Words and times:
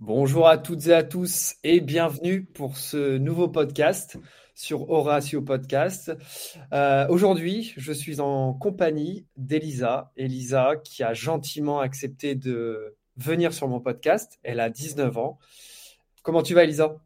Bonjour 0.00 0.46
à 0.46 0.58
toutes 0.58 0.88
et 0.88 0.92
à 0.92 1.02
tous 1.02 1.54
et 1.64 1.80
bienvenue 1.80 2.44
pour 2.44 2.76
ce 2.76 3.16
nouveau 3.16 3.48
podcast 3.48 4.18
sur 4.54 4.90
Horatio 4.90 5.40
Podcast. 5.40 6.12
Euh, 6.74 7.08
aujourd'hui, 7.08 7.72
je 7.78 7.94
suis 7.94 8.20
en 8.20 8.52
compagnie 8.52 9.26
d'Elisa. 9.38 10.12
Elisa 10.18 10.76
qui 10.84 11.02
a 11.02 11.14
gentiment 11.14 11.80
accepté 11.80 12.34
de 12.34 12.98
venir 13.16 13.54
sur 13.54 13.68
mon 13.68 13.80
podcast. 13.80 14.38
Elle 14.42 14.60
a 14.60 14.68
19 14.68 15.16
ans. 15.16 15.38
Comment 16.22 16.42
tu 16.42 16.52
vas 16.52 16.64
Elisa? 16.64 16.98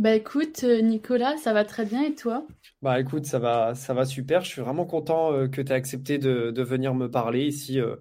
Bah 0.00 0.14
écoute, 0.14 0.64
euh, 0.64 0.80
Nicolas, 0.80 1.36
ça 1.36 1.52
va 1.52 1.66
très 1.66 1.84
bien 1.84 2.02
et 2.02 2.14
toi? 2.14 2.46
Bah 2.80 2.98
écoute, 2.98 3.26
ça 3.26 3.38
va, 3.38 3.74
ça 3.74 3.92
va 3.92 4.06
super. 4.06 4.40
Je 4.40 4.48
suis 4.48 4.62
vraiment 4.62 4.86
content 4.86 5.30
euh, 5.34 5.46
que 5.46 5.60
tu 5.60 5.70
aies 5.70 5.74
accepté 5.74 6.16
de, 6.16 6.62
venir 6.62 6.94
me 6.94 7.10
parler 7.10 7.44
ici 7.44 7.78
euh, 7.78 7.96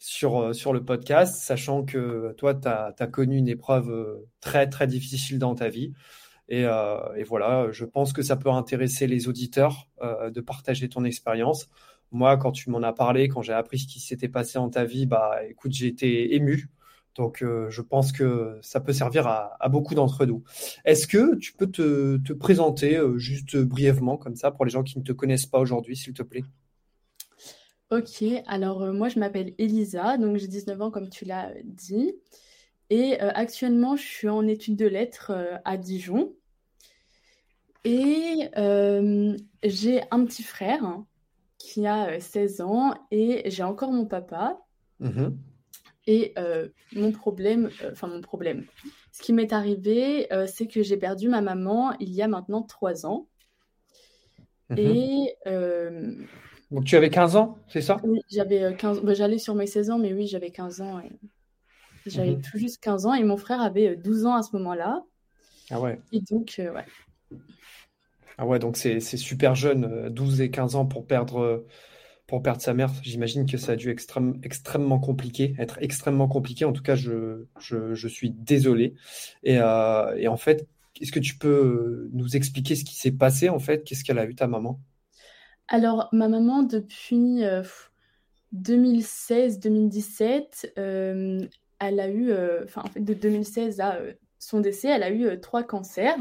sur, 0.00 0.52
le 0.72 0.80
podcast, 0.80 1.36
sachant 1.36 1.84
que 1.84 2.34
toi, 2.36 2.52
tu 2.52 2.66
as, 2.66 3.06
connu 3.06 3.36
une 3.36 3.46
épreuve 3.46 4.26
très, 4.40 4.68
très 4.68 4.88
difficile 4.88 5.38
dans 5.38 5.54
ta 5.54 5.68
vie. 5.68 5.92
Et, 6.48 6.62
et 6.62 7.22
voilà, 7.22 7.68
je 7.70 7.84
pense 7.84 8.12
que 8.12 8.22
ça 8.22 8.36
peut 8.36 8.50
intéresser 8.50 9.06
les 9.06 9.28
auditeurs 9.28 9.88
de 10.02 10.40
partager 10.40 10.88
ton 10.88 11.04
expérience. 11.04 11.68
Moi, 12.10 12.36
quand 12.38 12.50
tu 12.50 12.70
m'en 12.70 12.82
as 12.82 12.92
parlé, 12.92 13.28
quand 13.28 13.42
j'ai 13.42 13.52
appris 13.52 13.78
ce 13.78 13.86
qui 13.86 14.00
s'était 14.00 14.28
passé 14.28 14.54
dans 14.54 14.70
ta 14.70 14.84
vie, 14.84 15.06
bah 15.06 15.38
écoute, 15.48 15.72
j'ai 15.72 15.86
été 15.86 16.34
ému. 16.34 16.70
Donc, 17.16 17.42
euh, 17.42 17.70
je 17.70 17.82
pense 17.82 18.12
que 18.12 18.58
ça 18.62 18.80
peut 18.80 18.92
servir 18.92 19.26
à, 19.26 19.56
à 19.60 19.68
beaucoup 19.68 19.94
d'entre 19.94 20.26
nous. 20.26 20.44
Est-ce 20.84 21.06
que 21.06 21.36
tu 21.36 21.52
peux 21.52 21.66
te, 21.66 22.18
te 22.18 22.32
présenter 22.32 22.96
euh, 22.96 23.18
juste 23.18 23.56
brièvement, 23.56 24.16
comme 24.16 24.36
ça, 24.36 24.50
pour 24.50 24.64
les 24.64 24.70
gens 24.70 24.82
qui 24.82 24.98
ne 24.98 25.04
te 25.04 25.12
connaissent 25.12 25.46
pas 25.46 25.58
aujourd'hui, 25.58 25.96
s'il 25.96 26.12
te 26.12 26.22
plaît? 26.22 26.44
Ok, 27.90 28.24
alors 28.46 28.82
euh, 28.82 28.92
moi 28.92 29.08
je 29.08 29.20
m'appelle 29.20 29.54
Elisa, 29.58 30.18
donc 30.18 30.38
j'ai 30.38 30.48
19 30.48 30.82
ans 30.82 30.90
comme 30.90 31.08
tu 31.08 31.24
l'as 31.24 31.52
dit. 31.62 32.14
Et 32.90 33.18
actuellement 33.18 33.96
je 33.96 34.02
suis 34.02 34.28
en 34.28 34.46
études 34.46 34.76
de 34.76 34.86
lettres 34.86 35.32
à 35.64 35.76
Dijon. 35.76 36.34
Et 37.84 38.50
j'ai 39.62 40.02
un 40.10 40.24
petit 40.24 40.42
frère 40.42 40.84
hein, 40.84 41.06
qui 41.58 41.86
a 41.86 42.08
euh, 42.08 42.20
16 42.20 42.60
ans 42.60 42.94
et 43.10 43.50
j'ai 43.50 43.62
encore 43.62 43.92
mon 43.92 44.06
papa. 44.06 44.58
Mhm, 45.00 45.36
Et 46.06 46.32
euh, 46.38 46.68
mon 46.92 47.12
problème, 47.12 47.70
euh, 47.82 47.90
enfin 47.92 48.08
mon 48.08 48.20
problème, 48.20 48.66
ce 49.12 49.22
qui 49.22 49.32
m'est 49.32 49.52
arrivé, 49.52 50.32
euh, 50.32 50.46
c'est 50.46 50.66
que 50.68 50.82
j'ai 50.82 50.96
perdu 50.96 51.28
ma 51.28 51.40
maman 51.40 51.94
il 52.00 52.10
y 52.12 52.22
a 52.22 52.28
maintenant 52.28 52.62
3 52.62 53.06
ans. 53.06 53.28
mhm. 54.70 55.08
Et 55.16 55.36
euh, 55.46 56.26
Donc, 56.70 56.84
tu 56.84 56.96
avais 56.96 57.10
15 57.10 57.36
ans, 57.36 57.58
c'est 57.68 57.82
ça? 57.82 58.02
oui, 58.02 58.20
j'avais 58.30 58.62
euh, 58.62 58.72
15, 58.74 59.00
bah, 59.02 59.14
j'allais 59.14 59.38
sur 59.38 59.54
mes 59.54 59.66
16 59.66 59.90
ans, 59.90 59.98
mais 59.98 60.12
oui, 60.14 60.26
j'avais 60.26 60.50
15 60.50 60.80
ans. 60.80 61.00
et 61.00 61.10
J'avais 62.06 62.36
Mhm. 62.36 62.40
tout 62.40 62.58
juste 62.58 62.78
15 62.82 63.06
ans 63.06 63.14
et 63.14 63.24
mon 63.24 63.36
frère 63.36 63.60
avait 63.60 63.90
euh, 63.90 63.96
12 63.96 64.24
ans 64.26 64.34
à 64.36 64.42
ce 64.42 64.56
moment-là. 64.56 65.04
Ah 65.70 65.78
ouais. 65.80 66.00
Et 66.12 66.20
donc, 66.20 66.56
euh, 66.58 66.72
ouais. 66.72 66.86
Ah 68.38 68.46
ouais, 68.46 68.58
donc 68.58 68.76
c'est 68.76 69.00
super 69.00 69.54
jeune, 69.54 69.84
euh, 69.84 70.10
12 70.10 70.40
et 70.42 70.50
15 70.50 70.74
ans 70.76 70.86
pour 70.86 71.06
perdre, 71.06 71.38
euh, 71.40 71.66
pour 72.26 72.42
perdre 72.42 72.60
sa 72.60 72.74
mère. 72.74 72.90
J'imagine 73.02 73.46
que 73.46 73.56
ça 73.58 73.72
a 73.72 73.76
dû 73.76 73.90
extrême, 73.90 74.38
extrêmement 74.42 74.98
compliqué, 74.98 75.54
être 75.58 75.78
extrêmement 75.80 76.28
compliqué. 76.28 76.64
En 76.64 76.72
tout 76.72 76.82
cas, 76.82 76.96
je, 76.96 77.44
je, 77.58 77.94
je 77.94 78.08
suis 78.08 78.30
désolé. 78.30 78.94
Et, 79.44 79.58
euh, 79.58 80.16
et 80.16 80.28
en 80.28 80.36
fait, 80.36 80.66
est-ce 81.00 81.12
que 81.12 81.20
tu 81.20 81.36
peux 81.38 82.08
nous 82.12 82.36
expliquer 82.36 82.74
ce 82.76 82.84
qui 82.84 82.96
s'est 82.96 83.12
passé 83.12 83.48
en 83.48 83.58
fait? 83.58 83.84
Qu'est-ce 83.84 84.04
qu'elle 84.04 84.18
a 84.18 84.26
eu 84.26 84.34
ta 84.34 84.46
maman? 84.48 84.80
Alors, 85.68 86.08
ma 86.12 86.28
maman, 86.28 86.62
depuis 86.62 87.44
euh, 87.44 87.62
2016-2017, 88.52 90.72
euh, 90.78 91.46
elle 91.80 92.00
a 92.00 92.08
eu, 92.08 92.30
euh, 92.30 92.64
enfin, 92.64 92.82
en 92.84 92.88
fait, 92.90 93.00
de 93.00 93.14
2016 93.14 93.80
à 93.80 93.96
euh, 93.96 94.14
son 94.38 94.60
décès, 94.60 94.88
elle 94.88 95.02
a 95.02 95.10
eu 95.10 95.26
euh, 95.26 95.36
trois 95.40 95.64
cancers. 95.64 96.18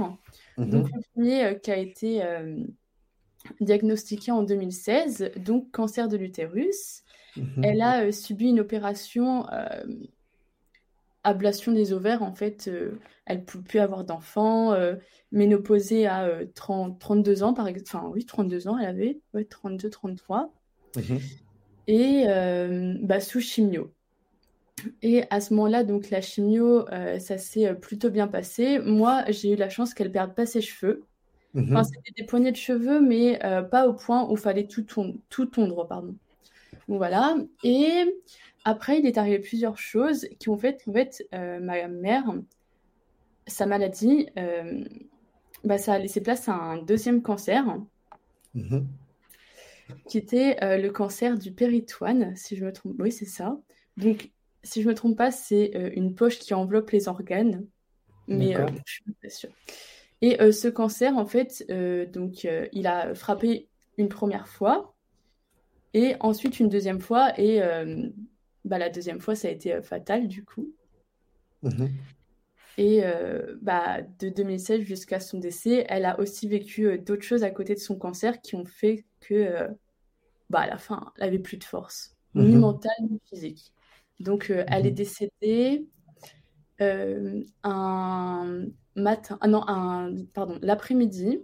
Donc, 0.65 0.85
Mhm, 0.85 0.93
le 0.93 1.01
premier 1.13 1.45
euh, 1.45 1.53
qui 1.55 1.71
a 1.71 1.77
été 1.77 2.21
euh, 3.45 3.53
diagnostiqué 3.61 4.31
en 4.31 4.43
2016, 4.43 5.31
donc 5.37 5.71
cancer 5.71 6.07
de 6.07 6.17
l'utérus. 6.17 7.03
mhm, 7.35 7.63
Elle 7.63 7.81
a 7.81 8.05
euh, 8.05 8.11
subi 8.11 8.49
une 8.49 8.59
opération 8.59 9.49
euh, 9.51 9.83
ablation 11.23 11.71
des 11.71 11.91
ovaires, 11.91 12.21
en 12.21 12.33
fait, 12.33 12.67
euh, 12.67 12.99
elle 13.25 13.39
ne 13.39 13.43
peut 13.43 13.59
plus 13.59 13.79
avoir 13.79 14.03
d'enfants, 14.03 14.75
ménopausée 15.31 16.05
à 16.05 16.25
euh, 16.25 16.45
30 16.53 16.99
32 16.99 17.41
ans, 17.43 17.53
par 17.53 17.67
exemple. 17.67 17.89
Enfin, 17.93 18.11
oui, 18.13 18.25
32 18.25 18.67
ans, 18.67 18.77
elle 18.77 18.87
avait, 18.87 19.19
ouais, 19.33 19.45
32, 19.45 19.89
33, 19.89 20.53
mhm, 20.95 21.19
et 21.87 22.25
bah, 23.01 23.19
sous 23.19 23.39
chimio. 23.39 23.91
Et 25.01 25.23
à 25.31 25.39
ce 25.41 25.53
moment-là, 25.55 25.83
donc 25.83 26.09
la 26.11 26.21
chimio, 26.21 26.85
ça 27.19 27.37
s'est 27.37 27.73
plutôt 27.75 28.09
bien 28.09 28.27
passé. 28.27 28.77
Moi, 28.79 29.23
j'ai 29.29 29.53
eu 29.53 29.55
la 29.55 29.69
chance 29.69 29.93
qu'elle 29.93 30.11
perde 30.11 30.35
pas 30.35 30.45
ses 30.45 30.61
cheveux. 30.61 31.05
Enfin, 31.57 31.79
mhm. 31.79 31.83
c'était 31.85 32.11
des 32.21 32.25
poignées 32.25 32.51
de 32.51 32.57
cheveux, 32.57 32.99
mais 32.99 33.43
euh, 33.45 33.61
pas 33.61 33.87
au 33.87 33.93
point 33.93 34.27
où 34.29 34.33
il 34.33 34.37
fallait 34.37 34.67
tout 34.67 34.83
tondre, 34.83 35.15
tout 35.29 35.45
tondre, 35.45 35.87
pardon. 35.87 36.15
Donc 36.87 36.97
voilà. 36.97 37.35
Et 37.63 38.03
après, 38.65 38.99
il 38.99 39.05
est 39.05 39.17
arrivé 39.17 39.39
plusieurs 39.39 39.77
choses 39.77 40.27
qui 40.39 40.49
ont 40.49 40.57
fait 40.57 40.83
qu'en 40.83 40.91
fait, 40.91 41.27
euh, 41.33 41.59
ma 41.59 41.87
mère, 41.87 42.23
sa 43.45 43.67
maladie, 43.67 44.27
euh, 44.37 44.83
bah, 45.63 45.77
ça 45.77 45.93
a 45.93 45.99
laissé 45.99 46.19
place 46.19 46.49
à 46.49 46.53
un 46.53 46.81
deuxième 46.81 47.21
cancer, 47.21 47.63
mhm. 48.55 48.87
qui 50.07 50.17
était 50.17 50.57
euh, 50.63 50.77
le 50.77 50.89
cancer 50.89 51.37
du 51.37 51.51
péritoine, 51.51 52.35
si 52.35 52.55
je 52.55 52.65
me 52.65 52.73
trompe. 52.73 52.95
Oui, 52.99 53.11
c'est 53.11 53.25
ça. 53.25 53.59
Donc, 53.97 54.31
si 54.63 54.81
je 54.81 54.87
me 54.87 54.95
trompe 54.95 55.15
pas, 55.15 55.29
c'est 55.29 55.71
une 55.95 56.15
poche 56.15 56.39
qui 56.39 56.55
enveloppe 56.55 56.89
les 56.89 57.07
organes, 57.07 57.67
mais 58.27 58.55
je 58.85 58.91
suis 58.91 59.03
pas 59.21 59.29
sûre. 59.29 59.51
Et 60.25 60.41
euh, 60.41 60.51
ce 60.51 60.67
cancer, 60.67 61.15
en 61.19 61.27
fait, 61.27 61.63
euh, 61.69 62.07
donc, 62.07 62.45
euh, 62.45 62.67
il 62.73 62.87
a 62.87 63.13
frappé 63.13 63.67
une 63.99 64.09
première 64.09 64.47
fois, 64.47 64.95
et 65.93 66.15
ensuite 66.19 66.59
une 66.59 66.67
deuxième 66.67 66.99
fois, 66.99 67.39
et 67.39 67.61
bah, 68.65 68.79
la 68.79 68.89
deuxième 68.89 69.19
fois, 69.21 69.35
ça 69.35 69.47
a 69.47 69.51
été 69.51 69.79
fatal, 69.83 70.27
du 70.27 70.43
coup. 70.43 70.67
Mhm. 71.61 71.89
Et 72.79 73.03
bah, 73.61 74.01
de 74.19 74.29
2016 74.29 74.81
jusqu'à 74.81 75.19
son 75.19 75.37
décès, 75.37 75.85
elle 75.87 76.05
a 76.05 76.19
aussi 76.19 76.47
vécu 76.49 76.97
d'autres 76.97 77.21
choses 77.23 77.43
à 77.43 77.51
côté 77.51 77.75
de 77.75 77.79
son 77.79 77.95
cancer 77.97 78.41
qui 78.41 78.55
ont 78.55 78.65
fait 78.65 79.05
que, 79.21 79.67
bah, 80.49 80.61
à 80.61 80.67
la 80.67 80.77
fin, 80.77 81.13
elle 81.17 81.27
avait 81.27 81.39
plus 81.39 81.57
de 81.57 81.63
force, 81.63 82.15
ni 82.33 82.55
Mhm. 82.55 82.59
mentale, 82.61 82.91
ni 83.09 83.21
physique. 83.29 83.71
Donc, 84.19 84.49
elle 84.49 84.87
est 84.87 84.89
Mhm. 84.89 84.95
décédée 84.95 85.85
euh, 86.81 87.41
un 87.63 88.65
matin, 88.95 89.37
ah 89.41 89.47
non, 89.47 89.63
un, 89.67 90.13
pardon, 90.33 90.57
l'après-midi, 90.61 91.39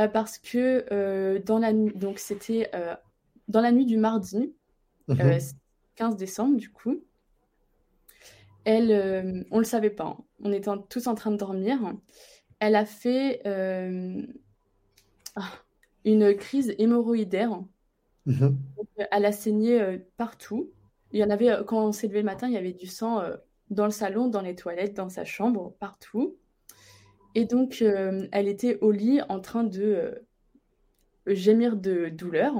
euh, 0.00 0.08
parce 0.08 0.38
que 0.38 0.86
euh, 0.92 1.38
dans 1.40 1.58
la 1.58 1.72
nuit, 1.72 1.92
donc 1.94 2.18
c'était 2.18 2.70
euh, 2.74 2.94
dans 3.48 3.60
la 3.60 3.72
nuit 3.72 3.86
du 3.86 3.96
mardi, 3.96 4.54
Mhm. 5.08 5.38
15 5.96 6.16
décembre, 6.16 6.56
du 6.56 6.70
coup, 6.70 7.02
elle, 8.64 9.44
on 9.50 9.58
le 9.58 9.64
savait 9.64 9.90
pas, 9.90 10.04
hein. 10.04 10.18
on 10.44 10.52
était 10.52 10.68
en- 10.68 10.78
tous 10.78 11.06
en 11.06 11.14
train 11.14 11.30
de 11.30 11.36
dormir. 11.36 11.78
Elle 12.60 12.76
a 12.76 12.84
fait 12.86 13.40
ah, 15.36 15.48
une 16.04 16.34
crise 16.36 16.74
hémorroïdaire. 16.78 17.62
Mhm. 18.26 18.58
Donc, 18.76 18.88
elle 19.10 19.24
a 19.24 19.32
saigné 19.32 19.98
partout. 20.16 20.70
Il 21.12 21.18
y 21.18 21.24
en 21.24 21.30
avait, 21.30 21.50
quand 21.66 21.84
on 21.86 21.92
s'est 21.92 22.06
levé 22.06 22.20
le 22.20 22.26
matin, 22.26 22.46
il 22.46 22.54
y 22.54 22.56
avait 22.58 22.72
du 22.72 22.86
sang 22.86 23.22
dans 23.70 23.84
le 23.84 23.90
salon, 23.90 24.28
dans 24.28 24.42
les 24.42 24.54
toilettes, 24.54 24.94
dans 24.94 25.08
sa 25.08 25.24
chambre, 25.24 25.74
partout. 25.78 26.36
Et 27.34 27.44
donc, 27.44 27.82
euh, 27.82 28.26
elle 28.32 28.48
était 28.48 28.78
au 28.80 28.90
lit 28.90 29.20
en 29.28 29.40
train 29.40 29.64
de 29.64 29.82
euh, 29.82 30.14
gémir 31.26 31.76
de 31.76 32.08
douleur. 32.08 32.54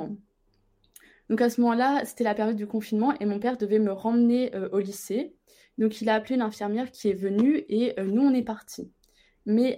Donc, 1.28 1.40
à 1.40 1.50
ce 1.50 1.60
moment-là, 1.60 2.04
c'était 2.04 2.24
la 2.24 2.34
période 2.34 2.56
du 2.56 2.66
confinement 2.66 3.14
et 3.18 3.26
mon 3.26 3.40
père 3.40 3.56
devait 3.56 3.78
me 3.78 3.92
remmener 3.92 4.54
euh, 4.54 4.68
au 4.72 4.78
lycée. 4.78 5.34
Donc, 5.78 6.00
il 6.00 6.08
a 6.08 6.14
appelé 6.14 6.36
une 6.36 6.42
infirmière 6.42 6.90
qui 6.90 7.08
est 7.08 7.14
venue 7.14 7.64
et 7.68 7.94
nous, 8.02 8.22
on 8.22 8.34
est 8.34 8.42
partis. 8.42 8.92
Mais 9.46 9.76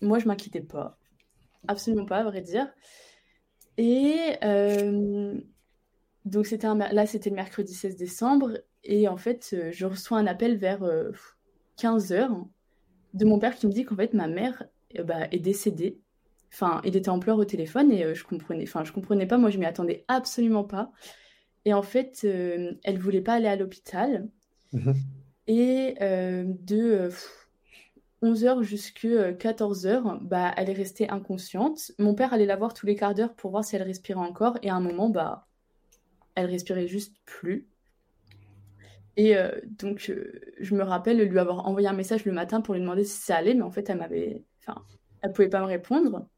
moi, 0.00 0.18
je 0.18 0.26
m'inquiétais 0.26 0.62
pas. 0.62 0.98
Absolument 1.68 2.06
pas, 2.06 2.18
à 2.18 2.24
vrai 2.24 2.40
dire. 2.40 2.72
Et 3.76 4.38
donc, 6.24 6.46
c'était 6.46 6.68
là, 6.68 7.06
c'était 7.06 7.28
le 7.28 7.36
mercredi 7.36 7.74
16 7.74 7.96
décembre. 7.96 8.52
Et 8.82 9.08
en 9.08 9.18
fait, 9.18 9.54
je 9.70 9.84
reçois 9.84 10.16
un 10.16 10.26
appel 10.26 10.56
vers 10.56 10.80
15 11.76 12.12
heures 12.12 12.46
de 13.14 13.24
mon 13.24 13.38
père 13.38 13.56
qui 13.56 13.66
me 13.66 13.72
dit 13.72 13.84
qu'en 13.84 13.96
fait, 13.96 14.14
ma 14.14 14.28
mère 14.28 14.64
euh, 14.98 15.04
bah, 15.04 15.28
est 15.30 15.38
décédée. 15.38 16.00
Enfin, 16.52 16.80
il 16.84 16.96
était 16.96 17.08
en 17.08 17.18
pleurs 17.18 17.38
au 17.38 17.44
téléphone 17.44 17.92
et 17.92 18.04
euh, 18.04 18.14
je 18.14 18.24
comprenais, 18.24 18.64
enfin, 18.64 18.84
je 18.84 18.92
comprenais 18.92 19.26
pas. 19.26 19.38
Moi, 19.38 19.50
je 19.50 19.58
m'y 19.58 19.66
attendais 19.66 20.04
absolument 20.08 20.64
pas. 20.64 20.90
Et 21.64 21.74
en 21.74 21.82
fait, 21.82 22.22
euh, 22.24 22.72
elle 22.84 22.98
voulait 22.98 23.20
pas 23.20 23.34
aller 23.34 23.48
à 23.48 23.56
l'hôpital. 23.56 24.28
Mhm. 24.72 24.94
Et 25.48 25.96
euh, 26.00 26.44
de 26.46 27.10
11h 28.22 28.62
jusqu'à 28.62 29.32
14h, 29.32 30.18
bah, 30.22 30.52
elle 30.56 30.70
est 30.70 30.74
restée 30.74 31.08
inconsciente. 31.10 31.92
Mon 31.98 32.14
père 32.14 32.32
allait 32.32 32.46
la 32.46 32.56
voir 32.56 32.72
tous 32.72 32.86
les 32.86 32.96
quarts 32.96 33.14
d'heure 33.14 33.34
pour 33.34 33.50
voir 33.50 33.64
si 33.64 33.76
elle 33.76 33.82
respirait 33.82 34.20
encore. 34.20 34.58
Et 34.62 34.70
à 34.70 34.74
un 34.74 34.80
moment, 34.80 35.10
bah, 35.10 35.46
elle 36.34 36.46
respirait 36.46 36.88
juste 36.88 37.14
plus. 37.24 37.68
Et 39.16 39.34
donc, 39.78 40.12
je 40.60 40.74
me 40.74 40.82
rappelle 40.82 41.22
lui 41.22 41.38
avoir 41.38 41.66
envoyé 41.66 41.88
un 41.88 41.94
message 41.94 42.24
le 42.26 42.32
matin 42.32 42.60
pour 42.60 42.74
lui 42.74 42.80
demander 42.80 43.04
si 43.04 43.18
ça 43.18 43.36
allait, 43.36 43.54
mais 43.54 43.62
en 43.62 43.70
fait, 43.70 43.88
elle 43.88 43.98
m'avait, 43.98 44.42
enfin, 44.60 44.82
elle 45.22 45.32
pouvait 45.32 45.48
pas 45.48 45.60
me 45.60 45.66
répondre. 45.66 46.28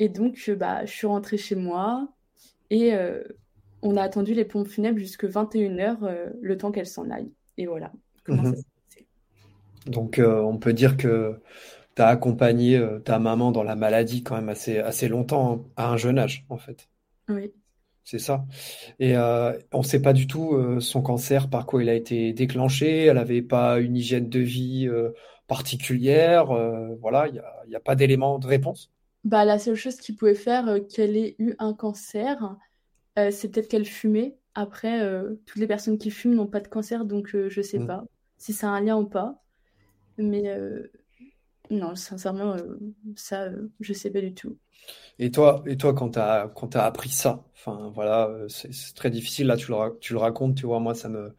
Et 0.00 0.08
donc, 0.08 0.50
bah, 0.58 0.84
je 0.84 0.90
suis 0.90 1.06
rentrée 1.06 1.36
chez 1.36 1.54
moi 1.54 2.08
et 2.70 2.92
on 3.82 3.96
a 3.96 4.02
attendu 4.02 4.34
les 4.34 4.44
pompes 4.44 4.66
funèbres 4.66 4.98
jusqu'à 4.98 5.28
21h, 5.28 6.32
le 6.40 6.58
temps 6.58 6.72
qu'elles 6.72 6.86
s'en 6.86 7.08
aillent. 7.08 7.32
Et 7.56 7.66
voilà. 7.66 7.92
Comment 8.24 8.42
mhm. 8.42 8.56
Donc, 9.86 10.20
on 10.24 10.58
peut 10.58 10.72
dire 10.72 10.96
que 10.96 11.40
tu 11.94 12.02
as 12.02 12.08
accompagné 12.08 12.84
ta 13.04 13.20
maman 13.20 13.52
dans 13.52 13.62
la 13.62 13.76
maladie 13.76 14.24
quand 14.24 14.34
même 14.34 14.48
assez, 14.48 14.78
assez 14.78 15.06
longtemps, 15.06 15.52
hein, 15.52 15.64
à 15.76 15.92
un 15.92 15.96
jeune 15.96 16.18
âge, 16.18 16.46
en 16.48 16.56
fait. 16.56 16.88
Oui. 17.28 17.52
C'est 18.04 18.18
ça. 18.18 18.44
Et 18.98 19.16
euh, 19.16 19.52
on 19.72 19.78
ne 19.78 19.84
sait 19.84 20.02
pas 20.02 20.12
du 20.12 20.26
tout 20.26 20.54
euh, 20.54 20.80
son 20.80 21.02
cancer, 21.02 21.48
par 21.48 21.66
quoi 21.66 21.82
il 21.82 21.88
a 21.88 21.94
été 21.94 22.32
déclenché. 22.32 23.06
Elle 23.06 23.16
n'avait 23.16 23.42
pas 23.42 23.78
une 23.78 23.96
hygiène 23.96 24.28
de 24.28 24.40
vie 24.40 24.88
euh, 24.88 25.10
particulière. 25.46 26.46
voilà, 27.00 27.28
il 27.28 27.42
n'y 27.68 27.76
a, 27.76 27.80
pas 27.80 27.94
d'élément 27.94 28.38
de 28.38 28.46
réponse. 28.46 28.90
Bah, 29.24 29.44
la 29.44 29.58
seule 29.58 29.76
chose 29.76 29.96
qui 29.96 30.12
pouvait 30.12 30.34
faire 30.34 30.78
qu'elle 30.92 31.16
ait 31.16 31.36
eu 31.38 31.54
un 31.58 31.74
cancer, 31.74 32.56
c'est 33.16 33.50
peut-être 33.50 33.68
qu'elle 33.68 33.86
fumait. 33.86 34.36
Après, 34.54 35.00
toutes 35.46 35.60
les 35.60 35.66
personnes 35.66 35.98
qui 35.98 36.10
fument 36.10 36.34
n'ont 36.34 36.46
pas 36.46 36.60
de 36.60 36.68
cancer, 36.68 37.04
donc 37.04 37.28
je 37.32 37.58
ne 37.58 37.62
sais 37.62 37.78
mm. 37.78 37.86
pas 37.86 38.04
si 38.38 38.52
ça 38.52 38.68
a 38.68 38.70
un 38.70 38.80
lien 38.80 38.96
ou 38.96 39.06
pas. 39.06 39.42
Mais 40.16 40.44
non, 41.72 41.94
sincèrement, 41.96 42.56
ça, 43.16 43.50
je 43.80 43.92
ne 43.92 43.96
sais 43.96 44.10
pas 44.10 44.20
du 44.20 44.34
tout. 44.34 44.58
Et 45.18 45.30
toi, 45.30 45.62
et 45.66 45.76
toi 45.76 45.94
quand 45.94 46.10
tu 46.10 46.18
as, 46.18 46.84
appris 46.84 47.10
ça, 47.10 47.44
voilà, 47.94 48.28
euh, 48.28 48.48
c'est 48.48 48.94
très 48.94 49.10
difficile, 49.10 49.46
là 49.46 49.56
tu 49.56 49.70
le, 49.70 50.18
racontes, 50.18 50.56
tu 50.56 50.66
vois, 50.66 50.80
moi 50.80 50.94
ça 50.94 51.08
me 51.08 51.34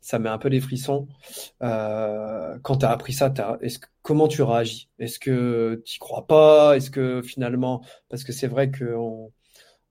ça 0.00 0.18
met 0.18 0.28
un 0.28 0.38
peu 0.38 0.50
des 0.50 0.60
frissons. 0.60 1.08
Euh, 1.62 2.58
quand 2.62 2.78
tu 2.78 2.86
as 2.86 2.90
appris 2.90 3.12
ça, 3.12 3.32
est-ce 3.60 3.78
comment 4.02 4.28
tu 4.28 4.42
réagis? 4.42 4.88
Est-ce 4.98 5.18
que 5.18 5.82
tu 5.84 5.98
crois 5.98 6.26
pas? 6.26 6.76
Est-ce 6.76 6.90
que 6.90 7.22
finalement, 7.22 7.84
parce 8.08 8.24
que 8.24 8.32
c'est 8.32 8.48
vrai 8.48 8.70
qu'on 8.70 9.32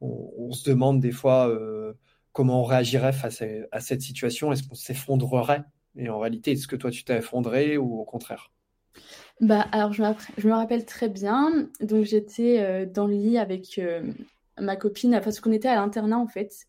on, 0.02 0.52
se 0.52 0.70
demande 0.70 1.00
des 1.00 1.12
fois 1.12 1.50
euh, 1.50 1.94
comment 2.34 2.62
on 2.62 2.64
réagirait 2.64 3.14
face 3.14 3.44
à, 3.72 3.80
cette 3.80 4.02
situation, 4.02 4.52
est-ce 4.52 4.64
qu'on 4.68 4.76
s'effondrerait? 4.76 5.64
Et 5.98 6.10
en 6.10 6.20
réalité, 6.20 6.52
est-ce 6.52 6.68
que 6.68 6.76
toi 6.76 6.92
tu 6.92 7.04
t'es 7.06 7.18
effondré 7.18 7.78
ou 7.78 8.00
au 8.00 8.06
contraire? 8.06 8.52
Bah, 9.42 9.68
alors, 9.72 9.92
je, 9.92 10.02
me 10.02 10.54
rappelle 10.54 10.86
très 10.86 11.10
bien. 11.10 11.68
Donc, 11.82 12.06
j'étais 12.06 12.60
euh, 12.62 12.86
dans 12.86 13.06
le 13.06 13.16
lit 13.16 13.38
avec 13.38 13.78
euh, 13.80 14.02
ma 14.60 14.76
copine, 14.78 15.20
parce 15.24 15.42
qu'on 15.42 15.52
était 15.52 15.68
à 15.68 15.76
l'internat 15.76 16.18
en 16.18 16.28
fait. 16.28 16.68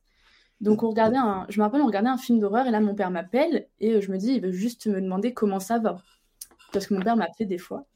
Donc, 0.60 0.82
on 0.82 0.88
regardait 0.88 1.18
un, 1.18 1.46
je 1.48 1.58
me 1.58 1.64
rappelle, 1.64 1.82
on 1.82 1.86
regardait 1.86 2.08
un 2.08 2.18
film 2.18 2.40
d'horreur 2.40 2.66
et 2.66 2.70
là, 2.70 2.80
mon 2.80 2.94
père 2.94 3.10
m'appelle 3.10 3.68
et 3.78 3.92
euh, 3.94 4.00
je 4.00 4.10
me 4.10 4.18
dis, 4.18 4.32
il 4.32 4.42
veut 4.42 4.52
juste 4.52 4.86
me 4.86 5.00
demander 5.00 5.32
comment 5.32 5.60
ça 5.60 5.78
va. 5.78 5.98
Parce 6.72 6.86
que 6.86 6.94
mon 6.94 7.00
père 7.02 7.16
m'appelait 7.16 7.46
des 7.46 7.58
fois. 7.58 7.86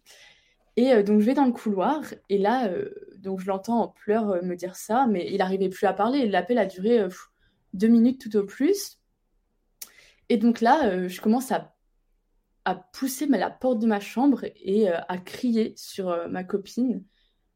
Et 0.77 1.03
donc, 1.03 1.21
je 1.21 1.27
vais 1.27 1.35
dans 1.35 1.45
le 1.45 1.53
couloir 1.53 2.03
et 2.29 2.39
là, 2.39 2.71
donc 3.19 3.41
je 3.41 3.47
l'entends 3.49 3.83
en 3.83 3.89
pleurs 3.89 4.43
me 4.43 4.55
dire 4.55 4.77
ça, 4.77 5.07
mais 5.07 5.27
il 5.31 5.39
n'arrivait 5.39 5.69
plus 5.69 5.87
à 5.87 5.93
parler. 5.93 6.27
L'appel 6.29 6.59
a 6.59 6.65
duré 6.65 7.07
deux 7.75 7.89
minutes 7.89 8.21
tout 8.21 8.35
au 8.37 8.45
plus. 8.45 8.99
Et 10.29 10.39
donc 10.39 10.61
là, 10.61 11.09
je 11.09 11.21
commence 11.21 11.51
à 11.53 11.75
à 12.65 12.75
pousser 12.75 13.27
la 13.27 13.51
porte 13.51 13.79
de 13.81 13.87
ma 13.87 14.01
chambre 14.01 14.45
et 14.63 14.89
euh, 14.91 14.99
à 15.09 15.19
crier 15.19 15.73
sur 15.77 16.11
euh, 16.11 16.29
ma 16.29 16.45
copine 16.45 17.05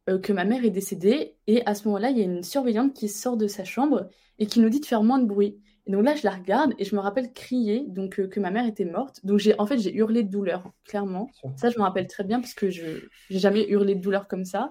euh, 0.09 0.19
que 0.19 0.33
ma 0.33 0.45
mère 0.45 0.65
est 0.65 0.71
décédée. 0.71 1.37
Et 1.47 1.65
à 1.67 1.75
ce 1.75 1.87
moment-là, 1.89 2.11
il 2.11 2.19
y 2.19 2.23
a 2.23 2.25
une 2.25 2.43
surveillante 2.43 2.95
qui 2.95 3.09
sort 3.09 3.37
de 3.37 3.47
sa 3.47 3.65
chambre 3.65 4.09
et 4.39 4.47
qui 4.47 4.61
nous 4.61 4.69
dit 4.69 4.81
de 4.81 4.87
faire 4.87 5.03
moins 5.03 5.19
de 5.19 5.27
bruit. 5.27 5.61
Et 5.87 5.93
donc 5.93 6.05
là, 6.05 6.15
je 6.15 6.25
la 6.25 6.31
regarde 6.31 6.73
et 6.79 6.85
je 6.85 6.95
me 6.95 7.01
rappelle 7.01 7.33
crier 7.33 7.85
donc 7.87 8.27
que 8.29 8.41
ma 8.41 8.51
mère 8.51 8.67
était 8.67 8.87
morte. 8.87 9.21
Donc 9.25 9.39
j'ai 9.39 9.59
en 9.61 9.67
fait 9.67 9.79
j'ai 9.79 9.95
hurlé 9.95 10.23
de 10.23 10.31
douleur, 10.31 10.73
clairement. 10.85 11.31
Ça, 11.57 11.69
je 11.69 11.79
me 11.79 11.83
rappelle 11.83 12.07
très 12.07 12.25
bien 12.25 12.41
parce 12.41 12.55
que 12.55 12.71
je 12.71 13.07
n'ai 13.31 13.39
jamais 13.39 13.69
hurlé 13.69 13.95
de 13.95 14.01
douleur 14.01 14.27
comme 14.27 14.47
ça. 14.47 14.69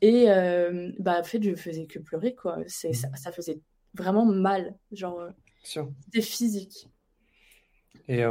Et 0.00 0.26
bah 0.98 1.20
en 1.20 1.22
fait, 1.22 1.40
je 1.40 1.54
faisais 1.54 1.86
que 1.86 2.00
pleurer 2.00 2.34
quoi. 2.34 2.58
C'est 2.66 2.92
ça, 2.92 3.08
ça, 3.14 3.30
faisait 3.30 3.60
vraiment 3.94 4.26
mal, 4.26 4.74
genre 4.90 5.28
c'était 5.62 6.20
physique. 6.20 6.88
Et 8.08 8.24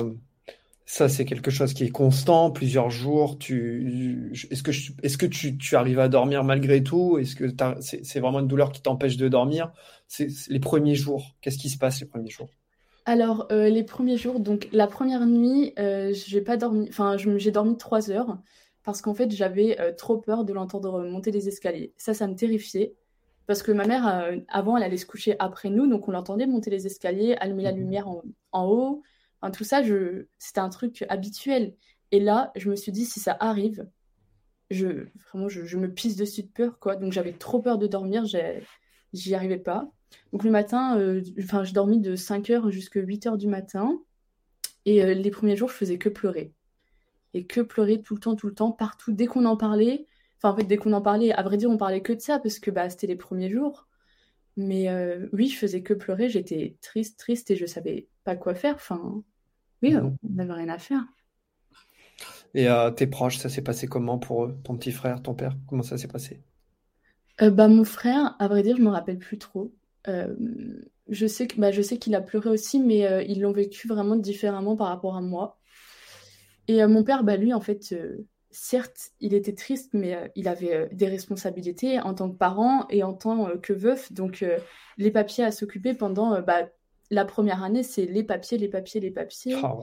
ça, 0.86 1.08
c'est 1.08 1.24
quelque 1.26 1.50
chose 1.50 1.74
qui 1.74 1.86
est 1.86 1.92
constant, 1.92 2.52
plusieurs 2.52 2.90
jours. 2.90 3.38
Tu, 3.38 4.32
est-ce 4.52 4.64
que, 4.64 4.72
est-ce 5.02 5.18
que 5.18 5.26
tu, 5.26 5.58
tu, 5.58 5.76
arrives 5.76 6.00
à 6.00 6.10
dormir 6.10 6.44
malgré 6.44 6.84
tout? 6.84 7.18
Est-ce 7.18 7.36
que 7.36 7.46
c'est, 7.80 8.20
vraiment 8.20 8.42
une 8.42 8.48
douleur 8.48 8.72
qui 8.72 8.82
t'empêche 8.82 9.16
de 9.16 9.30
dormir? 9.30 9.72
C'est, 10.08 10.28
les 10.50 10.60
premiers 10.60 10.96
jours. 10.96 11.36
Qu'est-ce 11.42 11.58
qui 11.58 11.70
se 11.70 11.78
passe 11.78 12.02
les 12.02 12.08
premiers 12.08 12.30
jours? 12.30 12.50
Alors, 13.06 13.48
euh, 13.52 13.70
les 13.70 13.84
premiers 13.84 14.18
jours, 14.18 14.40
donc 14.40 14.68
la 14.72 14.88
première 14.88 15.26
nuit, 15.26 15.74
euh, 15.80 16.14
j'ai 16.14 16.42
pas 16.42 16.58
dormi. 16.58 16.88
Enfin, 16.90 17.16
j'ai 17.18 17.52
dormi 17.52 17.78
trois 17.78 18.12
heures 18.12 18.38
parce 18.84 19.02
qu'en 19.02 19.14
fait, 19.14 19.32
j'avais 19.32 19.80
euh, 19.80 19.94
trop 19.94 20.18
peur 20.18 20.44
de 20.44 20.52
l'entendre 20.52 21.04
monter 21.04 21.32
les 21.32 21.48
escaliers. 21.48 21.94
Ça, 21.98 22.14
ça 22.14 22.28
me 22.28 22.36
terrifiait. 22.36 22.94
Parce 23.46 23.62
que 23.62 23.74
ma 23.74 23.86
mère, 23.86 24.32
avant, 24.48 24.78
elle 24.78 24.84
allait 24.84 24.96
se 24.96 25.06
coucher 25.06 25.36
après 25.38 25.70
nous, 25.70 25.86
donc 25.86 26.08
on 26.08 26.12
l'entendait 26.12 26.48
monter 26.48 26.70
les 26.70 26.88
escaliers, 26.88 27.36
allumer 27.42 27.64
la 27.64 27.74
mmh 27.74 27.76
lumière 27.76 28.08
en, 28.08 28.24
en 28.54 28.66
haut, 28.68 29.04
tout 29.52 29.64
ça, 29.64 29.82
c'était 30.40 30.60
un 30.60 30.70
truc 30.70 31.06
habituel. 31.10 31.76
Et 32.12 32.20
là, 32.20 32.52
je 32.56 32.70
me 32.70 32.76
suis 32.76 32.92
dit, 32.92 33.06
si 33.06 33.20
ça 33.20 33.36
arrive, 33.40 33.88
je, 34.70 35.08
me 35.36 35.88
pisse 35.88 36.16
dessus 36.16 36.44
de 36.44 36.48
peur, 36.48 36.80
quoi. 36.80 36.96
Donc, 36.96 37.12
j'avais 37.12 37.34
trop 37.34 37.60
peur 37.60 37.78
de 37.78 37.88
dormir, 37.88 38.26
j'y 39.14 39.36
arrivais 39.36 39.58
pas. 39.58 39.92
Donc, 40.32 40.44
le 40.44 40.52
matin, 40.52 40.98
euh, 41.00 41.22
enfin, 41.40 41.64
je 41.64 41.74
dormis 41.74 42.00
de 42.00 42.16
5h 42.16 42.70
jusqu'à 42.70 43.02
8h 43.02 43.38
du 43.38 43.48
matin. 43.48 44.00
Et 44.86 45.04
euh, 45.04 45.14
les 45.14 45.32
premiers 45.32 45.56
jours, 45.56 45.70
je 45.70 45.76
faisais 45.76 45.98
que 45.98 46.10
pleurer. 46.10 46.54
Et 47.34 47.46
que 47.46 47.62
pleurer 47.62 48.02
tout 48.02 48.16
le 48.16 48.20
temps, 48.20 48.36
tout 48.36 48.48
le 48.48 48.54
temps, 48.54 48.72
partout. 48.72 49.12
Dès 49.12 49.26
qu'on 49.26 49.46
en 49.46 49.58
parlait, 49.58 50.06
enfin, 50.38 50.54
en 50.54 50.56
fait, 50.56 50.66
dès 50.66 50.78
qu'on 50.78 50.94
en 50.94 51.02
parlait, 51.02 51.32
à 51.32 51.42
vrai 51.42 51.58
dire, 51.58 51.70
on 51.70 51.78
parlait 51.78 52.02
que 52.02 52.14
de 52.14 52.20
ça, 52.20 52.40
parce 52.40 52.60
que 52.60 52.72
bah, 52.72 52.90
c'était 52.90 53.08
les 53.08 53.16
premiers 53.16 53.50
jours. 53.50 53.88
Mais 54.56 54.90
euh, 54.90 55.28
oui, 55.34 55.48
je 55.48 55.58
faisais 55.58 55.82
que 55.82 55.94
pleurer, 55.94 56.30
j'étais 56.30 56.78
triste, 56.82 57.18
triste, 57.18 57.50
et 57.50 57.56
je 57.56 57.66
savais 57.66 58.08
pas 58.24 58.36
quoi 58.36 58.54
faire. 58.54 58.76
Enfin, 58.76 59.24
oui, 59.84 59.96
on 59.98 60.18
n'avait 60.24 60.54
rien 60.54 60.70
à 60.70 60.80
faire. 60.80 61.04
Et 62.54 62.68
euh, 62.70 62.92
tes 62.92 63.08
proches, 63.08 63.38
ça 63.38 63.50
s'est 63.50 63.62
passé 63.62 63.88
comment 63.88 64.18
pour 64.20 64.46
eux? 64.46 64.60
Ton 64.64 64.78
petit 64.78 64.92
frère, 64.92 65.22
ton 65.22 65.34
père 65.34 65.56
Comment 65.68 65.84
ça 65.84 65.98
s'est 65.98 66.08
passé? 66.08 66.42
Euh, 67.42 67.50
bah, 67.50 67.68
Mon 67.68 67.84
frère, 67.84 68.36
à 68.40 68.48
vrai 68.48 68.64
dire, 68.64 68.76
je 68.78 68.82
ne 68.82 68.88
me 68.88 68.92
rappelle 68.92 69.20
plus 69.20 69.38
trop. 69.38 69.74
Euh, 70.08 70.36
je 71.10 71.26
sais 71.28 71.48
que, 71.48 71.60
bah, 71.60 71.72
je 71.72 71.82
sais 71.82 71.98
qu'il 71.98 72.16
a 72.16 72.22
pleuré 72.22 72.50
aussi, 72.50 72.80
mais 72.80 73.26
ils 73.28 73.42
l'ont 73.42 73.52
vécu 73.52 73.88
vraiment 73.88 74.16
différemment 74.16 74.76
par 74.76 74.88
rapport 74.88 75.16
à 75.16 75.22
moi. 75.22 75.58
Et 76.68 76.86
mon 76.86 77.04
père, 77.04 77.24
bah, 77.24 77.36
lui, 77.36 77.54
en 77.54 77.60
fait, 77.60 77.94
certes, 78.52 79.12
il 79.20 79.34
était 79.34 79.54
triste, 79.54 79.94
mais 79.94 80.32
il 80.36 80.48
avait 80.48 80.90
des 80.94 81.08
responsabilités 81.08 82.00
en 82.00 82.14
tant 82.14 82.30
que 82.30 82.38
parent 82.38 82.86
et 82.90 83.04
en 83.04 83.14
tant 83.14 83.58
que 83.58 83.74
veuf. 83.74 84.14
Donc, 84.14 84.46
les 84.98 85.12
papiers 85.12 85.44
à 85.44 85.52
s'occuper 85.52 85.94
pendant 85.94 86.42
bah, 86.42 86.70
la 87.12 87.26
première 87.26 87.64
année, 87.64 87.84
c'est 87.84 88.06
les 88.06 88.24
papiers, 88.24 88.58
les 88.58 88.70
papiers, 88.70 89.00
les 89.00 89.12
papiers. 89.12 89.56
Ah 89.62 89.76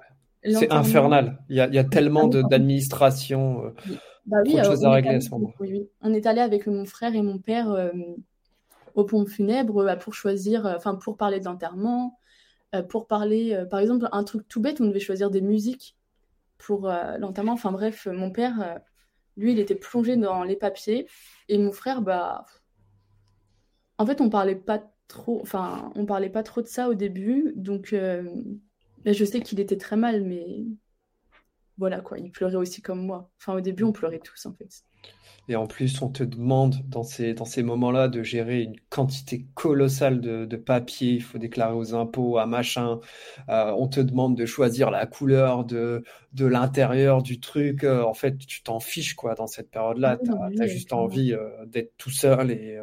c'est 0.45 0.73
infernal. 0.73 1.39
Il 1.49 1.57
y 1.57 1.61
a, 1.61 1.85
tellement 1.85 2.27
d'administration, 2.29 3.65
euh, 3.65 3.71
bah 4.27 4.39
oui, 4.45 4.57
de 4.57 4.62
choses 4.62 4.85
à 4.85 4.91
régler 4.91 5.17
à 5.17 5.21
ce 5.21 5.31
moment. 5.31 5.53
Oui, 5.61 5.89
On 6.00 6.12
est 6.15 6.27
allé 6.27 6.41
avec 6.41 6.67
mon 6.67 6.87
frère 6.87 7.15
et 7.15 7.23
mon 7.23 7.39
père 7.39 7.71
euh, 7.71 7.91
au 8.95 9.05
pont 9.05 9.27
funèbre 9.27 9.79
euh, 9.79 9.97
pour 9.97 10.15
choisir, 10.15 10.67
enfin 10.67 10.95
pour 10.95 11.17
parler 11.17 11.41
d'enterrement, 11.41 12.19
pour 12.89 13.09
parler, 13.09 13.65
par 13.69 13.81
exemple, 13.81 14.09
un 14.12 14.23
truc 14.23 14.47
tout 14.47 14.61
bête, 14.61 14.81
on 14.81 14.87
devait 14.87 15.00
choisir 15.00 15.29
des 15.29 15.41
musiques 15.41 15.97
pour 16.57 16.89
l'enterrement. 17.19 17.55
Enfin 17.55 17.73
bref, 17.73 18.07
mon 18.07 18.31
père, 18.31 18.79
lui, 19.37 19.50
il 19.50 19.59
était 19.59 19.75
plongé 19.75 20.17
dans 20.17 20.45
les 20.45 20.55
papiers 20.55 21.09
et 21.49 21.59
mon 21.59 21.73
frère, 21.73 22.00
bah, 22.00 22.45
en 23.99 24.07
fait, 24.07 24.21
on 24.21 24.31
parlait 24.31 24.55
pas 24.55 24.89
trop, 25.11 25.40
enfin, 25.43 25.93
on 25.97 26.07
parlait 26.07 26.31
pas 26.31 26.43
trop 26.43 26.62
de 26.62 26.67
ça 26.67 26.88
au 26.88 26.95
début, 26.95 27.52
donc 27.57 27.93
euh, 27.93 28.25
je 29.05 29.25
sais 29.25 29.40
qu'il 29.40 29.61
était 29.61 29.76
très 29.76 29.97
mal, 29.97 30.25
mais 30.25 30.64
voilà 31.76 32.00
quoi, 32.00 32.19
il 32.19 32.31
pleurait 32.31 32.57
aussi 32.57 32.81
comme 32.81 33.05
moi. 33.05 33.31
Enfin, 33.38 33.55
au 33.55 33.61
début, 33.61 33.85
on 33.85 33.93
pleurait 33.93 34.21
tous 34.21 34.47
en 34.47 34.52
fait. 34.52 34.85
Et 35.49 35.57
en 35.57 35.67
plus, 35.67 36.00
on 36.00 36.11
te 36.11 36.23
demande 36.23 36.76
dans 36.87 37.02
ces, 37.02 37.35
dans 37.35 37.45
ces 37.45 37.64
moments-là 37.64 38.07
de 38.07 38.23
gérer 38.23 38.62
une 38.62 38.76
quantité 38.88 39.47
colossale 39.55 40.21
de, 40.21 40.45
de 40.45 40.57
papiers. 40.57 41.14
Il 41.14 41.23
faut 41.23 41.38
déclarer 41.38 41.75
aux 41.75 41.95
impôts, 41.95 42.38
à 42.38 42.47
machin. 42.47 43.00
Euh, 43.49 43.75
on 43.76 43.88
te 43.88 43.99
demande 43.99 44.37
de 44.37 44.47
choisir 44.47 44.93
la 44.93 45.07
couleur 45.07 45.64
de, 45.64 46.05
de 46.35 46.47
l'intérieur 46.47 47.23
du 47.23 47.40
truc. 47.40 47.83
Euh, 47.83 48.05
en 48.05 48.14
fait, 48.14 48.38
tu 48.38 48.62
t'en 48.62 48.79
fiches 48.79 49.14
quoi 49.14 49.35
dans 49.35 49.49
cette 49.49 49.71
période-là. 49.71 50.19
tu 50.23 50.62
as, 50.62 50.67
juste 50.69 50.93
envie 50.93 51.35
d'être 51.67 51.97
tout 51.97 52.11
seul 52.11 52.52
et, 52.52 52.79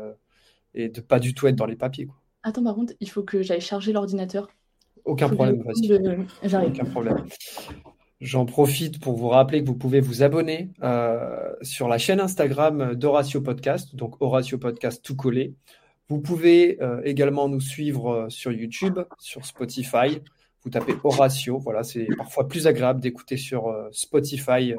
et 0.77 0.89
de 0.89 1.01
pas 1.01 1.19
du 1.19 1.33
tout 1.33 1.47
être 1.47 1.55
dans 1.55 1.65
les 1.65 1.75
papiers. 1.75 2.05
Quoi. 2.05 2.15
Attends, 2.43 2.63
par 2.63 2.75
contre, 2.75 2.93
il 2.99 3.09
faut 3.09 3.23
que 3.23 3.41
j'aille 3.41 3.61
charger 3.61 3.91
l'ordinateur. 3.91 4.47
Aucun 5.03 5.29
problème, 5.29 5.63
J'arrive. 6.43 6.71
Aucun 6.71 6.85
problème. 6.85 7.25
J'en 8.19 8.45
profite 8.45 8.99
pour 8.99 9.15
vous 9.15 9.29
rappeler 9.29 9.61
que 9.61 9.67
vous 9.67 9.75
pouvez 9.75 9.99
vous 9.99 10.23
abonner 10.23 10.71
euh, 10.83 11.53
sur 11.61 11.87
la 11.87 11.97
chaîne 11.97 12.19
Instagram 12.19 12.95
d'Horatio 12.95 13.41
Podcast, 13.41 13.95
donc 13.95 14.21
Horatio 14.21 14.57
Podcast 14.57 15.03
tout 15.03 15.15
collé. 15.15 15.55
Vous 16.09 16.19
pouvez 16.19 16.81
euh, 16.81 17.01
également 17.03 17.47
nous 17.47 17.59
suivre 17.59 18.09
euh, 18.11 18.29
sur 18.29 18.51
YouTube, 18.51 18.99
sur 19.19 19.45
Spotify. 19.45 20.21
Vous 20.63 20.69
tapez 20.69 20.95
Horatio. 21.03 21.59
Voilà, 21.59 21.83
c'est 21.83 22.07
parfois 22.17 22.47
plus 22.47 22.65
agréable 22.65 22.99
d'écouter 22.99 23.37
sur 23.37 23.73
Spotify 23.91 24.73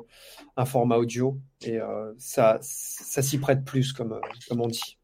un 0.57 0.64
format 0.64 0.97
audio 0.97 1.38
et 1.64 1.78
ça, 2.19 2.59
ça 2.61 3.23
s'y 3.23 3.38
prête 3.38 3.64
plus, 3.64 3.95
comme, 3.95 4.21
comme 4.49 4.61
on 4.61 4.67
dit. 4.67 4.98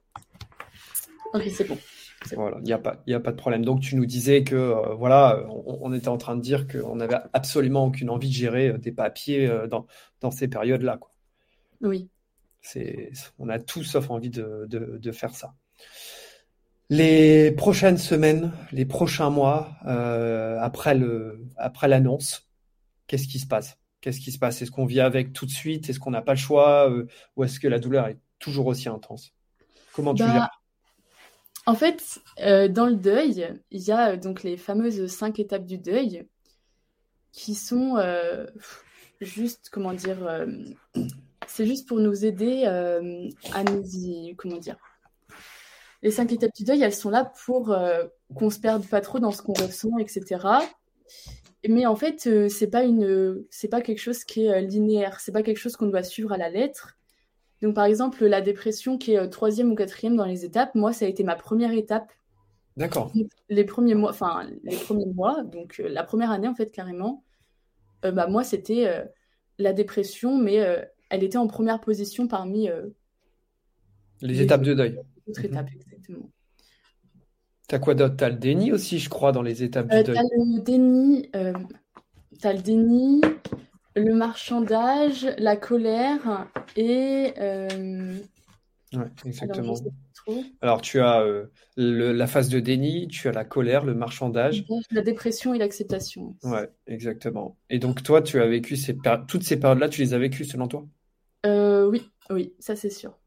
Ok, 1.35 1.43
c'est 1.51 1.69
bon. 1.69 1.77
Voilà, 2.33 2.57
il 2.61 2.65
n'y 2.65 2.73
a, 2.73 2.79
pas, 2.79 3.03
a 3.07 3.21
pas 3.21 3.33
de 3.33 3.37
problème. 3.37 3.65
Donc, 3.65 3.81
tu 3.81 3.97
nous 3.97 4.07
disais 4.07 4.45
que, 4.45 4.55
euh, 4.55 4.95
voilà, 4.95 5.45
on, 5.49 5.93
était 5.93 6.09
en 6.09 6.17
train 6.17 6.37
de 6.37 6.41
dire 6.41 6.67
qu'on 6.67 6.97
n'avait 6.97 7.19
absolument 7.33 7.85
aucune 7.85 8.09
envie 8.09 8.29
de 8.29 8.35
gérer 8.35 8.69
euh, 8.69 8.79
des 8.79 8.93
papiers 8.93 9.47
euh, 9.47 9.67
dans, 9.67 9.87
dans 10.21 10.31
ces 10.31 10.49
périodes-là. 10.49 11.01
Oui. 11.83 12.09
On 13.39 13.49
a 13.51 13.59
tout 13.59 13.83
sauf 13.85 14.09
envie 14.11 14.31
de, 14.31 14.67
de, 14.69 15.13
faire 15.13 15.35
ça. 15.35 15.55
Les 16.89 17.53
prochaines 17.53 17.99
semaines, 17.99 18.53
les 18.73 18.87
prochains 18.87 19.29
mois, 19.29 19.73
après 19.85 20.95
l'annonce, 21.89 22.49
qu'est-ce 23.07 23.29
qui 23.29 23.39
se 23.39 23.47
passe? 23.47 23.77
Qu'est-ce 24.01 24.21
qui 24.21 24.33
se 24.33 24.39
passe? 24.39 24.63
Est-ce 24.63 24.71
qu'on 24.71 24.87
vit 24.87 25.01
avec 25.01 25.35
tout 25.35 25.45
de 25.45 25.51
suite? 25.51 25.91
Est-ce 25.91 26.01
qu'on 26.01 26.13
n'a 26.13 26.23
pas 26.23 26.33
le 26.33 26.39
choix? 26.39 26.91
Ou 27.37 27.45
est-ce 27.45 27.61
que 27.61 27.69
la 27.69 27.79
douleur 27.79 28.07
est 28.09 28.19
toujours 28.39 28.67
aussi 28.67 28.89
intense? 28.89 29.35
Comment 29.93 30.15
tu 30.15 30.23
bah, 30.23 30.49
en 31.67 31.75
fait, 31.75 32.21
euh, 32.41 32.69
dans 32.69 32.87
le 32.87 32.97
deuil, 32.97 33.49
il 33.71 33.81
y 33.81 33.91
a 33.91 34.13
euh, 34.13 34.17
donc 34.17 34.43
les 34.43 34.57
fameuses 34.57 35.07
cinq 35.07 35.39
étapes 35.39 35.65
du 35.65 35.79
deuil 35.79 36.27
qui 37.33 37.55
sont 37.55 37.97
euh, 37.97 38.47
juste, 39.21 39.71
comment 39.73 39.93
dire, 39.93 40.47
c'est 41.47 41.67
juste 41.67 41.89
pour 41.89 41.99
nous 41.99 42.25
aider 42.25 42.65
à 42.65 43.65
nous 43.65 43.83
y, 43.97 44.37
comment 44.37 44.59
dire. 44.59 44.77
Les 46.03 46.11
cinq 46.11 46.33
étapes 46.33 46.55
du 46.55 46.65
deuil, 46.65 46.83
elles 46.83 46.95
sont 46.95 47.11
là 47.11 47.33
pour 47.45 47.75
qu'on 48.35 48.51
se 48.51 48.61
perde 48.61 48.87
pas 48.87 49.01
trop 49.01 49.19
dans 49.19 49.33
ce 49.33 49.43
qu'on 49.43 49.55
ressent, 49.55 49.99
etc. 49.99 50.47
Mais 51.67 51.87
en 51.87 51.97
fait, 51.97 52.49
c'est 52.49 52.69
pas 52.69 52.85
une, 52.85 53.43
c'est 53.51 53.69
pas 53.69 53.81
quelque 53.81 54.01
chose 54.01 54.23
qui 54.23 54.45
est 54.45 54.61
linéaire, 54.61 55.19
c'est 55.19 55.33
pas 55.33 55.43
quelque 55.43 55.59
chose 55.59 55.77
qu'on 55.77 55.87
doit 55.87 56.05
suivre 56.05 56.31
à 56.33 56.37
la 56.37 56.51
lettre. 56.51 56.97
Donc, 57.65 57.75
par 57.75 57.87
exemple, 57.87 58.27
la 58.27 58.43
dépression 58.43 58.99
qui 58.99 59.13
est 59.13 59.19
euh, 59.19 59.27
troisième 59.27 59.73
ou 59.73 59.75
quatrième 59.75 60.17
dans 60.17 60.27
les 60.27 60.45
étapes, 60.45 60.75
moi, 60.75 60.93
ça 60.93 61.07
a 61.07 61.09
été 61.09 61.25
ma 61.25 61.35
première 61.35 61.73
étape. 61.73 62.13
D'accord. 62.77 63.11
Les 63.49 63.65
premiers 63.65 63.95
mois, 63.95 64.11
enfin, 64.11 64.47
les 64.65 64.77
premiers 64.77 65.07
mois, 65.07 65.43
donc 65.45 65.81
euh, 65.81 65.89
la 65.89 66.05
première 66.05 66.31
année, 66.31 66.47
en 66.47 66.55
fait, 66.55 66.71
carrément, 66.71 67.25
euh, 68.05 68.13
bah, 68.13 68.27
moi, 68.27 68.45
c'était 68.45 69.07
la 69.59 69.73
dépression, 69.73 70.37
mais 70.37 70.57
elle 71.09 71.25
était 71.25 71.39
en 71.39 71.47
première 71.47 71.81
position 71.81 72.29
parmi. 72.29 72.69
les, 74.21 74.43
étapes 74.43 74.63
de 74.63 74.75
deuil. 74.75 75.01
Autres 75.27 75.47
étapes, 75.47 75.71
exactement. 75.75 76.29
T'as 77.67 77.79
quoi 77.79 77.95
d'autre? 77.95 78.17
T'as 78.19 78.29
le 78.29 78.37
déni 78.37 78.73
aussi, 78.73 78.99
je 78.99 79.09
crois, 79.09 79.33
dans 79.33 79.41
les 79.41 79.63
étapes 79.63 79.89
du 79.89 80.03
deuil. 80.03 80.17
T'as 80.17 80.23
le 80.23 80.61
déni. 80.61 81.31
T'as 82.43 82.53
le 82.53 82.61
déni 82.61 83.23
le 83.97 84.15
marchandage, 84.15 85.27
la 85.39 85.57
colère 85.57 86.49
et. 86.77 87.33
Euh, 87.39 88.17
ouais, 88.93 89.07
exactement. 89.25 89.75
Alors, 90.63 90.81
tu 90.81 91.01
as 91.01 91.21
euh, 91.21 91.47
la 91.77 92.27
phase 92.27 92.49
de 92.49 92.59
déni, 92.59 93.09
tu 93.09 93.29
as 93.29 93.33
la 93.33 93.45
colère, 93.45 93.85
le 93.85 93.95
marchandage. 93.95 94.65
La 94.91 95.03
dépression 95.03 95.55
et 95.55 95.59
l'acceptation. 95.59 96.37
Ouais, 96.43 96.69
exactement. 96.87 97.57
Et 97.71 97.79
donc, 97.79 98.03
toi, 98.03 98.23
tu 98.23 98.41
as 98.41 98.47
vécu 98.47 98.77
ces 98.77 98.97
toutes 99.29 99.45
ces 99.45 99.59
périodes-là, 99.59 99.89
tu 99.89 100.01
les 100.01 100.15
as 100.15 100.19
vécues 100.19 100.45
selon 100.45 100.67
toi? 100.67 100.87
Euh, 101.47 101.87
Oui, 101.89 102.11
oui, 102.31 102.55
ça 102.59 102.75
c'est 102.75 102.91
sûr. 102.91 103.19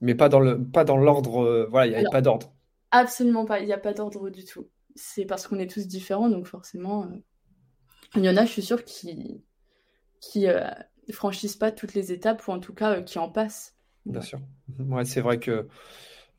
Mais 0.00 0.16
pas 0.16 0.28
dans 0.28 0.40
le 0.40 0.60
pas 0.62 0.84
dans 0.84 0.96
l'ordre. 0.96 1.68
voilà, 1.70 1.86
il 1.86 1.90
n'y 1.90 1.96
avait 1.96 2.10
pas 2.10 2.22
d'ordre. 2.22 2.52
Absolument 2.90 3.44
pas, 3.44 3.60
il 3.60 3.66
n'y 3.66 3.72
a 3.72 3.78
pas 3.78 3.94
d'ordre 3.94 4.28
du 4.30 4.44
tout. 4.44 4.68
C'est 4.96 5.24
parce 5.24 5.46
qu'on 5.46 5.58
est 5.58 5.70
tous 5.70 5.86
différents, 5.86 6.28
donc 6.28 6.46
forcément. 6.46 7.08
Il 8.16 8.24
y 8.24 8.28
en 8.28 8.36
a, 8.36 8.44
je 8.44 8.50
suis 8.50 8.62
sûre, 8.62 8.84
qui, 8.84 9.40
qui 10.22 10.46
euh, 10.46 10.70
franchissent 11.10 11.56
pas 11.56 11.70
toutes 11.72 11.92
les 11.92 12.12
étapes 12.12 12.46
ou 12.48 12.52
en 12.52 12.60
tout 12.60 12.72
cas 12.72 12.96
euh, 12.96 13.02
qui 13.02 13.18
en 13.18 13.28
passent. 13.28 13.76
Bien 14.06 14.22
sûr. 14.22 14.40
Ouais, 14.78 15.04
c'est 15.04 15.20
vrai 15.20 15.38
que 15.38 15.68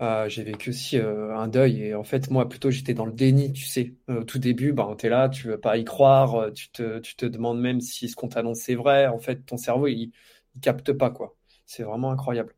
euh, 0.02 0.28
j'ai 0.28 0.44
vécu 0.44 0.72
aussi 0.72 0.98
un 0.98 1.48
deuil 1.48 1.84
et 1.84 1.96
en 1.96 2.04
fait 2.04 2.32
moi 2.32 2.50
plutôt 2.50 2.72
j'étais 2.72 2.94
dans 2.94 3.06
le 3.06 3.14
déni, 3.14 3.54
tu 3.54 3.66
sais. 3.66 3.94
au 4.10 4.24
tout 4.24 4.40
début, 4.40 4.74
ben, 4.74 4.96
tu 4.98 5.06
es 5.06 5.10
là, 5.10 5.30
tu 5.30 5.48
veux 5.48 5.60
pas 5.60 5.78
y 5.78 5.86
croire, 5.86 6.52
tu 6.54 6.70
te, 6.72 7.00
tu 7.00 7.16
te 7.16 7.26
demandes 7.26 7.62
même 7.62 7.80
si 7.80 8.10
ce 8.10 8.16
qu'on 8.16 8.28
t'annonce 8.28 8.60
c'est 8.60 8.76
vrai. 8.76 9.08
En 9.08 9.20
fait, 9.20 9.46
ton 9.46 9.58
cerveau 9.58 9.88
il, 9.88 10.12
il 10.56 10.62
capte 10.62 10.92
pas 10.94 11.10
quoi. 11.10 11.36
C'est 11.66 11.84
vraiment 11.84 12.12
incroyable. 12.12 12.56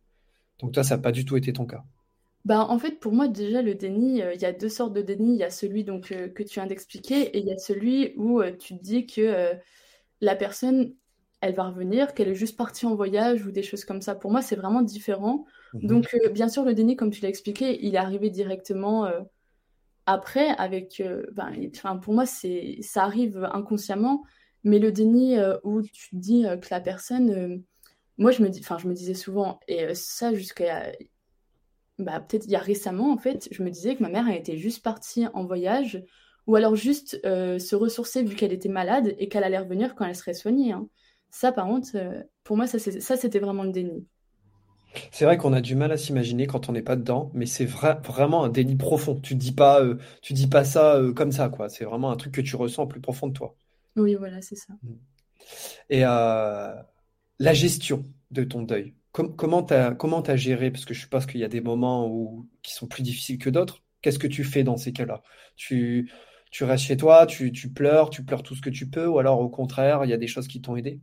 Donc 0.60 0.72
toi, 0.72 0.84
ça 0.84 0.96
n'a 0.96 1.01
pas 1.01 1.12
du 1.12 1.25
tout 1.25 1.36
été 1.38 1.51
ton 1.53 1.65
cas. 1.65 1.84
Bah, 2.46 2.65
en 2.70 2.77
fait, 2.77 3.00
pour 3.00 3.12
moi, 3.12 3.27
déjà, 3.27 3.63
le 3.63 3.74
déni, 3.74 4.22
il 4.34 4.41
y 4.41 4.46
a 4.46 4.53
deux 4.53 4.70
sortes 4.70 4.94
de 4.94 5.01
déni. 5.01 5.34
Il 5.34 5.39
y 5.39 5.44
a 5.44 5.50
celui 5.50 5.84
donc, 5.84 6.10
que 6.10 6.44
tu 6.44 6.53
viens 6.53 6.67
d'expliquer 6.67 7.22
et 7.36 7.39
il 7.39 7.46
y 7.46 7.51
a 7.51 7.58
celui 7.58 8.13
où 8.17 8.41
tu 8.60 8.77
te 8.77 8.84
dis 8.84 9.08
que 9.08 9.55
la 10.22 10.36
personne, 10.36 10.94
elle 11.42 11.54
va 11.54 11.65
revenir, 11.65 12.13
qu'elle 12.13 12.30
est 12.30 12.36
juste 12.36 12.58
partie 12.58 12.86
en 12.86 12.96
voyage 12.96 13.46
ou 13.46 13.51
des 13.51 13.63
choses 13.63 13.86
comme 13.86 14.01
ça. 14.01 14.15
Pour 14.15 14.32
moi, 14.32 14.42
c'est 14.42 14.56
vraiment 14.56 14.82
différent. 14.82 15.46
Mhm. 15.74 15.88
Donc, 15.88 16.13
euh, 16.15 16.30
bien 16.30 16.50
sûr, 16.50 16.63
le 16.63 16.74
déni, 16.74 16.96
comme 16.96 17.12
tu 17.12 17.22
l'as 17.22 17.30
expliqué, 17.30 17.86
il 17.86 17.96
est 17.96 18.00
arrivé 18.00 18.30
directement 18.30 19.06
euh, 19.06 19.22
après. 20.06 20.50
Avec, 20.58 21.01
euh, 21.01 21.25
ben, 21.34 21.54
pour 22.01 22.13
moi, 22.13 22.25
c'est, 22.25 22.77
ça 22.82 23.04
arrive 23.04 23.48
inconsciemment. 23.54 24.24
Mais 24.63 24.80
le 24.80 24.92
déni 24.92 25.38
où 25.63 25.84
tu 25.84 26.15
dis 26.15 26.44
que 26.60 26.68
la 26.72 26.82
personne, 26.82 27.63
moi, 28.18 28.32
je 28.32 28.42
me 28.42 28.50
dis, 28.50 28.62
enfin, 28.62 28.80
je 28.80 28.88
me 28.88 28.96
disais 28.96 29.13
souvent, 29.13 29.60
et 29.68 29.94
ça 29.94 30.34
jusqu'à, 30.34 30.92
bah, 32.00 32.20
peut-être 32.20 32.46
il 32.46 32.51
y 32.51 32.56
a 32.56 32.60
récemment, 32.60 33.13
en 33.13 33.18
fait, 33.20 33.48
je 33.51 33.62
me 33.62 33.70
disais 33.70 33.96
que 33.96 34.01
ma 34.01 34.10
mère 34.10 34.27
elle 34.27 34.39
était 34.39 34.58
juste 34.58 34.82
partie 34.84 35.27
en 35.36 35.46
voyage 35.46 36.04
ou 36.48 36.56
alors 36.56 36.75
juste 36.75 37.22
se 37.22 37.75
ressourcer 37.75 38.24
vu 38.24 38.36
qu'elle 38.36 38.54
était 38.54 38.68
malade 38.68 39.13
et 39.20 39.30
qu'elle 39.30 39.44
allait 39.44 39.60
revenir 39.60 39.94
quand 39.94 40.06
elle 40.06 40.15
serait 40.15 40.34
soignée. 40.34 40.72
Hein. 40.72 40.89
Ça, 41.38 41.51
par 41.51 41.65
contre, 41.65 41.89
euh, 41.96 42.24
pour 42.46 42.56
moi, 42.56 42.65
ça, 42.65 42.80
c'était 42.80 43.39
vraiment 43.39 43.63
le 43.63 43.74
déni. 43.74 44.08
C'est 45.12 45.25
vrai 45.25 45.36
qu'on 45.36 45.51
a 45.51 45.60
du 45.60 45.75
mal 45.75 45.92
à 45.92 45.98
s'imaginer 45.98 46.48
quand 46.48 46.70
on 46.70 46.72
n'est 46.72 46.82
pas 46.82 46.96
dedans, 46.96 47.30
mais 47.34 47.46
c'est 47.46 47.65
vraiment 47.65 48.46
un 48.46 48.48
déni 48.48 48.77
profond. 48.77 49.20
Tu 49.20 49.36
dis 49.36 49.51
pas, 49.51 49.82
euh, 49.82 49.98
tu 50.22 50.32
dis 50.32 50.48
pas 50.48 50.63
ça 50.63 50.96
euh, 50.96 51.12
comme 51.12 51.34
ça, 51.34 51.50
quoi. 51.50 51.68
C'est 51.68 51.84
vraiment 51.84 52.10
un 52.10 52.15
truc 52.15 52.34
que 52.36 52.39
tu 52.39 52.56
ressens 52.56 52.88
plus 52.88 53.01
profond 53.01 53.27
de 53.27 53.34
toi. 53.34 53.58
Oui, 53.98 54.15
voilà, 54.15 54.42
c'est 54.42 54.56
ça. 54.56 54.75
Mm. 54.82 54.94
Et 55.89 56.00
la 56.00 56.86
gestion 57.39 58.04
de 58.32 58.46
ton 58.46 58.62
deuil, 58.62 58.94
comment 59.12 59.62
tu 59.62 59.74
as, 59.74 59.94
comment 59.94 60.22
as 60.22 60.38
géré? 60.38 60.72
Parce 60.72 60.86
que 60.86 60.94
je 60.94 61.01
suppose 61.01 61.25
qu'il 61.25 61.42
y 61.42 61.44
a 61.44 61.50
des 61.50 61.60
moments 61.60 62.08
où, 62.08 62.48
qui 62.63 62.74
sont 62.74 62.88
plus 62.88 63.04
difficiles 63.04 63.39
que 63.39 63.50
d'autres. 63.50 63.84
Qu'est-ce 64.01 64.20
que 64.20 64.27
tu 64.27 64.46
fais 64.46 64.63
dans 64.63 64.77
ces 64.77 64.94
cas-là? 64.94 65.22
Tu, 65.58 66.10
tu 66.50 66.63
restes 66.63 66.86
chez 66.86 66.96
toi, 66.96 67.25
tu, 67.25 67.51
tu 67.51 67.74
pleures, 67.74 68.10
tu 68.10 68.24
pleures 68.24 68.42
tout 68.42 68.56
ce 68.56 68.62
que 68.62 68.70
tu 68.70 68.89
peux, 68.89 69.06
ou 69.06 69.20
alors 69.20 69.42
au 69.42 69.50
contraire, 69.50 70.06
il 70.06 70.10
y 70.10 70.13
a 70.13 70.18
des 70.18 70.27
choses 70.27 70.48
qui 70.48 70.62
t'ont 70.62 70.77
aidé? 70.77 71.01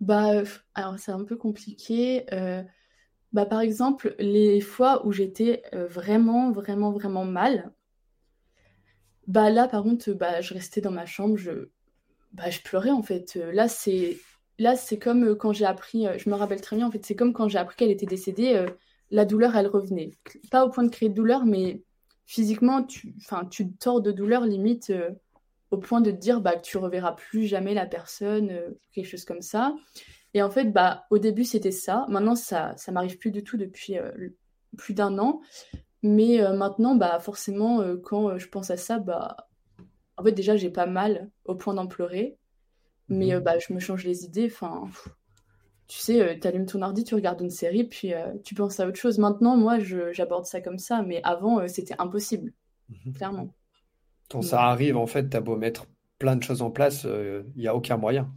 Bah, 0.00 0.42
alors 0.74 0.98
c'est 0.98 1.12
un 1.12 1.24
peu 1.24 1.36
compliqué. 1.36 2.26
Euh, 2.32 2.62
bah, 3.32 3.46
par 3.46 3.60
exemple, 3.60 4.14
les 4.18 4.60
fois 4.60 5.06
où 5.06 5.12
j'étais 5.12 5.62
euh, 5.74 5.86
vraiment, 5.86 6.50
vraiment, 6.50 6.92
vraiment 6.92 7.24
mal, 7.24 7.72
bah 9.26 9.50
là, 9.50 9.68
par 9.68 9.82
contre, 9.82 10.12
bah, 10.12 10.40
je 10.40 10.54
restais 10.54 10.80
dans 10.80 10.90
ma 10.90 11.06
chambre, 11.06 11.36
je, 11.36 11.68
bah, 12.32 12.50
je 12.50 12.60
pleurais 12.60 12.90
en 12.90 13.02
fait. 13.02 13.34
Là, 13.52 13.68
c'est, 13.68 14.18
là, 14.58 14.76
c'est 14.76 14.98
comme 14.98 15.36
quand 15.36 15.52
j'ai 15.52 15.66
appris, 15.66 16.06
je 16.16 16.30
me 16.30 16.34
rappelle 16.34 16.60
très 16.60 16.76
bien, 16.76 16.86
en 16.86 16.90
fait, 16.90 17.04
c'est 17.04 17.16
comme 17.16 17.32
quand 17.32 17.48
j'ai 17.48 17.58
appris 17.58 17.76
qu'elle 17.76 17.90
était 17.90 18.06
décédée, 18.06 18.66
la 19.10 19.24
douleur, 19.24 19.56
elle 19.56 19.66
revenait. 19.66 20.12
Pas 20.50 20.64
au 20.64 20.70
point 20.70 20.84
de 20.84 20.90
créer 20.90 21.08
de 21.10 21.14
douleur, 21.14 21.44
mais 21.44 21.82
physiquement, 22.24 22.82
tu, 22.84 23.14
tu 23.50 23.72
tords 23.72 24.00
de 24.00 24.12
douleur 24.12 24.46
limite 24.46 24.92
au 25.70 25.78
point 25.78 26.00
de 26.00 26.10
te 26.10 26.16
dire 26.16 26.40
bah, 26.40 26.56
que 26.56 26.62
tu 26.62 26.78
reverras 26.78 27.12
plus 27.12 27.46
jamais 27.46 27.74
la 27.74 27.86
personne, 27.86 28.50
euh, 28.50 28.70
quelque 28.92 29.06
chose 29.06 29.24
comme 29.24 29.42
ça. 29.42 29.74
Et 30.34 30.42
en 30.42 30.50
fait, 30.50 30.72
bah, 30.72 31.04
au 31.10 31.18
début, 31.18 31.44
c'était 31.44 31.72
ça. 31.72 32.06
Maintenant, 32.08 32.34
ça 32.34 32.74
ça 32.76 32.92
m'arrive 32.92 33.18
plus 33.18 33.30
du 33.30 33.42
tout 33.44 33.56
depuis 33.56 33.98
euh, 33.98 34.10
plus 34.76 34.94
d'un 34.94 35.18
an. 35.18 35.40
Mais 36.02 36.40
euh, 36.40 36.52
maintenant, 36.54 36.94
bah, 36.94 37.18
forcément, 37.20 37.82
quand 38.02 38.38
je 38.38 38.48
pense 38.48 38.70
à 38.70 38.76
ça, 38.76 38.98
bah, 38.98 39.48
en 40.16 40.22
fait, 40.22 40.32
déjà, 40.32 40.56
j'ai 40.56 40.70
pas 40.70 40.86
mal 40.86 41.30
au 41.44 41.54
point 41.54 41.74
d'en 41.74 41.86
pleurer. 41.86 42.38
Mais 43.08 43.34
mhm. 43.34 43.40
bah, 43.40 43.58
je 43.58 43.72
me 43.72 43.78
change 43.78 44.04
les 44.04 44.24
idées. 44.24 44.50
Enfin, 44.52 44.88
tu 45.86 45.98
sais, 45.98 46.38
tu 46.38 46.46
allumes 46.46 46.66
ton 46.66 46.82
ordi, 46.82 47.04
tu 47.04 47.14
regardes 47.14 47.40
une 47.40 47.50
série, 47.50 47.84
puis 47.84 48.12
tu 48.44 48.54
penses 48.54 48.80
à 48.80 48.86
autre 48.86 48.98
chose. 48.98 49.18
Maintenant, 49.18 49.56
moi, 49.56 49.78
j'aborde 50.12 50.44
ça 50.44 50.60
comme 50.60 50.78
ça. 50.78 51.02
Mais 51.02 51.20
avant, 51.24 51.66
c'était 51.68 51.96
impossible, 51.98 52.52
mhm. 52.90 53.12
clairement. 53.14 53.54
Quand 54.30 54.42
ça 54.42 54.62
arrive, 54.64 54.96
en 54.96 55.06
fait, 55.06 55.28
t'as 55.28 55.40
beau 55.40 55.56
mettre 55.56 55.86
plein 56.18 56.36
de 56.36 56.42
choses 56.42 56.62
en 56.62 56.70
place, 56.70 57.04
il 57.04 57.10
euh, 57.10 57.42
n'y 57.56 57.66
a 57.66 57.74
aucun 57.74 57.96
moyen. 57.96 58.32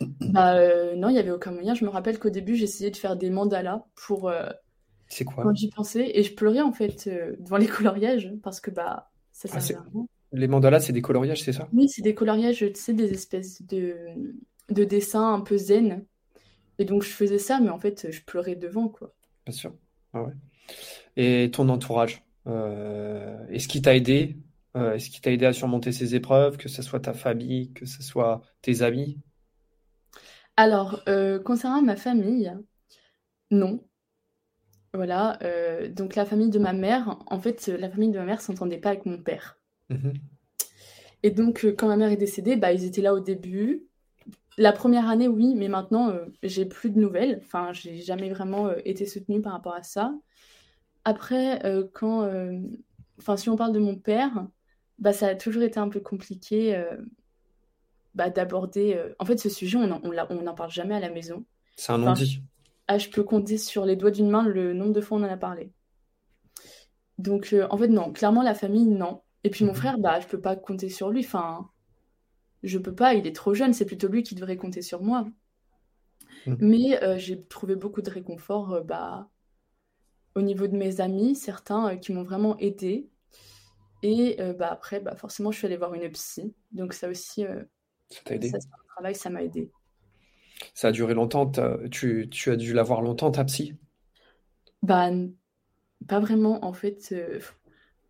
Bah 0.20 0.56
euh, 0.56 0.94
non, 0.94 1.08
il 1.08 1.14
n'y 1.14 1.18
avait 1.18 1.30
aucun 1.30 1.52
moyen. 1.52 1.74
Je 1.74 1.84
me 1.84 1.88
rappelle 1.88 2.18
qu'au 2.18 2.28
début, 2.28 2.54
j'essayais 2.54 2.90
de 2.90 2.96
faire 2.96 3.16
des 3.16 3.30
mandalas 3.30 3.86
pour. 3.94 4.28
Euh, 4.28 4.46
c'est 5.08 5.24
quoi? 5.24 5.42
Quand 5.42 5.54
j'y 5.54 5.70
pensais. 5.70 6.10
Et 6.14 6.22
je 6.22 6.34
pleurais 6.34 6.60
en 6.60 6.72
fait 6.72 7.08
devant 7.40 7.56
les 7.56 7.66
coloriages 7.66 8.30
parce 8.42 8.60
que 8.60 8.70
bah 8.70 9.10
ça 9.32 9.48
ah, 9.52 9.56
à 9.56 9.60
rien. 9.60 10.06
Les 10.32 10.48
mandalas, 10.48 10.80
c'est 10.80 10.92
des 10.92 11.00
coloriages, 11.00 11.42
c'est 11.42 11.54
ça? 11.54 11.68
Oui, 11.72 11.88
c'est 11.88 12.02
des 12.02 12.14
coloriages, 12.14 12.58
tu 12.58 12.72
sais, 12.74 12.92
des 12.92 13.10
espèces 13.10 13.62
de, 13.62 13.96
de 14.68 14.84
dessins 14.84 15.32
un 15.32 15.40
peu 15.40 15.56
zen. 15.56 16.04
Et 16.78 16.84
donc 16.84 17.02
je 17.02 17.08
faisais 17.08 17.38
ça, 17.38 17.58
mais 17.60 17.70
en 17.70 17.78
fait, 17.78 18.10
je 18.10 18.20
pleurais 18.22 18.56
devant, 18.56 18.88
quoi. 18.88 19.14
Bien 19.46 19.54
sûr. 19.54 19.72
Ah 20.12 20.24
ouais. 20.24 20.32
Et 21.16 21.50
ton 21.50 21.70
entourage, 21.70 22.22
est-ce 22.44 23.66
qu'il 23.68 23.80
t'a 23.80 23.96
aidé? 23.96 24.36
Est-ce 24.76 25.10
qu'il 25.10 25.20
t'a 25.20 25.32
aidé 25.32 25.46
à 25.46 25.52
surmonter 25.52 25.92
ces 25.92 26.14
épreuves, 26.14 26.56
que 26.56 26.68
ce 26.68 26.82
soit 26.82 27.00
ta 27.00 27.14
famille, 27.14 27.72
que 27.72 27.86
ce 27.86 28.02
soit 28.02 28.42
tes 28.62 28.82
amis? 28.82 29.18
Alors, 30.56 31.02
concernant 31.44 31.82
ma 31.82 31.96
famille, 31.96 32.52
non. 33.50 33.80
Voilà, 34.92 35.38
donc 35.90 36.14
la 36.14 36.24
famille 36.24 36.50
de 36.50 36.58
ma 36.58 36.72
mère, 36.72 37.18
en 37.26 37.38
fait, 37.38 37.68
la 37.68 37.90
famille 37.90 38.10
de 38.10 38.18
ma 38.18 38.24
mère 38.24 38.40
s'entendait 38.40 38.78
pas 38.78 38.90
avec 38.90 39.06
mon 39.06 39.18
père. 39.18 39.58
Mmh 39.90 40.12
Et 41.22 41.30
donc, 41.30 41.66
quand 41.78 41.88
ma 41.88 41.96
mère 41.96 42.10
est 42.10 42.16
décédée, 42.16 42.56
bah, 42.56 42.72
ils 42.72 42.84
étaient 42.84 43.02
là 43.02 43.14
au 43.14 43.20
début. 43.20 43.82
La 44.58 44.72
première 44.72 45.08
année, 45.08 45.28
oui, 45.28 45.54
mais 45.54 45.68
maintenant, 45.68 46.14
j'ai 46.42 46.64
plus 46.64 46.90
de 46.90 46.98
nouvelles. 46.98 47.40
Enfin, 47.44 47.72
j'ai 47.72 48.00
jamais 48.00 48.30
vraiment 48.30 48.70
été 48.84 49.04
soutenue 49.04 49.42
par 49.42 49.52
rapport 49.52 49.74
à 49.74 49.82
ça. 49.82 50.14
Après, 51.04 51.60
quand, 51.92 52.26
enfin, 53.18 53.36
si 53.36 53.50
on 53.50 53.56
parle 53.56 53.72
de 53.72 53.78
mon 53.78 53.96
père, 53.96 54.46
bah, 54.98 55.12
ça 55.12 55.28
a 55.28 55.34
toujours 55.34 55.62
été 55.62 55.78
un 55.78 55.88
peu 55.88 56.00
compliqué 56.00 56.82
bah, 58.14 58.30
d'aborder. 58.30 59.00
En 59.18 59.24
fait, 59.24 59.38
ce 59.38 59.48
sujet, 59.48 59.78
on 59.78 59.86
n'en 59.86 60.54
parle 60.54 60.70
jamais 60.70 60.94
à 60.94 61.00
la 61.00 61.10
maison. 61.10 61.44
C'est 61.76 61.92
un 61.92 61.98
non-dit. 61.98 62.42
Ah, 62.88 62.98
je 62.98 63.08
peux 63.08 63.22
compter 63.22 63.58
sur 63.58 63.84
les 63.84 63.96
doigts 63.96 64.10
d'une 64.10 64.30
main 64.30 64.46
le 64.46 64.72
nombre 64.72 64.92
de 64.92 65.00
fois 65.00 65.18
on 65.18 65.22
en 65.22 65.28
a 65.28 65.36
parlé. 65.36 65.72
Donc, 67.18 67.54
en 67.70 67.76
fait, 67.76 67.88
non. 67.88 68.12
Clairement, 68.12 68.42
la 68.42 68.54
famille, 68.54 68.86
non. 68.86 69.22
Et 69.44 69.50
puis 69.50 69.64
mon 69.64 69.72
mhm. 69.72 69.76
frère, 69.76 69.98
bah, 69.98 70.20
je 70.20 70.26
peux 70.26 70.40
pas 70.40 70.56
compter 70.56 70.88
sur 70.88 71.10
lui. 71.10 71.20
Enfin, 71.24 71.68
je 72.62 72.78
peux 72.78 72.94
pas. 72.94 73.14
Il 73.14 73.26
est 73.26 73.34
trop 73.34 73.54
jeune. 73.54 73.72
C'est 73.72 73.86
plutôt 73.86 74.08
lui 74.08 74.22
qui 74.22 74.34
devrait 74.34 74.56
compter 74.56 74.82
sur 74.82 75.02
moi. 75.02 75.26
Mhm. 76.46 76.56
Mais 76.60 77.18
j'ai 77.18 77.42
trouvé 77.44 77.76
beaucoup 77.76 78.02
de 78.02 78.10
réconfort, 78.10 78.82
bah, 78.84 79.28
au 80.34 80.42
niveau 80.42 80.66
de 80.66 80.76
mes 80.76 81.00
amis, 81.00 81.34
certains 81.34 81.96
qui 81.96 82.12
m'ont 82.12 82.22
vraiment 82.22 82.56
aidé. 82.58 83.08
Et 84.02 84.36
bah, 84.58 84.68
après, 84.70 85.00
bah, 85.00 85.16
forcément, 85.16 85.50
je 85.50 85.58
suis 85.58 85.66
allée 85.66 85.76
voir 85.76 85.94
une 85.94 86.08
psy. 86.10 86.54
Donc 86.72 86.92
ça 86.92 87.08
aussi, 87.08 87.44
ça 88.10 88.20
t'a 88.24 88.34
aidé? 88.34 88.50
Ça, 88.50 88.58
travail, 88.94 89.14
ça 89.14 89.30
m'a 89.30 89.42
aidé. 89.42 89.70
Ça 90.74 90.88
a 90.88 90.92
duré 90.92 91.14
longtemps. 91.14 91.50
Tu, 91.90 92.28
tu, 92.30 92.50
as 92.50 92.56
dû 92.56 92.72
la 92.72 92.82
voir 92.82 93.02
longtemps, 93.02 93.30
ta 93.30 93.44
psy? 93.44 93.74
Bah, 94.82 95.10
pas 96.06 96.20
vraiment. 96.20 96.64
En 96.64 96.72
fait, 96.72 97.14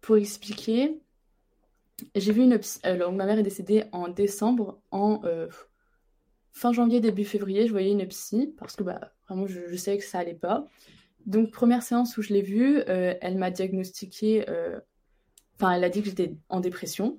pour 0.01 0.17
expliquer, 0.17 1.01
j'ai 2.15 2.33
vu 2.33 2.43
une 2.43 2.59
psy. 2.59 2.79
Alors, 2.83 3.13
ma 3.13 3.25
mère 3.25 3.39
est 3.39 3.45
décédée 3.45 3.85
en 3.93 4.09
décembre. 4.09 4.81
En 4.91 5.23
fin 6.53 6.73
janvier, 6.73 7.01
début 7.01 7.25
février, 7.25 7.67
je 7.67 7.73
voyais 7.73 7.93
une 7.93 8.07
psy 8.09 8.55
parce 8.59 8.77
que 8.77 8.83
bah, 8.83 9.13
vraiment, 9.29 9.47
je, 9.47 9.61
je 9.69 9.77
savais 9.77 9.99
que 9.99 10.05
ça 10.05 10.19
allait 10.19 10.35
pas. 10.35 10.69
Donc, 11.25 11.51
première 11.51 11.83
séance 11.83 12.17
où 12.17 12.23
je 12.23 12.33
l'ai 12.33 12.43
vue, 12.43 12.83
elle 12.87 13.39
m'a 13.39 13.51
diagnostiqué. 13.51 14.45
Enfin, 15.59 15.73
elle 15.73 15.85
a 15.85 15.89
dit 15.89 16.03
que 16.03 16.09
j'étais 16.09 16.37
en 16.49 16.61
dépression, 16.61 17.19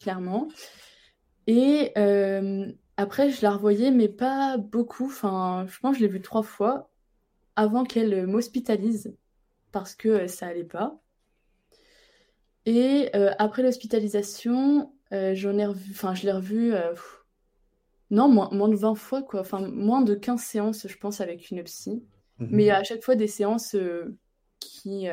clairement. 0.00 0.48
Et 1.46 1.92
euh, 1.96 2.66
après, 2.96 3.30
je 3.30 3.42
la 3.42 3.52
revoyais, 3.52 3.90
mais 3.90 4.08
pas 4.08 4.56
beaucoup. 4.56 5.06
Enfin, 5.06 5.64
je 5.68 5.78
pense 5.78 5.92
que 5.92 6.00
je 6.00 6.04
l'ai 6.04 6.12
vue 6.12 6.22
trois 6.22 6.42
fois 6.42 6.90
avant 7.54 7.84
qu'elle 7.84 8.26
m'hospitalise 8.26 9.14
parce 9.72 9.94
que 9.94 10.08
euh, 10.08 10.28
ça 10.28 10.46
allait 10.46 10.64
pas. 10.64 11.00
Et 12.64 13.10
euh, 13.14 13.30
après 13.38 13.62
l'hospitalisation, 13.62 14.92
j'en 15.12 15.56
ai 15.56 15.66
revu, 15.66 15.92
enfin, 15.92 16.14
je 16.14 16.24
l'ai 16.26 16.32
revue, 16.32 16.74
non, 18.10 18.28
moins, 18.28 18.48
moins, 18.50 18.68
de 18.68 18.74
20 18.74 18.96
fois, 18.96 19.22
quoi. 19.22 19.40
Enfin, 19.40 19.60
moins 19.68 20.02
de 20.02 20.16
15 20.16 20.40
séances, 20.40 20.88
je 20.88 20.96
pense, 20.96 21.20
avec 21.20 21.52
une 21.52 21.62
psy. 21.62 22.02
Mhm. 22.40 22.48
Mais 22.50 22.70
à 22.70 22.82
chaque 22.82 23.04
fois, 23.04 23.14
des 23.14 23.28
séances 23.28 23.76
qui, 24.58 25.06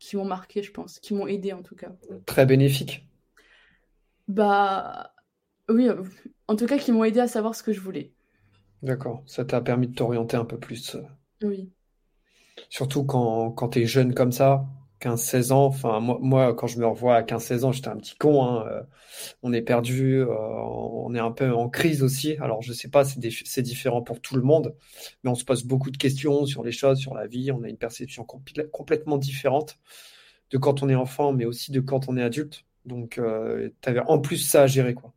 qui 0.00 0.16
m'ont 0.16 0.24
marqué, 0.24 0.64
je 0.64 0.72
pense, 0.72 0.98
qui 0.98 1.14
m'ont 1.14 1.28
aidé 1.28 1.52
en 1.52 1.62
tout 1.62 1.76
cas. 1.76 1.92
Très 2.26 2.46
bénéfique. 2.46 3.06
Bah, 4.26 5.12
oui, 5.68 5.88
en 6.48 6.56
tout 6.56 6.66
cas, 6.66 6.78
qui 6.78 6.90
m'ont 6.90 7.04
aidé 7.04 7.20
à 7.20 7.28
savoir 7.28 7.54
ce 7.54 7.62
que 7.62 7.72
je 7.72 7.80
voulais. 7.80 8.12
D'accord, 8.82 9.22
ça 9.26 9.44
t'a 9.44 9.60
permis 9.60 9.86
de 9.86 9.94
t'orienter 9.94 10.36
un 10.36 10.44
peu 10.44 10.58
plus. 10.58 10.96
Euh. 10.96 11.02
Oui. 11.42 11.70
Surtout 12.70 13.04
quand, 13.04 13.52
quand 13.52 13.68
tu 13.68 13.82
es 13.82 13.86
jeune 13.86 14.14
comme 14.14 14.32
ça, 14.32 14.66
15-16 15.00 15.52
ans. 15.52 15.66
Enfin, 15.66 16.00
moi, 16.00 16.18
moi, 16.20 16.54
quand 16.54 16.66
je 16.66 16.78
me 16.78 16.86
revois 16.86 17.16
à 17.16 17.22
15-16 17.22 17.64
ans, 17.64 17.72
j'étais 17.72 17.88
un 17.88 17.96
petit 17.96 18.16
con. 18.16 18.44
Hein, 18.44 18.66
euh, 18.68 18.82
on 19.42 19.52
est 19.52 19.62
perdu, 19.62 20.22
on 20.24 21.14
est 21.14 21.20
un 21.20 21.32
peu 21.32 21.52
en 21.52 21.68
crise 21.68 22.02
aussi. 22.02 22.36
Alors, 22.40 22.62
je 22.62 22.72
sais 22.72 22.88
pas, 22.88 23.04
c'est 23.04 23.62
différent 23.62 24.02
pour 24.02 24.20
tout 24.20 24.36
le 24.36 24.42
monde, 24.42 24.74
mais 25.22 25.30
on 25.30 25.34
se 25.34 25.44
pose 25.44 25.64
beaucoup 25.64 25.90
de 25.90 25.96
questions 25.96 26.46
sur 26.46 26.62
les 26.62 26.72
choses, 26.72 26.98
sur 26.98 27.14
la 27.14 27.26
vie. 27.26 27.50
On 27.52 27.62
a 27.62 27.68
une 27.68 27.78
perception 27.78 28.24
complètement 28.24 29.18
différente 29.18 29.78
de 30.50 30.58
quand 30.58 30.82
on 30.82 30.88
est 30.88 30.94
enfant, 30.94 31.32
mais 31.32 31.44
aussi 31.44 31.72
de 31.72 31.80
quand 31.80 32.08
on 32.08 32.16
est 32.16 32.22
adulte. 32.22 32.64
Donc, 32.84 33.20
avais 33.84 34.00
en 34.00 34.18
plus 34.18 34.38
ça 34.38 34.62
à 34.62 34.66
gérer, 34.66 34.94
quoi. 34.94 35.12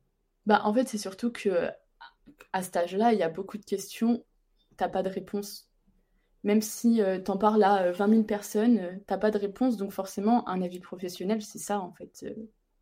Bah, 0.46 0.62
en 0.66 0.74
fait, 0.74 0.88
c'est 0.90 0.98
surtout 0.98 1.32
que 1.32 1.70
à 2.52 2.62
cet 2.62 2.78
âge-là, 2.78 3.14
il 3.14 3.20
y 3.20 3.24
a 3.24 3.30
beaucoup 3.30 3.58
de 3.58 3.66
questions, 3.66 4.24
t'as 4.78 4.90
pas 4.90 5.04
de 5.04 5.10
réponse. 5.10 5.68
Même 6.44 6.62
si 6.62 7.02
euh, 7.02 7.20
t'en 7.20 7.38
parles 7.38 7.64
à 7.64 7.92
20 7.92 8.06
euh, 8.06 8.12
000 8.12 8.24
personnes, 8.24 8.80
euh, 8.80 8.92
t'as 9.08 9.18
pas 9.18 9.32
de 9.32 9.38
réponse, 9.38 9.78
donc 9.78 9.92
forcément, 9.92 10.48
un 10.50 10.62
avis 10.62 10.80
professionnel, 10.80 11.42
c'est 11.42 11.60
ça, 11.60 11.80
en 11.80 11.94
fait. 11.94 12.26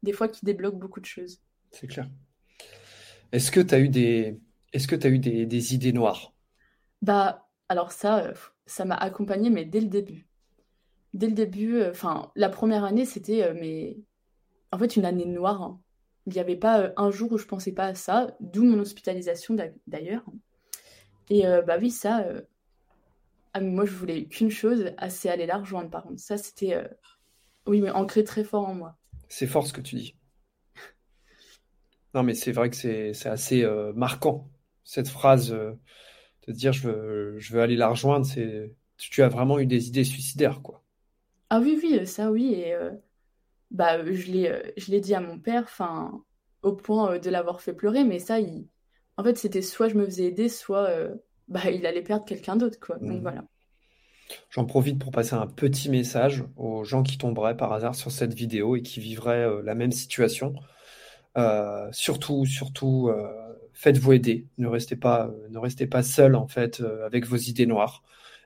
des 0.03 0.13
fois, 0.13 0.27
qui 0.27 0.45
débloque 0.45 0.77
beaucoup 0.77 0.99
de 0.99 1.05
choses. 1.05 1.41
C'est 1.71 1.87
clair. 1.87 2.09
Est-ce 3.31 3.51
que 3.51 3.59
tu 3.59 3.75
as 3.75 3.79
eu 3.79 3.89
des, 3.89 4.39
est-ce 4.73 4.87
que 4.87 4.95
as 4.95 5.09
eu 5.09 5.19
des, 5.19 5.45
des 5.45 5.75
idées 5.75 5.93
noires? 5.93 6.33
Bah, 7.01 7.47
alors 7.69 7.91
ça, 7.91 8.33
ça 8.65 8.83
m'a 8.85 8.95
accompagné, 8.95 9.49
mais 9.49 9.65
dès 9.65 9.79
le 9.79 9.87
début. 9.87 10.27
Dès 11.13 11.27
le 11.27 11.33
début, 11.33 11.83
enfin, 11.83 12.31
la 12.35 12.49
première 12.49 12.83
année, 12.83 13.05
c'était, 13.05 13.53
mais 13.53 13.97
en 14.71 14.77
fait, 14.77 14.95
une 14.95 15.05
année 15.05 15.25
noire. 15.25 15.61
Hein. 15.61 15.81
Il 16.27 16.33
n'y 16.33 16.39
avait 16.39 16.55
pas 16.55 16.81
euh, 16.81 16.93
un 16.97 17.11
jour 17.11 17.31
où 17.31 17.37
je 17.37 17.45
pensais 17.45 17.71
pas 17.71 17.85
à 17.85 17.95
ça, 17.95 18.35
d'où 18.39 18.63
mon 18.63 18.79
hospitalisation 18.79 19.55
d'ailleurs. 19.87 20.23
Et 21.29 21.47
euh, 21.47 21.61
bah 21.61 21.77
oui, 21.79 21.91
ça, 21.91 22.25
euh, 23.55 23.59
ah, 23.59 23.61
moi 23.61 23.85
je 23.85 23.91
voulais 23.91 24.25
qu'une 24.25 24.49
chose, 24.49 24.91
assez 24.97 25.29
aller 25.29 25.45
la 25.45 25.57
rejoindre 25.57 25.89
par 25.89 26.03
contre. 26.03 26.19
Ça, 26.19 26.37
c'était, 26.37 26.77
oui, 27.65 27.81
mais 27.81 27.91
ancré 27.91 28.23
très 28.23 28.43
fort 28.43 28.67
en 28.67 28.73
moi. 28.73 28.97
C'est 29.29 29.47
fort 29.47 29.67
ce 29.67 29.73
que 29.73 29.81
tu 29.81 29.95
dis. 29.95 30.15
Non, 32.13 32.23
mais 32.23 32.33
c'est 32.33 32.51
vrai 32.51 32.69
que 32.69 32.75
c'est 32.75 33.25
assez 33.25 33.65
marquant, 33.95 34.49
cette 34.83 35.07
phrase 35.07 35.51
de 35.51 36.51
dire 36.51 36.73
je 36.73 36.89
veux, 36.89 37.39
je 37.39 37.53
veux 37.53 37.61
aller 37.61 37.77
la 37.77 37.87
rejoindre. 37.87 38.27
Tu 38.97 39.21
as 39.23 39.29
vraiment 39.29 39.59
eu 39.59 39.65
des 39.65 39.87
idées 39.87 40.03
suicidaires, 40.03 40.61
quoi. 40.61 40.83
Ah 41.49 41.59
oui, 41.59 41.79
oui, 41.81 42.05
ça 42.05 42.31
oui. 42.31 42.53
Et 42.53 42.75
bah, 43.71 44.03
je 44.05 44.31
l'ai, 44.31 44.49
euh, 44.49 44.99
dit 44.99 45.15
à 45.15 45.21
mon 45.21 45.39
père, 45.39 45.63
enfin, 45.63 46.23
au 46.61 46.73
point 46.73 47.13
euh, 47.13 47.19
de 47.19 47.29
l'avoir 47.29 47.61
fait 47.61 47.73
pleurer, 47.73 48.03
mais 48.03 48.19
ça, 48.19 48.39
il... 48.39 48.67
en 49.17 49.23
fait, 49.23 49.37
c'était 49.37 49.61
soit 49.61 49.87
je 49.87 49.95
me 49.95 50.05
faisais 50.05 50.25
aider, 50.25 50.49
soit 50.49 50.89
euh, 50.89 51.15
bah, 51.51 51.69
il 51.71 51.85
allait 51.85 52.01
perdre 52.01 52.25
quelqu'un 52.25 52.55
d'autre, 52.55 52.79
quoi. 52.79 52.97
Donc 52.97 53.19
mmh. 53.19 53.21
voilà. 53.21 53.43
J'en 54.49 54.65
profite 54.65 54.97
pour 54.97 55.11
passer 55.11 55.33
un 55.33 55.47
petit 55.47 55.89
message 55.89 56.43
aux 56.55 56.83
gens 56.83 57.03
qui 57.03 57.17
tomberaient 57.17 57.57
par 57.57 57.73
hasard 57.73 57.95
sur 57.95 58.11
cette 58.11 58.33
vidéo 58.33 58.77
et 58.77 58.81
qui 58.81 58.99
vivraient 59.01 59.45
la 59.61 59.75
même 59.75 59.91
situation. 59.91 60.53
surtout, 61.91 62.45
surtout, 62.45 63.11
faites-vous 63.73 64.13
aider. 64.13 64.47
Ne 64.57 64.67
restez 64.67 64.95
pas, 64.95 65.29
ne 65.49 65.57
restez 65.57 65.85
pas 65.85 66.01
seul 66.01 66.35
en 66.35 66.47
fait 66.47 66.81
avec 67.05 67.27
vos 67.27 67.35
idées 67.35 67.65
noires 67.65 68.03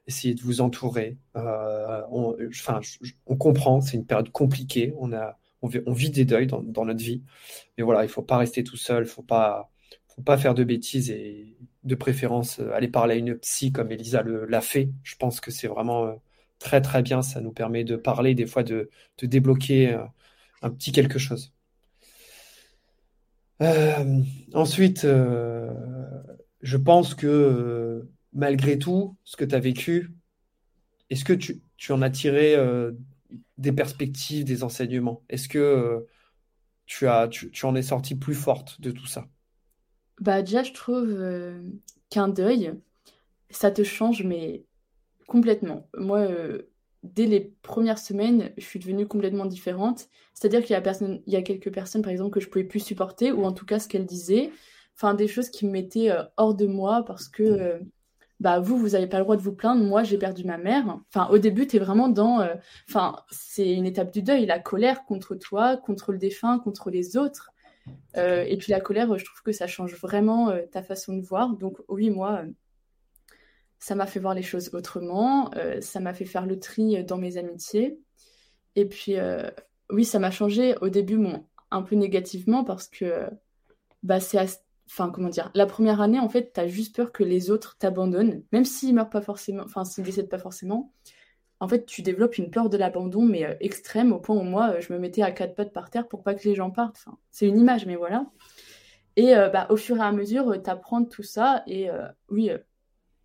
essayez 0.08 0.34
de 0.34 0.42
vous 0.42 0.62
entourer. 0.62 1.18
Euh, 1.36 2.02
on, 2.12 2.36
enfin, 2.48 2.80
on 3.26 3.36
comprend, 3.36 3.82
c'est 3.82 3.98
une 3.98 4.06
période 4.06 4.32
compliquée. 4.32 4.94
On 4.98 5.14
a, 5.14 5.38
on 5.62 5.68
vit, 5.68 5.82
on 5.86 5.94
vit 5.94 6.10
des 6.10 6.26
deuils 6.26 6.48
dans, 6.48 6.62
dans, 6.62 6.86
notre 6.86 7.04
vie, 7.04 7.24
mais 7.78 7.84
voilà, 7.84 8.04
il 8.04 8.10
faut 8.10 8.22
pas 8.22 8.38
rester 8.38 8.64
tout 8.64 8.78
seul, 8.78 9.06
faut 9.06 9.24
pas, 9.24 9.72
faut 10.16 10.22
pas 10.24 10.38
faire 10.38 10.54
de 10.54 10.64
bêtises 10.64 11.12
et 11.12 11.58
de 11.84 11.96
préférence 11.96 12.60
euh, 12.60 12.72
aller 12.74 12.88
parler 12.88 13.16
à 13.16 13.18
une 13.18 13.36
psy 13.38 13.72
comme 13.72 13.92
Elisa 13.92 14.24
l'a 14.24 14.62
fait. 14.62 14.90
Je 15.04 15.16
pense 15.16 15.40
que 15.42 15.52
c'est 15.52 15.68
vraiment 15.68 16.06
euh, 16.06 16.14
très 16.60 16.82
très 16.82 17.02
bien. 17.02 17.22
Ça 17.22 17.42
nous 17.42 17.52
permet 17.52 17.84
de 17.84 17.96
parler, 17.96 18.36
des 18.36 18.46
fois 18.48 18.64
de, 18.64 18.90
débloquer 19.22 19.98
un 20.62 20.70
petit 20.70 20.92
quelque 20.92 21.20
chose. 21.20 21.56
Euh, 23.62 24.22
ensuite, 24.54 25.06
euh, 25.06 25.72
je 26.62 26.78
pense 26.78 27.16
que 27.16 28.08
malgré 28.34 28.78
tout, 28.78 29.18
ce 29.24 29.38
que 29.38 29.46
tu 29.46 29.56
as 29.56 29.60
vécu, 29.60 30.12
est-ce 31.10 31.24
que 31.24 31.34
tu, 31.34 31.62
en 31.92 32.02
as 32.02 32.10
tiré 32.10 32.56
euh, 32.56 32.92
des 33.58 33.72
perspectives, 33.72 34.44
des 34.44 34.64
enseignements? 34.64 35.24
Est-ce 35.30 35.48
que 35.48 35.60
euh, 35.60 36.00
tu, 36.86 37.08
tu, 37.52 37.66
en 37.66 37.76
es 37.76 37.82
sorti 37.82 38.16
plus 38.16 38.36
forte 38.36 38.82
de 38.82 38.92
tout 38.92 39.08
ça? 39.08 39.28
Bah 40.20 40.42
déjà, 40.42 40.64
je 40.64 40.74
trouve 40.74 41.10
euh, 41.10 41.62
qu'un 42.10 42.28
deuil, 42.28 42.74
ça 43.50 43.72
te 43.72 43.84
change, 43.84 44.24
mais 44.24 44.64
complètement. 45.28 45.88
Moi, 45.98 46.28
dès 47.04 47.26
les 47.26 47.54
premières 47.62 48.00
semaines, 48.00 48.52
je 48.58 48.64
suis 48.66 48.80
devenue 48.80 49.08
complètement 49.08 49.46
différente. 49.46 50.08
C'est-à-dire 50.34 50.62
qu'il 50.62 50.72
y 50.72 50.76
a, 50.76 50.82
personne, 50.82 51.22
il 51.28 51.34
y 51.34 51.36
a 51.36 51.42
quelques 51.42 51.72
personnes, 51.74 52.02
par 52.02 52.12
exemple, 52.12 52.32
que 52.32 52.40
je 52.40 52.50
pouvais 52.50 52.64
plus 52.64 52.80
supporter, 52.80 53.32
ou 53.32 53.44
en 53.44 53.52
tout 53.52 53.66
cas 53.66 53.80
ce 53.80 53.88
qu'elles 53.88 54.06
disaient. 54.06 54.52
Enfin, 54.96 55.14
des 55.14 55.28
choses 55.28 55.50
qui 55.50 55.66
me 55.66 55.72
mettaient 55.72 56.12
hors 56.38 56.56
de 56.56 56.66
moi 56.66 57.04
parce 57.04 57.28
que 57.28 57.82
bah 58.40 58.60
vous, 58.60 58.78
vous 58.78 58.90
n'avez 58.90 59.08
pas 59.08 59.18
le 59.18 59.24
droit 59.24 59.38
de 59.38 59.42
vous 59.42 59.54
plaindre, 59.54 59.84
moi 59.84 60.04
j'ai 60.04 60.18
perdu 60.18 60.44
ma 60.44 60.58
mère. 60.58 61.00
Enfin, 61.10 61.30
au 61.32 61.38
début, 61.38 61.68
tu 61.68 61.78
es 61.78 61.80
vraiment 61.80 62.10
dans... 62.10 62.42
euh, 62.42 62.56
Enfin, 62.90 63.18
c'est 63.32 63.72
une 63.72 63.86
étape 63.86 64.12
du 64.12 64.22
deuil, 64.22 64.46
la 64.46 64.60
colère 64.60 65.06
contre 65.06 65.36
toi, 65.36 65.78
contre 65.78 66.12
le 66.12 66.18
défunt, 66.18 66.60
contre 66.60 66.90
les 66.90 67.18
autres. 67.18 67.52
Euh, 68.18 68.44
et 68.48 68.58
puis 68.58 68.72
la 68.72 68.80
colère, 68.80 69.18
je 69.18 69.26
trouve 69.26 69.42
que 69.44 69.52
ça 69.52 69.68
change 69.68 69.96
vraiment 69.96 70.50
euh, 70.50 70.62
ta 70.72 70.82
façon 70.82 71.16
de 71.16 71.22
voir. 71.22 71.56
Donc 71.56 71.78
oui, 71.88 72.10
moi, 72.10 72.42
euh, 72.44 72.52
ça 73.80 73.96
m'a 73.96 74.06
fait 74.06 74.20
voir 74.20 74.34
les 74.34 74.42
choses 74.42 74.70
autrement, 74.74 75.52
ça 75.82 76.00
m'a 76.00 76.14
fait 76.14 76.26
faire 76.26 76.48
le 76.48 76.60
tri 76.60 77.04
dans 77.04 77.18
mes 77.18 77.38
amitiés. 77.38 78.00
Et 78.76 78.86
puis, 78.86 79.16
oui, 79.92 80.06
ça 80.06 80.18
m'a 80.18 80.32
changé 80.32 80.76
au 80.82 80.90
début, 80.90 81.18
bon, 81.18 81.46
un 81.70 81.84
peu 81.84 81.96
négativement 81.96 82.64
parce 82.64 82.88
que, 82.88 83.30
bah, 84.02 84.20
c'est, 84.20 84.40
enfin, 84.90 85.12
comment 85.12 85.30
dire, 85.30 85.52
la 85.54 85.68
première 85.68 86.02
année, 86.02 86.20
en 86.20 86.30
fait, 86.30 86.52
t'as 86.52 86.68
juste 86.68 86.96
peur 86.96 87.12
que 87.12 87.24
les 87.24 87.52
autres 87.52 87.78
t'abandonnent, 87.78 88.44
même 88.52 88.66
s'ils 88.66 88.96
meurent 88.96 89.10
pas 89.10 89.22
forcément, 89.22 89.64
enfin, 89.66 89.86
s'ils 89.86 90.04
décèdent 90.04 90.30
pas 90.30 90.40
forcément. 90.40 90.92
En 91.66 91.68
fait, 91.68 91.88
tu 91.88 92.04
développes 92.04 92.38
une 92.38 92.52
peur 92.52 92.70
de 92.70 92.78
l'abandon, 92.78 93.24
mais 93.26 93.44
euh, 93.44 93.56
extrême, 93.60 94.14
au 94.14 94.20
point 94.20 94.36
où 94.36 94.44
moi, 94.44 94.76
euh, 94.76 94.82
je 94.82 94.94
me 94.94 95.00
mettais 95.00 95.24
à 95.24 95.32
quatre 95.32 95.56
pattes 95.56 95.74
par 95.74 95.90
terre 95.90 96.08
pour 96.08 96.22
pas 96.22 96.36
que 96.36 96.48
les 96.48 96.54
gens 96.54 96.70
partent. 96.70 97.04
C'est 97.32 97.48
une 97.48 97.58
image, 97.58 97.88
mais 97.88 97.96
voilà. 97.96 98.28
Et 99.16 99.36
euh, 99.36 99.50
bah, 99.50 99.66
au 99.72 99.76
fur 99.76 99.98
et 99.98 100.02
à 100.02 100.12
mesure, 100.12 100.62
t'apprends 100.62 101.02
de 101.02 101.10
tout 101.10 101.24
ça, 101.24 101.64
et 101.66 101.90
oui, 102.30 102.52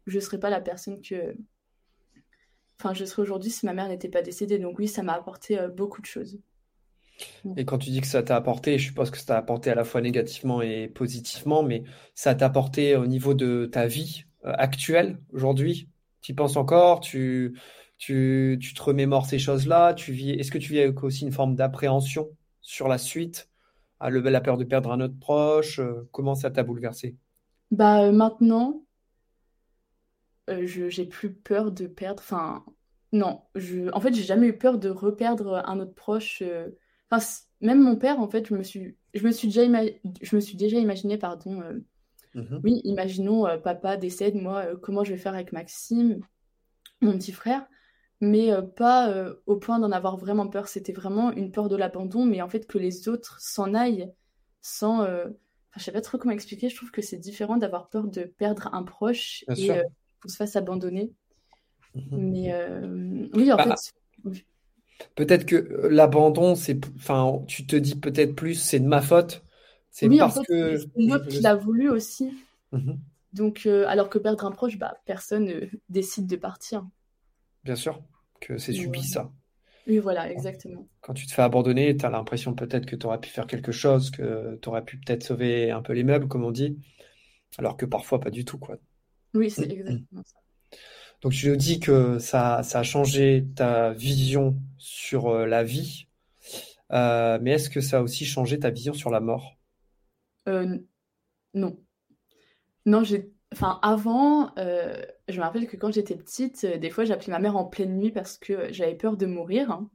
je 0.07 0.19
serais 0.21 0.41
pas 0.41 0.49
la 0.49 0.63
personne 0.63 1.03
que, 1.03 1.37
enfin, 2.79 2.95
je 2.95 3.05
serais 3.05 3.21
aujourd'hui 3.21 3.51
si 3.51 3.67
ma 3.67 3.75
mère 3.75 3.89
n'était 3.89 4.09
pas 4.09 4.23
décédée. 4.23 4.59
Donc 4.59 4.79
oui, 4.79 4.89
ça 4.89 5.03
m'a 5.03 5.13
apporté 5.13 5.59
beaucoup 5.77 6.01
de 6.01 6.07
choses. 6.07 6.41
Et 7.59 7.67
quand 7.67 7.77
tu 7.77 7.91
dis 7.91 8.01
que 8.01 8.07
ça 8.07 8.23
t'a 8.23 8.37
apporté, 8.37 8.79
je 8.79 8.87
suppose 8.87 9.11
que 9.11 9.19
ça 9.19 9.27
t'a 9.27 9.37
apporté 9.37 9.69
à 9.69 9.75
la 9.75 9.85
fois 9.85 10.01
négativement 10.01 10.63
et 10.63 10.89
positivement, 10.89 11.63
mais 11.63 11.85
ça 12.15 12.35
t'a 12.35 12.47
apporté 12.47 12.97
au 12.97 13.07
niveau 13.07 13.35
de 13.35 13.69
ta 13.71 13.87
vie 13.87 14.25
actuelle, 14.45 15.19
aujourd'hui? 15.31 15.91
Tu 16.23 16.33
y 16.33 16.35
penses 16.35 16.57
encore, 16.57 17.01
tu, 17.01 17.59
tu, 18.01 18.59
tu 18.63 18.75
te 18.75 18.83
remémores 18.83 19.27
ces 19.27 19.39
choses-là, 19.41 19.95
tu 19.95 20.13
vis, 20.15 20.33
est-ce 20.33 20.53
que 20.53 20.59
tu 20.59 20.73
vis 20.75 20.81
avec 20.83 21.05
aussi 21.05 21.25
une 21.27 21.33
forme 21.33 21.57
d'appréhension 21.57 22.31
sur 22.63 22.89
la 22.89 22.99
suite, 22.99 23.51
à 24.01 24.11
la 24.11 24.43
peur 24.43 24.59
de 24.59 24.65
perdre 24.65 24.93
un 24.93 25.01
autre 25.03 25.19
proche, 25.21 25.81
euh, 25.81 26.09
comment 26.13 26.37
ça 26.37 26.51
t'a 26.53 26.65
bouleversé? 26.65 27.17
Bah 27.73 28.03
euh, 28.05 28.13
maintenant, 28.13 28.85
euh, 30.51 30.67
je 30.67 30.89
j'ai 30.89 31.07
plus 31.07 31.33
peur 31.35 31.73
de 31.73 31.87
perdre. 31.87 32.23
Enfin, 32.23 32.65
non, 33.13 33.43
je, 33.55 33.91
en 33.93 34.01
fait, 34.01 34.13
j'ai 34.15 34.23
jamais 34.23 34.49
eu 34.49 34.59
peur 34.59 34.79
de 34.79 34.89
reperdre 34.91 35.63
un 35.67 35.81
autre 35.81 35.95
proche. 35.95 36.43
euh. 36.43 36.71
Enfin, 37.11 37.25
même 37.61 37.83
mon 37.83 37.97
père, 37.97 38.21
en 38.21 38.29
fait, 38.29 38.47
je 38.49 38.55
me 38.55 38.63
suis, 38.63 38.97
je 39.15 39.25
me 39.27 39.33
suis 39.33 39.49
déjà, 39.49 39.65
ima- 39.65 39.91
je 40.23 40.37
me 40.37 40.41
suis 40.41 40.57
déjà 40.57 40.79
imaginé, 40.79 41.19
pardon. 41.19 41.63
Mhm. 42.35 42.65
oui, 42.65 42.81
imaginons, 42.85 43.47
papa 43.63 43.97
décède, 43.97 44.35
moi, 44.35 44.77
comment 44.83 45.05
je 45.05 45.13
vais 45.13 45.19
faire 45.19 45.35
avec 45.35 45.53
Maxime, 45.53 46.21
mon 47.03 47.15
petit 47.19 47.33
frère, 47.33 47.67
mais 48.21 48.53
euh, 48.53 48.63
pas 48.63 49.11
euh, 49.13 49.35
au 49.47 49.57
point 49.57 49.79
d'en 49.79 49.93
avoir 49.93 50.17
vraiment 50.17 50.49
peur. 50.49 50.69
C'était 50.69 50.93
vraiment 50.93 51.33
une 51.33 51.53
peur 51.53 51.69
de 51.69 51.77
l'abandon, 51.77 52.25
mais 52.27 52.43
en 52.43 52.49
fait 52.49 52.67
que 52.67 52.79
les 52.79 53.09
autres 53.09 53.41
s'en 53.41 53.75
aillent 53.75 54.13
sans. 54.63 55.03
euh, 55.05 55.27
Enfin, 55.73 55.79
je 55.81 55.85
sais 55.85 55.93
pas 55.93 56.01
trop 56.01 56.19
comment 56.19 56.35
expliquer. 56.35 56.69
Je 56.69 56.75
trouve 56.77 56.91
que 56.91 57.03
c'est 57.03 57.17
différent 57.19 57.57
d'avoir 57.57 57.89
peur 57.91 58.09
de 58.09 58.25
perdre 58.25 58.69
un 58.75 58.83
proche 58.83 59.45
Bien 59.49 59.57
et 59.57 59.81
qu'on 60.21 60.29
se 60.29 60.37
fasse 60.37 60.57
abandonner. 60.57 61.13
Mhm. 61.95 62.21
Mais 62.21 62.53
euh, 62.53 63.29
oui, 63.35 63.53
en 63.53 63.59
fait, 63.61 63.75
Bah, 63.75 63.77
oui, 64.25 64.45
peut-être 65.15 65.47
que 65.47 65.57
l'abandon, 65.91 66.55
c'est, 66.55 66.79
enfin, 66.97 67.43
tu 67.49 67.67
te 67.67 67.77
dis 67.77 67.95
peut-être 67.97 68.35
plus, 68.35 68.55
c'est 68.55 68.81
de 68.81 68.87
ma 68.87 69.01
faute, 69.03 69.45
c'est 69.91 70.09
Oui, 70.09 70.21
en 70.23 70.29
parce 70.29 70.41
fait, 70.41 70.41
que 70.41 70.79
c'est 70.95 71.03
l'autre 71.03 71.27
qui 71.29 71.43
l'a 71.43 71.55
voulu 71.55 71.89
aussi. 71.91 72.33
Donc, 73.33 73.67
euh, 73.67 73.87
alors 73.89 74.09
que 74.11 74.19
perdre 74.19 74.45
un 74.45 74.53
proche, 74.53 74.79
bah, 74.79 75.01
personne 75.07 75.49
euh, 75.51 75.67
décide 75.89 76.27
de 76.29 76.37
partir. 76.37 76.87
Bien 77.65 77.77
sûr 77.77 78.03
que 78.41 78.59
c'est 78.59 78.73
subi 78.73 79.03
ça. 79.03 79.31
oui, 79.87 79.99
voilà, 79.99 80.31
exactement. 80.31 80.87
Quand 81.01 81.15
tu 81.15 81.27
te 81.27 81.33
fais 81.33 81.43
abandonner, 81.43 81.97
tu 81.97 82.05
as 82.05 82.11
l'impression 82.11 82.55
peut-être 82.55 82.87
que 82.87 82.97
tu 82.97 83.07
aurais 83.07 83.21
pu 83.21 83.29
faire 83.29 83.47
quelque 83.47 83.73
chose, 83.73 84.11
que 84.11 84.59
tu 84.61 84.69
aurais 84.69 84.85
pu 84.85 84.99
peut-être 84.99 85.23
sauver 85.23 85.71
un 85.71 85.83
peu 85.83 85.93
les 85.93 86.05
meubles, 86.05 86.29
comme 86.29 86.45
on 86.45 86.51
dit, 86.51 86.79
alors 87.59 87.77
que 87.77 87.87
parfois 87.87 88.21
pas 88.21 88.31
du 88.31 88.45
tout, 88.45 88.59
quoi. 88.59 88.77
Oui, 89.35 89.51
c'est 89.51 89.71
exactement 89.71 90.23
ça. 90.25 90.39
Donc 91.21 91.33
tu 91.33 91.49
nous 91.49 91.57
dis 91.57 91.81
que 91.81 92.19
ça, 92.19 92.63
ça 92.63 92.79
a 92.79 92.83
changé 92.83 93.47
ta 93.55 93.93
vision 93.93 94.57
sur 94.79 95.29
euh, 95.29 95.47
la 95.47 95.63
vie, 95.63 96.09
euh, 96.93 97.39
mais 97.43 97.53
est-ce 97.53 97.69
que 97.69 97.81
ça 97.81 97.99
a 97.99 98.03
aussi 98.03 98.25
changé 98.25 98.59
ta 98.59 98.71
vision 98.71 98.95
sur 98.95 99.11
la 99.11 99.21
mort? 99.21 99.59
Euh, 100.49 100.79
non. 101.55 101.79
Non, 102.87 103.05
j'ai... 103.05 103.31
Enfin, 103.53 103.79
avant, 103.83 104.53
euh, 104.59 105.05
je 105.29 105.37
me 105.39 105.43
rappelle 105.45 105.67
que 105.69 105.77
quand 105.77 105.93
j'étais 105.93 106.17
petite, 106.17 106.65
euh, 106.65 106.79
des 106.79 106.91
fois, 106.91 107.05
j'appelais 107.05 107.33
ma 107.33 107.39
mère 107.41 107.57
en 107.57 107.65
pleine 107.65 107.97
nuit 107.97 108.11
parce 108.13 108.39
que 108.39 108.73
j'avais 108.73 108.95
peur 108.97 109.17
de 109.17 109.27
mourir. 109.27 109.71
hein. 109.73 109.91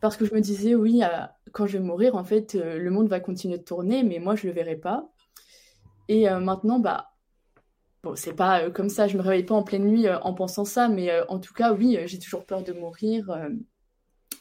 Parce 0.00 0.16
que 0.16 0.24
je 0.24 0.34
me 0.34 0.40
disais, 0.40 0.74
oui, 0.74 1.02
euh, 1.04 1.26
quand 1.52 1.66
je 1.66 1.78
vais 1.78 1.84
mourir, 1.84 2.16
en 2.16 2.24
fait, 2.24 2.54
euh, 2.54 2.78
le 2.78 2.90
monde 2.90 3.08
va 3.08 3.20
continuer 3.20 3.58
de 3.58 3.62
tourner, 3.64 4.02
mais 4.02 4.18
moi, 4.18 4.34
je 4.34 4.46
le 4.46 4.52
verrai 4.52 4.76
pas. 4.76 5.10
Et 6.08 6.28
euh, 6.28 6.40
maintenant, 6.40 6.78
bah, 6.80 7.12
bon, 8.02 8.16
c'est 8.16 8.34
pas 8.34 8.64
euh, 8.64 8.70
comme 8.70 8.88
ça, 8.90 9.08
je 9.08 9.16
me 9.16 9.22
réveille 9.22 9.44
pas 9.44 9.54
en 9.54 9.62
pleine 9.64 9.86
nuit 9.86 10.06
euh, 10.08 10.18
en 10.20 10.34
pensant 10.34 10.64
ça, 10.64 10.88
mais 10.88 11.10
euh, 11.10 11.24
en 11.28 11.38
tout 11.40 11.54
cas, 11.54 11.72
oui, 11.74 11.96
euh, 11.98 12.06
j'ai 12.06 12.18
toujours 12.18 12.46
peur 12.46 12.62
de 12.64 12.72
mourir. 12.72 13.30
euh. 13.30 13.50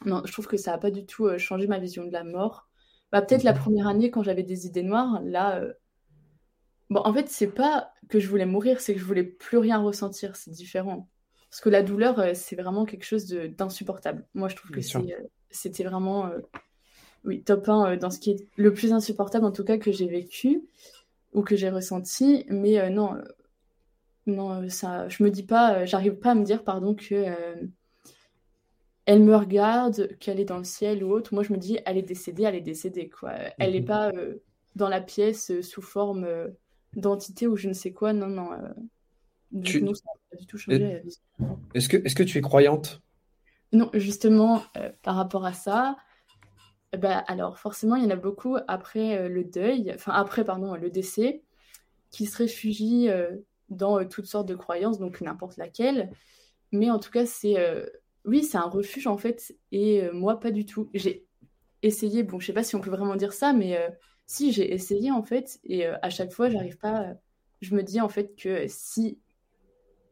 Non, 0.06 0.22
je 0.26 0.32
trouve 0.32 0.48
que 0.48 0.58
ça 0.58 0.74
a 0.74 0.78
pas 0.78 0.91
du 0.91 1.06
tout 1.06 1.28
euh, 1.28 1.38
changé 1.38 1.67
ma 1.67 1.80
vision 1.80 2.06
de 2.06 2.12
la 2.12 2.24
mort. 2.24 2.67
Bah, 3.12 3.22
peut-être 3.22 3.43
la 3.43 3.54
Mhm. 3.54 3.60
première 3.60 3.88
année, 3.88 4.12
quand 4.12 4.24
j'avais 4.24 4.43
des 4.43 4.65
idées 4.67 4.84
noires, 4.84 5.22
là... 5.24 5.60
euh, 5.62 5.74
Bon, 6.89 7.02
en 7.04 7.13
fait, 7.13 7.30
c'est 7.30 7.47
pas 7.52 7.91
que 8.10 8.19
je 8.19 8.28
voulais 8.28 8.45
mourir, 8.45 8.82
c'est 8.82 8.93
que 8.93 8.99
je 8.99 9.06
voulais 9.06 9.23
plus 9.23 9.58
rien 9.58 9.80
ressentir, 9.80 10.36
c'est 10.36 10.52
différent. 10.52 11.08
Parce 11.52 11.62
que 11.62 11.69
la 11.69 11.84
douleur, 11.84 12.19
euh, 12.19 12.32
c'est 12.34 12.56
vraiment 12.56 12.86
quelque 12.86 13.06
chose 13.06 13.28
d'insupportable. 13.28 14.25
Moi, 14.34 14.49
je 14.49 14.56
trouve 14.56 14.71
que 14.71 14.80
euh, 14.80 15.28
c'était 15.52 15.84
vraiment, 15.84 16.28
euh, 16.28 16.39
oui, 17.25 17.43
top 17.43 17.69
1 17.69 17.91
euh, 17.93 17.97
dans 17.97 18.10
ce 18.10 18.19
qui 18.19 18.32
est 18.32 18.47
le 18.56 18.73
plus 18.73 18.93
insupportable, 18.93 19.45
en 19.45 19.52
tout 19.52 19.63
cas, 19.63 19.78
que 19.78 19.91
j'ai 19.91 20.08
vécu 20.08 20.63
ou 21.34 21.43
que 21.43 21.56
j'ai 21.56 21.69
ressenti. 21.69 22.45
Mais 22.49 22.89
non, 22.89 23.15
non, 24.25 24.67
ça, 24.69 25.08
je 25.10 25.23
me 25.23 25.30
dis 25.32 25.43
pas, 25.43 25.86
j'arrive 25.86 26.15
pas 26.15 26.32
à 26.32 26.36
me 26.36 26.43
dire, 26.43 26.63
pardon, 26.63 26.95
que 26.95 27.25
elle 29.06 29.23
me 29.23 29.36
regarde, 29.36 30.15
qu'elle 30.19 30.39
est 30.39 30.45
dans 30.45 30.60
le 30.60 30.63
ciel 30.63 31.04
ou 31.04 31.12
autre. 31.12 31.34
Moi, 31.34 31.43
je 31.43 31.52
me 31.52 31.58
dis, 31.58 31.80
elle 31.86 31.97
est 31.97 32.04
décédée, 32.04 32.43
elle 32.43 32.56
est 32.56 32.62
décédée, 32.62 33.10
quoi. 33.10 33.34
Elle 33.58 33.73
n'est 33.73 33.80
Mhm. 33.80 33.86
pas 33.86 34.12
dans 34.75 34.89
la 34.89 35.02
pièce 35.02 35.62
sous 35.62 35.82
forme 35.82 36.28
d'entité 36.95 37.47
ou 37.47 37.56
je 37.56 37.67
ne 37.67 37.73
sais 37.73 37.91
quoi. 37.91 38.13
Non, 38.13 38.28
non. 38.28 38.52
euh. 38.54 38.69
Donc, 39.52 39.65
Tu, 39.65 39.82
non, 39.82 39.93
ça 39.93 40.02
n'a 40.06 40.19
pas 40.32 40.38
du 40.38 40.45
tout 40.45 40.58
changé. 40.58 40.82
est- 40.84 41.04
vision. 41.04 41.21
est-ce 41.73 41.89
que, 41.89 41.97
est-ce 41.97 42.15
que 42.15 42.23
tu 42.23 42.38
es 42.38 42.41
croyante? 42.41 43.02
Non, 43.71 43.89
justement, 43.93 44.63
euh, 44.78 44.91
par 45.04 45.15
rapport 45.15 45.45
à 45.45 45.54
ça, 45.54 45.97
euh, 46.95 46.97
bah, 46.97 47.17
alors 47.28 47.60
forcément, 47.60 47.95
il 47.95 48.04
y 48.04 48.08
en 48.08 48.12
a 48.12 48.15
beaucoup 48.15 48.58
après 48.67 49.17
euh, 49.17 49.30
le 49.30 49.43
deuil, 49.43 49.91
enfin 49.93 50.13
après, 50.13 50.43
pardon, 50.43 50.75
le 50.75 50.89
décès, 50.89 51.43
qui 52.12 52.25
se 52.25 52.38
réfugient 52.38 53.10
euh, 53.10 53.36
dans 53.69 53.99
euh, 53.99 54.06
toutes 54.06 54.25
sortes 54.25 54.47
de 54.47 54.56
croyances, 54.56 54.99
donc 54.99 55.21
n'importe 55.21 55.58
laquelle. 55.58 56.12
Mais 56.71 56.89
en 56.91 56.99
tout 56.99 57.12
cas, 57.12 57.25
c'est 57.25 57.60
euh, 57.60 57.86
oui, 58.25 58.43
c'est 58.43 58.58
un 58.58 58.69
refuge 58.69 59.08
en 59.08 59.17
fait, 59.17 59.56
et 59.71 60.04
euh, 60.04 60.12
moi 60.13 60.39
pas 60.39 60.52
du 60.52 60.65
tout. 60.65 60.89
J'ai 60.93 61.25
essayé, 61.82 62.23
bon, 62.23 62.39
je 62.39 62.47
sais 62.47 62.54
pas 62.54 62.63
si 62.63 62.75
on 62.75 62.82
peut 62.82 62.89
vraiment 62.91 63.15
dire 63.15 63.34
ça, 63.34 63.54
mais 63.54 63.78
euh, 63.78 63.89
si 64.29 64.53
j'ai 64.53 64.73
essayé 64.73 65.11
en 65.11 65.23
fait, 65.23 65.59
et 65.65 65.87
euh, 65.87 65.97
à 66.03 66.11
chaque 66.11 66.33
fois, 66.33 66.49
j'arrive 66.51 66.79
pas. 66.79 67.03
euh, 67.11 67.15
je 67.61 67.75
me 67.75 67.83
dis 67.83 68.01
en 68.01 68.09
fait 68.09 68.35
que 68.37 68.67
si 68.69 69.19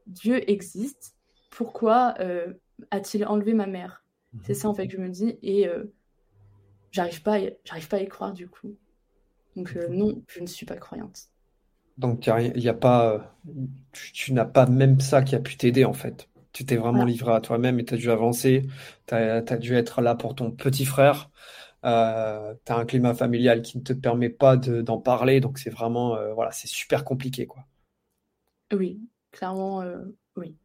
Dieu 0.08 0.49
existe, 0.49 1.15
pourquoi 1.49 2.15
euh, 2.19 2.53
a-t-il 2.91 3.25
enlevé 3.25 3.53
ma 3.53 3.67
mère? 3.67 4.06
C'est 4.41 4.53
Mhm. 4.53 4.56
ça 4.56 4.69
en 4.69 4.73
fait 4.73 4.88
que 4.88 4.93
je 4.93 5.01
me 5.01 5.10
dis, 5.10 5.38
et 5.43 5.67
euh, 5.67 5.86
j'arrive 6.91 7.21
pas, 7.23 7.34
à 7.36 7.39
y- 7.39 7.58
j'arrive 7.63 7.88
pas 7.88 7.95
à 7.97 8.01
y 8.01 8.08
croire 8.10 8.34
du 8.34 8.49
coup. 8.49 8.77
Donc 9.56 9.75
Mhm. 9.75 9.88
non, 9.89 10.23
je 10.30 10.41
ne 10.41 10.47
suis 10.47 10.65
pas 10.67 10.77
croyante. 10.77 11.30
Donc 11.97 12.27
il 12.27 12.62
y 12.63 12.69
a, 12.69 12.73
pas, 12.75 13.36
tu, 13.91 14.12
tu 14.13 14.34
n'as 14.34 14.45
pas 14.45 14.67
même 14.67 14.99
ça 15.01 15.23
qui 15.23 15.36
a 15.36 15.39
pu 15.39 15.58
t'aider 15.58 15.84
en 15.86 15.93
fait. 15.93 16.30
Tu 16.53 16.65
t'es 16.65 16.75
vraiment 16.75 17.03
Voilà. 17.03 17.06
livré 17.06 17.34
à 17.34 17.41
toi-même 17.41 17.80
et 17.80 17.86
tu 17.86 17.95
as 17.95 17.97
dû 17.97 18.12
avancer. 18.12 18.63
Tu 19.08 19.15
as, 19.15 19.41
dû 19.58 19.73
être 19.75 20.01
là 20.01 20.13
pour 20.15 20.36
ton 20.36 20.51
petit 20.51 20.86
frère. 20.86 21.32
Euh, 21.86 22.54
tu 22.66 22.72
as 22.72 22.78
un 22.78 22.86
climat 22.86 23.13
familial 23.16 23.62
qui 23.62 23.78
ne 23.78 23.84
te 23.84 23.94
permet 23.94 24.30
pas 24.30 24.58
de- 24.58 24.82
d'en 24.82 25.00
parler. 25.00 25.40
Donc 25.42 25.60
c'est 25.60 25.70
vraiment, 25.70 26.16
euh, 26.18 26.34
voilà, 26.34 26.52
c'est 26.52 26.68
super 26.68 27.04
compliqué 27.06 27.46
quoi. 27.48 27.66
Oui, 28.74 29.02
clairement, 29.32 29.82
euh, 29.82 30.06
oui. 30.38 30.58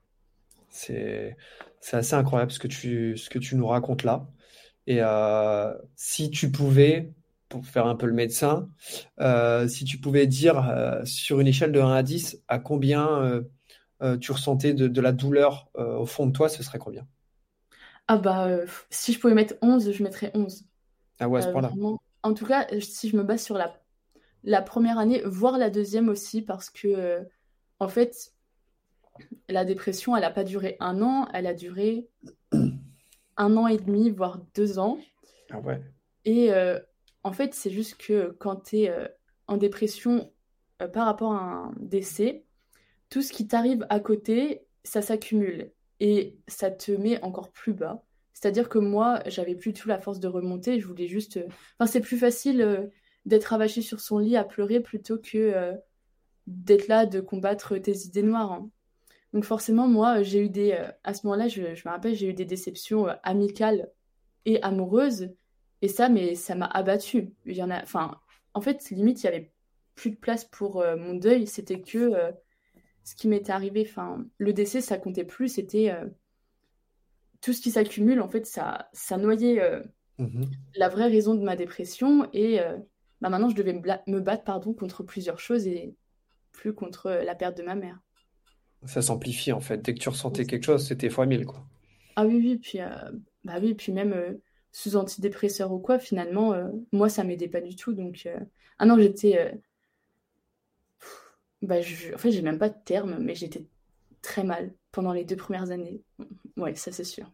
C'est, 0.68 1.37
c'est 1.81 1.96
assez 1.98 2.14
incroyable 2.14 2.51
ce 2.53 2.59
que 2.59 2.68
tu, 2.68 3.16
ce 3.16 3.29
que 3.31 3.38
tu 3.38 3.57
nous 3.57 3.66
racontes 3.66 4.05
là. 4.05 4.27
Et 4.87 4.98
euh, 5.03 5.75
si 5.96 6.31
tu 6.31 6.53
pouvais, 6.53 7.12
pour 7.48 7.66
faire 7.66 7.87
un 7.87 7.96
peu 7.96 8.07
le 8.07 8.14
médecin, 8.14 8.70
si 9.68 9.85
tu 9.85 9.98
pouvais 10.01 10.27
dire 10.27 11.03
sur 11.05 11.40
une 11.40 11.48
échelle 11.48 11.72
de 11.72 11.81
1 11.81 11.92
à 11.94 12.03
10, 12.03 12.38
à 12.48 12.59
combien 12.59 13.42
tu 14.20 14.33
ressentais 14.33 14.75
de, 14.75 14.88
de 14.88 15.01
la 15.01 15.12
douleur 15.12 15.70
au 15.77 16.07
fond 16.07 16.27
de 16.27 16.33
toi, 16.33 16.48
ce 16.48 16.62
serait 16.62 16.79
combien? 16.79 17.07
Ah 18.09 18.16
bah, 18.18 18.48
si 18.90 19.12
je 19.12 19.18
pouvais 19.20 19.35
mettre 19.35 19.55
11, 19.62 19.92
je 19.92 20.03
mettrais 20.03 20.31
11. 20.35 20.64
Ah 21.22 21.28
ouais, 21.28 21.38
à 21.38 21.42
ce 21.42 21.48
Euh, 21.48 21.52
point-là. 21.52 21.72
En 22.22 22.35
tout 22.35 22.46
cas, 22.46 22.66
euh, 22.72 22.80
si 22.80 23.08
je 23.08 23.16
me 23.16 23.22
base 23.22 23.42
sur 23.42 23.56
la, 23.56 23.80
la 24.44 24.61
première 24.62 24.98
année, 24.98 25.22
voire 25.24 25.56
la 25.58 25.70
deuxième 25.70 26.08
aussi, 26.08 26.42
parce 26.42 26.68
que, 26.70 26.88
euh, 26.88 27.22
en 27.78 27.88
fait, 27.88 28.32
la 29.48 29.64
dépression, 29.64 30.16
elle 30.16 30.22
n'a 30.22 30.30
pas 30.30 30.44
duré 30.44 30.76
un 30.80 31.00
an, 31.02 31.28
elle 31.32 31.46
a 31.46 31.54
duré 31.54 32.08
un 33.37 33.56
an 33.56 33.66
et 33.66 33.76
demi, 33.76 34.11
voire 34.11 34.40
deux 34.54 34.78
ans. 34.78 34.98
Ah 35.50 35.61
ouais. 35.61 35.80
Et 36.24 36.52
euh, 36.52 36.78
en 37.24 37.32
fait, 37.32 37.54
c'est 37.54 37.70
juste 37.70 37.96
que 37.96 38.35
quand 38.38 38.56
tu 38.56 38.80
es 38.80 38.90
euh, 38.90 39.06
en 39.46 39.56
dépression 39.56 40.32
euh, 40.80 40.88
par 40.88 41.06
rapport 41.06 41.32
à 41.35 41.42
un 41.42 41.72
décès, 41.78 42.44
tout 43.11 43.22
ce 43.22 43.32
qui 43.32 43.46
t'arrive 43.46 43.87
à 43.90 44.00
côté, 44.00 44.66
ça 44.85 45.02
s'accumule 45.02 45.72
et 46.00 46.38
ça 46.48 46.70
te 46.70 46.90
met 46.92 47.22
encore 47.22 47.52
plus 47.52 47.74
bas. 47.74 48.02
C'est-à-dire 48.42 48.68
que 48.68 48.78
moi, 48.78 49.22
j'avais 49.26 49.55
plus 49.55 49.72
tout 49.72 49.88
la 49.88 49.98
force 49.98 50.18
de 50.18 50.26
remonter, 50.26 50.81
je 50.81 50.87
voulais 50.87 51.07
juste... 51.07 51.38
Enfin, 51.78 51.90
c'est 51.90 52.00
plus 52.00 52.18
facile 52.18 52.90
d'être 53.24 53.44
ravaché 53.46 53.83
sur 53.83 54.00
son 54.00 54.18
lit 54.18 54.37
à 54.37 54.42
pleurer 54.42 54.81
plutôt 54.81 55.16
que 55.16 55.72
d'être 56.48 56.88
là, 56.88 57.07
de 57.07 57.20
combattre 57.20 57.78
tes 57.78 57.96
idées 57.98 58.22
noires. 58.22 58.52
Hein. 58.52 58.68
Donc 59.33 59.44
forcément, 59.44 59.87
moi, 59.87 60.22
j'ai 60.22 60.44
eu 60.44 60.48
des... 60.48 60.76
à 61.05 61.14
ce 61.14 61.24
moment-là, 61.26 61.46
je, 61.46 61.62
me 61.62 61.88
rappelle, 61.88 62.16
j'ai 62.16 62.31
eu 62.31 62.35
des 62.35 62.44
déceptions 62.44 63.07
amicales 63.22 63.88
et 64.44 64.61
amoureuses 64.62 65.31
et 65.83 65.88
ça, 65.88 66.09
mais 66.09 66.37
ça 66.37 66.55
m'a 66.55 66.66
abattu. 66.66 67.35
Il 67.44 67.62
en 67.62 67.70
a, 67.70 67.83
enfin, 67.83 68.20
en 68.55 68.61
fait, 68.61 68.88
limite, 68.90 69.22
il 69.22 69.26
y 69.26 69.28
avait 69.28 69.52
plus 69.96 70.11
de 70.11 70.16
place 70.16 70.44
pour 70.44 70.81
euh, 70.81 70.96
mon 70.96 71.14
deuil. 71.14 71.46
C'était 71.46 71.81
que 71.81 71.98
euh, 71.98 72.33
ce 73.02 73.16
qui 73.16 73.28
m'était 73.28 73.52
arrivé. 73.52 73.85
Enfin, 73.88 74.24
le 74.38 74.52
décès, 74.52 74.81
ça 74.81 74.96
comptait 74.96 75.24
plus. 75.24 75.48
C'était 75.48 75.90
euh, 75.90 76.07
tout 77.42 77.52
ce 77.52 77.61
qui 77.61 77.70
s'accumule. 77.70 78.20
En 78.20 78.28
fait, 78.28 78.46
ça, 78.46 78.88
ça 78.92 79.18
noyait 79.18 79.61
mmh 80.18 80.44
la 80.76 80.88
vraie 80.88 81.09
raison 81.09 81.35
de 81.35 81.42
ma 81.42 81.57
dépression. 81.57 82.28
Et 82.33 82.59
bah, 83.20 83.28
maintenant, 83.28 83.50
je 83.50 83.55
devais 83.55 83.74
me, 83.74 84.20
battre, 84.20 84.44
pardon, 84.44 84.72
contre 84.72 85.02
plusieurs 85.02 85.38
choses 85.38 85.66
et 85.66 85.94
plus 86.52 86.72
contre 86.72 87.11
la 87.11 87.35
perte 87.35 87.57
de 87.59 87.62
ma 87.62 87.74
mère. 87.74 88.00
Ça 88.85 89.02
s'amplifie 89.02 89.52
en 89.52 89.61
fait. 89.61 89.83
Dès 89.83 89.94
que 89.94 90.00
tu 90.00 90.09
ressentais 90.09 90.46
quelque 90.46 90.64
chose, 90.64 90.87
c'était 90.87 91.11
fois 91.11 91.26
mille, 91.26 91.44
quoi. 91.44 91.66
Ah 92.16 92.26
oui, 92.26 92.37
oui, 92.37 92.59
puis 92.59 92.78
bah 93.44 93.59
oui, 93.61 93.74
puis 93.74 93.92
même 93.92 94.38
sous 94.72 94.96
antidépresseur 94.96 95.70
ou 95.72 95.78
quoi, 95.78 95.98
finalement, 95.98 96.55
euh, 96.55 96.68
moi, 96.92 97.09
ça 97.09 97.24
m'aidait 97.24 97.48
pas 97.48 97.61
du 97.61 97.76
tout. 97.76 97.92
Donc, 97.92 98.22
euh, 98.26 98.40
ah 98.78 98.87
non, 98.87 98.98
j'étais. 98.98 99.38
Euh, 99.38 99.52
bah, 101.61 101.81
je... 101.83 102.14
En 102.14 102.18
fait, 102.18 102.33
j'ai 102.33 102.42
même 102.42 102.59
pas 102.59 102.70
de 102.70 102.78
terme, 102.85 103.18
mais 103.20 103.35
j'étais 103.35 103.66
très 104.22 104.44
mal 104.44 104.74
pendant 104.92 105.12
les 105.12 105.24
deux 105.24 105.37
premières 105.37 105.70
années. 105.70 106.02
Ouais, 106.57 106.74
ça, 106.74 106.92
c'est 106.92 107.05
sûr. 107.05 107.31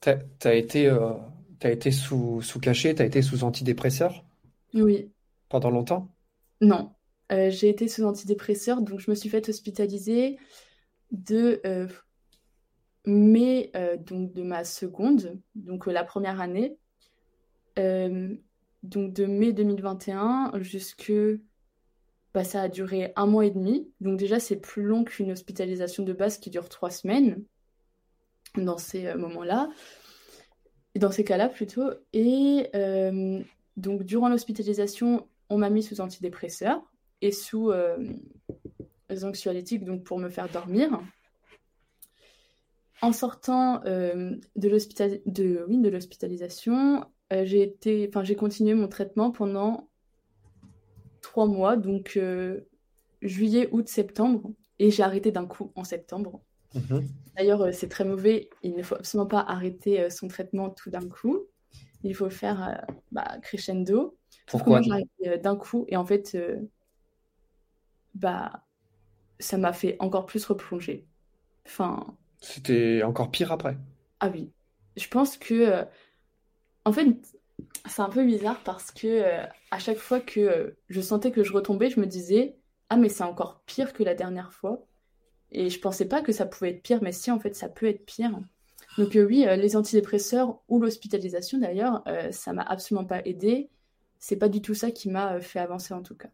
T'as 0.00 0.18
as 0.44 0.54
été, 0.54 0.88
as 0.88 1.70
été 1.70 1.92
sous, 1.92 2.42
sous 2.42 2.58
cachet, 2.58 2.94
t'as 2.94 3.04
été 3.04 3.22
sous 3.22 3.44
antidépresseur? 3.44 4.24
Oui. 4.74 5.10
Pendant 5.48 5.70
longtemps? 5.70 6.08
Non. 6.60 6.92
j'ai 7.30 7.68
été 7.68 7.86
sous 7.86 8.02
antidépresseur, 8.04 8.82
donc 8.82 8.98
je 8.98 9.10
me 9.10 9.14
suis 9.14 9.28
fait 9.28 9.48
hospitaliser 9.48 10.38
de 11.12 11.60
mai 13.04 13.70
donc 14.06 14.32
de 14.32 14.42
ma 14.42 14.64
seconde, 14.64 15.40
donc 15.54 15.86
la 15.86 16.04
première 16.04 16.40
année, 16.40 16.76
euh, 17.78 18.34
donc 18.82 19.12
de 19.12 19.26
mai 19.26 19.52
2021 19.52 20.52
jusque 20.60 21.12
bah, 22.34 22.44
ça 22.44 22.62
a 22.62 22.68
duré 22.68 23.12
un 23.16 23.26
mois 23.26 23.46
et 23.46 23.50
demi. 23.50 23.90
Donc 24.00 24.18
déjà 24.18 24.40
c'est 24.40 24.56
plus 24.56 24.82
long 24.82 25.04
qu'une 25.04 25.32
hospitalisation 25.32 26.02
de 26.02 26.12
base 26.12 26.38
qui 26.38 26.50
dure 26.50 26.68
trois 26.68 26.90
semaines 26.90 27.44
dans 28.56 28.78
ces 28.78 29.06
euh, 29.06 29.16
moments-là, 29.16 29.68
dans 30.96 31.10
ces 31.10 31.24
cas-là 31.24 31.48
plutôt. 31.48 31.90
Et 32.12 32.68
euh, 32.74 33.40
donc 33.76 34.04
durant 34.04 34.28
l'hospitalisation, 34.28 35.26
on 35.50 35.58
m'a 35.58 35.70
mis 35.70 35.82
sous 35.82 36.00
antidépresseurs 36.00 36.82
et 37.20 37.32
sous 37.32 37.70
euh, 37.70 37.98
anxiolytiques 39.22 39.84
donc 39.84 40.04
pour 40.04 40.18
me 40.18 40.30
faire 40.30 40.48
dormir. 40.48 41.00
En 43.02 43.12
sortant 43.12 43.80
de 43.80 44.68
l'hospitalisation, 44.68 47.04
enfin, 47.32 48.24
j'ai 48.24 48.36
continué 48.36 48.74
mon 48.74 48.86
traitement 48.86 49.32
pendant 49.32 49.88
trois 51.22 51.46
mois, 51.46 51.76
donc 51.76 52.14
euh, 52.16 52.60
juillet, 53.22 53.68
août, 53.72 53.88
septembre, 53.88 54.50
et 54.78 54.90
j'ai 54.90 55.02
arrêté 55.02 55.32
d'un 55.32 55.46
coup 55.46 55.72
en 55.74 55.84
septembre. 55.84 56.42
Mhm. 56.74 57.08
D'ailleurs, 57.36 57.62
euh, 57.62 57.72
c'est 57.72 57.88
très 57.88 58.04
mauvais. 58.04 58.50
Il 58.62 58.74
ne 58.74 58.82
faut 58.82 58.96
absolument 58.96 59.28
pas 59.28 59.40
arrêter 59.40 60.10
son 60.10 60.28
traitement 60.28 60.68
tout 60.70 60.90
d'un 60.90 61.08
coup. 61.08 61.40
Il 62.04 62.14
faut 62.14 62.30
faire 62.30 62.84
bah, 63.12 63.38
crescendo. 63.42 64.16
Pourquoi 64.46 64.82
J'ai 64.82 64.90
arrêté 64.90 65.38
d'un 65.38 65.56
coup, 65.56 65.84
et 65.88 65.96
en 65.96 66.04
fait, 66.04 66.36
bah, 68.14 68.64
ça 69.38 69.56
m'a 69.56 69.72
fait 69.72 69.96
encore 70.00 70.26
plus 70.26 70.44
replonger. 70.44 71.06
Enfin. 71.64 72.04
C'était 72.40 73.02
encore 73.04 73.30
pire 73.30 73.52
après. 73.52 73.76
Ah 74.18 74.30
oui. 74.30 74.50
Je 74.96 75.06
pense 75.08 75.36
que 75.36 75.86
en 76.84 76.92
fait, 76.92 77.06
c'est 77.88 78.02
un 78.02 78.08
peu 78.08 78.24
bizarre 78.24 78.62
parce 78.64 78.90
que 78.90 79.06
euh, 79.06 79.44
à 79.70 79.78
chaque 79.78 79.98
fois 79.98 80.20
que 80.20 80.40
euh, 80.40 80.70
je 80.88 81.00
sentais 81.00 81.30
que 81.30 81.42
je 81.42 81.52
retombais, 81.52 81.90
je 81.90 82.00
me 82.00 82.06
disais 82.06 82.56
ah 82.88 82.96
mais 82.96 83.08
c'est 83.08 83.24
encore 83.24 83.62
pire 83.66 83.92
que 83.92 84.02
la 84.02 84.14
dernière 84.14 84.52
fois. 84.52 84.86
Et 85.50 85.68
je 85.68 85.78
pensais 85.80 86.06
pas 86.06 86.22
que 86.22 86.32
ça 86.32 86.46
pouvait 86.46 86.70
être 86.70 86.82
pire, 86.82 87.02
mais 87.02 87.12
si 87.12 87.30
en 87.30 87.38
fait 87.38 87.54
ça 87.54 87.68
peut 87.68 87.86
être 87.86 88.04
pire. 88.04 88.38
Donc 88.98 89.16
euh, 89.16 89.26
oui, 89.26 89.46
les 89.56 89.76
antidépresseurs 89.76 90.60
ou 90.68 90.80
l'hospitalisation 90.80 91.58
d'ailleurs, 91.58 92.04
ça 92.30 92.52
m'a 92.52 92.62
absolument 92.62 93.06
pas 93.06 93.20
aidé. 93.24 93.70
C'est 94.18 94.36
pas 94.36 94.48
du 94.48 94.62
tout 94.62 94.74
ça 94.74 94.90
qui 94.90 95.08
m'a 95.08 95.40
fait 95.40 95.58
avancer 95.58 95.94
en 95.94 96.02
tout 96.02 96.14
cas. 96.14 96.28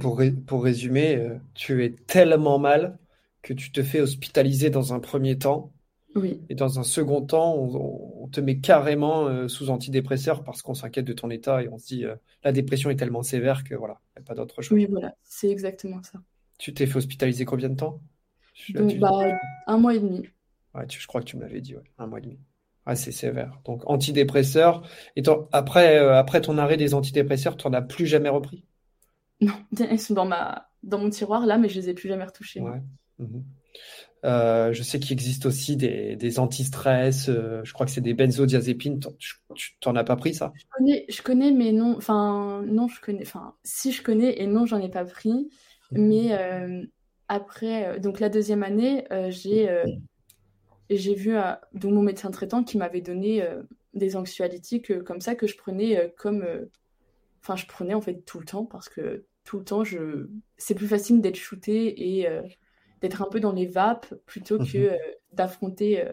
Pour, 0.00 0.22
pour 0.46 0.64
résumer, 0.64 1.28
tu 1.54 1.84
es 1.84 1.90
tellement 1.90 2.58
mal 2.58 2.98
que 3.42 3.52
tu 3.52 3.70
te 3.70 3.82
fais 3.82 4.00
hospitaliser 4.00 4.70
dans 4.70 4.94
un 4.94 5.00
premier 5.00 5.36
temps 5.36 5.73
oui. 6.14 6.40
Et 6.48 6.54
dans 6.54 6.78
un 6.78 6.84
second 6.84 7.22
temps, 7.22 7.56
on, 7.56 8.28
te 8.28 8.40
met 8.40 8.58
carrément 8.58 9.26
euh, 9.26 9.48
sous 9.48 9.70
antidépresseur 9.70 10.44
parce 10.44 10.62
qu'on 10.62 10.74
s'inquiète 10.74 11.04
de 11.04 11.12
ton 11.12 11.30
état 11.30 11.62
et 11.62 11.68
on 11.68 11.78
se 11.78 11.86
dit 11.86 12.04
euh, 12.04 12.14
la 12.42 12.52
dépression 12.52 12.90
est 12.90 12.96
tellement 12.96 13.22
sévère 13.22 13.64
que 13.64 13.74
voilà, 13.74 14.00
il 14.16 14.20
n'y 14.20 14.24
a 14.24 14.26
pas 14.26 14.34
d'autre 14.34 14.62
chose. 14.62 14.76
Oui, 14.76 14.86
voilà, 14.90 15.14
c'est 15.22 15.50
exactement 15.50 16.02
ça. 16.02 16.20
Tu 16.58 16.72
t'es 16.72 16.86
fait 16.86 16.96
hospitaliser 16.96 17.44
combien 17.44 17.68
de 17.68 17.76
temps? 17.76 18.00
Bah, 18.70 19.10
Un 19.66 19.78
mois 19.78 19.94
et 19.94 20.00
demi. 20.00 20.28
Ouais, 20.74 20.86
je 20.88 21.06
crois 21.06 21.20
que 21.20 21.26
tu 21.26 21.36
me 21.36 21.42
l'avais 21.42 21.60
dit, 21.60 21.76
ouais, 21.76 21.82
un 21.98 22.06
mois 22.06 22.18
et 22.18 22.22
demi. 22.22 22.38
C'est 22.94 23.12
sévère. 23.12 23.60
Donc 23.64 23.82
antidépresseur. 23.86 24.86
Et 25.16 25.22
après, 25.52 25.98
euh, 25.98 26.18
après 26.18 26.42
ton 26.42 26.58
arrêt 26.58 26.76
des 26.76 26.92
antidépresseurs, 26.92 27.56
tu 27.56 27.66
n'en 27.66 27.72
as 27.72 27.82
plus 27.82 28.06
jamais 28.06 28.28
repris? 28.28 28.64
Non, 29.40 29.54
ils 29.90 29.98
sont 29.98 30.14
dans, 30.14 30.26
ma... 30.26 30.70
dans 30.82 30.98
mon 30.98 31.10
tiroir 31.10 31.46
là, 31.46 31.56
mais 31.56 31.68
je 31.68 31.80
les 31.80 31.88
ai 31.88 31.94
plus 31.94 32.08
jamais 32.08 32.24
retouchés. 32.24 32.60
Ouais. 32.60 32.82
Mhm. 33.18 33.44
Euh, 34.24 34.72
je 34.72 34.82
sais 34.82 34.98
qu'il 34.98 35.12
existe 35.12 35.44
aussi 35.44 35.76
des, 35.76 36.16
des 36.16 36.38
anti-stress. 36.38 37.28
Euh, 37.28 37.60
je 37.62 37.72
crois 37.74 37.84
que 37.84 37.92
c'est 37.92 38.00
des 38.00 38.14
benzodiazépines. 38.14 39.00
Tu 39.54 39.76
t'en 39.80 39.94
as 39.96 40.04
pas 40.04 40.16
pris 40.16 40.34
ça? 40.34 40.52
Je 40.56 40.64
connais, 40.70 41.04
je 41.08 41.22
connais, 41.22 41.50
mais 41.52 41.72
non. 41.72 41.94
Enfin, 41.96 42.62
non, 42.66 42.88
je 42.88 43.00
connais. 43.00 43.22
Enfin, 43.22 43.54
si 43.64 43.92
je 43.92 44.02
connais 44.02 44.40
et 44.40 44.46
non, 44.46 44.64
j'en 44.64 44.80
ai 44.80 44.88
pas 44.88 45.04
pris. 45.04 45.50
Mhm. 45.92 46.06
Mais 46.06 46.28
euh, 46.32 46.86
après, 47.28 48.00
donc 48.00 48.18
la 48.18 48.30
deuxième 48.30 48.62
année, 48.62 49.04
j'ai 49.28 49.68
j'ai 50.90 51.14
vu 51.14 51.34
donc 51.72 51.92
mon 51.92 52.02
médecin 52.02 52.30
traitant 52.30 52.62
qui 52.62 52.78
m'avait 52.78 53.00
donné 53.00 53.46
des 53.92 54.16
anxiolytiques 54.16 55.02
comme 55.04 55.20
ça 55.20 55.34
que 55.34 55.46
je 55.46 55.56
prenais 55.56 56.12
comme. 56.16 56.46
Enfin, 57.42 57.56
je 57.56 57.66
prenais 57.66 57.92
en 57.92 58.00
fait 58.00 58.24
tout 58.24 58.38
le 58.38 58.46
temps 58.46 58.64
parce 58.64 58.88
que 58.88 59.26
tout 59.44 59.58
le 59.58 59.64
temps, 59.64 59.84
je 59.84 60.28
c'est 60.56 60.74
plus 60.74 60.88
facile 60.88 61.20
d'être 61.20 61.36
shooté 61.36 62.20
et 62.20 62.28
d'être 63.04 63.20
un 63.20 63.28
peu 63.30 63.38
dans 63.38 63.52
les 63.52 63.66
vapes 63.66 64.14
plutôt 64.24 64.56
que 64.56 64.78
mhm. 64.78 64.92
euh, 64.92 64.96
d'affronter, 65.32 66.00
euh, 66.00 66.12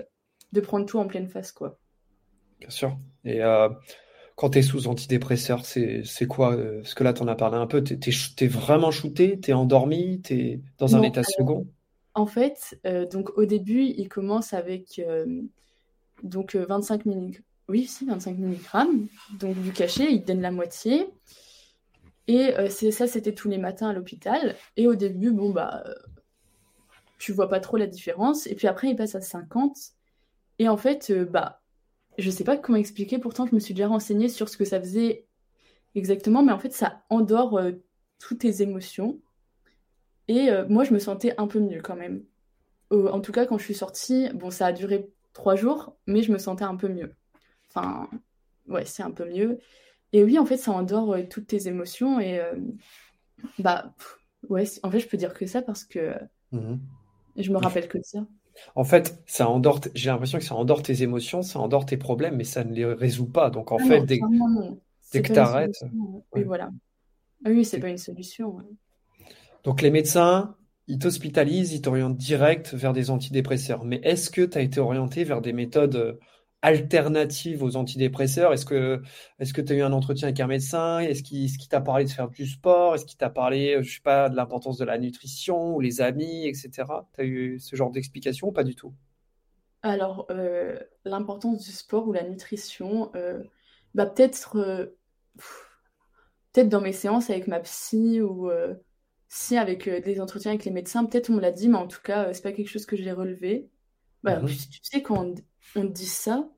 de 0.51 0.59
prendre 0.59 0.85
tout 0.85 0.99
en 0.99 1.07
pleine 1.07 1.29
face, 1.29 1.53
quoi. 1.53 1.79
Bien 2.59 2.69
sûr. 2.69 2.97
Et 3.23 3.41
euh, 3.41 3.69
quand 4.35 4.49
tu 4.49 4.59
es 4.59 4.61
sous 4.61 4.87
antidépresseur, 4.87 5.65
c'est 5.65 6.03
quoi 6.27 6.57
Parce 6.57 6.93
que 6.93 7.05
là, 7.05 7.13
tu 7.13 7.21
en 7.21 7.29
as 7.29 7.35
parlé 7.35 7.55
un 7.55 7.65
peu. 7.65 7.81
Tu 7.81 7.93
es, 7.93 8.47
vraiment 8.47 8.91
shooté 8.91 9.39
Tu 9.39 9.51
es 9.51 9.53
endormi 9.53 10.21
Tu 10.21 10.33
es 10.33 10.61
dans 10.79 10.97
un 10.97 11.01
état 11.01 11.23
second? 11.23 11.65
En 12.13 12.25
fait, 12.25 12.79
donc 13.11 13.37
au 13.37 13.45
début, 13.45 13.83
il 13.83 14.09
commence 14.09 14.53
avec 14.53 15.01
donc 16.23 16.55
25 16.55 17.05
mg. 17.05 17.41
Oui, 17.69 17.85
si, 17.85 18.05
25 18.05 18.37
mg. 18.37 18.57
Donc 19.39 19.59
du 19.61 19.71
cachet, 19.71 20.11
il 20.11 20.23
donne 20.23 20.41
la 20.41 20.51
moitié. 20.51 21.07
Et 22.27 22.51
c'est 22.69 22.91
ça, 22.91 23.07
c'était 23.07 23.33
tous 23.33 23.49
les 23.49 23.57
matins 23.57 23.89
à 23.89 23.93
l'hôpital. 23.93 24.55
Et 24.75 24.87
au 24.87 24.95
début, 24.95 25.31
bon, 25.31 25.51
bah, 25.51 25.83
tu 27.21 27.33
vois 27.33 27.47
pas 27.47 27.59
trop 27.59 27.77
la 27.77 27.85
différence. 27.85 28.47
Et 28.47 28.55
puis 28.55 28.67
après, 28.67 28.89
il 28.89 28.95
passe 28.95 29.13
à 29.13 29.21
50. 29.21 29.77
Et 30.57 30.67
en 30.67 30.75
fait, 30.75 31.11
euh, 31.11 31.23
bah, 31.23 31.61
je 32.17 32.31
sais 32.31 32.43
pas 32.43 32.57
comment 32.57 32.79
expliquer. 32.79 33.19
Pourtant, 33.19 33.45
je 33.45 33.53
me 33.53 33.59
suis 33.59 33.75
déjà 33.75 33.87
renseignée 33.87 34.27
sur 34.27 34.49
ce 34.49 34.57
que 34.57 34.65
ça 34.65 34.79
faisait 34.79 35.27
exactement. 35.93 36.41
Mais 36.41 36.51
en 36.51 36.57
fait, 36.57 36.73
ça 36.73 37.03
endort 37.11 37.59
euh, 37.59 37.73
toutes 38.17 38.39
tes 38.39 38.63
émotions. 38.63 39.19
Et 40.27 40.49
euh, 40.49 40.65
moi, 40.67 40.83
je 40.83 40.93
me 40.95 40.99
sentais 40.99 41.35
un 41.37 41.45
peu 41.45 41.59
mieux 41.59 41.79
quand 41.79 41.95
même. 41.95 42.23
en 42.89 43.21
tout 43.21 43.31
cas, 43.31 43.45
quand 43.45 43.59
je 43.59 43.65
suis 43.65 43.75
sortie, 43.75 44.29
bon, 44.33 44.49
ça 44.49 44.65
a 44.65 44.73
duré 44.73 45.07
trois 45.33 45.55
jours, 45.55 45.95
mais 46.07 46.23
je 46.23 46.31
me 46.31 46.39
sentais 46.39 46.63
un 46.63 46.75
peu 46.75 46.87
mieux. 46.87 47.13
Enfin, 47.69 48.09
ouais, 48.67 48.85
c'est 48.85 49.03
un 49.03 49.11
peu 49.11 49.29
mieux. 49.29 49.59
Et 50.11 50.23
oui, 50.23 50.39
en 50.39 50.45
fait, 50.47 50.57
ça 50.57 50.71
endort 50.71 51.15
toutes 51.29 51.47
tes 51.47 51.67
émotions. 51.67 52.19
Et 52.19 52.41
bah, 53.59 53.93
ouais, 54.49 54.63
en 54.81 54.89
fait, 54.89 54.99
je 54.99 55.07
peux 55.07 55.17
dire 55.17 55.35
que 55.35 55.45
ça 55.45 55.61
parce 55.61 55.83
que. 55.83 56.15
Mmh 56.51 56.77
Et 57.35 57.43
je 57.43 57.51
me 57.51 57.57
rappelle 57.57 57.87
que 57.87 57.97
ça. 58.03 58.25
En 58.75 58.83
fait, 58.83 59.21
ça 59.25 59.49
endort, 59.49 59.79
j'ai 59.95 60.09
l'impression 60.09 60.37
que 60.37 60.43
ça 60.43 60.55
endort 60.55 60.83
tes 60.83 61.03
émotions, 61.03 61.41
ça 61.41 61.59
endort 61.59 61.85
tes 61.85 61.97
problèmes, 61.97 62.35
mais 62.35 62.43
ça 62.43 62.63
ne 62.63 62.73
les 62.73 62.85
résout 62.85 63.29
pas. 63.29 63.49
Donc 63.49 63.71
en 63.71 63.77
Ah 63.79 63.85
fait, 63.85 63.99
non, 63.99 64.05
dès, 64.05 64.19
non. 64.19 64.79
que 65.11 65.19
pas 65.19 65.33
tu 65.33 65.39
arrêtes, 65.39 65.75
solution. 65.75 66.23
Oui, 66.33 66.43
voilà. 66.43 66.69
Ah 67.45 67.49
oui, 67.49 67.65
c'est 67.65 67.79
pas 67.79 67.89
une 67.89 67.97
solution. 67.97 68.55
ouais. 68.55 68.63
Donc 69.63 69.81
les 69.81 69.91
médecins, 69.91 70.55
ils 70.87 70.99
t'hospitalisent, 70.99 71.73
ils 71.73 71.81
t'orientent 71.81 72.17
direct 72.17 72.73
vers 72.73 72.93
des 72.93 73.09
antidépresseurs. 73.09 73.85
Mais 73.85 73.99
est-ce 74.03 74.29
que 74.29 74.41
tu 74.41 74.57
as 74.57 74.61
été 74.61 74.79
orienté 74.79 75.23
vers 75.23 75.41
des 75.41 75.53
méthodes 75.53 76.19
alternatives 76.61 77.63
aux 77.63 77.75
antidépresseurs? 77.75 78.53
Est-ce 78.53 78.65
que 78.65 79.01
est-ce 79.39 79.53
que 79.53 79.61
tu 79.61 79.73
as 79.73 79.75
eu 79.77 79.81
un 79.81 79.93
entretien 79.93 80.27
avec 80.27 80.39
un 80.39 80.47
médecin? 80.47 80.99
Est-ce 80.99 81.23
qu'il 81.23 81.45
est-ce 81.45 81.57
qu'il 81.57 81.69
t'a 81.69 81.81
parlé 81.81 82.05
de 82.05 82.09
faire 82.09 82.29
du 82.29 82.45
sport? 82.47 82.95
Est-ce 82.95 83.05
qu'il 83.05 83.17
t'a 83.17 83.29
parlé, 83.29 83.75
euh, 83.75 83.83
je 83.83 83.95
sais 83.95 84.01
pas, 84.01 84.29
de 84.29 84.35
l'importance 84.35 84.77
de 84.77 84.85
la 84.85 84.97
nutrition 84.97 85.75
ou 85.75 85.79
les 85.81 86.01
amis, 86.01 86.47
etc. 86.47 86.85
Tu 87.13 87.21
as 87.21 87.23
eu 87.25 87.59
ce 87.59 87.75
genre 87.75 87.91
d'explication 87.91 88.49
ou 88.49 88.51
pas 88.51 88.63
du 88.63 88.75
tout? 88.75 88.93
Alors, 89.83 90.27
euh, 90.29 90.77
l'importance 91.05 91.63
du 91.65 91.71
sport 91.71 92.07
ou 92.07 92.13
la 92.13 92.23
nutrition, 92.23 93.11
euh, 93.15 93.43
bah 93.95 94.05
peut-être 94.05 94.57
euh, 94.57 94.85
peut-être 96.53 96.69
dans 96.69 96.81
mes 96.81 96.93
séances 96.93 97.29
avec 97.29 97.47
ma 97.47 97.59
psy 97.61 98.21
ou 98.21 98.49
si 99.27 99.57
avec 99.57 99.89
des 99.89 100.19
entretiens 100.21 100.51
avec 100.51 100.65
les 100.65 100.71
médecins, 100.71 101.05
peut-être 101.05 101.29
on 101.29 101.35
me 101.35 101.41
l'a 101.41 101.51
dit, 101.51 101.69
mais 101.69 101.77
en 101.77 101.87
tout 101.87 102.01
cas, 102.03 102.33
c'est 102.33 102.41
pas 102.43 102.51
quelque 102.51 102.69
chose 102.69 102.85
que 102.85 102.97
j'ai 102.97 103.11
relevé. 103.11 103.69
Bah, 104.23 104.39
puis 104.45 104.57
tu 104.57 104.79
sais, 104.83 105.01
quand 105.01 105.25
on, 105.25 105.35
on 105.75 105.83
te 105.87 105.93
dit 105.93 106.05
ça, 106.07 106.49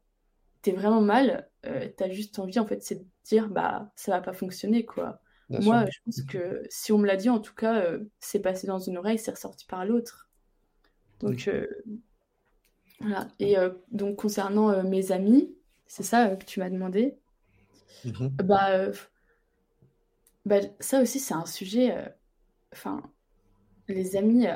t'es 0.64 0.72
vraiment 0.74 1.02
mal, 1.02 1.50
euh, 1.66 1.90
t'as 1.98 2.10
juste 2.12 2.40
envie, 2.40 2.60
en 2.60 2.68
fait, 2.68 2.84
c'est 2.84 2.96
de 2.98 3.06
dire, 3.26 3.50
bah, 3.50 3.92
ça 3.96 4.12
va 4.14 4.22
pas 4.22 4.34
fonctionner, 4.34 4.86
quoi. 4.86 5.22
Bien 5.50 5.62
sûr. 5.62 5.72
Moi, 5.72 5.86
je 5.92 6.00
pense 6.06 6.22
que 6.24 6.64
si 6.70 6.92
on 6.94 6.98
me 7.00 7.08
l'a 7.08 7.18
dit, 7.18 7.30
en 7.30 7.40
tout 7.40 7.56
cas, 7.56 7.82
euh, 7.84 8.00
c'est 8.20 8.42
passé 8.42 8.68
dans 8.68 8.80
une 8.80 8.98
oreille, 8.98 9.20
c'est 9.20 9.32
ressorti 9.32 9.66
par 9.66 9.86
l'autre. 9.86 10.30
Donc, 11.22 11.48
euh, 11.48 11.68
voilà. 13.00 13.28
Et 13.40 13.56
donc, 13.92 14.16
concernant 14.18 14.84
mes 14.84 15.12
amis, 15.12 15.56
c'est 15.88 16.04
ça 16.04 16.36
que 16.36 16.46
tu 16.46 16.60
m'as 16.60 16.70
demandé, 16.70 17.18
Mhm. 18.04 18.44
bah, 18.44 18.92
bah, 20.46 20.60
ça 20.80 21.02
aussi, 21.02 21.20
c'est 21.20 21.34
un 21.34 21.46
sujet, 21.46 21.96
enfin, 22.74 23.04
les 23.88 24.16
amis, 24.18 24.48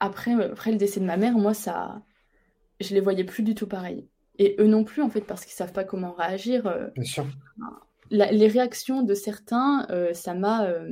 après, 0.00 0.32
après 0.44 0.72
le 0.72 0.78
décès 0.78 1.00
de 1.00 1.06
ma 1.06 1.16
mère, 1.18 1.34
moi, 1.34 1.54
ça, 1.54 2.02
je 2.82 2.94
les 2.94 3.00
voyais 3.00 3.24
plus 3.24 3.42
du 3.42 3.54
tout 3.54 3.66
pareil. 3.66 4.06
Et 4.38 4.56
eux 4.58 4.66
non 4.66 4.82
plus, 4.84 5.02
en 5.02 5.10
fait, 5.10 5.20
parce 5.22 5.44
qu'ils 5.44 5.54
savent 5.54 5.72
pas 5.72 5.84
comment 5.84 6.12
réagir. 6.12 6.66
euh, 6.66 6.88
Bien 6.94 7.04
sûr. 7.04 7.26
la- 8.10 8.32
les 8.32 8.48
réactions 8.48 9.02
de 9.02 9.14
certains, 9.14 9.86
euh, 9.90 10.12
ça 10.14 10.34
m'a 10.34 10.66
euh, 10.66 10.90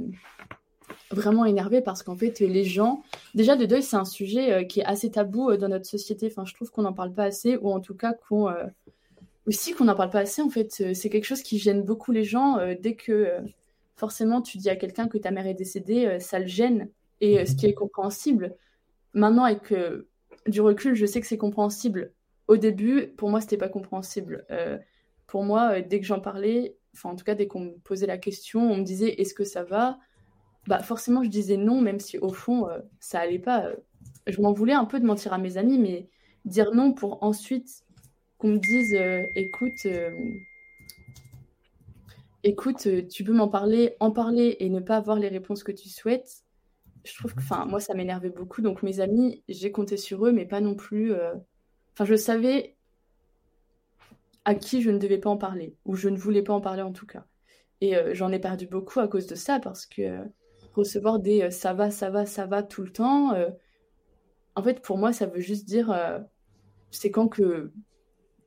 vraiment 1.11 1.45
énervée 1.45 1.81
parce 1.81 2.03
qu'en 2.03 2.17
fait, 2.17 2.41
les 2.41 2.65
gens, 2.65 3.03
déjà 3.35 3.57
le 3.57 3.67
deuil, 3.67 3.83
c'est 3.83 3.97
un 3.97 4.05
sujet 4.05 4.67
qui 4.67 4.81
est 4.81 4.85
assez 4.85 5.11
tabou 5.11 5.57
dans 5.57 5.69
notre 5.69 5.87
société. 5.87 6.27
Enfin, 6.27 6.45
je 6.45 6.55
trouve 6.55 6.71
qu'on 6.71 6.83
n'en 6.83 6.93
parle 6.93 7.13
pas 7.13 7.25
assez, 7.25 7.57
ou 7.57 7.71
en 7.71 7.81
tout 7.81 7.95
cas 7.95 8.13
qu'on 8.15 8.53
aussi 9.47 9.73
qu'on 9.73 9.85
n'en 9.85 9.97
parle 9.97 10.11
pas 10.11 10.21
assez. 10.21 10.43
En 10.43 10.51
fait, 10.51 10.71
c'est 10.95 11.11
quelque 11.11 11.25
chose 11.25 11.43
qui 11.43 11.59
gêne 11.59 11.83
beaucoup 11.83 12.13
les 12.13 12.25
gens. 12.25 12.59
dès 12.81 12.95
que 12.95 13.29
forcément 13.97 14.41
tu 14.41 14.59
dis 14.59 14.71
à 14.71 14.77
quelqu'un 14.77 15.09
que 15.09 15.19
ta 15.19 15.31
mère 15.31 15.47
est 15.47 15.55
décédée, 15.55 16.19
ça 16.21 16.39
le 16.39 16.47
gêne, 16.47 16.89
et 17.21 17.45
ce 17.47 17.55
qui 17.57 17.67
est 17.67 17.75
compréhensible. 17.75 18.55
Maintenant, 19.13 19.45
avec 19.45 19.73
euh, 19.73 20.07
du 20.47 20.61
recul, 20.61 20.95
je 20.95 21.07
sais 21.07 21.21
que 21.21 21.27
c'est 21.27 21.39
compréhensible. 21.39 22.13
Au 22.49 22.57
début, 22.57 23.09
pour 23.17 23.31
moi, 23.31 23.41
c'était 23.41 23.57
pas 23.57 23.69
compréhensible. 23.69 24.45
Euh, 24.51 24.79
pour 25.27 25.45
moi, 25.45 25.73
euh, 25.75 25.83
dès 25.87 26.01
que 26.01 26.07
j'en 26.07 26.21
parlais, 26.21 26.77
enfin 26.95 27.11
en 27.11 27.17
tout 27.17 27.25
cas 27.25 27.35
dès 27.35 27.47
qu'on 27.47 27.61
me 27.61 27.79
posait 27.85 28.07
la 28.07 28.19
question, 28.19 28.73
on 28.73 28.79
me 28.79 28.83
disait 28.83 29.21
est-ce 29.21 29.35
que 29.35 29.45
ça 29.45 29.63
va? 29.63 29.99
Bah 30.67 30.81
forcément 30.83 31.23
je 31.23 31.29
disais 31.29 31.57
non, 31.57 31.81
même 31.81 32.01
si 32.01 32.19
au 32.19 32.31
fond 32.31 32.69
euh, 32.69 32.79
ça 32.99 33.21
allait 33.21 33.39
pas. 33.39 33.71
Je 34.27 34.41
m'en 34.41 34.53
voulais 34.53 34.73
un 34.73 34.85
peu 34.85 34.99
de 34.99 35.07
mentir 35.07 35.33
à 35.33 35.39
mes 35.39 35.57
amis, 35.57 35.79
mais 35.79 36.09
dire 36.45 36.75
non 36.75 36.93
pour 36.93 37.23
ensuite 37.23 37.85
qu'on 38.39 38.49
me 38.49 38.59
dise 38.59 38.95
écoute, 39.37 39.87
écoute, 42.43 42.89
tu 43.09 43.25
peux 43.25 43.33
m'en 43.33 43.49
parler, 43.49 43.95
en 44.01 44.11
parler 44.11 44.57
et 44.61 44.69
ne 44.71 44.81
pas 44.81 44.97
avoir 44.97 45.19
les 45.19 45.29
réponses 45.29 45.63
que 45.63 45.73
tu 45.73 45.89
souhaites. 45.89 46.45
Je 47.05 47.15
trouve 47.17 47.35
que, 47.35 47.41
Mhm. 47.41 47.47
enfin, 47.51 47.65
moi 47.67 47.81
ça 47.81 47.95
m'énervait 47.95 48.31
beaucoup. 48.31 48.63
Donc 48.63 48.83
mes 48.83 49.01
amis, 49.01 49.43
j'ai 49.49 49.73
compté 49.73 49.97
sur 49.97 50.27
eux, 50.27 50.33
mais 50.33 50.47
pas 50.47 50.61
non 50.61 50.75
plus. 50.77 51.13
euh, 51.13 51.35
Enfin, 51.95 52.05
je 52.07 52.17
savais 52.17 52.77
à 54.45 54.55
qui 54.55 54.83
je 54.83 54.91
ne 54.91 54.99
devais 54.99 55.19
pas 55.19 55.31
en 55.31 55.37
parler, 55.37 55.77
ou 55.85 55.95
je 55.97 56.09
ne 56.09 56.17
voulais 56.17 56.43
pas 56.43 56.53
en 56.55 56.61
parler 56.61 56.83
en 56.83 56.93
tout 56.93 57.07
cas. 57.07 57.25
Et 57.81 57.97
euh, 57.97 58.15
j'en 58.15 58.33
ai 58.33 58.39
perdu 58.39 58.67
beaucoup 58.67 59.01
à 59.01 59.09
cause 59.09 59.27
de 59.27 59.35
ça, 59.35 59.61
parce 59.61 59.87
que 59.87 60.03
euh, 60.03 60.25
recevoir 60.75 61.19
des 61.21 61.51
ça 61.51 61.75
va, 61.75 61.91
ça 61.91 62.11
va, 62.11 62.27
ça 62.27 62.47
va 62.47 62.63
tout 62.63 62.83
le 62.83 62.93
temps, 62.93 63.35
en 64.57 64.63
fait, 64.63 64.81
pour 64.83 64.99
moi, 64.99 65.13
ça 65.13 65.27
veut 65.27 65.41
juste 65.41 65.67
dire 65.67 65.95
c'est 66.91 67.11
quand 67.11 67.29
que 67.29 67.73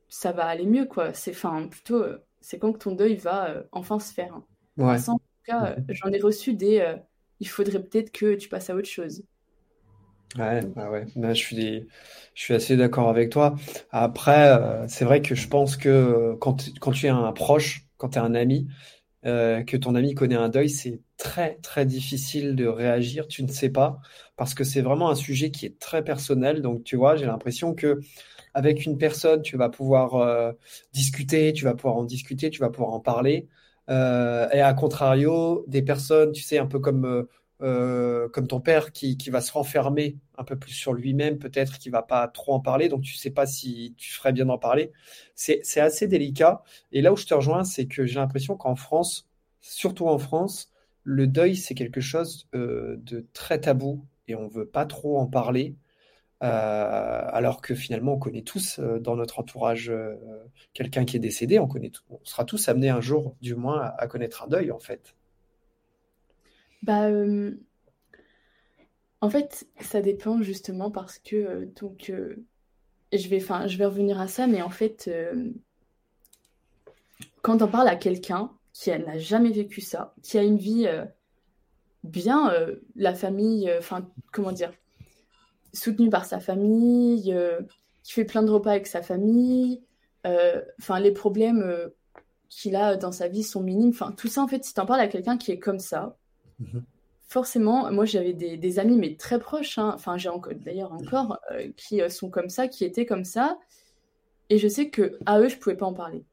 ça 0.08 0.32
va 0.32 0.46
aller 0.46 0.66
mieux, 0.66 0.86
quoi. 0.86 1.12
C'est, 1.14 1.32
enfin, 1.32 1.68
plutôt, 1.68 2.04
c'est 2.40 2.58
quand 2.58 2.72
que 2.72 2.78
ton 2.78 2.92
deuil 2.94 3.16
va 3.16 3.64
enfin 3.72 3.98
se 3.98 4.12
faire. 4.12 4.34
hein. 4.34 4.44
Ouais. 4.76 4.98
En 5.08 5.18
tout 5.18 5.24
cas, 5.46 5.76
j'en 5.88 6.10
ai 6.12 6.20
reçu 6.20 6.54
des 6.54 6.96
il 7.40 7.48
faudrait 7.48 7.82
peut-être 7.82 8.12
que 8.12 8.34
tu 8.34 8.48
passes 8.48 8.70
à 8.70 8.76
autre 8.76 8.88
chose. 8.88 9.24
Ouais, 10.36 10.62
bah 10.74 10.90
ouais. 10.90 11.06
Bah, 11.14 11.32
je 11.32 11.38
suis, 11.38 11.86
je 12.34 12.42
suis 12.42 12.54
assez 12.54 12.76
d'accord 12.76 13.08
avec 13.08 13.30
toi. 13.30 13.54
Après, 13.90 14.48
euh, 14.48 14.84
c'est 14.88 15.04
vrai 15.04 15.22
que 15.22 15.34
je 15.36 15.46
pense 15.46 15.76
que 15.76 15.88
euh, 15.88 16.36
quand, 16.40 16.70
quand 16.80 16.90
tu 16.90 17.06
es 17.06 17.08
un 17.08 17.30
proche, 17.32 17.86
quand 17.98 18.10
tu 18.10 18.18
es 18.18 18.20
un 18.20 18.34
ami, 18.34 18.66
euh, 19.26 19.62
que 19.64 19.76
ton 19.76 19.94
ami 19.94 20.14
connaît 20.14 20.36
un 20.36 20.48
deuil, 20.48 20.70
c'est 20.70 21.00
très, 21.18 21.56
très 21.62 21.86
difficile 21.86 22.56
de 22.56 22.66
réagir. 22.66 23.28
Tu 23.28 23.44
ne 23.44 23.48
sais 23.48 23.70
pas, 23.70 24.00
parce 24.36 24.54
que 24.54 24.64
c'est 24.64 24.82
vraiment 24.82 25.10
un 25.10 25.14
sujet 25.16 25.50
qui 25.50 25.66
est 25.66 25.78
très 25.78 26.02
personnel. 26.04 26.62
Donc, 26.62 26.84
tu 26.84 26.96
vois, 26.96 27.16
j'ai 27.16 27.26
l'impression 27.26 27.74
que 27.74 28.00
avec 28.54 28.86
une 28.86 28.98
personne, 28.98 29.42
tu 29.42 29.56
vas 29.56 29.68
pouvoir 29.68 30.54
discuter, 30.92 31.52
tu 31.52 31.64
vas 31.64 31.74
pouvoir 31.74 31.96
en 31.96 32.04
discuter, 32.04 32.50
tu 32.50 32.60
vas 32.60 32.70
pouvoir 32.70 32.92
en 32.94 33.00
parler. 33.00 33.48
Euh, 33.90 34.48
et 34.50 34.60
à 34.60 34.72
contrario, 34.74 35.64
des 35.68 35.82
personnes, 35.82 36.32
tu 36.32 36.42
sais, 36.42 36.58
un 36.58 36.66
peu 36.66 36.78
comme, 36.78 37.04
euh, 37.04 37.28
euh, 37.62 38.28
comme 38.28 38.46
ton 38.46 38.60
père 38.60 38.92
qui, 38.92 39.16
qui 39.16 39.30
va 39.30 39.40
se 39.40 39.52
renfermer 39.52 40.18
un 40.36 40.44
peu 40.44 40.56
plus 40.56 40.72
sur 40.72 40.92
lui-même, 40.92 41.38
peut-être, 41.38 41.78
qui 41.78 41.88
va 41.88 42.02
pas 42.02 42.26
trop 42.28 42.52
en 42.52 42.60
parler, 42.60 42.88
donc 42.88 43.02
tu 43.02 43.14
sais 43.14 43.30
pas 43.30 43.46
si 43.46 43.94
tu 43.96 44.12
ferais 44.12 44.32
bien 44.32 44.46
d'en 44.46 44.58
parler. 44.58 44.92
C'est, 45.34 45.62
assez 45.80 46.08
délicat. 46.08 46.62
Et 46.92 47.00
là 47.00 47.12
où 47.12 47.16
je 47.16 47.26
te 47.26 47.34
rejoins, 47.34 47.64
c'est 47.64 47.86
que 47.86 48.06
j'ai 48.06 48.16
l'impression 48.16 48.56
qu'en 48.56 48.76
France, 48.76 49.28
surtout 49.60 50.08
en 50.08 50.18
France, 50.18 50.72
le 51.04 51.26
deuil, 51.26 51.56
c'est 51.56 51.74
quelque 51.74 52.00
chose 52.00 52.48
euh, 52.54 52.96
de 52.98 53.26
très 53.32 53.60
tabou 53.60 54.04
et 54.26 54.34
on 54.34 54.48
veut 54.48 54.66
pas 54.66 54.86
trop 54.86 55.18
en 55.18 55.26
parler. 55.26 55.76
Euh, 56.44 57.22
alors 57.32 57.62
que 57.62 57.74
finalement, 57.74 58.14
on 58.14 58.18
connaît 58.18 58.42
tous 58.42 58.78
euh, 58.78 58.98
dans 58.98 59.16
notre 59.16 59.38
entourage 59.38 59.88
euh, 59.88 60.14
quelqu'un 60.74 61.06
qui 61.06 61.16
est 61.16 61.20
décédé, 61.20 61.58
on 61.58 61.66
connaît 61.66 61.90
sera 62.22 62.44
tous 62.44 62.68
amenés 62.68 62.90
un 62.90 63.00
jour, 63.00 63.34
du 63.40 63.54
moins, 63.54 63.92
à, 63.96 64.06
connaître 64.08 64.42
un 64.42 64.48
deuil, 64.48 64.70
en 64.70 64.78
fait. 64.78 65.14
Bah, 66.82 67.08
en 69.22 69.30
fait, 69.30 69.66
ça 69.80 70.02
dépend 70.02 70.42
justement 70.42 70.90
parce 70.90 71.18
que, 71.18 71.64
donc, 71.80 72.12
je 73.10 73.28
vais, 73.28 73.86
revenir 73.86 74.20
à 74.20 74.28
ça, 74.28 74.46
mais 74.46 74.60
en 74.60 74.68
fait, 74.68 75.10
quand 77.40 77.62
on 77.62 77.68
parle 77.68 77.88
à 77.88 77.96
quelqu'un 77.96 78.50
qui 78.74 78.90
n'a 78.90 79.16
jamais 79.16 79.50
vécu 79.50 79.80
ça, 79.80 80.14
qui 80.22 80.36
a 80.36 80.42
une 80.42 80.58
vie 80.58 80.86
bien, 82.02 82.52
la 82.96 83.14
famille, 83.14 83.72
enfin, 83.78 84.06
comment 84.30 84.52
dire, 84.52 84.74
soutenue 85.74 86.10
par 86.10 86.24
sa 86.24 86.40
famille, 86.40 87.32
euh, 87.34 87.60
qui 88.02 88.12
fait 88.12 88.24
plein 88.24 88.42
de 88.42 88.50
repas 88.50 88.70
avec 88.72 88.86
sa 88.86 89.02
famille, 89.02 89.82
euh, 90.26 90.62
enfin, 90.80 91.00
les 91.00 91.12
problèmes 91.12 91.62
euh, 91.62 91.88
qu'il 92.48 92.76
a 92.76 92.96
dans 92.96 93.12
sa 93.12 93.28
vie 93.28 93.42
sont 93.42 93.62
minimes, 93.62 93.90
enfin, 93.90 94.12
tout 94.12 94.28
ça, 94.28 94.42
en 94.42 94.48
fait, 94.48 94.64
si 94.64 94.74
t'en 94.74 94.86
parles 94.86 95.00
à 95.00 95.08
quelqu'un 95.08 95.36
qui 95.36 95.52
est 95.52 95.58
comme 95.58 95.80
ça, 95.80 96.16
Mhm. 96.60 96.84
forcément, 97.26 97.90
moi, 97.90 98.04
j'avais 98.04 98.32
des, 98.32 98.56
des 98.56 98.78
amis, 98.78 98.96
mais 98.96 99.16
très 99.16 99.40
proches, 99.40 99.76
hein, 99.78 99.92
enfin, 99.94 100.16
j'ai 100.16 100.28
encore, 100.28 100.54
d'ailleurs 100.54 100.92
encore, 100.92 101.38
euh, 101.50 101.68
qui 101.76 102.00
sont 102.08 102.30
comme 102.30 102.48
ça, 102.48 102.68
qui 102.68 102.84
étaient 102.84 103.06
comme 103.06 103.24
ça, 103.24 103.58
et 104.50 104.58
je 104.58 104.68
sais 104.68 104.88
que 104.90 105.18
à 105.26 105.40
eux, 105.40 105.48
je 105.48 105.56
pouvais 105.58 105.76
pas 105.76 105.86
en 105.86 105.94
parler. 105.94 106.24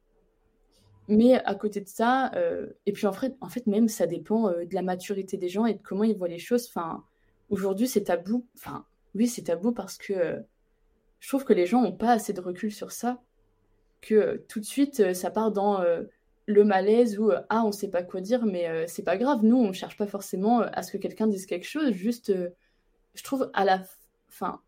Mais 1.07 1.43
à 1.43 1.55
côté 1.55 1.81
de 1.81 1.87
ça, 1.87 2.31
euh, 2.35 2.67
et 2.85 2.93
puis 2.93 3.07
en 3.07 3.11
fait, 3.11 3.35
en 3.41 3.49
fait 3.49 3.67
même 3.67 3.87
ça 3.87 4.05
dépend 4.07 4.47
euh, 4.47 4.65
de 4.65 4.73
la 4.75 4.81
maturité 4.81 5.37
des 5.37 5.49
gens 5.49 5.65
et 5.65 5.73
de 5.73 5.81
comment 5.81 6.03
ils 6.03 6.15
voient 6.15 6.27
les 6.27 6.39
choses. 6.39 6.67
Enfin, 6.67 7.03
aujourd'hui 7.49 7.87
c'est 7.87 8.03
tabou. 8.03 8.45
Enfin, 8.55 8.85
oui 9.15 9.27
c'est 9.27 9.43
tabou 9.43 9.71
parce 9.71 9.97
que 9.97 10.13
euh, 10.13 10.39
je 11.19 11.27
trouve 11.27 11.43
que 11.43 11.53
les 11.53 11.65
gens 11.65 11.81
n'ont 11.81 11.95
pas 11.95 12.11
assez 12.13 12.33
de 12.33 12.41
recul 12.41 12.71
sur 12.71 12.91
ça, 12.91 13.21
que 14.01 14.15
euh, 14.15 14.45
tout 14.47 14.59
de 14.59 14.65
suite 14.65 14.99
euh, 14.99 15.13
ça 15.13 15.31
part 15.31 15.51
dans 15.51 15.83
le 16.47 16.63
malaise 16.63 17.19
ou 17.19 17.31
ah 17.49 17.63
on 17.63 17.71
sait 17.71 17.89
pas 17.89 18.03
quoi 18.03 18.19
dire, 18.19 18.45
mais 18.45 18.87
c'est 18.87 19.03
pas 19.03 19.15
grave. 19.15 19.41
Nous 19.43 19.55
on 19.55 19.71
cherche 19.71 19.95
pas 19.95 20.07
forcément 20.07 20.59
à 20.59 20.83
ce 20.83 20.91
que 20.91 20.97
quelqu'un 20.97 21.27
dise 21.27 21.45
quelque 21.45 21.67
chose. 21.67 21.91
Juste, 21.91 22.33
je 23.13 23.23
trouve 23.23 23.49
à 23.53 23.63
la 23.63 23.83
fin 24.27 24.59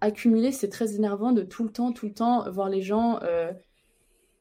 accumuler 0.00 0.52
c'est 0.52 0.68
très 0.68 0.94
énervant 0.94 1.32
de 1.32 1.42
tout 1.42 1.64
le 1.64 1.72
temps, 1.72 1.92
tout 1.92 2.06
le 2.06 2.12
temps 2.12 2.48
voir 2.50 2.68
les 2.68 2.82
gens 2.82 3.20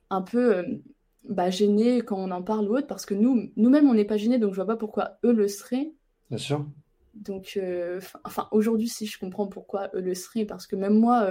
un 0.09 0.21
peu 0.21 0.81
bah, 1.27 1.49
gênés 1.49 2.01
quand 2.01 2.17
on 2.17 2.31
en 2.31 2.43
parle 2.43 2.69
ou 2.69 2.77
autre, 2.77 2.87
parce 2.87 3.05
que 3.05 3.13
nous, 3.13 3.51
nous-mêmes, 3.55 3.89
on 3.89 3.93
n'est 3.93 4.05
pas 4.05 4.17
gênés, 4.17 4.39
donc 4.39 4.51
je 4.51 4.55
vois 4.55 4.65
pas 4.65 4.75
pourquoi 4.75 5.17
eux 5.23 5.31
le 5.31 5.47
seraient. 5.47 5.93
Bien 6.29 6.37
sûr. 6.37 6.65
Donc, 7.14 7.59
enfin, 8.24 8.47
aujourd'hui, 8.51 8.88
si 8.88 9.05
je 9.05 9.20
comprends 9.20 9.47
pourquoi 9.47 9.89
eux 9.93 10.01
le 10.01 10.16
seraient, 10.16 10.45
parce 10.45 10.68
que 10.68 10.76
même 10.76 10.97
moi, 10.97 11.30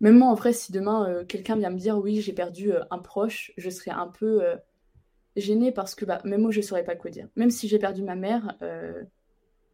même 0.00 0.18
moi, 0.18 0.28
en 0.28 0.34
vrai, 0.34 0.52
si 0.52 0.72
demain 0.72 1.24
quelqu'un 1.28 1.56
vient 1.56 1.70
me 1.70 1.78
dire 1.78 1.98
oui, 1.98 2.20
j'ai 2.20 2.32
perdu 2.32 2.72
un 2.90 2.98
proche, 2.98 3.52
je 3.56 3.70
serais 3.70 3.92
un 3.92 4.08
peu 4.08 4.42
gênée 5.36 5.72
parce 5.72 5.94
que 5.94 6.04
bah, 6.04 6.20
même 6.24 6.42
moi, 6.42 6.50
je 6.50 6.58
ne 6.58 6.64
saurais 6.64 6.84
pas 6.84 6.96
quoi 6.96 7.10
dire. 7.10 7.28
Même 7.36 7.50
si 7.50 7.68
j'ai 7.68 7.78
perdu 7.78 8.02
ma 8.02 8.16
mère, 8.16 8.56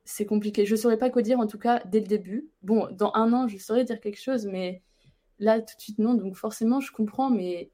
c'est 0.04 0.26
compliqué. 0.26 0.66
Je 0.66 0.74
ne 0.74 0.80
saurais 0.80 0.98
pas 0.98 1.10
quoi 1.10 1.22
dire, 1.22 1.40
en 1.40 1.46
tout 1.46 1.58
cas, 1.58 1.82
dès 1.86 2.00
le 2.00 2.06
début. 2.06 2.48
Bon, 2.62 2.88
dans 2.92 3.12
un 3.14 3.32
an, 3.32 3.48
je 3.48 3.56
saurais 3.58 3.84
dire 3.84 4.00
quelque 4.00 4.20
chose, 4.20 4.46
mais 4.46 4.82
là, 5.38 5.60
tout 5.60 5.74
de 5.76 5.80
suite, 5.80 5.98
non. 5.98 6.14
Donc, 6.14 6.36
forcément, 6.36 6.80
je 6.80 6.92
comprends, 6.92 7.30
mais 7.30 7.70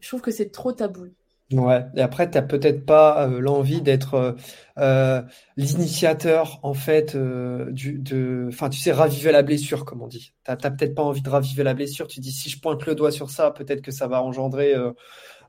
je 0.00 0.08
trouve 0.08 0.20
que 0.20 0.30
c'est 0.30 0.50
trop 0.50 0.72
tabou. 0.72 1.06
Ouais, 1.52 1.84
et 1.94 2.00
après, 2.00 2.30
tu 2.30 2.38
n'as 2.38 2.42
peut-être 2.42 2.86
pas 2.86 3.28
euh, 3.28 3.38
l'envie 3.38 3.82
d'être 3.82 4.14
euh, 4.14 4.32
euh, 4.78 5.22
l'initiateur, 5.56 6.58
en 6.62 6.72
fait, 6.72 7.16
du, 7.16 7.98
de. 7.98 8.46
Enfin, 8.48 8.70
tu 8.70 8.80
sais, 8.80 8.92
raviver 8.92 9.30
la 9.30 9.42
blessure, 9.42 9.84
comme 9.84 10.00
on 10.02 10.08
dit. 10.08 10.32
Tu 10.44 10.50
n'as 10.50 10.56
peut-être 10.56 10.94
pas 10.94 11.02
envie 11.02 11.20
de 11.20 11.28
raviver 11.28 11.62
la 11.62 11.74
blessure. 11.74 12.06
Tu 12.06 12.20
dis, 12.20 12.32
si 12.32 12.48
je 12.48 12.58
pointe 12.60 12.84
le 12.86 12.94
doigt 12.94 13.10
sur 13.10 13.30
ça, 13.30 13.50
peut-être 13.50 13.82
que 13.82 13.90
ça 13.90 14.08
va 14.08 14.22
engendrer. 14.22 14.74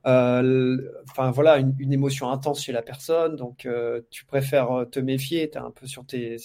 Enfin, 0.04 1.32
voilà, 1.32 1.58
une, 1.60 1.94
émotion 1.94 2.30
intense 2.30 2.62
chez 2.62 2.74
la 2.74 2.82
personne. 2.82 3.38
Donc, 3.38 3.68
tu 4.10 4.26
préfères 4.26 4.86
te 4.92 5.00
méfier. 5.00 5.50
Tu 5.50 5.58
es 5.58 5.62
un 5.62 5.72
peu 5.72 5.88
sur 5.88 6.06
tes, 6.06 6.36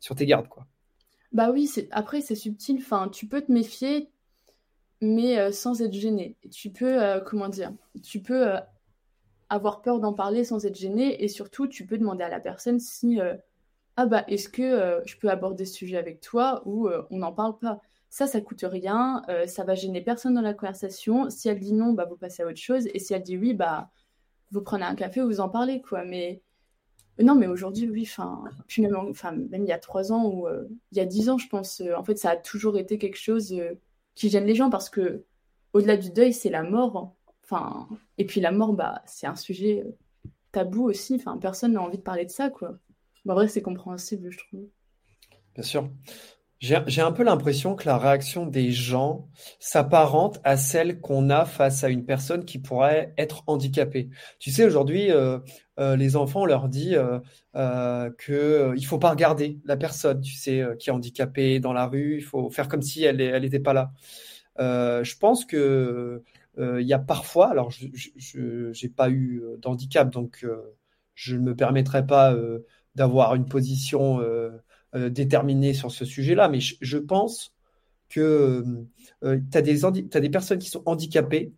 sur 0.00 0.14
tes 0.14 0.26
gardes, 0.26 0.48
quoi. 0.48 0.66
Bah 1.32 1.50
oui, 1.50 1.70
après, 1.92 2.20
c'est 2.20 2.34
subtil. 2.34 2.76
Enfin, 2.78 3.08
tu 3.08 3.26
peux 3.26 3.40
te 3.40 3.50
méfier, 3.50 4.10
mais 5.00 5.50
sans 5.50 5.80
être 5.80 5.94
gêné. 5.94 6.36
Tu 6.52 6.70
peux, 6.70 7.20
comment 7.24 7.48
dire, 7.48 7.72
tu 8.02 8.20
peux 8.20 8.58
avoir 9.50 9.82
peur 9.82 10.00
d'en 10.00 10.12
parler 10.12 10.44
sans 10.44 10.64
être 10.66 10.76
gêné. 10.76 11.22
Et 11.22 11.28
surtout, 11.28 11.66
tu 11.66 11.86
peux 11.86 11.98
demander 11.98 12.24
à 12.24 12.28
la 12.28 12.40
personne 12.40 12.80
si 12.80 13.20
euh, 13.20 13.34
ah 13.96 14.06
bah 14.06 14.24
est-ce 14.28 14.48
que 14.48 14.62
euh, 14.62 15.00
je 15.06 15.16
peux 15.16 15.28
aborder 15.30 15.64
ce 15.64 15.74
sujet 15.74 15.96
avec 15.96 16.20
toi 16.20 16.62
ou 16.66 16.88
euh, 16.88 17.02
on 17.10 17.18
n'en 17.18 17.32
parle 17.32 17.58
pas? 17.58 17.80
Ça, 18.10 18.26
ça 18.26 18.40
coûte 18.40 18.64
rien, 18.66 19.22
ça 19.46 19.64
va 19.64 19.74
gêner 19.74 20.00
personne 20.00 20.32
dans 20.32 20.40
la 20.40 20.54
conversation. 20.54 21.28
Si 21.28 21.50
elle 21.50 21.60
dit 21.60 21.74
non, 21.74 21.92
bah 21.92 22.06
vous 22.08 22.16
passez 22.16 22.42
à 22.42 22.46
autre 22.46 22.56
chose. 22.56 22.88
Et 22.94 22.98
si 22.98 23.12
elle 23.12 23.22
dit 23.22 23.36
oui, 23.36 23.52
bah 23.52 23.90
vous 24.50 24.62
prenez 24.62 24.84
un 24.84 24.94
café, 24.94 25.20
vous 25.20 25.40
en 25.40 25.50
parlez 25.50 25.82
quoi. 25.82 26.06
Mais 26.06 26.40
non, 27.18 27.34
mais 27.34 27.46
aujourd'hui, 27.46 27.86
oui. 27.90 28.04
Enfin, 28.08 28.44
puis 28.66 28.80
même, 28.80 28.96
enfin, 28.96 29.32
même 29.32 29.62
il 29.62 29.68
y 29.68 29.72
a 29.72 29.78
trois 29.78 30.10
ans 30.10 30.24
ou 30.24 30.48
il 30.92 30.96
y 30.96 31.00
a 31.00 31.04
dix 31.04 31.28
ans, 31.28 31.36
je 31.36 31.48
pense. 31.48 31.82
en 31.94 32.02
fait, 32.02 32.16
ça 32.16 32.30
a 32.30 32.36
toujours 32.36 32.78
été 32.78 32.96
quelque 32.96 33.18
chose 33.18 33.54
qui 34.14 34.30
gêne 34.30 34.46
les 34.46 34.54
gens 34.54 34.70
parce 34.70 34.88
que 34.88 35.26
au-delà 35.74 35.98
du 35.98 36.10
deuil, 36.10 36.32
c'est 36.32 36.50
la 36.50 36.62
mort. 36.62 37.14
Enfin, 37.50 37.88
et 38.18 38.26
puis 38.26 38.40
la 38.40 38.52
mort, 38.52 38.74
bah, 38.74 39.02
c'est 39.06 39.26
un 39.26 39.36
sujet 39.36 39.82
euh, 39.86 40.30
tabou 40.52 40.88
aussi. 40.88 41.14
Enfin, 41.14 41.38
personne 41.38 41.72
n'a 41.72 41.82
envie 41.82 41.98
de 41.98 42.02
parler 42.02 42.24
de 42.24 42.30
ça, 42.30 42.50
quoi. 42.50 42.78
En 43.26 43.34
vrai, 43.34 43.48
c'est 43.48 43.62
compréhensible, 43.62 44.30
je 44.30 44.38
trouve. 44.38 44.68
Bien 45.54 45.62
sûr. 45.62 45.90
J'ai 46.60 47.02
un 47.02 47.12
peu 47.12 47.22
l'impression 47.22 47.76
que 47.76 47.86
la 47.86 47.98
réaction 47.98 48.44
des 48.44 48.72
gens 48.72 49.28
s'apparente 49.60 50.40
à 50.42 50.56
celle 50.56 51.00
qu'on 51.00 51.30
a 51.30 51.44
face 51.44 51.84
à 51.84 51.88
une 51.88 52.04
personne 52.04 52.44
qui 52.44 52.58
pourrait 52.58 53.14
être 53.16 53.44
handicapée. 53.46 54.08
Tu 54.40 54.50
sais, 54.50 54.64
aujourd'hui, 54.64 55.12
euh, 55.12 55.38
euh, 55.78 55.94
les 55.94 56.16
enfants, 56.16 56.42
on 56.42 56.46
leur 56.46 56.68
dit 56.68 56.96
euh, 56.96 58.10
qu'il 58.24 58.34
ne 58.34 58.86
faut 58.86 58.98
pas 58.98 59.10
regarder 59.10 59.60
la 59.64 59.76
personne, 59.76 60.20
tu 60.20 60.34
sais, 60.34 60.64
qui 60.80 60.90
est 60.90 60.92
handicapée 60.92 61.60
dans 61.60 61.72
la 61.72 61.86
rue, 61.86 62.16
il 62.16 62.24
faut 62.24 62.50
faire 62.50 62.66
comme 62.66 62.82
si 62.82 63.04
elle 63.04 63.18
n'était 63.40 63.60
pas 63.60 63.72
là. 63.72 63.92
je 64.58 65.16
pense 65.16 65.44
que 65.44 66.24
il 66.58 66.86
y 66.86 66.92
a 66.92 66.98
parfois, 66.98 67.50
alors 67.50 67.70
je 67.70 68.82
n'ai 68.82 68.88
pas 68.88 69.10
eu 69.10 69.40
euh, 69.42 69.56
d'handicap, 69.58 70.10
donc 70.10 70.40
euh, 70.44 70.76
je 71.14 71.36
ne 71.36 71.40
me 71.40 71.54
permettrai 71.54 72.06
pas 72.06 72.36
d'avoir 72.94 73.34
une 73.34 73.46
position 73.46 74.20
déterminée 74.94 75.74
sur 75.74 75.90
ce 75.90 76.04
sujet-là, 76.04 76.48
mais 76.48 76.60
je, 76.60 76.96
pense 76.98 77.54
que 78.08 78.64
tu 79.22 79.58
as, 79.58 79.62
des 80.20 80.30
personnes 80.30 80.58
qui 80.58 80.70
sont 80.70 80.82
handicapées 80.86 81.52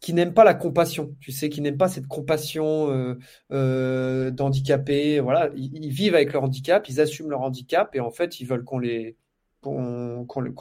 qui, 0.00 0.14
n'aiment 0.14 0.34
pas 0.34 0.44
la 0.44 0.54
compassion, 0.54 1.16
tu 1.20 1.32
sais, 1.32 1.48
qui 1.48 1.60
n'aiment 1.60 1.76
pas 1.76 1.88
cette 1.88 2.06
compassion 2.06 3.16
euh, 3.50 4.30
d'handicapés. 4.30 5.20
Voilà, 5.20 5.50
ils, 5.56 5.90
vivent 5.90 6.14
avec 6.14 6.32
leur 6.32 6.44
handicap, 6.44 6.88
ils 6.88 7.00
assument 7.00 7.30
leur 7.30 7.40
handicap 7.40 7.94
et 7.94 8.00
en 8.00 8.10
fait, 8.10 8.40
ils 8.40 8.46
veulent 8.46 8.64
qu'on 8.64 8.78
les, 8.78 9.16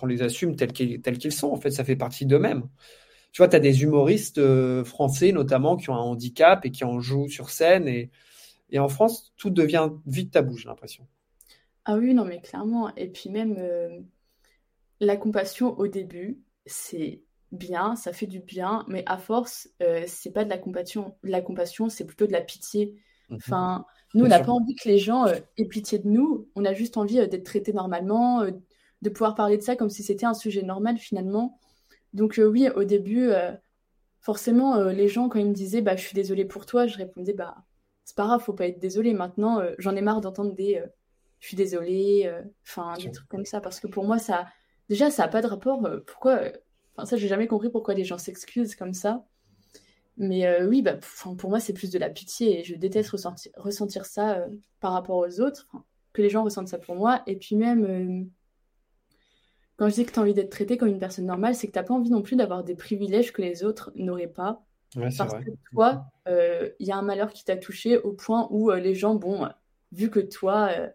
les 0.07 0.21
assume 0.21 0.55
tels 0.55 0.73
tels 0.73 1.17
qu'ils 1.17 1.31
sont. 1.31 1.49
En 1.49 1.57
fait, 1.57 1.71
ça 1.71 1.83
fait 1.83 1.95
partie 1.95 2.25
d'eux-mêmes 2.25 2.63
tu 3.31 3.41
vois, 3.41 3.47
tu 3.47 3.55
as 3.55 3.59
des 3.59 3.83
humoristes 3.83 4.39
euh, 4.39 4.83
français 4.83 5.31
notamment 5.31 5.77
qui 5.77 5.89
ont 5.89 5.95
un 5.95 5.99
handicap 5.99 6.65
et 6.65 6.71
qui 6.71 6.83
en 6.83 6.99
jouent 6.99 7.29
sur 7.29 7.49
scène. 7.49 7.87
Et, 7.87 8.11
et 8.69 8.79
en 8.79 8.89
France, 8.89 9.33
tout 9.37 9.49
devient 9.49 9.89
vite 10.05 10.31
tabou, 10.31 10.57
j'ai 10.57 10.67
l'impression. 10.67 11.07
Ah 11.85 11.95
oui, 11.95 12.13
non, 12.13 12.25
mais 12.25 12.41
clairement. 12.41 12.93
Et 12.95 13.07
puis 13.07 13.29
même, 13.29 13.55
euh, 13.57 13.99
la 14.99 15.15
compassion 15.15 15.77
au 15.79 15.87
début, 15.87 16.41
c'est 16.65 17.21
bien, 17.51 17.95
ça 17.95 18.13
fait 18.13 18.27
du 18.27 18.39
bien, 18.39 18.85
mais 18.87 19.03
à 19.07 19.17
force, 19.17 19.69
euh, 19.81 20.03
c'est 20.07 20.31
pas 20.31 20.43
de 20.43 20.49
la 20.49 20.57
compassion. 20.57 21.15
La 21.23 21.41
compassion, 21.41 21.89
c'est 21.89 22.05
plutôt 22.05 22.27
de 22.27 22.33
la 22.33 22.41
pitié. 22.41 22.95
Mhm. 23.29 23.37
Enfin, 23.37 23.85
nous, 24.13 24.25
on 24.25 24.27
n'a 24.27 24.41
pas 24.41 24.51
envie 24.51 24.75
que 24.75 24.89
les 24.89 24.99
gens 24.99 25.25
aient 25.25 25.65
pitié 25.65 25.99
de 25.99 26.07
nous. 26.09 26.49
On 26.55 26.65
a 26.65 26.73
juste 26.73 26.97
envie 26.97 27.15
d'être 27.15 27.45
traités 27.45 27.71
normalement, 27.71 28.43
de 29.01 29.09
pouvoir 29.09 29.35
parler 29.35 29.57
de 29.57 29.63
ça 29.63 29.77
comme 29.77 29.89
si 29.89 30.03
c'était 30.03 30.25
un 30.25 30.33
sujet 30.33 30.63
normal 30.63 30.97
finalement. 30.97 31.57
Donc 32.13 32.39
euh, 32.39 32.45
oui, 32.45 32.69
au 32.69 32.83
début, 32.83 33.29
euh, 33.29 33.51
forcément, 34.19 34.75
euh, 34.75 34.91
les 34.91 35.07
gens, 35.07 35.29
quand 35.29 35.39
ils 35.39 35.47
me 35.47 35.53
disaient 35.53 35.81
bah, 35.81 35.95
«je 35.97 36.01
suis 36.01 36.15
désolée 36.15 36.45
pour 36.45 36.65
toi», 36.65 36.85
je 36.87 36.97
répondais 36.97 37.33
«bah 37.35 37.55
c'est 38.03 38.15
pas 38.15 38.25
grave, 38.25 38.41
faut 38.41 38.53
pas 38.53 38.67
être 38.67 38.79
désolé. 38.79 39.13
Maintenant, 39.13 39.61
j'en 39.77 39.95
ai 39.95 40.01
marre 40.01 40.21
d'entendre 40.21 40.53
des 40.53 40.83
je 41.39 41.47
suis 41.47 41.55
désolée», 41.55 42.29
enfin 42.67 42.95
des 42.97 43.11
trucs 43.11 43.29
comme 43.29 43.45
ça, 43.45 43.61
parce 43.61 43.79
que 43.79 43.87
pour 43.87 44.03
moi, 44.03 44.19
ça, 44.19 44.47
déjà, 44.89 45.09
ça 45.09 45.23
n'a 45.23 45.29
pas 45.29 45.41
de 45.41 45.47
rapport. 45.47 45.81
pourquoi 46.05 46.41
Enfin, 46.95 47.05
ça, 47.05 47.15
j'ai 47.15 47.29
jamais 47.29 47.47
compris 47.47 47.69
pourquoi 47.69 47.93
les 47.93 48.03
gens 48.03 48.17
s'excusent 48.17 48.75
comme 48.75 48.93
ça. 48.93 49.25
Mais 50.17 50.61
oui, 50.63 50.81
bah, 50.81 50.97
pour 51.37 51.49
moi, 51.49 51.59
c'est 51.61 51.73
plus 51.73 51.89
de 51.89 51.99
la 51.99 52.09
pitié 52.09 52.59
et 52.59 52.63
je 52.63 52.75
déteste 52.75 53.11
ressentir, 53.11 53.51
ressentir 53.55 54.05
ça 54.05 54.45
par 54.81 54.91
rapport 54.91 55.17
aux 55.17 55.39
autres, 55.39 55.69
que 56.11 56.21
les 56.21 56.29
gens 56.29 56.43
ressentent 56.43 56.67
ça 56.67 56.79
pour 56.79 56.95
moi. 56.95 57.21
Et 57.27 57.37
puis 57.37 57.55
même, 57.55 58.29
quand 59.81 59.89
je 59.89 59.95
dis 59.95 60.05
que 60.05 60.11
tu 60.11 60.19
as 60.19 60.21
envie 60.21 60.35
d'être 60.35 60.51
traité 60.51 60.77
comme 60.77 60.89
une 60.89 60.99
personne 60.99 61.25
normale, 61.25 61.55
c'est 61.55 61.65
que 61.65 61.71
tu 61.71 61.79
n'as 61.79 61.83
pas 61.83 61.95
envie 61.95 62.11
non 62.11 62.21
plus 62.21 62.35
d'avoir 62.35 62.63
des 62.63 62.75
privilèges 62.75 63.33
que 63.33 63.41
les 63.41 63.63
autres 63.63 63.91
n'auraient 63.95 64.27
pas. 64.27 64.63
parce 64.93 65.33
que 65.33 65.49
toi, 65.71 66.05
euh, 66.27 66.69
il 66.77 66.85
y 66.85 66.91
a 66.91 66.97
un 66.97 67.01
malheur 67.01 67.33
qui 67.33 67.43
t'a 67.43 67.57
touché 67.57 67.97
au 67.97 68.13
point 68.13 68.47
où 68.51 68.69
euh, 68.69 68.79
les 68.79 68.93
gens, 68.93 69.15
bon, 69.15 69.49
vu 69.91 70.11
que 70.11 70.19
toi, 70.19 70.69
euh, 70.69 70.87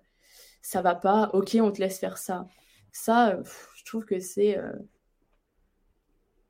ça 0.63 0.83
va 0.83 0.95
pas, 0.95 1.31
ok, 1.33 1.59
on 1.61 1.73
te 1.73 1.81
laisse 1.81 1.99
faire 1.99 2.17
ça. 2.17 2.47
Ça, 2.93 3.41
je 3.75 3.85
trouve 3.85 4.05
que 4.05 4.21
c'est. 4.21 4.57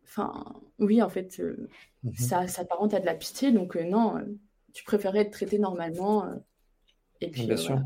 Enfin, 0.04 0.44
oui, 0.78 1.00
en 1.00 1.08
fait, 1.08 1.40
mhm. 2.02 2.14
ça, 2.16 2.46
ça 2.48 2.64
à 2.68 3.00
de 3.00 3.06
la 3.06 3.14
pitié, 3.14 3.50
donc 3.50 3.76
non, 3.76 4.22
tu 4.74 4.84
préférais 4.84 5.20
être 5.20 5.30
traité 5.32 5.58
normalement. 5.58 6.30
et 7.22 7.30
puis, 7.30 7.46
Bien 7.46 7.56
sûr. 7.56 7.80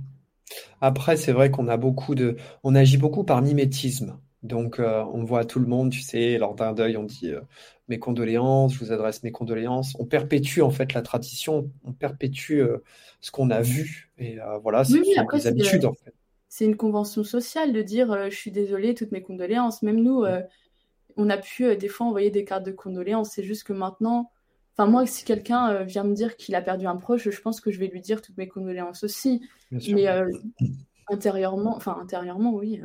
Après, 0.81 1.17
c'est 1.17 1.31
vrai 1.31 1.53
qu'on 1.53 1.69
a 1.69 1.77
beaucoup 1.77 2.17
de. 2.17 2.37
On 2.65 2.75
agit 2.75 2.99
beaucoup 2.99 3.23
par 3.23 3.43
mimétisme. 3.43 4.19
Donc, 4.43 4.79
euh, 4.79 5.05
on 5.13 5.23
voit 5.25 5.45
tout 5.45 5.59
le 5.59 5.67
monde, 5.67 5.91
tu 5.91 6.01
sais, 6.01 6.39
lors 6.39 6.55
d'un 6.55 6.73
deuil, 6.73 6.97
on 6.97 7.05
dit 7.05 7.31
euh, 7.31 7.41
mes 7.89 7.99
condoléances, 7.99 8.73
je 8.75 8.79
vous 8.79 8.93
adresse 8.93 9.23
mes 9.23 9.33
condoléances. 9.33 9.95
On 9.99 10.07
perpétue 10.07 10.61
en 10.61 10.71
fait 10.71 10.95
la 10.95 11.03
tradition, 11.03 11.71
on 11.85 11.93
perpétue 11.93 12.61
euh, 12.61 12.83
ce 13.21 13.31
qu'on 13.31 13.51
a 13.51 13.61
vu. 13.61 14.11
Et 14.19 14.39
voilà, 14.63 14.85
c'est 14.85 15.01
oui, 15.01 15.15
des 15.33 15.47
habitudes 15.47 15.85
en 15.85 15.93
fait. 15.93 16.15
C'est 16.49 16.65
une 16.65 16.77
convention 16.77 17.23
sociale 17.23 17.73
de 17.73 17.83
dire 17.83 18.31
je 18.31 18.35
suis 18.35 18.51
désolée, 18.51 18.95
toutes 18.95 19.13
mes 19.13 19.23
condoléances. 19.23 19.83
Même 19.83 20.03
nous, 20.03 20.25
on 21.17 21.31
a 21.31 21.37
pu 21.37 21.77
des 21.77 21.89
fois 21.89 22.07
envoyer 22.07 22.31
des 22.31 22.45
cartes 22.45 22.65
de 22.65 22.73
condoléances. 22.73 23.31
C'est 23.31 23.45
juste 23.45 23.65
que 23.65 23.73
maintenant, 23.73 24.31
enfin 24.75 24.91
moi, 24.91 25.07
si 25.07 25.25
quelqu'un 25.25 25.85
vient 25.85 26.05
me 26.05 26.15
dire 26.15 26.37
qu'il 26.37 26.55
a 26.55 26.63
perdu 26.63 26.87
un 26.87 26.97
proche, 26.97 27.29
je 27.29 27.41
pense 27.41 27.61
que 27.61 27.71
je 27.71 27.79
vais 27.79 27.89
lui 27.89 28.01
dire 28.01 28.21
toutes 28.23 28.37
mes 28.37 28.49
condoléances 28.49 29.05
aussi. 29.05 29.43
Mais 29.71 30.07
intérieurement, 31.09 31.77
enfin 31.77 31.99
intérieurement, 32.01 32.55
oui 32.55 32.81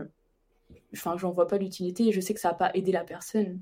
enfin, 0.96 1.18
j'en 1.18 1.32
vois 1.32 1.48
pas 1.48 1.58
l'utilité 1.58 2.08
et 2.08 2.12
je 2.12 2.22
sais 2.22 2.34
que 2.34 2.40
ça 2.40 2.50
va 2.50 2.56
pas 2.56 2.72
aider 2.74 2.92
la 2.92 3.04
personne. 3.04 3.62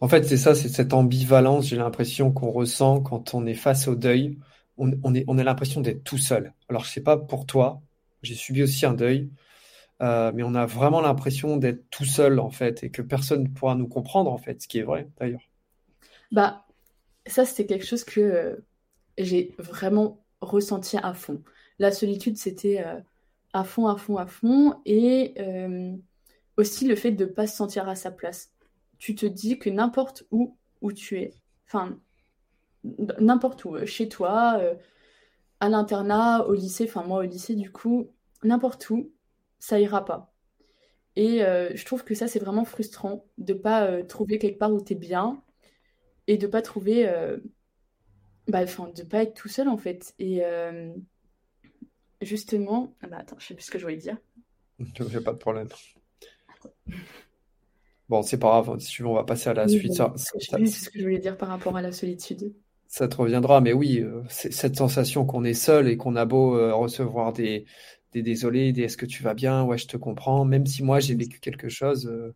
En 0.00 0.08
fait, 0.08 0.24
c'est 0.24 0.36
ça, 0.36 0.54
c'est 0.54 0.68
cette 0.68 0.92
ambivalence, 0.92 1.66
j'ai 1.66 1.76
l'impression 1.76 2.32
qu'on 2.32 2.50
ressent 2.50 3.00
quand 3.00 3.34
on 3.34 3.46
est 3.46 3.54
face 3.54 3.88
au 3.88 3.94
deuil. 3.94 4.38
On, 4.76 5.14
est, 5.14 5.24
on 5.28 5.38
a 5.38 5.44
l'impression 5.44 5.80
d'être 5.80 6.02
tout 6.02 6.18
seul. 6.18 6.52
Alors, 6.68 6.84
je 6.84 6.90
sais 6.90 7.00
pas 7.00 7.16
pour 7.16 7.46
toi, 7.46 7.80
j'ai 8.22 8.34
subi 8.34 8.62
aussi 8.64 8.84
un 8.86 8.94
deuil, 8.94 9.30
euh, 10.02 10.32
mais 10.34 10.42
on 10.42 10.54
a 10.54 10.66
vraiment 10.66 11.00
l'impression 11.00 11.56
d'être 11.56 11.88
tout 11.90 12.04
seul, 12.04 12.40
en 12.40 12.50
fait, 12.50 12.82
et 12.82 12.90
que 12.90 13.00
personne 13.00 13.44
ne 13.44 13.48
pourra 13.48 13.76
nous 13.76 13.86
comprendre, 13.86 14.32
en 14.32 14.38
fait, 14.38 14.62
ce 14.62 14.68
qui 14.68 14.78
est 14.78 14.82
vrai, 14.82 15.08
d'ailleurs. 15.20 15.48
Bah, 16.32 16.66
ça, 17.26 17.44
c'était 17.44 17.66
quelque 17.66 17.86
chose 17.86 18.02
que 18.02 18.20
euh, 18.20 18.56
j'ai 19.16 19.54
vraiment 19.58 20.24
ressenti 20.40 20.96
à 20.96 21.14
fond. 21.14 21.42
La 21.78 21.92
solitude, 21.92 22.36
c'était 22.36 22.82
euh, 22.84 23.00
à 23.54 23.64
fond, 23.64 23.86
à 23.86 23.96
fond, 23.96 24.18
à 24.18 24.26
fond. 24.26 24.74
Et 24.84 25.34
euh, 25.38 25.96
aussi 26.58 26.86
le 26.86 26.96
fait 26.96 27.12
de 27.12 27.24
ne 27.24 27.30
pas 27.30 27.46
se 27.46 27.56
sentir 27.56 27.88
à 27.88 27.94
sa 27.94 28.10
place. 28.10 28.52
Tu 28.98 29.14
te 29.14 29.24
dis 29.24 29.58
que 29.58 29.70
n'importe 29.70 30.24
où 30.30 30.56
où 30.82 30.92
tu 30.92 31.18
es, 31.18 31.32
enfin, 31.66 31.98
n'importe 33.18 33.64
où, 33.64 33.86
chez 33.86 34.08
toi, 34.10 34.60
à 35.60 35.68
l'internat, 35.70 36.44
au 36.46 36.52
lycée, 36.52 36.84
enfin 36.86 37.02
moi 37.04 37.20
au 37.20 37.22
lycée 37.22 37.54
du 37.54 37.72
coup, 37.72 38.10
n'importe 38.42 38.90
où, 38.90 39.10
ça 39.58 39.80
ira 39.80 40.04
pas. 40.04 40.34
Et 41.16 41.38
je 41.38 41.84
trouve 41.86 42.04
que 42.04 42.14
ça 42.14 42.28
c'est 42.28 42.38
vraiment 42.38 42.66
frustrant 42.66 43.24
de 43.38 43.54
pas 43.54 44.02
trouver 44.02 44.38
quelque 44.38 44.58
part 44.58 44.74
où 44.74 44.82
tu 44.82 44.92
es 44.92 44.96
bien 44.96 45.42
et 46.26 46.36
de 46.36 46.46
pas 46.46 46.60
trouver 46.60 47.10
bah, 48.46 48.60
enfin, 48.62 48.90
de 48.94 49.02
pas 49.02 49.22
être 49.22 49.34
tout 49.34 49.48
seul 49.48 49.68
en 49.68 49.78
fait. 49.78 50.14
Justement, 52.24 52.94
ah 53.02 53.06
bah, 53.08 53.18
attends, 53.20 53.36
je 53.38 53.46
sais 53.46 53.54
plus 53.54 53.64
ce 53.64 53.70
que 53.70 53.78
je 53.78 53.84
voulais 53.84 53.96
dire. 53.96 54.16
J'ai 55.10 55.20
pas 55.20 55.32
de 55.32 55.38
problème. 55.38 55.68
Bon, 58.08 58.22
c'est 58.22 58.38
pas 58.38 58.48
grave, 58.60 58.78
si 58.80 58.90
tu 58.90 59.02
veux, 59.02 59.08
on 59.08 59.14
va 59.14 59.24
passer 59.24 59.48
à 59.48 59.54
la 59.54 59.66
suite. 59.66 59.94
Ça, 59.94 60.12
je 60.16 60.44
sais 60.44 60.56
plus 60.56 60.84
ce 60.84 60.90
que 60.90 60.98
je 60.98 61.04
voulais 61.04 61.18
dire 61.18 61.36
par 61.36 61.48
rapport 61.48 61.76
à 61.76 61.82
la 61.82 61.92
solitude. 61.92 62.52
Ça 62.86 63.08
te 63.08 63.16
reviendra, 63.16 63.60
mais 63.60 63.72
oui, 63.72 64.00
euh, 64.00 64.22
cette 64.28 64.76
sensation 64.76 65.24
qu'on 65.24 65.42
est 65.42 65.54
seul 65.54 65.88
et 65.88 65.96
qu'on 65.96 66.16
a 66.16 66.26
beau 66.26 66.56
euh, 66.56 66.74
recevoir 66.74 67.32
des, 67.32 67.64
des 68.12 68.22
désolés, 68.22 68.72
des 68.72 68.82
est-ce 68.82 68.96
que 68.96 69.06
tu 69.06 69.22
vas 69.22 69.34
bien, 69.34 69.64
ouais, 69.64 69.78
je 69.78 69.88
te 69.88 69.96
comprends, 69.96 70.44
même 70.44 70.66
si 70.66 70.84
moi 70.84 71.00
j'ai 71.00 71.14
vécu 71.14 71.40
quelque 71.40 71.68
chose, 71.68 72.06
euh, 72.06 72.34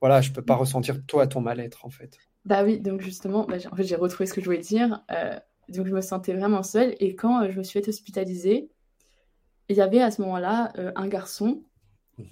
voilà, 0.00 0.20
je 0.20 0.30
peux 0.32 0.42
pas 0.42 0.54
ressentir 0.54 1.04
toi 1.06 1.26
ton 1.26 1.40
mal-être 1.40 1.86
en 1.86 1.90
fait. 1.90 2.18
Bah 2.44 2.62
oui, 2.62 2.78
donc 2.78 3.00
justement, 3.00 3.46
bah, 3.46 3.56
en 3.70 3.74
fait, 3.74 3.84
j'ai 3.84 3.96
retrouvé 3.96 4.26
ce 4.26 4.34
que 4.34 4.40
je 4.40 4.46
voulais 4.46 4.58
dire. 4.58 5.02
donc 5.68 5.86
je 5.86 5.92
me 5.92 6.00
sentais 6.02 6.34
vraiment 6.34 6.62
seule 6.62 6.94
et 7.00 7.16
quand 7.16 7.50
je 7.50 7.58
me 7.58 7.62
suis 7.62 7.80
fait 7.80 7.88
hospitaliser, 7.88 8.70
il 9.72 9.76
y 9.76 9.80
avait 9.80 10.00
à 10.00 10.10
ce 10.10 10.20
moment-là 10.22 10.72
un 10.96 11.08
garçon 11.08 11.62
mmh 12.18 12.24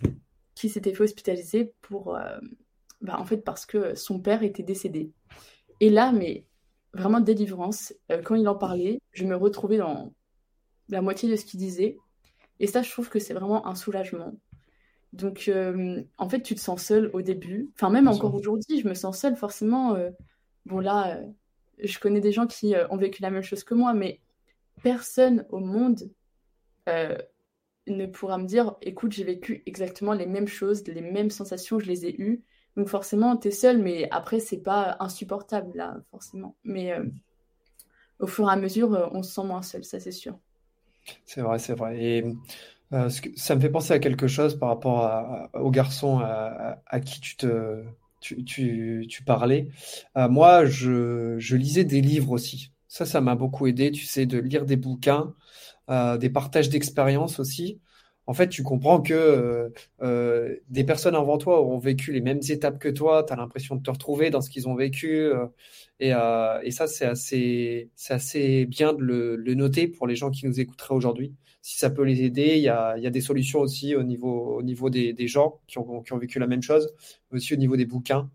qui 0.59 0.69
s'était 0.69 0.93
fait 0.93 1.05
hospitaliser 1.05 1.73
pour, 1.83 2.17
euh, 2.17 2.37
bah, 3.01 3.17
en 3.21 3.25
fait, 3.25 3.39
parce 3.39 3.65
que 3.65 3.95
son 3.95 4.19
père 4.19 4.43
était 4.43 4.65
décédé. 4.65 5.13
Et 5.79 5.89
là, 5.89 6.11
mais 6.11 6.47
vraiment 6.93 7.21
délivrance, 7.21 7.95
euh, 8.11 8.23
quand 8.23 8.35
il 8.35 8.49
en 8.49 8.57
parlait, 8.57 9.01
je 9.13 9.25
me 9.25 9.37
retrouvais 9.37 9.77
dans 9.77 10.13
la 10.89 11.01
moitié 11.01 11.31
de 11.31 11.37
ce 11.37 11.45
qu'il 11.45 11.61
disait. 11.61 11.97
Et 12.59 12.67
ça, 12.67 12.83
je 12.83 12.91
trouve 12.91 13.09
que 13.09 13.21
c'est 13.21 13.35
vraiment 13.35 13.69
un 13.69 13.77
soulagement. 13.77 14.35
Donc, 15.13 15.47
euh, 15.47 16.03
en 16.19 16.29
fait, 16.29 16.43
tu 16.43 16.57
te 16.57 16.61
sens 16.61 16.83
seul 16.83 17.09
au 17.13 17.23
début. 17.23 17.71
Enfin, 17.75 17.89
même 17.89 18.09
encore 18.09 18.35
aujourd'hui, 18.35 18.81
je 18.81 18.89
me 18.89 18.95
sens 18.95 19.17
seule, 19.17 19.37
forcément. 19.37 19.97
bon, 20.67 20.81
là, 20.81 21.21
je 21.79 21.99
connais 22.01 22.21
des 22.21 22.33
gens 22.33 22.49
qui 22.49 22.75
ont 22.91 22.97
vécu 22.97 23.23
la 23.23 23.31
même 23.31 23.45
chose 23.45 23.63
que 23.63 23.75
moi, 23.75 23.95
mais 23.95 24.21
personne 24.83 25.47
au 25.51 25.61
monde 25.61 26.11
ne 27.91 28.07
pourra 28.07 28.39
me 28.39 28.47
dire 28.47 28.77
écoute, 28.83 29.13
j'ai 29.13 29.25
vécu 29.25 29.63
exactement 29.67 30.13
les 30.13 30.27
mêmes 30.27 30.49
choses, 30.49 30.87
les 30.87 31.01
mêmes 31.01 31.31
sensations, 31.31 31.79
je 31.79 31.87
les 31.87 32.07
ai 32.07 32.21
eues. 32.21 32.43
Donc 32.77 32.89
forcément, 32.89 33.37
tu 33.37 33.49
es 33.49 33.51
seul, 33.51 33.79
mais 33.79 34.09
après, 34.11 34.41
c'est 34.41 34.63
pas 34.63 34.97
insupportable, 35.01 35.73
là, 35.75 35.97
forcément. 36.11 36.57
Mais 36.65 36.93
euh, 36.93 37.05
au 38.21 38.27
fur 38.27 38.49
et 38.49 38.53
à 38.53 38.57
mesure, 38.57 38.95
euh, 38.95 39.09
on 39.13 39.23
se 39.23 39.33
sent 39.33 39.45
moins 39.45 39.63
seul, 39.63 39.85
ça 39.85 39.99
c'est 39.99 40.13
sûr. 40.13 40.39
C'est 41.25 41.41
vrai, 41.41 41.59
c'est 41.59 41.75
vrai. 41.75 41.99
Et 42.01 42.25
euh, 42.93 43.09
ça 43.37 43.57
me 43.57 43.61
fait 43.61 43.71
penser 43.71 43.95
à 43.95 43.99
quelque 43.99 44.29
chose 44.29 44.59
par 44.59 44.69
rapport 44.69 45.49
au 45.55 45.71
garçon 45.71 46.21
à, 46.21 47.01
qui 47.01 47.21
tu 47.21 47.37
te 47.37 47.83
tu, 48.21 49.07
tu, 49.09 49.23
parlais. 49.25 49.69
moi, 50.17 50.65
je, 50.65 51.37
je 51.39 51.57
lisais 51.57 51.85
des 51.85 52.01
livres 52.01 52.33
aussi. 52.33 52.73
Ça, 52.89 53.07
ça 53.07 53.21
m'a 53.21 53.37
beaucoup 53.37 53.67
aidé, 53.69 53.93
tu 53.93 54.05
sais, 54.05 54.27
de 54.27 54.39
lire 54.39 54.65
des 54.67 54.77
bouquins 54.77 55.35
euh, 55.35 55.78
des 55.89 56.31
partages 56.31 56.69
d'expériences 56.69 57.39
aussi. 57.41 57.81
En 58.29 58.35
fait, 58.35 58.51
tu 58.51 58.63
comprends 58.63 59.01
que 59.01 59.15
euh, 59.15 59.71
euh, 60.03 60.55
des 60.69 60.85
personnes 60.85 61.15
avant 61.15 61.39
toi 61.39 61.63
auront 61.63 61.79
vécu 61.79 62.13
les 62.13 62.21
mêmes 62.21 62.43
étapes 62.51 62.79
que 62.79 62.91
toi. 62.91 63.25
Tu 63.27 63.33
as 63.33 63.37
l'impression 63.37 63.75
de 63.75 63.83
te 63.83 63.91
retrouver 63.91 64.29
dans 64.29 64.43
ce 64.43 64.51
qu'ils 64.51 64.69
ont 64.69 64.75
vécu. 64.75 65.31
Et, 65.99 66.11
ça, 66.13 66.87
c'est 66.87 67.07
assez, 67.07 67.91
assez 68.11 68.67
bien 68.67 68.93
de 68.93 69.03
le, 69.03 69.55
noter 69.55 69.89
pour 69.89 70.07
les 70.07 70.15
gens 70.15 70.31
qui 70.31 70.45
nous 70.47 70.61
écouteraient 70.61 70.95
aujourd'hui. 70.95 71.35
Si 71.63 71.79
ça 71.79 71.89
peut 71.89 72.03
les 72.03 72.23
aider, 72.23 72.57
il 72.59 72.63
y 72.63 72.69
a, 72.69 72.99
des 72.99 73.21
solutions 73.23 73.61
aussi 73.61 73.97
au 73.97 74.03
niveau, 74.03 74.59
au 74.59 74.63
niveau 74.63 74.91
des, 74.91 75.27
gens 75.27 75.61
qui 75.67 75.79
ont, 75.79 76.19
vécu 76.21 76.39
la 76.39 76.47
même 76.47 76.63
chose, 76.63 76.95
aussi 77.33 77.55
au 77.55 77.57
niveau 77.57 77.79
des 77.79 77.87
bouquins. 77.87 78.31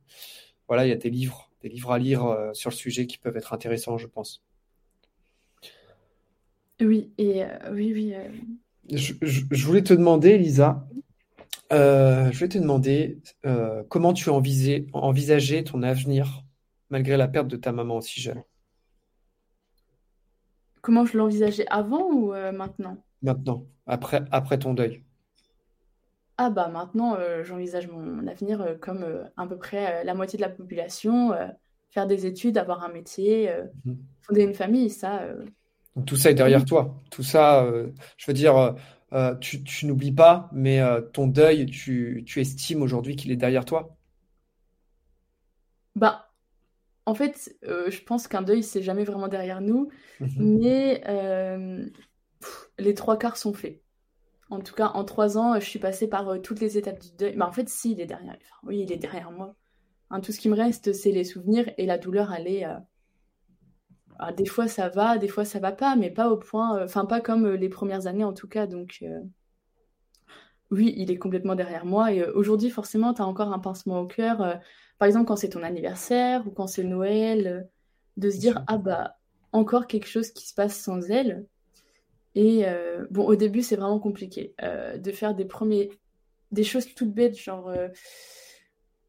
Voilà, 0.68 0.88
il 0.88 0.90
y 0.90 0.94
a 0.94 0.98
des 0.98 1.12
livres, 1.12 1.52
des 1.62 1.70
livres 1.70 1.92
à 1.92 2.00
lire 2.00 2.50
sur 2.54 2.72
le 2.72 2.76
sujet 2.76 3.06
qui 3.06 3.20
peuvent 3.20 3.38
être 3.38 3.54
intéressants, 3.54 4.00
je 4.00 4.08
pense. 4.08 4.44
Oui, 6.84 7.14
et 7.18 7.44
euh, 7.44 7.48
oui, 7.72 7.94
oui. 7.94 8.14
Euh. 8.14 8.30
Je, 8.92 9.66
voulais 9.66 9.84
te 9.84 9.94
demander, 9.94 10.38
Lisa, 10.38 10.86
euh, 11.72 12.30
je 12.32 12.38
voulais 12.38 12.50
te 12.50 12.58
demander 12.58 13.22
comment 13.90 14.14
tu 14.14 14.30
envisais, 14.30 14.86
envisageais 14.94 15.64
ton 15.64 15.84
avenir 15.84 16.44
malgré 16.90 17.18
la 17.18 17.28
perte 17.28 17.48
de 17.48 17.56
ta 17.56 17.72
maman 17.72 17.98
aussi 17.98 18.22
jeune? 18.22 18.44
Comment 20.82 21.06
je 21.06 21.18
l'envisageais 21.18 21.66
avant 21.70 22.04
ou 22.12 22.34
maintenant? 22.52 22.98
Maintenant, 23.22 23.66
après, 23.88 24.24
après 24.32 24.60
ton 24.60 24.74
deuil. 24.74 25.02
Ah 26.38 26.50
bah 26.50 26.68
maintenant, 26.68 27.18
j'envisage 27.44 27.88
mon 27.88 28.28
avenir 28.28 28.78
comme 28.82 29.06
à 29.38 29.48
peu 29.48 29.58
près 29.58 30.04
la 30.04 30.14
moitié 30.14 30.38
de 30.38 30.42
la 30.42 30.50
population, 30.50 31.32
faire 31.90 32.06
des 32.06 32.26
études, 32.26 32.58
avoir 32.58 32.84
un 32.84 32.92
métier, 32.92 33.50
mmh 33.86 33.94
fonder 34.26 34.44
une 34.44 34.54
famille, 34.54 34.90
ça, 34.90 35.22
tout 36.06 36.16
ça 36.16 36.32
est 36.32 36.36
derrière 36.36 36.66
toi. 36.66 37.00
Tout 37.12 37.24
ça, 37.24 37.64
euh, 37.64 37.92
je 38.18 38.26
veux 38.28 38.34
dire, 38.34 38.58
euh, 38.58 38.72
euh, 39.14 39.36
tu, 39.36 39.86
n'oublies 39.86 40.12
pas, 40.12 40.50
mais 40.52 40.82
ton 41.14 41.28
deuil, 41.28 41.68
tu, 41.68 42.26
estimes 42.36 42.82
aujourd'hui 42.82 43.16
qu'il 43.16 43.32
est 43.32 43.36
derrière 43.36 43.66
toi. 43.66 43.96
Bah, 45.96 46.32
en 47.06 47.14
fait, 47.14 47.56
je 47.62 48.02
pense 48.04 48.28
qu'un 48.28 48.42
deuil, 48.42 48.64
c'est 48.64 48.82
jamais 48.82 49.04
vraiment 49.04 49.28
derrière 49.28 49.62
nous, 49.62 49.90
mhm. 50.20 50.30
mais 50.38 51.04
les 52.80 52.94
trois 52.96 53.18
quarts 53.18 53.38
sont 53.38 53.54
faits. 53.54 53.82
En 54.50 54.60
tout 54.60 54.74
cas, 54.76 54.92
en 54.94 55.04
trois 55.04 55.38
ans, 55.38 55.60
je 55.60 55.66
suis 55.66 55.80
passée 55.80 56.08
par 56.08 56.42
toutes 56.42 56.60
les 56.60 56.78
étapes 56.78 57.00
du 57.00 57.12
deuil. 57.18 57.36
Mais 57.36 57.46
en 57.46 57.52
fait, 57.52 57.70
si, 57.70 57.92
il 57.92 58.02
est 58.02 58.06
derrière. 58.06 58.38
oui, 58.64 58.80
il 58.80 58.92
est 58.92 58.98
derrière 58.98 59.32
moi. 59.32 59.56
Hein, 60.10 60.22
tout 60.22 60.32
ce 60.32 60.40
qui 60.40 60.50
me 60.50 60.56
reste, 60.56 60.94
c'est 60.94 61.12
les 61.12 61.24
souvenirs 61.24 61.72
et 61.78 61.86
la 61.86 61.98
douleur, 61.98 62.34
elle 62.34 62.48
est, 62.48 62.66
ah, 64.20 64.32
des 64.32 64.46
fois 64.46 64.68
ça 64.68 64.90
va, 64.90 65.18
des 65.18 65.28
fois 65.28 65.46
ça 65.46 65.60
va 65.60 65.72
pas, 65.72 65.96
mais 65.96 66.12
pas 66.12 66.30
au 66.30 66.38
point, 66.38 66.78
euh, 66.78 66.86
enfin 66.86 67.06
pas 67.06 67.22
comme 67.22 67.46
euh, 67.46 67.58
les 67.58 67.70
premières 67.70 68.08
années 68.08 68.24
en 68.24 68.34
tout 68.34 68.48
cas. 68.48 68.68
Donc 68.68 69.00
euh, 69.02 69.20
oui, 70.72 70.94
il 70.98 71.12
est 71.12 71.18
complètement 71.18 71.56
derrière 71.56 71.86
moi. 71.86 72.12
Et 72.14 72.24
aujourd'hui, 72.24 72.70
forcément, 72.70 73.14
tu 73.14 73.22
as 73.22 73.26
encore 73.26 73.54
un 73.54 73.60
pincement 73.60 74.00
au 74.00 74.08
cœur. 74.08 74.60
par 74.98 75.08
exemple, 75.08 75.26
quand 75.26 75.36
c'est 75.36 75.50
ton 75.50 75.64
anniversaire 75.64 76.48
ou 76.48 76.52
quand 76.52 76.68
c'est 76.68 76.84
Noël, 76.84 77.70
de 78.18 78.30
se 78.30 78.38
dire 78.38 78.64
ah 78.68 78.78
bah 78.78 79.18
encore 79.52 79.88
quelque 79.88 80.08
chose 80.08 80.32
qui 80.32 80.48
se 80.48 80.54
passe 80.54 80.76
sans 80.80 81.12
elle. 81.12 81.46
Et 82.36 82.66
bon, 83.12 83.26
au 83.26 83.36
début, 83.36 83.62
c'est 83.62 83.76
vraiment 83.76 84.00
compliqué 84.00 84.56
de 84.98 85.12
faire 85.12 85.36
des 85.36 85.46
premiers, 85.46 85.92
des 86.52 86.64
choses 86.64 86.92
toutes 86.96 87.14
bêtes, 87.14 87.38
genre, 87.38 87.72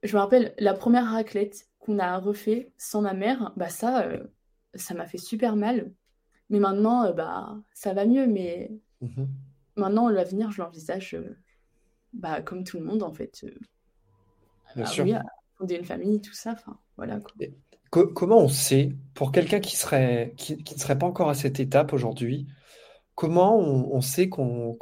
je 0.02 0.14
me 0.14 0.20
rappelle 0.20 0.54
la 0.58 0.74
première 0.74 1.10
raclette 1.10 1.66
qu'on 1.78 1.98
a 1.98 2.18
refait 2.18 2.72
sans 2.76 3.00
ma 3.00 3.14
mère, 3.14 3.54
bah 3.56 3.70
ça, 3.70 4.06
ça 4.76 4.94
m'a 4.94 5.06
fait 5.06 5.18
super 5.18 5.56
mal. 5.56 5.92
Mais 6.50 6.58
maintenant, 6.58 7.04
euh, 7.04 7.12
bah, 7.12 7.56
ça 7.72 7.94
va 7.94 8.06
mieux. 8.06 8.26
Mais 8.26 8.70
mhm. 9.00 9.28
maintenant, 9.76 10.08
l'avenir, 10.08 10.50
je 10.50 10.62
l'envisage 10.62 11.14
euh, 11.14 11.36
bah, 12.12 12.42
comme 12.42 12.64
tout 12.64 12.78
le 12.78 12.84
monde, 12.84 13.02
en 13.02 13.12
fait. 13.12 13.44
Euh, 13.44 13.50
Bien 14.76 14.86
sûr. 14.86 15.06
fonder 15.56 15.76
une 15.76 15.84
famille, 15.84 16.20
tout 16.20 16.34
ça. 16.34 16.52
Enfin, 16.52 16.78
voilà. 16.96 17.20
comment 17.90 18.38
on 18.38 18.48
sait, 18.48 18.92
pour 19.14 19.30
quelqu'un 19.30 19.60
qui 19.60 19.76
serait 19.76 20.34
qui, 20.36 20.56
ne 20.56 20.78
serait 20.78 20.98
pas 20.98 21.06
encore 21.06 21.28
à 21.28 21.34
cette 21.34 21.60
étape 21.60 21.92
aujourd'hui, 21.92 22.48
comment 23.14 23.56
on, 23.56 24.00
sait 24.00 24.28
qu'on 24.28 24.76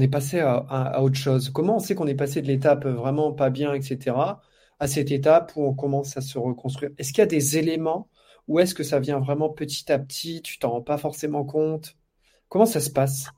est 0.00 0.08
passé 0.08 0.40
à, 0.40 0.54
à, 0.54 1.02
autre 1.02 1.16
chose? 1.16 1.50
Comment 1.50 1.76
on 1.76 1.78
sait 1.78 1.94
qu'on 1.94 2.06
est 2.06 2.14
passé 2.14 2.40
de 2.40 2.46
l'étape 2.46 2.86
vraiment 2.86 3.32
pas 3.32 3.50
bien, 3.50 3.74
etc., 3.74 4.16
à 4.80 4.86
cette 4.86 5.10
étape 5.10 5.52
où 5.56 5.64
on 5.66 5.74
commence 5.74 6.16
à 6.16 6.22
se 6.22 6.38
reconstruire? 6.38 6.90
Est-ce 6.96 7.10
qu'il 7.12 7.18
y 7.18 7.22
a 7.22 7.26
des 7.26 7.58
éléments 7.58 8.08
ou 8.48 8.58
est-ce 8.58 8.74
que 8.74 8.82
ça 8.82 9.00
vient 9.00 9.18
vraiment 9.18 9.48
petit 9.48 9.90
à 9.90 9.98
petit, 9.98 10.42
tu 10.42 10.58
t'en 10.58 10.70
rends 10.70 10.82
pas 10.82 10.98
forcément 10.98 11.44
compte? 11.44 11.96
Comment 12.48 12.66
ça 12.66 12.80
se 12.80 12.90
passe? 12.90 13.30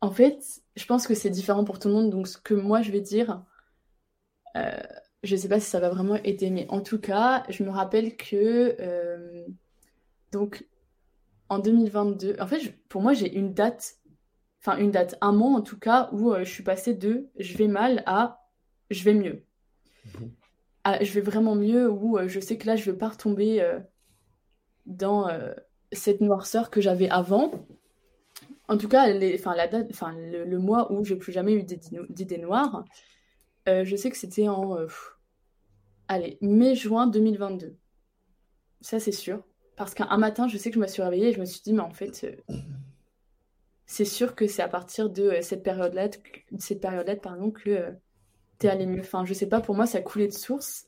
En 0.00 0.10
fait, 0.10 0.62
je 0.76 0.84
pense 0.86 1.06
que 1.06 1.14
c'est 1.14 1.30
différent 1.30 1.64
pour 1.64 1.78
tout 1.78 1.88
le 1.88 1.94
monde. 1.94 2.10
Donc, 2.10 2.28
ce 2.28 2.38
que 2.38 2.54
moi, 2.54 2.82
je 2.82 2.90
vais 2.90 3.00
dire, 3.00 3.42
euh, 4.56 4.70
je 5.22 5.34
ne 5.34 5.40
sais 5.40 5.48
pas 5.48 5.60
si 5.60 5.68
ça 5.68 5.80
va 5.80 5.88
vraiment 5.88 6.16
aider, 6.16 6.50
mais 6.50 6.66
en 6.68 6.80
tout 6.80 6.98
cas, 6.98 7.44
je 7.48 7.62
me 7.64 7.70
rappelle 7.70 8.16
que, 8.16 8.76
euh, 8.80 9.44
donc, 10.32 10.66
en 11.48 11.58
2022, 11.58 12.36
en 12.40 12.46
fait, 12.46 12.74
pour 12.88 13.02
moi, 13.02 13.12
j'ai 13.12 13.34
une 13.34 13.54
date, 13.54 13.96
enfin, 14.60 14.78
une 14.78 14.90
date, 14.90 15.16
un 15.20 15.32
mois 15.32 15.50
en 15.50 15.62
tout 15.62 15.78
cas, 15.78 16.08
où 16.12 16.32
euh, 16.32 16.44
je 16.44 16.50
suis 16.50 16.64
passée 16.64 16.94
de 16.94 17.28
je 17.38 17.56
vais 17.56 17.68
mal 17.68 18.02
à 18.06 18.42
je 18.90 19.02
vais 19.04 19.14
mieux. 19.14 19.44
Mhm. 20.04 20.30
je 21.02 21.12
vais 21.12 21.20
vraiment 21.20 21.56
mieux, 21.56 21.90
où 21.90 22.18
je 22.28 22.38
sais 22.38 22.56
que 22.58 22.66
là, 22.66 22.76
je 22.76 22.88
ne 22.88 22.92
vais 22.92 22.98
pas 22.98 23.08
retomber 23.08 23.60
dans 24.86 25.28
euh, 25.28 25.52
cette 25.92 26.20
noirceur 26.20 26.70
que 26.70 26.80
j'avais 26.80 27.08
avant. 27.08 27.50
En 28.68 28.78
tout 28.78 28.88
cas, 28.88 29.08
les, 29.08 29.38
la 29.38 29.68
date, 29.68 29.90
le, 30.16 30.58
mois 30.58 30.92
où 30.92 31.04
j'ai 31.04 31.16
plus 31.16 31.32
jamais 31.32 31.54
eu 31.54 31.62
d'idées 31.62 32.38
noires, 32.38 32.84
euh, 33.68 33.84
je 33.84 33.94
sais 33.94 34.10
que 34.10 34.16
c'était 34.16 34.48
en 34.48 34.76
euh, 34.76 34.86
allez, 36.08 36.38
mai-juin 36.40 37.06
2022. 37.06 37.76
Ça, 38.80 38.98
c'est 38.98 39.12
sûr. 39.12 39.44
Parce 39.76 39.94
qu'un 39.94 40.16
matin, 40.16 40.48
je 40.48 40.56
sais 40.56 40.70
que 40.70 40.76
je 40.76 40.80
me 40.80 40.86
suis 40.86 41.02
réveillée 41.02 41.28
et 41.28 41.32
je 41.32 41.40
me 41.40 41.44
suis 41.44 41.60
dit, 41.60 41.72
mais 41.72 41.82
en 41.82 41.90
fait, 41.90 42.26
c'est 43.86 44.04
sûr 44.04 44.34
que 44.34 44.46
c'est 44.46 44.62
à 44.62 44.68
partir 44.68 45.10
de 45.10 45.34
cette 45.42 45.62
période-là, 45.62 46.08
cette 46.58 46.80
période-là, 46.80 47.16
pardon, 47.16 47.50
que 47.50 47.92
t'es 48.58 48.68
allé 48.68 48.86
mieux. 48.86 49.00
Enfin, 49.00 49.24
je 49.24 49.34
sais 49.34 49.48
pas, 49.48 49.60
pour 49.60 49.74
moi, 49.74 49.86
ça 49.86 50.00
coulait 50.00 50.28
de 50.28 50.32
source. 50.32 50.86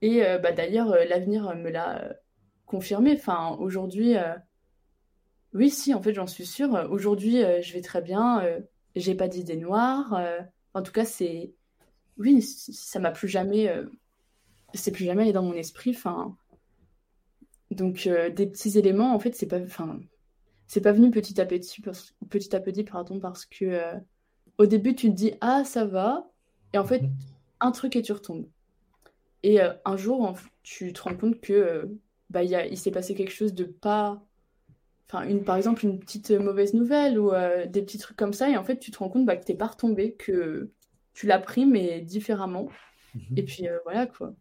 Et 0.00 0.22
bah, 0.42 0.52
d'ailleurs, 0.52 0.94
l'avenir 1.08 1.56
me 1.56 1.70
l'a 1.70 2.16
confirmé. 2.66 3.14
Enfin, 3.14 3.56
aujourd'hui, 3.58 4.14
oui, 5.52 5.70
si, 5.70 5.94
en 5.94 6.02
fait, 6.02 6.14
j'en 6.14 6.26
suis 6.26 6.46
sûre. 6.46 6.88
Aujourd'hui, 6.90 7.42
je 7.62 7.72
vais 7.72 7.80
très 7.80 8.02
bien. 8.02 8.42
j'ai 8.96 9.14
pas 9.14 9.28
d'idées 9.28 9.56
noires. 9.56 10.20
en 10.74 10.82
tout 10.82 10.92
cas, 10.92 11.04
c'est. 11.04 11.54
Oui, 12.18 12.42
ça 12.42 13.00
m'a 13.00 13.10
plus 13.10 13.28
jamais. 13.28 13.72
c'est 14.74 14.92
plus 14.92 15.04
jamais 15.04 15.22
allé 15.22 15.32
dans 15.32 15.42
mon 15.42 15.54
esprit. 15.54 15.90
Enfin. 15.90 16.36
Donc, 17.70 18.08
des 18.08 18.46
petits 18.46 18.78
éléments, 18.78 19.14
en 19.14 19.18
fait, 19.18 19.34
c'est 19.34 19.46
pas. 19.46 19.60
Enfin, 19.60 20.00
c'est 20.66 20.80
pas 20.80 20.92
venu 20.92 21.10
petit 21.10 21.40
à 21.40 21.46
petit, 21.46 21.82
petit 22.30 22.56
à 22.56 22.60
petit, 22.60 22.84
pardon, 22.84 23.20
parce 23.20 23.44
que 23.44 23.80
au 24.58 24.66
début, 24.66 24.94
tu 24.94 25.08
te 25.10 25.14
dis, 25.14 25.34
ah, 25.40 25.64
ça 25.64 25.84
va. 25.84 26.30
Et 26.72 26.78
en 26.78 26.84
fait, 26.84 27.02
mmh. 27.02 27.12
un 27.60 27.70
truc 27.70 27.96
et 27.96 28.02
tu 28.02 28.12
retombes. 28.12 28.46
Et 29.42 29.60
euh, 29.60 29.72
un 29.84 29.96
jour, 29.96 30.34
tu 30.62 30.92
te 30.92 31.02
rends 31.02 31.16
compte 31.16 31.40
que 31.40 31.52
euh, 31.52 31.84
bah, 32.34 32.42
y 32.42 32.54
a, 32.56 32.66
il 32.66 32.76
s'est 32.76 32.90
passé 32.90 33.14
quelque 33.14 33.32
chose 33.32 33.54
de 33.54 33.64
pas. 33.64 34.22
Enfin, 35.08 35.26
une, 35.26 35.44
par 35.44 35.56
exemple, 35.56 35.84
une 35.84 36.00
petite 36.00 36.32
mauvaise 36.32 36.74
nouvelle 36.74 37.18
ou 37.18 37.32
euh, 37.32 37.66
des 37.66 37.80
petits 37.80 37.98
trucs 37.98 38.16
comme 38.16 38.32
ça. 38.32 38.50
Et 38.50 38.56
en 38.56 38.64
fait, 38.64 38.78
tu 38.78 38.90
te 38.90 38.98
rends 38.98 39.08
compte 39.08 39.24
bah, 39.24 39.36
que 39.36 39.44
t'es 39.44 39.54
pas 39.54 39.68
retombé, 39.68 40.14
que 40.14 40.72
tu 41.14 41.26
l'as 41.26 41.38
pris, 41.38 41.64
mais 41.64 42.00
différemment. 42.00 42.68
Mhm. 43.14 43.38
Et 43.38 43.42
puis 43.44 43.66
voilà, 43.84 44.06
quoi. 44.06 44.34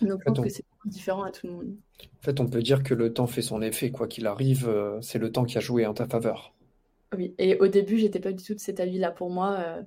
Donc, 0.00 0.20
je 0.20 0.24
pense 0.24 0.40
que 0.40 0.48
c'est 0.48 0.64
différent 0.86 1.22
à 1.22 1.30
tout 1.30 1.46
le 1.46 1.52
monde. 1.52 1.76
En 2.02 2.22
fait, 2.22 2.40
on 2.40 2.46
peut 2.46 2.62
dire 2.62 2.82
que 2.82 2.94
le 2.94 3.12
temps 3.12 3.26
fait 3.26 3.42
son 3.42 3.62
effet, 3.62 3.90
quoi 3.90 4.08
qu'il 4.08 4.26
arrive, 4.26 4.68
c'est 5.00 5.18
le 5.18 5.30
temps 5.30 5.44
qui 5.44 5.56
a 5.56 5.60
joué 5.60 5.86
en 5.86 5.94
ta 5.94 6.06
faveur. 6.06 6.54
Oui, 7.16 7.34
et 7.38 7.56
au 7.58 7.68
début, 7.68 7.98
j'étais 7.98 8.18
pas 8.18 8.32
du 8.32 8.42
tout 8.42 8.54
de 8.54 8.60
cet 8.60 8.80
avis-là. 8.80 9.12
Pour 9.12 9.30
moi, 9.30 9.84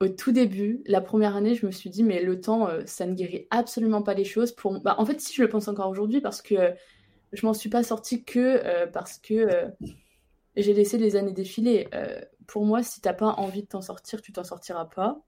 au 0.00 0.08
tout 0.08 0.30
début, 0.30 0.82
la 0.86 1.00
première 1.00 1.34
année, 1.34 1.54
je 1.54 1.66
me 1.66 1.72
suis 1.72 1.90
dit, 1.90 2.04
mais 2.04 2.22
le 2.22 2.40
temps, 2.40 2.68
euh, 2.68 2.82
ça 2.86 3.04
ne 3.06 3.14
guérit 3.14 3.46
absolument 3.50 4.02
pas 4.02 4.14
les 4.14 4.24
choses. 4.24 4.52
Pour... 4.52 4.80
Bah, 4.80 4.94
en 4.98 5.04
fait, 5.04 5.20
si 5.20 5.34
je 5.34 5.42
le 5.42 5.48
pense 5.48 5.66
encore 5.66 5.88
aujourd'hui, 5.88 6.20
parce 6.20 6.40
que 6.40 6.54
euh, 6.54 6.70
je 7.32 7.44
m'en 7.44 7.52
suis 7.52 7.68
pas 7.68 7.82
sortie 7.82 8.24
que 8.24 8.60
euh, 8.64 8.86
parce 8.86 9.18
que 9.18 9.66
j'ai 10.56 10.72
laissé 10.72 10.98
les 10.98 11.16
années 11.16 11.32
défiler. 11.32 11.88
pour 12.46 12.64
moi, 12.64 12.82
si 12.82 13.00
t'as 13.00 13.12
pas 13.12 13.26
envie 13.26 13.62
de 13.62 13.68
t'en 13.68 13.82
sortir, 13.82 14.22
tu 14.22 14.32
t'en 14.32 14.44
sortiras 14.44 14.86
pas. 14.86 15.20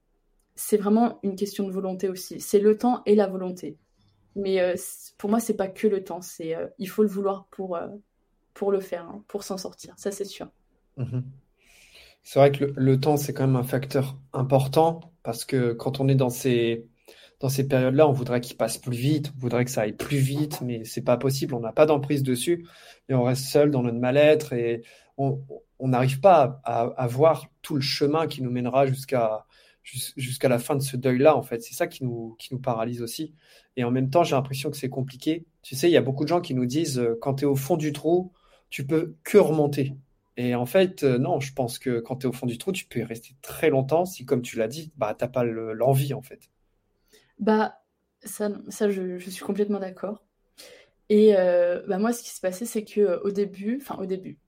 C'est 0.55 0.77
vraiment 0.77 1.19
une 1.23 1.37
question 1.37 1.67
de 1.67 1.73
volonté 1.73 2.09
aussi. 2.09 2.41
C'est 2.41 2.59
le 2.59 2.79
temps 2.79 3.03
et 3.07 3.15
la 3.15 3.27
volonté. 3.27 3.77
Mais 4.35 4.75
pour 5.19 5.31
moi, 5.31 5.41
c'est 5.41 5.57
pas 5.57 5.69
que 5.69 5.87
le 5.87 6.03
temps. 6.03 6.23
C'est 6.23 6.57
il 6.79 6.89
faut 6.89 7.03
le 7.03 7.09
vouloir 7.09 7.47
pour, 7.51 7.79
pour 8.55 8.73
le 8.73 8.81
faire, 8.81 9.05
hein, 9.05 9.23
pour 9.29 9.43
s'en 9.43 9.59
sortir. 9.59 9.95
Ça, 9.99 10.11
c'est 10.11 10.25
sûr. 10.25 10.49
Mmh 10.97 11.21
c'est 12.33 12.39
vrai 12.39 12.53
que 12.53 12.65
le, 12.77 13.01
temps, 13.01 13.17
c'est 13.17 13.35
quand 13.35 13.45
même 13.45 13.57
un 13.57 13.65
facteur 13.65 14.17
important 14.33 15.01
parce 15.25 15.45
que 15.45 15.73
quand 15.73 15.99
on 15.99 16.07
est 16.07 16.15
dans 16.15 16.31
ces, 16.31 16.87
dans 17.41 17.49
ces 17.49 17.67
périodes-là, 17.67 18.07
on 18.07 18.13
voudrait 18.13 18.41
qu'il 18.41 18.57
passe 18.57 18.79
plus 18.79 18.97
vite, 18.97 19.33
on 19.37 19.41
voudrait 19.41 19.65
que 19.65 19.71
ça 19.73 19.81
aille 19.81 19.95
plus 19.95 20.19
vite, 20.19 20.61
mais 20.61 20.85
c'est 20.85 21.03
pas 21.03 21.17
possible. 21.17 21.55
On 21.55 21.59
n'a 21.59 21.73
pas 21.73 21.87
d'emprise 21.87 22.23
dessus 22.23 22.69
et 23.09 23.15
on 23.15 23.25
reste 23.25 23.47
seul 23.47 23.73
dans 23.73 23.83
notre 23.83 23.99
mal-être 23.99 24.53
et 24.53 24.85
on 25.17 25.41
n'arrive 25.81 26.21
pas 26.21 26.61
à, 26.63 27.09
voir 27.09 27.49
tout 27.63 27.75
le 27.75 27.81
chemin 27.81 28.29
qui 28.29 28.43
nous 28.43 28.51
mènera 28.53 28.87
jusqu'à 28.87 29.45
la 30.45 30.59
fin 30.61 30.77
de 30.77 30.83
ce 30.83 30.97
deuil-là, 30.97 31.37
en 31.37 31.43
fait. 31.43 31.65
C'est 31.65 31.75
ça 31.75 31.89
qui 31.89 32.05
nous, 32.05 32.37
qui 32.39 32.55
nous 32.55 32.61
paralyse 32.61 33.03
aussi. 33.03 33.35
Et 33.75 33.83
en 33.83 33.91
même 33.91 34.09
temps, 34.09 34.23
j'ai 34.23 34.37
l'impression 34.37 34.71
que 34.71 34.77
c'est 34.77 34.89
compliqué. 34.89 35.47
Tu 35.63 35.75
sais, 35.75 35.89
il 35.89 35.93
y 35.93 35.97
a 35.97 36.01
beaucoup 36.01 36.23
de 36.23 36.29
gens 36.29 36.41
qui 36.41 36.55
nous 36.55 36.67
disent, 36.67 37.01
euh, 37.01 37.19
quand 37.21 37.35
tu 37.35 37.43
es 37.43 37.49
au 37.49 37.57
fond 37.57 37.77
du 37.77 37.93
trou, 37.93 38.31
tu 38.69 38.87
peux 38.87 39.17
que 39.25 39.39
remonter. 39.39 39.97
Et 40.37 40.55
en 40.55 40.67
fait, 40.67 41.03
euh, 41.03 41.19
non, 41.19 41.41
je 41.41 41.53
pense 41.53 41.79
que 41.79 42.01
quand 42.01 42.17
tu 42.17 42.27
es 42.27 42.29
au 42.29 42.33
fond 42.33 42.47
du 42.47 42.59
trou, 42.59 42.73
tu 42.73 42.87
peux 42.87 43.01
y 43.01 43.05
rester 43.05 43.35
très 43.43 43.71
longtemps 43.71 44.05
si, 44.05 44.25
comme 44.25 44.43
tu 44.43 44.57
l'as 44.57 44.69
dit, 44.69 44.93
bah, 44.97 45.15
tu 45.19 45.25
n'as 45.25 45.29
pas 45.29 45.45
l'envie, 45.45 46.15
en 46.15 46.23
fait. 46.23 46.49
Bah, 47.39 47.83
ça, 48.23 48.51
ça 48.69 48.91
je, 48.91 49.19
suis 49.19 49.45
complètement 49.45 49.81
d'accord. 49.81 50.23
Et 51.09 51.37
euh, 51.37 51.83
bah, 51.89 51.99
moi, 51.99 52.13
ce 52.13 52.23
qui 52.23 52.31
s'est 52.31 52.41
passé, 52.41 52.65
c'est 52.65 52.85
que 52.85 53.01
euh, 53.01 53.21
au 53.25 53.31
début, 53.31 53.79
enfin 53.81 53.97
au 54.01 54.07
début, 54.07 54.39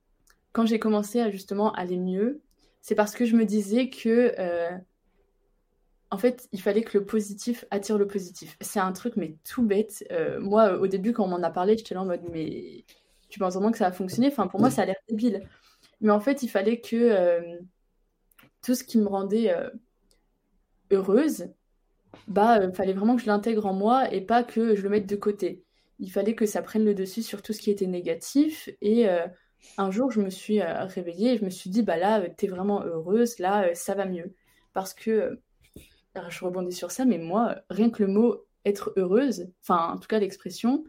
quand 0.53 0.67
j'ai 0.67 0.79
commencé 0.79 1.21
à 1.21 1.31
justement 1.31 1.73
aller 1.73 1.97
mieux, 1.97 2.41
c'est 2.81 2.95
parce 2.95 3.15
que 3.15 3.25
je 3.25 3.37
me 3.37 3.45
disais 3.45 3.89
que, 3.91 4.35
en 6.11 6.19
fait, 6.19 6.49
il 6.53 6.61
fallait 6.61 6.83
que 6.83 6.99
le 6.99 7.07
positif 7.07 7.65
attire 7.71 7.97
le 7.97 8.07
positif. 8.07 8.57
C'est 8.61 8.81
un 8.81 8.93
truc, 8.93 9.15
mais 9.17 9.37
tout 9.45 9.63
bête. 9.63 10.05
moi, 10.41 10.79
au 10.79 10.87
début, 10.87 11.13
quand 11.13 11.25
on 11.25 11.29
m'en 11.29 11.43
a 11.43 11.51
parlé, 11.51 11.77
j'étais 11.77 11.95
là 11.95 12.03
en 12.03 12.07
mode, 12.07 12.23
mais 12.31 12.85
tu 13.29 13.39
penses 13.39 13.55
vraiment 13.55 13.73
que 13.73 13.79
ça 13.79 13.87
va 13.87 13.93
fonctionner 13.93 14.29
Enfin, 14.29 14.47
pour 14.47 14.61
moi, 14.61 14.71
ça 14.71 14.83
a 14.83 14.85
l'air 14.85 14.97
débile. 15.09 15.43
Mais 16.03 16.11
en 16.11 16.21
fait, 16.21 16.43
il 16.43 16.49
fallait 16.49 16.81
que 16.81 16.97
euh, 16.97 17.41
tout 18.61 18.75
ce 18.75 18.85
qui 18.85 18.99
me 18.99 19.07
rendait 19.07 19.51
euh, 19.51 19.71
heureuse, 20.91 21.47
bah, 22.27 22.59
il 22.59 22.65
euh, 22.65 22.73
fallait 22.73 22.93
vraiment 22.93 23.17
que 23.17 23.23
je 23.23 23.29
l'intègre 23.29 23.67
en 23.67 23.73
moi 23.73 24.13
et 24.13 24.21
pas 24.21 24.43
que 24.43 24.75
je 24.75 24.83
le 24.83 24.91
mette 24.91 25.09
de 25.09 25.17
côté. 25.17 25.65
Il 26.01 26.11
fallait 26.11 26.35
que 26.35 26.45
ça 26.45 26.61
prenne 26.61 26.85
le 26.85 26.95
dessus 26.95 27.23
sur 27.23 27.41
tout 27.41 27.53
ce 27.53 27.61
qui 27.61 27.71
était 27.71 27.87
négatif. 27.87 28.69
Et 28.81 29.07
un 29.79 29.91
jour, 29.93 30.11
je 30.11 30.21
me 30.21 30.31
suis 30.31 30.61
réveillée 30.61 31.35
et 31.35 31.39
je 31.39 31.45
me 31.45 31.51
suis 31.51 31.71
dit, 31.71 31.83
bah 31.83 31.97
là, 31.97 32.29
t'es 32.29 32.49
vraiment 32.49 32.83
heureuse, 32.83 33.39
là, 33.39 33.73
ça 33.75 33.95
va 33.95 34.05
mieux. 34.05 34.35
Parce 34.73 34.95
que, 34.95 35.39
je 36.29 36.45
rebondis 36.45 36.75
sur 36.75 36.91
ça, 36.91 37.05
mais 37.05 37.19
moi, 37.19 37.63
rien 37.71 37.89
que 37.89 38.03
le 38.03 38.09
mot 38.09 38.45
être 38.65 38.93
heureuse, 38.97 39.47
enfin, 39.61 39.93
en 39.95 39.99
tout 39.99 40.09
cas, 40.09 40.19
l'expression, 40.19 40.83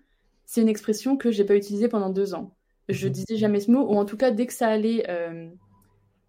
c'est 0.46 0.62
une 0.62 0.70
expression 0.70 1.16
que 1.16 1.30
j'ai 1.30 1.44
pas 1.44 1.56
utilisée 1.56 1.90
pendant 1.90 2.10
deux 2.10 2.34
ans 2.34 2.56
je 2.90 3.08
mhm. 3.08 3.14
disais 3.14 3.38
jamais 3.38 3.60
ce 3.60 3.72
mot, 3.72 3.82
ou 3.82 3.96
en 3.96 4.06
tout 4.06 4.18
cas, 4.18 4.32
dès 4.32 4.46
que 4.46 4.54
ça 4.54 4.68
allait, 4.68 5.10
euh, 5.10 5.50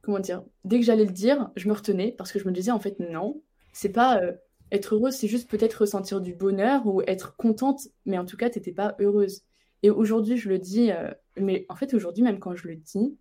comment 0.02 0.18
dire, 0.18 0.44
dès 0.64 0.78
que 0.78 0.84
j'allais 0.86 1.04
le 1.04 1.12
dire, 1.12 1.50
je 1.56 1.68
me 1.68 1.74
retenais 1.74 2.12
parce 2.16 2.32
que 2.32 2.38
je 2.38 2.46
me 2.46 2.52
disais 2.52 2.70
en 2.70 2.80
fait 2.80 2.98
non, 3.00 3.42
c'est 3.72 3.92
pas 3.92 4.20
euh, 4.20 4.32
être 4.70 4.94
heureuse, 4.94 5.14
c'est 5.14 5.28
juste 5.28 5.50
peut-être 5.50 5.74
ressentir 5.74 6.20
du 6.20 6.34
bonheur 6.34 6.86
ou 6.86 7.02
être 7.02 7.36
contente, 7.36 7.88
mais 8.06 8.18
en 8.18 8.24
tout 8.24 8.36
cas, 8.36 8.50
t'étais 8.50 8.72
pas 8.72 8.94
heureuse. 9.00 9.42
Et 9.82 9.90
aujourd'hui, 9.90 10.36
je 10.36 10.48
le 10.48 10.58
dis, 10.58 10.90
euh, 10.92 11.10
mais 11.36 11.66
en 11.68 11.76
fait, 11.76 11.92
aujourd'hui, 11.94 12.22
même 12.22 12.38
quand 12.38 12.54
je 12.54 12.68
le 12.68 12.76
dis, 12.76 13.16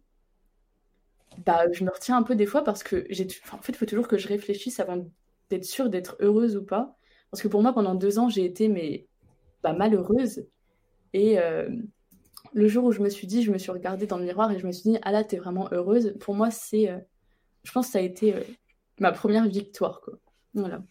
bah, 1.45 1.65
je 1.71 1.83
me 1.83 1.89
retiens 1.91 2.17
un 2.17 2.23
peu 2.23 2.35
des 2.35 2.45
fois 2.45 2.63
parce 2.63 2.83
que 2.83 3.05
j'ai, 3.09 3.27
en 3.51 3.57
fait, 3.61 3.73
il 3.73 3.77
faut 3.77 3.85
toujours 3.85 4.07
que 4.07 4.17
je 4.17 4.27
réfléchisse 4.27 4.79
avant 4.79 5.05
d'être 5.49 5.65
sûre 5.65 5.89
d'être 5.89 6.15
heureuse 6.19 6.55
ou 6.55 6.63
pas. 6.63 6.95
Parce 7.31 7.41
que 7.41 7.47
pour 7.47 7.61
moi, 7.61 7.73
pendant 7.73 7.95
deux 7.95 8.19
ans, 8.19 8.29
j'ai 8.29 8.45
été 8.45 8.69
mais 8.69 9.07
bah, 9.63 9.73
malheureuse. 9.73 10.45
Et, 11.13 11.37
le 12.53 12.67
jour 12.67 12.85
où 12.85 12.91
je 12.91 13.01
me 13.01 13.09
suis 13.09 13.27
dit, 13.27 13.43
je 13.43 13.51
me 13.51 13.57
suis 13.57 13.71
regardée 13.71 14.07
dans 14.07 14.17
le 14.17 14.25
miroir 14.25 14.51
et 14.51 14.59
je 14.59 14.65
me 14.65 14.71
suis 14.71 14.91
dit, 14.91 14.97
ah 15.01 15.11
là, 15.11 15.23
t'es 15.23 15.37
vraiment 15.37 15.67
heureuse. 15.71 16.15
Pour 16.19 16.35
moi, 16.35 16.51
c'est, 16.51 16.89
euh, 16.89 16.99
je 17.63 17.71
pense, 17.71 17.87
que 17.87 17.93
ça 17.93 17.99
a 17.99 18.01
été 18.01 18.35
euh, 18.35 18.41
ma 18.99 19.11
première 19.11 19.47
victoire, 19.47 20.01
quoi. 20.01 20.13
Voilà. 20.53 20.83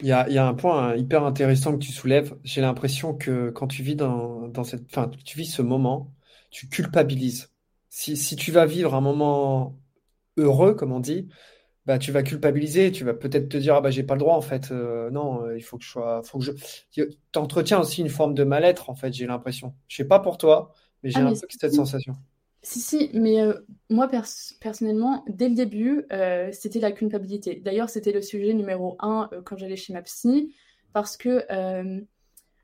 Il 0.00 0.06
y, 0.06 0.12
a, 0.12 0.28
y 0.28 0.38
a, 0.38 0.46
un 0.46 0.54
point 0.54 0.88
hein, 0.88 0.96
hyper 0.96 1.24
intéressant 1.24 1.74
que 1.74 1.84
tu 1.84 1.92
soulèves. 1.92 2.34
J'ai 2.42 2.62
l'impression 2.62 3.14
que 3.14 3.50
quand 3.50 3.68
tu 3.68 3.82
vis 3.82 3.96
dans, 3.96 4.48
dans 4.48 4.64
cette, 4.64 4.86
enfin, 4.86 5.10
tu 5.24 5.36
vis 5.38 5.46
ce 5.46 5.62
moment, 5.62 6.12
tu 6.50 6.68
culpabilises. 6.68 7.50
Si, 7.90 8.16
si 8.16 8.34
tu 8.34 8.50
vas 8.50 8.66
vivre 8.66 8.94
un 8.94 9.00
moment 9.00 9.78
heureux, 10.36 10.74
comme 10.74 10.92
on 10.92 11.00
dit, 11.00 11.28
bah, 11.90 11.98
tu 11.98 12.12
vas 12.12 12.22
culpabiliser, 12.22 12.92
tu 12.92 13.02
vas 13.02 13.14
peut-être 13.14 13.48
te 13.48 13.56
dire 13.56 13.74
ah 13.74 13.80
bah 13.80 13.90
j'ai 13.90 14.04
pas 14.04 14.14
le 14.14 14.20
droit 14.20 14.36
en 14.36 14.40
fait. 14.40 14.70
Euh, 14.70 15.10
non, 15.10 15.42
euh, 15.42 15.58
il 15.58 15.60
faut 15.60 15.76
que 15.76 15.82
je 15.82 15.90
sois, 15.90 16.22
faut 16.22 16.38
que 16.38 16.44
je. 16.44 16.52
Tu 16.92 17.04
entretiens 17.34 17.80
aussi 17.80 18.00
une 18.00 18.08
forme 18.08 18.32
de 18.32 18.44
mal-être 18.44 18.90
en 18.90 18.94
fait. 18.94 19.12
J'ai 19.12 19.26
l'impression. 19.26 19.74
Je 19.88 19.96
sais 19.96 20.04
pas 20.04 20.20
pour 20.20 20.38
toi, 20.38 20.72
mais 21.02 21.10
j'ai 21.10 21.18
ah, 21.18 21.26
un 21.26 21.30
peu 21.30 21.46
cette 21.48 21.74
sensation. 21.74 22.14
Si 22.62 22.78
si, 22.78 23.10
mais 23.12 23.40
euh, 23.40 23.54
moi 23.88 24.08
personnellement, 24.60 25.24
dès 25.26 25.48
le 25.48 25.56
début, 25.56 26.06
c'était 26.52 26.78
la 26.78 26.92
culpabilité. 26.92 27.56
D'ailleurs, 27.56 27.90
c'était 27.90 28.12
le 28.12 28.22
sujet 28.22 28.54
numéro 28.54 28.96
un 29.00 29.28
quand 29.44 29.56
j'allais 29.56 29.74
chez 29.74 29.92
ma 29.92 30.02
psy, 30.02 30.54
parce 30.92 31.16
que 31.16 31.44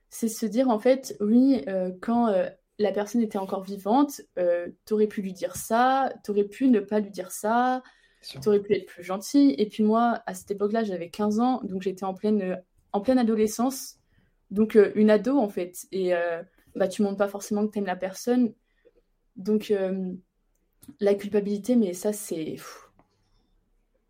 c'est 0.09 0.29
se 0.29 0.47
dire 0.47 0.69
en 0.69 0.79
fait, 0.79 1.17
oui, 1.19 1.65
quand 2.01 2.33
la 2.79 2.93
personne 2.93 3.23
était 3.23 3.39
encore 3.39 3.65
vivante, 3.65 4.21
tu 4.37 4.95
aurais 4.95 5.09
pu 5.09 5.21
lui 5.21 5.33
dire 5.33 5.57
ça, 5.57 6.13
tu 6.23 6.31
aurais 6.31 6.45
pu 6.45 6.69
ne 6.69 6.79
pas 6.79 7.01
lui 7.01 7.11
dire 7.11 7.33
ça. 7.33 7.83
Tu 8.29 8.49
aurais 8.49 8.61
pu 8.61 8.75
être 8.75 8.87
plus 8.87 9.03
gentil. 9.03 9.55
Et 9.59 9.67
puis 9.67 9.83
moi, 9.83 10.23
à 10.27 10.35
cette 10.35 10.51
époque-là, 10.51 10.85
j'avais 10.85 11.09
15 11.11 11.41
ans, 11.41 11.61
donc 11.63 11.83
j'étais 11.83 12.05
en 12.05 12.15
pleine, 12.15 12.61
en 12.93 13.01
pleine 13.01 13.19
adolescence. 13.19 13.99
Donc 14.51 14.77
euh, 14.77 14.93
une 14.95 15.11
ado, 15.11 15.39
en 15.39 15.49
fait. 15.49 15.87
Et 15.93 16.15
euh, 16.15 16.43
bah, 16.75 16.89
tu 16.89 17.03
montres 17.03 17.17
pas 17.17 17.29
forcément 17.29 17.67
que 17.67 17.73
tu 17.73 17.79
aimes 17.79 17.87
la 17.87 17.97
personne. 17.97 18.53
Donc 19.37 19.71
euh, 19.71 20.13
la 21.01 21.15
culpabilité, 21.15 21.77
mais 21.77 21.93
ça, 21.93 22.13
c'est... 22.13 22.57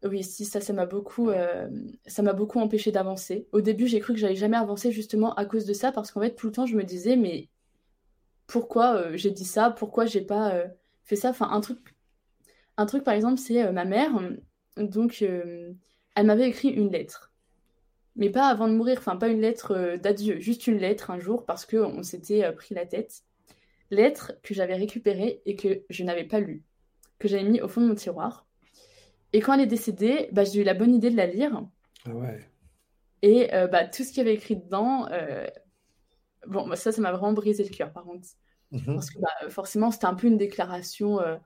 Oui, 0.05 0.23
si, 0.23 0.45
ça, 0.45 0.61
ça 0.61 0.73
m'a 0.73 0.87
beaucoup, 0.87 1.31
ça 2.07 2.23
m'a 2.23 2.33
beaucoup 2.33 2.61
empêché 2.61 2.93
d'avancer. 2.93 3.49
Au 3.51 3.61
début, 3.61 3.89
j'ai 3.89 3.99
cru 3.99 4.13
que 4.13 4.21
j'allais 4.21 4.37
jamais 4.37 4.59
avancer 4.59 4.93
justement 4.93 5.35
à 5.35 5.47
cause 5.47 5.65
de 5.65 5.73
ça, 5.73 5.91
parce 5.91 6.13
qu'en 6.13 6.21
fait, 6.21 6.37
tout 6.37 6.47
le 6.47 6.53
temps, 6.53 6.67
je 6.67 6.77
me 6.77 6.85
disais, 6.85 7.17
mais 7.17 7.49
pourquoi 8.47 9.17
j'ai 9.17 9.33
dit 9.33 9.47
ça? 9.47 9.71
Pourquoi 9.71 10.05
j'ai 10.05 10.21
pas 10.21 10.63
fait 11.03 11.17
ça? 11.17 11.31
Enfin, 11.31 11.49
un 11.51 11.61
truc 11.61 11.96
un 12.77 12.87
truc, 12.87 13.05
par 13.05 13.15
exemple, 13.15 13.39
c'est 13.39 13.63
euh, 13.63 13.73
ma 13.73 13.85
mère. 13.85 14.13
Donc, 14.77 15.23
euh, 15.23 15.73
elle 16.15 16.27
m'avait 16.27 16.49
écrit 16.49 16.69
une 16.69 16.91
lettre. 16.91 17.33
Mais 18.17 18.31
pas 18.31 18.49
avant 18.49 18.69
de 18.69 18.75
mourir, 18.75 18.99
enfin, 18.99 19.17
pas 19.17 19.29
une 19.29 19.41
lettre 19.41 19.73
euh, 19.73 19.97
d'adieu, 19.97 20.41
juste 20.41 20.67
une 20.67 20.79
lettre 20.79 21.11
un 21.11 21.19
jour 21.19 21.45
parce 21.45 21.67
qu'on 21.67 22.03
s'était 22.03 22.51
pris 22.53 22.75
la 22.75 22.87
tête. 22.87 23.23
Lettre 23.91 24.33
que 24.43 24.55
j'avais 24.55 24.75
récupérée 24.75 25.43
et 25.47 25.55
que 25.55 25.83
je 25.91 26.03
n'avais 26.03 26.25
pas 26.25 26.41
lue. 26.41 26.65
que 27.19 27.29
j'avais 27.29 27.45
mis 27.45 27.61
au 27.61 27.69
fond 27.69 27.81
de 27.81 27.87
mon 27.87 27.95
tiroir. 27.95 28.47
Et 29.33 29.41
quand 29.41 29.55
elle 29.55 29.61
est 29.61 29.67
décédée, 29.67 30.29
bah, 30.33 30.45
j'ai 30.45 30.61
eu 30.61 30.65
la 30.65 30.75
bonne 30.75 30.95
idée 30.95 31.11
de 31.11 31.17
la 31.17 31.27
lire. 31.27 31.63
Ah 32.07 32.11
ouais. 32.11 32.39
Et 33.23 33.53
euh, 33.55 33.67
bah, 33.67 33.85
tout 33.85 34.05
ce 34.05 34.09
qu'il 34.09 34.19
y 34.19 34.21
avait 34.21 34.35
écrit 34.35 34.57
dedans, 34.57 35.09
euh, 35.11 35.47
bon, 36.47 36.69
bah, 36.69 36.77
ça, 36.77 36.93
ça 36.93 37.01
m'a 37.01 37.13
vraiment 37.13 37.33
brisé 37.33 37.65
le 37.65 37.71
cœur, 37.71 37.93
par 37.93 38.05
contre. 38.05 38.29
Mhm. 38.71 38.95
Parce 38.95 39.11
que 39.11 39.19
bah, 39.19 39.51
forcément, 39.51 39.91
c'était 39.91 40.07
un 40.07 40.15
peu 40.15 40.27
une 40.27 40.37
déclaration, 40.37 41.21
euh, 41.21 41.37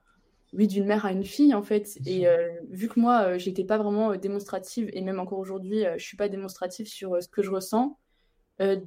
oui, 0.53 0.67
d'une 0.67 0.87
mère 0.87 1.07
à 1.07 1.13
une 1.13 1.25
fille, 1.25 1.55
en 1.55 1.63
fait. 1.63 1.99
Et 2.07 2.27
vu 2.69 2.89
que 2.89 2.99
moi, 2.99 3.39
j'étais 3.39 3.65
pas 3.65 3.79
vraiment 3.79 4.17
démonstrative, 4.17 4.91
et 4.93 5.01
même 5.01 5.21
encore 5.21 5.39
aujourd'hui, 5.39 5.85
je 5.97 6.05
suis 6.05 6.17
pas 6.17 6.29
démonstrative 6.29 6.87
sur 6.87 7.23
ce 7.23 7.29
que 7.29 7.43
je 7.43 7.51
ressens, 7.51 7.99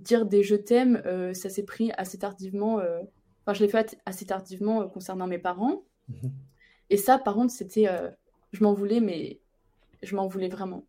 dire 0.02 0.26
des 0.26 0.44
je 0.44 0.56
t'aime, 0.56 1.02
ça 1.34 1.50
s'est 1.50 1.64
pris 1.64 1.92
assez 1.98 2.18
tardivement. 2.18 2.76
Enfin, 2.76 3.54
je 3.54 3.64
l'ai 3.64 3.70
fait 3.70 3.98
assez 4.06 4.26
tardivement 4.26 4.88
concernant 4.90 5.28
mes 5.28 5.40
parents. 5.40 5.84
Mhm. 6.10 6.32
Et 6.90 6.98
ça, 6.98 7.18
par 7.18 7.36
contre, 7.36 7.54
c'était. 7.54 7.88
je 8.52 8.64
m'en 8.64 8.74
voulais, 8.74 9.00
mais 9.00 9.40
je 10.02 10.16
m'en 10.16 10.28
voulais 10.28 10.50
vraiment. 10.50 10.86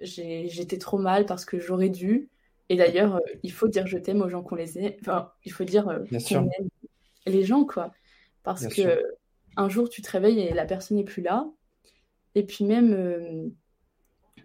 J'étais 0.00 0.78
trop 0.78 0.98
mal 0.98 1.26
parce 1.26 1.44
que 1.44 1.58
j'aurais 1.58 1.90
dû. 1.90 2.28
Et 2.68 2.76
d'ailleurs, 2.76 3.16
euh, 3.16 3.20
il 3.42 3.52
faut 3.52 3.68
dire 3.68 3.86
je 3.86 3.98
t'aime 3.98 4.22
aux 4.22 4.30
gens 4.30 4.42
qu'on 4.42 4.54
les 4.54 4.78
aime. 4.78 4.94
Enfin, 5.00 5.30
il 5.44 5.52
faut 5.52 5.64
dire 5.64 5.88
euh, 5.88 5.98
qu'on 6.28 6.48
aime 6.48 6.68
les 7.26 7.44
gens, 7.44 7.64
quoi. 7.64 7.92
Parce 8.42 8.66
que 8.66 9.02
un 9.56 9.68
jour, 9.68 9.88
tu 9.88 10.02
te 10.02 10.10
réveilles 10.10 10.40
et 10.40 10.54
la 10.54 10.64
personne 10.64 10.96
n'est 10.96 11.04
plus 11.04 11.22
là. 11.22 11.46
Et 12.34 12.44
puis 12.44 12.64
même, 12.64 12.92
euh, 12.92 13.48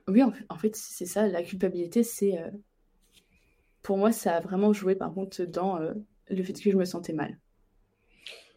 oui, 0.07 0.21
en, 0.23 0.57
fait, 0.57 0.75
c'est 0.75 1.05
ça, 1.05 1.27
la 1.27 1.43
culpabilité, 1.43 2.03
c'est... 2.03 2.37
pour 3.81 3.97
moi, 3.97 4.11
ça 4.11 4.35
a 4.35 4.39
vraiment 4.41 4.73
joué, 4.73 4.95
par 4.95 5.13
contre, 5.13 5.43
dans 5.43 5.77
le 5.79 6.43
fait 6.43 6.53
que 6.53 6.71
je 6.71 6.77
me 6.77 6.85
sentais 6.85 7.13
mal. 7.13 7.37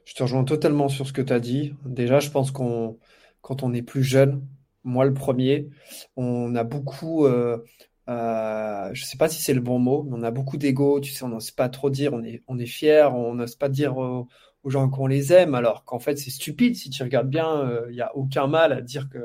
Je 0.04 0.14
te 0.14 0.22
rejoins 0.22 0.44
totalement 0.44 0.88
sur 0.88 1.06
ce 1.06 1.12
que 1.12 1.22
tu 1.22 1.32
as 1.32 1.40
dit. 1.40 1.74
Déjà, 1.84 2.18
je 2.18 2.30
pense 2.30 2.50
qu'on, 2.50 2.98
quand 3.40 3.62
on 3.62 3.72
est 3.72 3.82
plus 3.82 4.02
jeune, 4.02 4.44
moi 4.82 5.04
le 5.04 5.14
premier, 5.14 5.68
on 6.16 6.54
a 6.56 6.64
beaucoup 6.64 7.26
euh, 8.10 8.90
je 8.92 9.04
sais 9.04 9.16
pas 9.16 9.28
si 9.28 9.40
c'est 9.40 9.54
le 9.54 9.60
bon 9.60 9.78
mot, 9.78 10.02
mais 10.02 10.16
on 10.18 10.22
a 10.22 10.32
beaucoup 10.32 10.56
d'ego, 10.56 11.00
tu 11.00 11.12
sais, 11.12 11.24
on 11.24 11.28
n'ose 11.28 11.52
pas 11.52 11.68
trop 11.68 11.90
dire, 11.90 12.12
on 12.12 12.24
est, 12.24 12.42
on 12.48 12.58
fier, 12.58 13.14
on 13.14 13.34
n'ose 13.34 13.54
pas 13.54 13.68
dire 13.68 13.94
gens 14.68 14.88
qu'on 14.90 15.06
les 15.06 15.32
aime, 15.32 15.54
alors 15.54 15.84
qu'en 15.84 15.98
fait 15.98 16.18
c'est 16.18 16.30
stupide 16.30 16.76
si 16.76 16.90
tu 16.90 17.02
regardes 17.02 17.30
bien, 17.30 17.64
il 17.64 17.70
euh, 17.70 17.92
n'y 17.92 18.00
a 18.00 18.14
aucun 18.16 18.46
mal 18.46 18.72
à 18.72 18.80
dire 18.80 19.08
que 19.08 19.18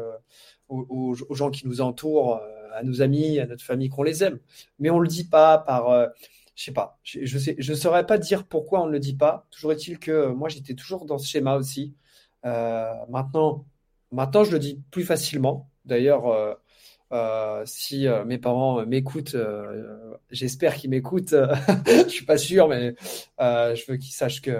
aux, 0.69 1.15
gens 1.31 1.51
qui 1.51 1.67
nous 1.67 1.81
entourent, 1.81 2.37
euh, 2.37 2.69
à 2.73 2.83
nos 2.83 3.01
amis, 3.01 3.39
à 3.39 3.45
notre 3.45 3.63
famille 3.63 3.89
qu'on 3.89 4.03
les 4.03 4.23
aime. 4.23 4.39
Mais 4.79 4.89
on 4.89 4.99
le 4.99 5.07
dit 5.07 5.25
pas 5.25 5.57
par, 5.57 6.09
je 6.55 6.63
sais 6.63 6.73
pas, 6.73 6.99
je, 7.03 7.37
sais, 7.37 7.55
saurais 7.75 8.05
pas 8.05 8.17
dire 8.17 8.45
pourquoi 8.45 8.83
on 8.83 8.87
ne 8.87 8.91
le 8.91 8.99
dit 8.99 9.15
pas. 9.15 9.47
Toujours 9.51 9.71
est-il 9.71 9.99
que 9.99 10.27
moi 10.27 10.49
j'étais 10.49 10.73
toujours 10.73 11.05
dans 11.05 11.17
ce 11.17 11.27
schéma 11.27 11.55
aussi. 11.55 11.93
maintenant, 12.43 13.65
maintenant 14.11 14.43
je 14.43 14.51
le 14.51 14.59
dis 14.59 14.81
plus 14.91 15.03
facilement. 15.03 15.69
D'ailleurs 15.85 16.57
euh, 17.11 17.63
si 17.65 18.07
euh, 18.07 18.25
mes 18.25 18.39
parents 18.39 18.79
euh, 18.79 18.85
m'écoutent, 18.85 19.37
j'espère 20.31 20.75
qu'ils 20.75 20.89
m'écoutent. 20.89 21.35
je 21.85 22.09
suis 22.09 22.25
pas 22.25 22.37
sûr, 22.37 22.67
mais 22.67 22.95
je 23.39 23.91
veux 23.91 23.97
qu'ils 23.97 24.13
sachent 24.13 24.41
que 24.41 24.51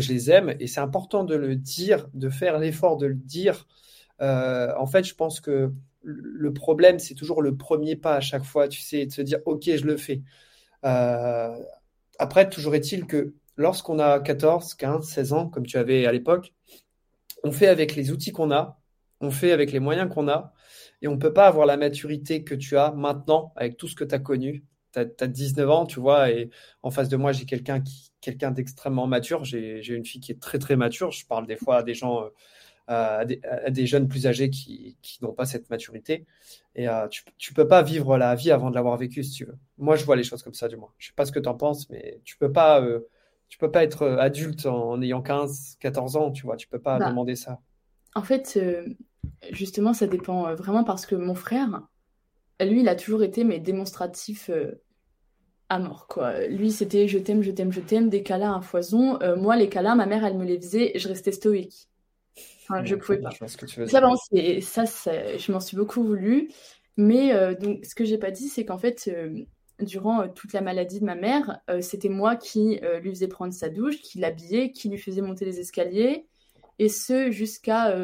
je 0.00 0.12
les 0.12 0.30
aime. 0.30 0.54
Et 0.60 0.66
c'est 0.66 0.80
important 0.80 1.24
de 1.24 1.34
le 1.34 1.56
dire, 1.56 2.08
de 2.14 2.28
faire 2.30 2.58
l'effort 2.58 2.96
de 2.96 3.06
le 3.06 3.14
dire. 3.14 3.66
en 4.20 4.86
fait, 4.86 5.04
je 5.04 5.14
pense 5.14 5.40
que 5.40 5.72
le 6.02 6.52
problème, 6.52 6.98
c'est 6.98 7.14
toujours 7.14 7.42
le 7.42 7.56
premier 7.56 7.96
pas 7.96 8.16
à 8.16 8.20
chaque 8.20 8.44
fois, 8.44 8.68
tu 8.68 8.80
sais, 8.80 9.06
de 9.06 9.12
se 9.12 9.22
dire, 9.22 9.38
OK, 9.46 9.64
je 9.64 9.84
le 9.84 9.96
fais. 9.96 10.22
après, 12.18 12.48
toujours 12.48 12.74
est-il 12.74 13.06
que 13.06 13.34
lorsqu'on 13.56 13.98
a 13.98 14.20
14, 14.20 14.74
15, 14.74 15.06
16 15.08 15.32
ans, 15.32 15.48
comme 15.48 15.66
tu 15.66 15.76
avais 15.76 16.06
à 16.06 16.12
l'époque, 16.12 16.54
on 17.44 17.52
fait 17.52 17.68
avec 17.68 17.96
les 17.96 18.10
outils 18.10 18.32
qu'on 18.32 18.50
a, 18.50 18.78
on 19.20 19.30
fait 19.30 19.52
avec 19.52 19.72
les 19.72 19.80
moyens 19.80 20.12
qu'on 20.12 20.28
a, 20.28 20.52
et 21.00 21.08
on 21.08 21.12
ne 21.12 21.20
peut 21.20 21.32
pas 21.32 21.46
avoir 21.46 21.66
la 21.66 21.76
maturité 21.76 22.44
que 22.44 22.54
tu 22.54 22.76
as 22.76 22.92
maintenant 22.92 23.52
avec 23.56 23.76
tout 23.76 23.88
ce 23.88 23.96
que 23.96 24.04
tu 24.04 24.14
as 24.14 24.18
connu. 24.18 24.64
Tu 24.92 25.00
as, 25.00 25.26
19 25.26 25.70
ans, 25.70 25.86
tu 25.86 26.00
vois, 26.00 26.30
et 26.30 26.50
en 26.82 26.90
face 26.90 27.08
de 27.08 27.16
moi, 27.16 27.32
j'ai 27.32 27.46
quelqu'un 27.46 27.80
qui, 27.80 28.12
quelqu'un 28.22 28.50
d'extrêmement 28.50 29.06
mature. 29.06 29.44
J'ai 29.44 29.86
une 29.88 30.06
fille 30.06 30.20
qui 30.20 30.32
est 30.32 30.40
très, 30.40 30.58
très 30.58 30.76
mature. 30.76 31.10
Je 31.10 31.26
parle 31.26 31.46
des 31.46 31.56
fois 31.56 31.78
à 31.78 31.82
des 31.82 31.92
gens, 31.92 32.24
euh, 32.24 32.30
à, 32.88 33.24
des, 33.70 33.86
jeunes 33.86 34.08
plus 34.08 34.26
âgés 34.26 34.48
qui, 34.48 34.96
n'ont 35.20 35.32
pas 35.32 35.44
cette 35.44 35.68
maturité. 35.68 36.24
Et 36.74 36.88
euh, 36.88 37.06
tu 37.08 37.52
ne 37.52 37.54
peux 37.54 37.68
pas 37.68 37.82
vivre 37.82 38.16
la 38.16 38.34
vie 38.34 38.50
avant 38.50 38.70
de 38.70 38.74
l'avoir 38.74 38.96
vécue, 38.96 39.22
si 39.22 39.32
tu 39.32 39.44
veux. 39.44 39.58
Moi, 39.76 39.96
je 39.96 40.04
vois 40.06 40.16
les 40.16 40.24
choses 40.24 40.42
comme 40.42 40.54
ça, 40.54 40.68
du 40.68 40.76
moins. 40.76 40.92
Je 40.96 41.06
ne 41.06 41.08
sais 41.08 41.14
pas 41.14 41.26
ce 41.26 41.32
que 41.32 41.40
tu 41.40 41.48
en 41.48 41.54
penses, 41.54 41.90
mais 41.90 42.20
tu 42.24 42.38
peux 42.38 42.50
pas. 42.50 42.80
Euh, 42.80 43.00
tu 43.48 43.58
peux 43.58 43.70
pas 43.70 43.84
être 43.84 44.06
adulte 44.06 44.64
en, 44.64 45.02
ayant 45.02 45.20
15, 45.20 45.76
14 45.78 46.16
ans, 46.16 46.30
tu 46.30 46.46
vois, 46.46 46.56
tu 46.56 46.68
peux 46.68 46.78
pas 46.78 46.98
bah, 46.98 47.10
demander 47.10 47.36
ça. 47.36 47.60
En 48.14 48.22
fait, 48.22 48.58
justement, 49.50 49.92
ça 49.92 50.06
dépend 50.06 50.54
vraiment 50.54 50.84
parce 50.84 51.04
que 51.04 51.14
mon 51.14 51.34
frère, 51.34 51.82
lui, 52.64 52.80
il 52.80 52.88
a 52.88 52.96
toujours 52.96 53.22
été 53.22 53.44
mais 53.44 53.58
démonstratif 53.58 54.50
euh, 54.50 54.82
à 55.68 55.78
mort 55.78 56.06
quoi. 56.06 56.46
Lui, 56.46 56.70
c'était 56.70 57.08
je 57.08 57.18
t'aime, 57.18 57.42
je 57.42 57.50
t'aime, 57.50 57.72
je 57.72 57.80
t'aime, 57.80 58.08
des 58.08 58.22
câlins 58.22 58.54
à 58.54 58.60
foison. 58.60 59.20
Euh, 59.22 59.36
moi, 59.36 59.56
les 59.56 59.68
câlins, 59.68 59.94
ma 59.94 60.06
mère, 60.06 60.24
elle 60.24 60.36
me 60.36 60.44
les 60.44 60.60
faisait, 60.60 60.92
je 60.96 61.08
restais 61.08 61.32
stoïque. 61.32 61.88
Enfin, 62.62 62.84
je 62.84 62.94
pouvais 62.94 63.18
pas. 63.18 63.30
Ça, 63.30 64.86
ça, 64.86 65.36
je 65.36 65.52
m'en 65.52 65.60
suis 65.60 65.76
beaucoup 65.76 66.02
voulu. 66.02 66.50
Mais 66.96 67.54
donc, 67.56 67.84
ce 67.84 67.94
que 67.94 68.04
j'ai 68.04 68.18
pas 68.18 68.30
dit, 68.30 68.48
c'est 68.48 68.64
qu'en 68.64 68.78
fait, 68.78 69.10
durant 69.80 70.28
toute 70.28 70.52
la 70.52 70.60
maladie 70.60 71.00
de 71.00 71.04
ma 71.04 71.14
mère, 71.14 71.60
c'était 71.80 72.08
moi 72.08 72.36
qui 72.36 72.80
lui 73.00 73.10
faisais 73.10 73.28
prendre 73.28 73.52
sa 73.52 73.68
douche, 73.68 74.00
qui 74.00 74.18
l'habillais, 74.18 74.70
qui 74.70 74.88
lui 74.88 74.98
faisais 74.98 75.22
monter 75.22 75.44
les 75.44 75.58
escaliers, 75.58 76.26
et 76.78 76.88
ce 76.88 77.30
jusqu'à 77.30 77.94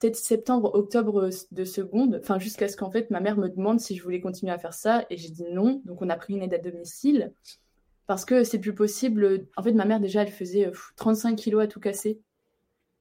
peut-être 0.00 0.16
septembre, 0.16 0.74
octobre 0.74 1.30
de 1.50 1.64
seconde, 1.64 2.18
enfin 2.20 2.38
jusqu'à 2.38 2.68
ce 2.68 2.76
qu'en 2.76 2.90
fait 2.90 3.10
ma 3.10 3.20
mère 3.20 3.36
me 3.36 3.48
demande 3.48 3.80
si 3.80 3.94
je 3.96 4.02
voulais 4.02 4.20
continuer 4.20 4.52
à 4.52 4.58
faire 4.58 4.74
ça 4.74 5.04
et 5.10 5.16
j'ai 5.16 5.28
dit 5.28 5.44
non. 5.52 5.82
Donc 5.84 6.02
on 6.02 6.08
a 6.08 6.16
pris 6.16 6.34
une 6.34 6.42
aide 6.42 6.54
à 6.54 6.58
domicile 6.58 7.32
parce 8.06 8.24
que 8.24 8.42
c'est 8.42 8.58
plus 8.58 8.74
possible. 8.74 9.46
En 9.56 9.62
fait, 9.62 9.72
ma 9.72 9.84
mère 9.84 10.00
déjà 10.00 10.22
elle 10.22 10.32
faisait 10.32 10.72
35 10.96 11.36
kilos 11.36 11.62
à 11.62 11.66
tout 11.66 11.80
casser. 11.80 12.20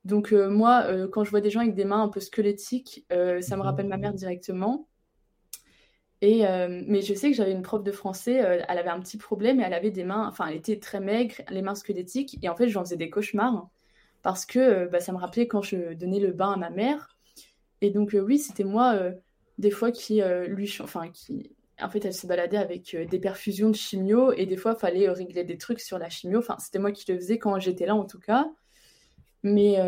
Donc 0.06 0.34
euh, 0.34 0.50
moi, 0.50 0.84
euh, 0.86 1.08
quand 1.08 1.24
je 1.24 1.30
vois 1.30 1.42
des 1.42 1.50
gens 1.50 1.62
avec 1.62 1.76
des 1.76 1.86
mains 1.86 2.04
un 2.04 2.10
peu 2.10 2.20
squelettiques, 2.20 3.06
euh, 3.12 3.42
ça 3.42 3.58
me 3.58 3.62
rappelle 3.62 3.88
ma 3.88 3.98
mère 3.98 4.14
directement. 4.14 4.88
Et 6.22 6.44
mais 6.86 7.02
je 7.02 7.14
sais 7.14 7.32
que 7.32 7.38
j'avais 7.38 7.54
une 7.54 7.62
prof 7.62 7.82
de 7.82 7.94
français, 7.94 8.34
elle 8.34 8.78
avait 8.78 8.90
un 8.90 9.00
petit 9.00 9.16
problème 9.16 9.62
et 9.62 9.64
elle 9.64 9.74
avait 9.74 9.90
des 9.90 10.04
mains, 10.04 10.28
enfin 10.28 10.48
elle 10.48 10.58
était 10.58 10.78
très 10.78 11.00
maigre, 11.00 11.36
les 11.50 11.62
mains 11.62 11.76
squelettiques 11.76 12.38
et 12.42 12.50
en 12.50 12.58
fait 12.58 12.68
j'en 12.68 12.84
faisais 12.84 12.98
des 12.98 13.10
cauchemars 13.10 13.70
parce 14.22 14.46
que 14.46 14.60
euh, 14.60 14.88
bah, 14.88 15.00
ça 15.00 15.12
me 15.12 15.18
rappelait 15.18 15.48
quand 15.48 15.62
je 15.62 15.94
donnais 15.94 16.20
le 16.20 16.32
bain 16.32 16.52
à 16.52 16.58
ma 16.58 16.70
mère. 16.70 17.18
Et 17.82 17.92
donc, 17.92 18.14
euh, 18.14 18.20
oui, 18.20 18.38
c'était 18.38 18.64
moi, 18.64 18.94
euh, 18.96 19.14
des 19.58 19.72
fois, 19.72 19.92
qui 19.92 20.22
lui. 20.48 20.74
Enfin, 20.82 21.10
qui. 21.10 21.52
En 21.82 21.90
fait, 21.90 22.04
elle 22.04 22.14
se 22.14 22.28
baladait 22.28 22.58
avec 22.58 22.94
des 23.10 23.20
perfusions 23.20 23.70
de 23.70 23.76
chimio 23.76 24.34
et 24.34 24.46
des 24.46 24.58
fois, 24.58 24.74
il 24.78 24.80
fallait 24.80 25.10
régler 25.10 25.46
des 25.46 25.58
trucs 25.58 25.80
sur 25.80 25.98
la 25.98 26.10
chimio. 26.10 26.40
Enfin, 26.40 26.58
c'était 26.60 26.80
moi 26.80 26.92
qui 26.92 27.10
le 27.10 27.18
faisais 27.18 27.38
quand 27.40 27.58
j'étais 27.58 27.86
là, 27.86 27.96
en 27.96 28.04
tout 28.04 28.20
cas. 28.20 28.52
Mais 29.44 29.80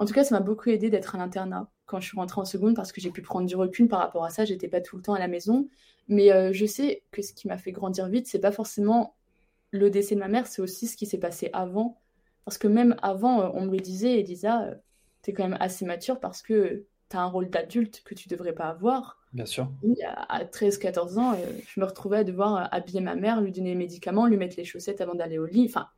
en 0.00 0.06
tout 0.06 0.12
cas, 0.12 0.24
ça 0.24 0.36
m'a 0.36 0.44
beaucoup 0.44 0.70
aidé 0.70 0.90
d'être 0.90 1.14
à 1.14 1.18
l'internat 1.18 1.70
quand 1.86 2.00
je 2.00 2.08
suis 2.08 2.16
rentrée 2.16 2.40
en 2.40 2.44
seconde 2.44 2.74
parce 2.74 2.90
que 2.90 3.00
j'ai 3.00 3.10
pu 3.10 3.22
prendre 3.22 3.46
du 3.46 3.54
recul 3.54 3.86
par 3.86 4.00
rapport 4.00 4.24
à 4.24 4.30
ça. 4.30 4.44
J'étais 4.44 4.66
pas 4.66 4.80
tout 4.80 4.96
le 4.96 5.02
temps 5.02 5.14
à 5.14 5.20
la 5.20 5.28
maison. 5.28 5.68
Mais 6.08 6.52
je 6.52 6.66
sais 6.66 7.04
que 7.12 7.22
ce 7.22 7.32
qui 7.32 7.46
m'a 7.46 7.58
fait 7.58 7.70
grandir 7.70 8.08
vite, 8.08 8.26
c'est 8.26 8.40
pas 8.40 8.50
forcément 8.50 9.14
le 9.70 9.88
décès 9.88 10.16
de 10.16 10.20
ma 10.20 10.26
mère, 10.26 10.48
c'est 10.48 10.62
aussi 10.62 10.88
ce 10.88 10.96
qui 10.96 11.06
s'est 11.06 11.18
passé 11.18 11.50
avant 11.52 12.00
parce 12.44 12.58
que 12.58 12.68
même 12.68 12.96
avant, 13.02 13.42
euh, 13.42 13.50
on 13.54 13.62
me 13.62 13.70
le 13.70 13.80
disait, 13.80 14.20
Elisa, 14.20 14.64
euh, 14.64 14.74
tu 15.22 15.30
es 15.30 15.34
quand 15.34 15.44
même 15.44 15.58
assez 15.60 15.84
mature 15.84 16.20
parce 16.20 16.42
que 16.42 16.86
tu 17.08 17.16
as 17.16 17.20
un 17.20 17.26
rôle 17.26 17.50
d'adulte 17.50 18.02
que 18.04 18.14
tu 18.14 18.28
devrais 18.28 18.52
pas 18.52 18.68
avoir. 18.68 19.18
Bien 19.32 19.46
sûr. 19.46 19.70
à 20.28 20.44
13-14 20.44 21.18
ans, 21.18 21.34
euh, 21.34 21.36
je 21.68 21.78
me 21.78 21.86
retrouvais 21.86 22.18
à 22.18 22.24
devoir 22.24 22.68
habiller 22.72 23.00
ma 23.00 23.14
mère, 23.14 23.40
lui 23.40 23.52
donner 23.52 23.70
les 23.70 23.78
médicaments, 23.78 24.26
lui 24.26 24.36
mettre 24.36 24.56
les 24.56 24.64
chaussettes 24.64 25.00
avant 25.00 25.14
d'aller 25.14 25.38
au 25.38 25.46
lit. 25.46 25.66
Enfin, 25.68 25.88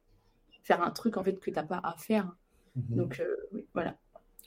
faire 0.63 0.83
un 0.83 0.91
truc 0.91 1.17
en 1.17 1.25
fait 1.25 1.35
que 1.35 1.51
tu 1.51 1.53
n'as 1.53 1.63
pas 1.63 1.81
à 1.83 1.95
faire. 1.97 2.31
Mhm. 2.77 2.97
Donc, 2.97 3.23
oui, 3.53 3.67
voilà. 3.73 3.97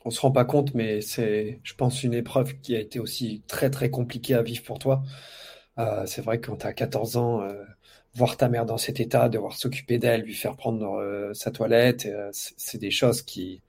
On 0.03 0.11
se 0.11 0.21
rend 0.21 0.31
pas 0.31 0.45
compte, 0.45 0.75
mais 0.75 1.01
c'est, 1.01 1.59
je 1.63 1.73
pense, 1.73 2.03
une 2.03 2.13
épreuve 2.13 2.59
qui 2.59 2.75
a 2.75 2.79
été 2.79 2.99
aussi 2.99 3.41
très 3.47 3.71
très 3.71 3.89
compliquée 3.89 4.35
à 4.35 4.43
vivre 4.43 4.63
pour 4.63 4.77
toi. 4.77 5.01
c'est 6.05 6.21
vrai 6.21 6.39
que 6.39 6.47
quand 6.47 6.57
tu 6.57 6.67
as 6.67 6.73
14 6.73 7.17
ans, 7.17 7.47
voir 8.15 8.37
ta 8.37 8.47
mère 8.47 8.65
dans 8.65 8.77
cet 8.77 8.99
état, 8.99 9.27
devoir 9.27 9.53
s'occuper 9.53 9.97
d'elle, 9.97 10.21
lui 10.21 10.33
faire 10.33 10.55
prendre 10.55 10.93
euh, 10.93 11.33
sa 11.33 11.51
toilette, 11.51 12.05
euh, 12.05 12.29
c'est 12.31 12.77
des 12.77 12.91
choses 12.91 13.21
qui, 13.21 13.61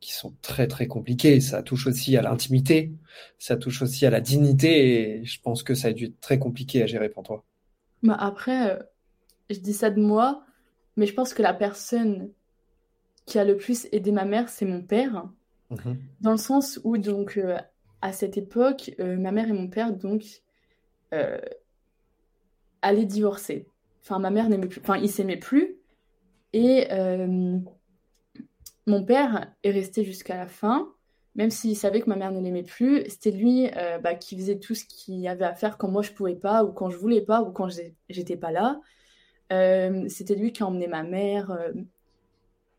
qui 0.00 0.12
sont 0.12 0.32
très 0.40 0.68
très 0.68 0.86
compliquées. 0.86 1.40
Ça 1.40 1.62
touche 1.62 1.88
aussi 1.88 2.16
à 2.16 2.22
l'intimité, 2.22 2.92
ça 3.38 3.56
touche 3.56 3.82
aussi 3.82 4.06
à 4.06 4.10
la 4.10 4.20
dignité, 4.20 5.18
et 5.20 5.24
je 5.24 5.40
pense 5.40 5.64
que 5.64 5.74
ça 5.74 5.88
a 5.88 5.92
dû 5.92 6.06
être 6.06 6.20
très 6.20 6.38
compliqué 6.38 6.82
à 6.82 6.86
gérer 6.86 7.08
pour 7.08 7.24
toi. 7.24 7.44
Bah 8.04 8.16
après, 8.18 8.70
euh, 8.70 8.82
je 9.50 9.58
dis 9.58 9.74
ça 9.74 9.90
de 9.90 10.00
moi, 10.00 10.44
mais 10.96 11.06
je 11.06 11.14
pense 11.14 11.34
que 11.34 11.42
la 11.42 11.54
personne 11.54 12.30
qui 13.26 13.38
a 13.38 13.44
le 13.44 13.56
plus 13.56 13.88
aidé 13.90 14.12
ma 14.12 14.24
mère, 14.24 14.48
c'est 14.48 14.64
mon 14.64 14.80
père, 14.80 15.28
mmh 15.70 15.94
dans 16.22 16.30
le 16.30 16.38
sens 16.38 16.80
où 16.82 16.96
donc 16.96 17.38
à 18.00 18.12
cette 18.12 18.38
époque, 18.38 18.92
ma 18.98 19.32
mère 19.32 19.48
et 19.48 19.52
mon 19.52 19.68
père 19.68 19.92
donc 19.92 20.24
allaient 22.80 23.04
divorcer. 23.04 23.66
Enfin, 24.08 24.20
ma 24.20 24.30
mère 24.30 24.48
n'aimait 24.48 24.68
plus. 24.68 24.80
Enfin, 24.80 24.96
ils 24.96 25.10
s'aimaient 25.10 25.36
plus. 25.36 25.76
Et 26.54 26.88
euh, 26.92 27.58
mon 28.86 29.04
père 29.04 29.52
est 29.62 29.70
resté 29.70 30.02
jusqu'à 30.02 30.36
la 30.36 30.46
fin, 30.46 30.88
même 31.34 31.50
s'il 31.50 31.76
savait 31.76 32.00
que 32.00 32.08
ma 32.08 32.16
mère 32.16 32.32
ne 32.32 32.40
l'aimait 32.40 32.62
plus. 32.62 33.04
C'était 33.08 33.30
lui 33.30 33.68
euh, 33.76 33.98
bah, 33.98 34.14
qui 34.14 34.36
faisait 34.36 34.58
tout 34.58 34.74
ce 34.74 34.84
qu'il 34.86 35.26
avait 35.28 35.44
à 35.44 35.54
faire 35.54 35.76
quand 35.76 35.88
moi 35.88 36.02
je 36.02 36.12
pouvais 36.12 36.36
pas, 36.36 36.64
ou 36.64 36.72
quand 36.72 36.88
je 36.88 36.96
voulais 36.96 37.20
pas, 37.20 37.42
ou 37.42 37.52
quand 37.52 37.68
j'étais 38.08 38.36
pas 38.36 38.50
là. 38.50 38.80
Euh, 39.52 40.06
c'était 40.08 40.34
lui 40.34 40.52
qui 40.52 40.62
emmenait 40.62 40.88
ma 40.88 41.02
mère 41.02 41.56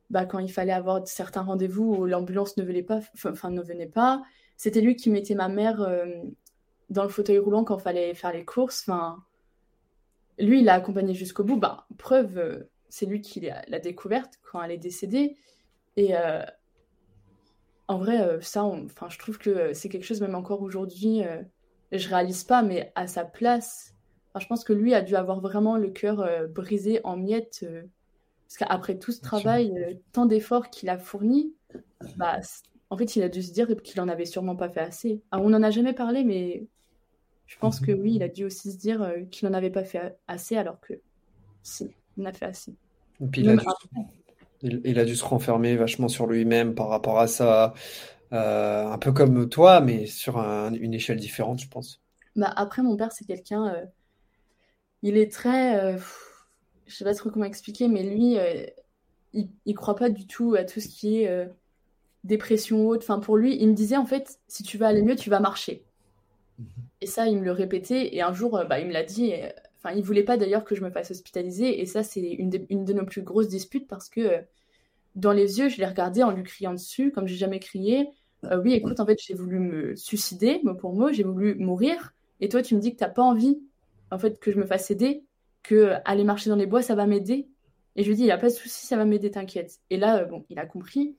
bah, 0.09 0.25
quand 0.25 0.39
il 0.39 0.51
fallait 0.51 0.71
avoir 0.71 1.07
certains 1.07 1.41
rendez-vous 1.43 1.93
où 1.93 2.05
l'ambulance 2.05 2.57
ne 2.57 2.63
venait 2.63 2.83
pas. 2.83 3.01
Ne 3.23 3.61
venait 3.61 3.87
pas. 3.87 4.23
C'était 4.57 4.81
lui 4.81 4.95
qui 4.95 5.11
mettait 5.11 5.35
ma 5.35 5.47
mère 5.47 5.87
dans 6.89 7.03
le 7.03 7.09
fauteuil 7.09 7.37
roulant 7.37 7.63
quand 7.63 7.77
il 7.77 7.83
fallait 7.83 8.13
faire 8.15 8.33
les 8.33 8.45
courses. 8.45 8.83
Enfin, 8.87 9.23
lui, 10.39 10.59
il 10.59 10.65
l'a 10.65 10.75
accompagnée 10.75 11.13
jusqu'au 11.13 11.43
bout. 11.43 11.57
Bah, 11.57 11.85
preuve, 11.97 12.67
c'est 12.89 13.05
lui 13.05 13.21
qui 13.21 13.39
l'a 13.41 13.79
découverte 13.79 14.39
quand 14.43 14.61
elle 14.61 14.71
est 14.71 14.77
décédée. 14.77 15.35
Et 15.95 16.15
euh, 16.15 16.43
en 17.87 17.97
vrai, 17.97 18.21
euh, 18.21 18.41
ça, 18.41 18.63
enfin, 18.63 19.09
je 19.09 19.17
trouve 19.17 19.37
que 19.37 19.73
c'est 19.73 19.89
quelque 19.89 20.05
chose, 20.05 20.21
même 20.21 20.35
encore 20.35 20.61
aujourd'hui, 20.61 21.23
euh, 21.23 21.41
je 21.91 22.07
réalise 22.07 22.43
pas, 22.43 22.61
mais 22.61 22.91
à 22.95 23.07
sa 23.07 23.25
place, 23.25 23.95
je 24.39 24.45
pense 24.45 24.63
que 24.63 24.73
lui 24.73 24.93
a 24.93 25.01
dû 25.01 25.15
avoir 25.15 25.41
vraiment 25.41 25.75
le 25.75 25.89
cœur 25.89 26.25
brisé 26.49 27.01
en 27.03 27.17
miettes. 27.17 27.65
parce 28.47 28.57
qu'après 28.57 28.97
tout 28.97 29.11
ce 29.11 29.21
travail, 29.21 29.99
tant 30.13 30.25
d'efforts 30.25 30.69
qu'il 30.69 30.87
a 30.89 30.97
fourni, 30.97 31.53
bah, 32.15 32.39
en 32.89 32.97
fait, 32.97 33.15
il 33.15 33.23
a 33.23 33.29
dû 33.29 33.41
se 33.41 33.51
dire 33.51 33.75
qu'il 33.83 33.99
en 33.99 34.07
avait 34.07 34.25
sûrement 34.25 34.55
pas 34.55 34.69
fait 34.69 34.79
assez. 34.79 35.21
Alors, 35.31 35.45
on 35.45 35.49
n'en 35.49 35.63
a 35.63 35.71
jamais 35.71 35.93
parlé, 35.93 36.23
mais 36.23 36.67
je 37.49 37.57
pense 37.57 37.79
que 37.79 37.91
oui, 37.91 38.13
il 38.15 38.23
a 38.23 38.27
dû 38.27 38.45
aussi 38.45 38.71
se 38.71 38.77
dire 38.77 39.11
qu'il 39.31 39.49
n'en 39.49 39.55
avait 39.55 39.71
pas 39.71 39.83
fait 39.83 40.15
assez, 40.27 40.55
alors 40.55 40.79
que 40.79 40.93
si, 41.63 41.89
il 42.15 42.23
en 42.23 42.29
a 42.29 42.31
fait 42.31 42.45
assez. 42.45 42.75
Et 43.21 43.25
puis, 43.25 43.41
il 43.41 43.49
a, 43.49 43.55
dû, 43.55 44.81
il, 44.83 44.99
a 44.99 45.03
dû 45.03 45.15
se 45.15 45.25
renfermer 45.25 45.75
vachement 45.75 46.07
sur 46.07 46.27
lui-même 46.27 46.75
par 46.75 46.89
rapport 46.89 47.19
à 47.19 47.25
ça, 47.25 47.73
euh, 48.33 48.85
un 48.85 48.97
peu 48.99 49.11
comme 49.11 49.49
toi, 49.49 49.81
mais 49.81 50.05
sur 50.05 50.37
une 50.37 50.93
échelle 50.93 51.17
différente, 51.17 51.59
je 51.59 51.67
pense. 51.67 52.01
Bah 52.35 52.53
après, 52.55 52.83
mon 52.83 52.95
père, 52.95 53.11
c'est 53.11 53.25
quelqu'un. 53.25 53.73
Euh, 53.73 53.85
il 55.01 55.17
est 55.17 55.31
très. 55.31 55.83
Euh, 55.83 55.97
je 56.85 56.95
sais 56.95 57.03
pas 57.03 57.15
trop 57.15 57.31
comment 57.31 57.45
expliquer, 57.45 57.87
mais 57.87 58.03
lui, 58.03 58.37
il, 59.33 59.49
il 59.65 59.73
croit 59.73 59.95
pas 59.95 60.11
du 60.11 60.27
tout 60.27 60.55
à 60.55 60.63
tout 60.63 60.79
ce 60.79 60.87
qui 60.87 61.23
est 61.23 61.49
dépression 62.23 62.87
haute. 62.87 63.01
Enfin, 63.01 63.19
pour 63.19 63.37
lui, 63.37 63.57
il 63.59 63.67
me 63.67 63.73
disait 63.73 63.97
en 63.97 64.05
fait, 64.05 64.39
si 64.47 64.63
tu 64.63 64.77
vas 64.77 64.87
aller 64.87 65.01
mieux, 65.01 65.15
tu 65.15 65.29
vas 65.29 65.39
marcher. 65.39 65.83
Mhm. 66.59 66.67
Et 67.01 67.07
ça, 67.07 67.27
il 67.27 67.37
me 67.37 67.45
le 67.45 67.51
répétait. 67.51 68.15
Et 68.15 68.21
un 68.21 68.33
jour, 68.33 68.61
bah, 68.67 68.79
il 68.79 68.87
me 68.87 68.93
l'a 68.93 69.03
dit. 69.03 69.33
Enfin, 69.81 69.95
il 69.95 70.03
voulait 70.03 70.23
pas 70.23 70.37
d'ailleurs 70.37 70.65
que 70.65 70.75
je 70.75 70.83
me 70.83 70.91
fasse 70.91 71.11
hospitaliser. 71.11 71.81
Et 71.81 71.85
ça, 71.85 72.03
c'est 72.03 72.21
une, 72.21 72.49
de 72.49 72.93
nos 72.93 73.05
plus 73.05 73.21
grosses 73.21 73.47
disputes 73.47 73.87
parce 73.87 74.09
que 74.09 74.19
euh, 74.19 74.41
dans 75.15 75.31
les 75.31 75.59
yeux, 75.59 75.69
je 75.69 75.77
l'ai 75.77 75.85
regardé 75.85 76.21
en 76.21 76.31
lui 76.31 76.43
criant 76.43 76.73
dessus, 76.73 77.11
comme 77.11 77.27
j'ai 77.27 77.37
jamais 77.37 77.59
crié. 77.59 78.09
Euh, 78.45 78.61
oui, 78.61 78.73
écoute, 78.73 78.99
en 78.99 79.05
fait, 79.05 79.17
j'ai 79.21 79.33
voulu 79.33 79.59
me 79.59 79.95
suicider, 79.95 80.59
mot 80.63 80.75
pour 80.75 80.93
mot, 80.93 81.11
j'ai 81.11 81.23
voulu 81.23 81.55
mourir. 81.55 82.13
Et 82.41 82.49
toi, 82.49 82.61
tu 82.61 82.75
me 82.75 82.81
dis 82.81 82.91
que 82.91 82.97
t'as 82.97 83.09
pas 83.09 83.23
envie, 83.23 83.61
en 84.11 84.19
fait, 84.19 84.39
que 84.39 84.51
je 84.51 84.57
me 84.59 84.65
fasse 84.65 84.91
aider, 84.91 85.23
que 85.63 85.75
euh, 85.75 85.97
aller 86.05 86.25
marcher 86.25 86.49
dans 86.49 86.55
les 86.57 86.65
bois, 86.65 86.81
ça 86.81 86.95
va 86.95 87.05
m'aider. 87.05 87.47
Et 87.95 88.03
je 88.03 88.09
lui 88.09 88.15
dis, 88.15 88.23
il 88.23 88.25
n'y 88.25 88.31
a 88.31 88.37
pas 88.37 88.49
de 88.49 88.53
souci, 88.53 88.85
ça 88.85 88.97
va 88.97 89.05
m'aider, 89.05 89.31
t'inquiète. 89.31 89.79
Et 89.89 89.97
là, 89.97 90.25
bon, 90.25 90.45
il 90.49 90.59
a 90.59 90.65
compris. 90.65 91.15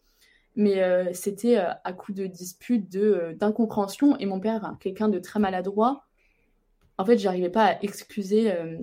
Mais 0.56 1.12
c'était 1.14 1.56
à 1.56 1.92
coup 1.92 2.12
de 2.12 2.26
disputes, 2.26 2.90
d'incompréhension. 2.90 4.18
Et 4.18 4.26
mon 4.26 4.40
père, 4.40 4.76
quelqu'un 4.80 5.08
de 5.08 5.18
très 5.18 5.40
maladroit, 5.40 6.04
en 7.00 7.04
fait, 7.06 7.16
j'arrivais 7.16 7.48
pas 7.48 7.64
à 7.64 7.82
excuser 7.82 8.52
euh, 8.52 8.76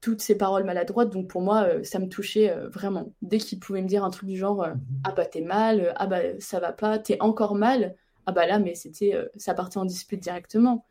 toutes 0.00 0.22
ces 0.22 0.38
paroles 0.38 0.64
maladroites. 0.64 1.10
Donc 1.10 1.28
pour 1.28 1.42
moi, 1.42 1.64
euh, 1.64 1.84
ça 1.84 1.98
me 1.98 2.08
touchait 2.08 2.50
euh, 2.50 2.70
vraiment. 2.70 3.12
Dès 3.20 3.36
qu'il 3.36 3.60
pouvait 3.60 3.82
me 3.82 3.86
dire 3.86 4.02
un 4.02 4.08
truc 4.08 4.30
du 4.30 4.38
genre 4.38 4.66
mhm. 4.66 4.80
ah 5.04 5.12
bah 5.12 5.26
t'es 5.26 5.42
mal, 5.42 5.92
ah 5.96 6.06
bah 6.06 6.20
ça 6.38 6.58
va 6.58 6.72
pas, 6.72 6.98
t'es 6.98 7.18
encore 7.20 7.54
mal, 7.54 7.96
ah 8.24 8.32
bah 8.32 8.46
là 8.46 8.58
mais 8.58 8.74
c'était 8.74 9.14
ça 9.36 9.52
partait 9.52 9.76
en 9.76 9.84
dispute 9.84 10.20
directement. 10.20 10.86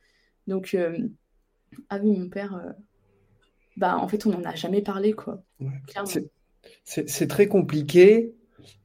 Donc 0.45 0.77
ah 1.89 1.97
oui 2.03 2.15
mon 2.15 2.29
père, 2.29 2.75
bah 3.75 3.97
en 3.97 4.07
fait 4.07 4.27
on 4.27 4.29
n'en 4.29 4.43
a 4.43 4.53
jamais 4.53 4.83
parlé 4.83 5.13
quoi. 5.13 5.41
C'est 6.83 7.27
très 7.27 7.47
compliqué 7.47 8.35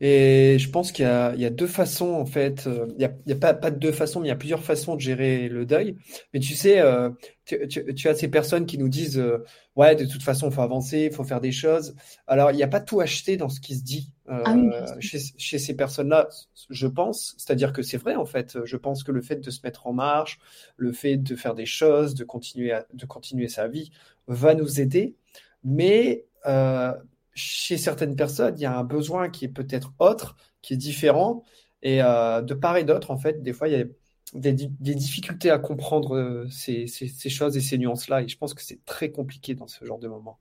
et 0.00 0.56
je 0.58 0.70
pense 0.70 0.92
qu'il 0.92 1.04
y, 1.04 1.40
y 1.40 1.44
a, 1.44 1.50
deux 1.50 1.66
façons, 1.66 2.12
en 2.12 2.26
fait. 2.26 2.66
Euh, 2.66 2.86
il 2.90 2.98
n'y 2.98 3.04
a, 3.04 3.12
y 3.26 3.32
a 3.32 3.36
pas, 3.36 3.54
pas, 3.54 3.70
de 3.70 3.78
deux 3.78 3.92
façons, 3.92 4.20
mais 4.20 4.26
il 4.26 4.30
y 4.30 4.32
a 4.32 4.36
plusieurs 4.36 4.62
façons 4.62 4.96
de 4.96 5.00
gérer 5.00 5.48
le 5.48 5.64
deuil. 5.64 5.96
Mais 6.34 6.40
tu 6.40 6.54
sais, 6.54 6.80
euh, 6.80 7.10
tu, 7.44 7.66
tu, 7.68 7.94
tu, 7.94 8.08
as 8.08 8.14
ces 8.14 8.28
personnes 8.28 8.66
qui 8.66 8.78
nous 8.78 8.88
disent 8.88 9.18
euh, 9.18 9.44
Ouais, 9.76 9.94
de 9.96 10.04
toute 10.04 10.22
façon, 10.22 10.48
il 10.48 10.52
faut 10.52 10.62
avancer, 10.62 11.08
il 11.10 11.14
faut 11.14 11.24
faire 11.24 11.40
des 11.40 11.52
choses. 11.52 11.94
Alors, 12.26 12.50
il 12.50 12.56
n'y 12.56 12.62
a 12.62 12.68
pas 12.68 12.80
tout 12.80 13.00
acheté 13.00 13.36
dans 13.36 13.48
ce 13.48 13.60
qui 13.60 13.74
se 13.74 13.82
dit 13.82 14.12
ah 14.28 14.54
chez, 15.00 15.18
chez, 15.36 15.58
ces 15.58 15.74
personnes-là, 15.74 16.28
je 16.70 16.86
pense. 16.86 17.34
C'est-à-dire 17.38 17.72
que 17.72 17.82
c'est 17.82 17.96
vrai, 17.96 18.14
en 18.14 18.26
fait. 18.26 18.58
Je 18.64 18.76
pense 18.76 19.04
que 19.04 19.12
le 19.12 19.22
fait 19.22 19.36
de 19.36 19.50
se 19.50 19.60
mettre 19.64 19.86
en 19.86 19.92
marche, 19.92 20.38
le 20.76 20.92
fait 20.92 21.16
de 21.16 21.36
faire 21.36 21.54
des 21.54 21.66
choses, 21.66 22.14
de 22.14 22.24
continuer, 22.24 22.72
à, 22.72 22.86
de 22.92 23.06
continuer 23.06 23.48
sa 23.48 23.68
vie, 23.68 23.90
va 24.26 24.54
nous 24.54 24.80
aider. 24.80 25.14
Mais 25.64 26.26
chez 27.34 27.78
certaines 27.78 28.16
personnes, 28.16 28.54
il 28.58 28.62
y 28.62 28.66
a 28.66 28.76
un 28.76 28.84
besoin 28.84 29.30
qui 29.30 29.44
est 29.44 29.48
peut-être 29.48 29.92
autre, 29.98 30.36
qui 30.60 30.74
est 30.74 30.76
différent. 30.76 31.42
Et 31.82 32.02
euh, 32.02 32.42
de 32.42 32.54
part 32.54 32.76
et 32.76 32.84
d'autre, 32.84 33.10
en 33.10 33.16
fait, 33.16 33.42
des 33.42 33.52
fois, 33.52 33.68
il 33.68 33.78
y 33.78 33.80
a 33.80 33.84
des, 34.34 34.94
difficultés 34.94 35.50
à 35.50 35.58
comprendre 35.58 36.16
euh, 36.16 36.46
ces, 36.50 36.86
choses 36.86 37.56
et 37.56 37.60
ces 37.60 37.78
nuances-là. 37.78 38.22
Et 38.22 38.28
je 38.28 38.38
pense 38.38 38.54
que 38.54 38.62
c'est 38.62 38.84
très 38.84 39.10
compliqué 39.10 39.54
dans 39.54 39.66
ce 39.66 39.84
genre 39.84 39.98
de 39.98 40.08
moment. 40.08 40.38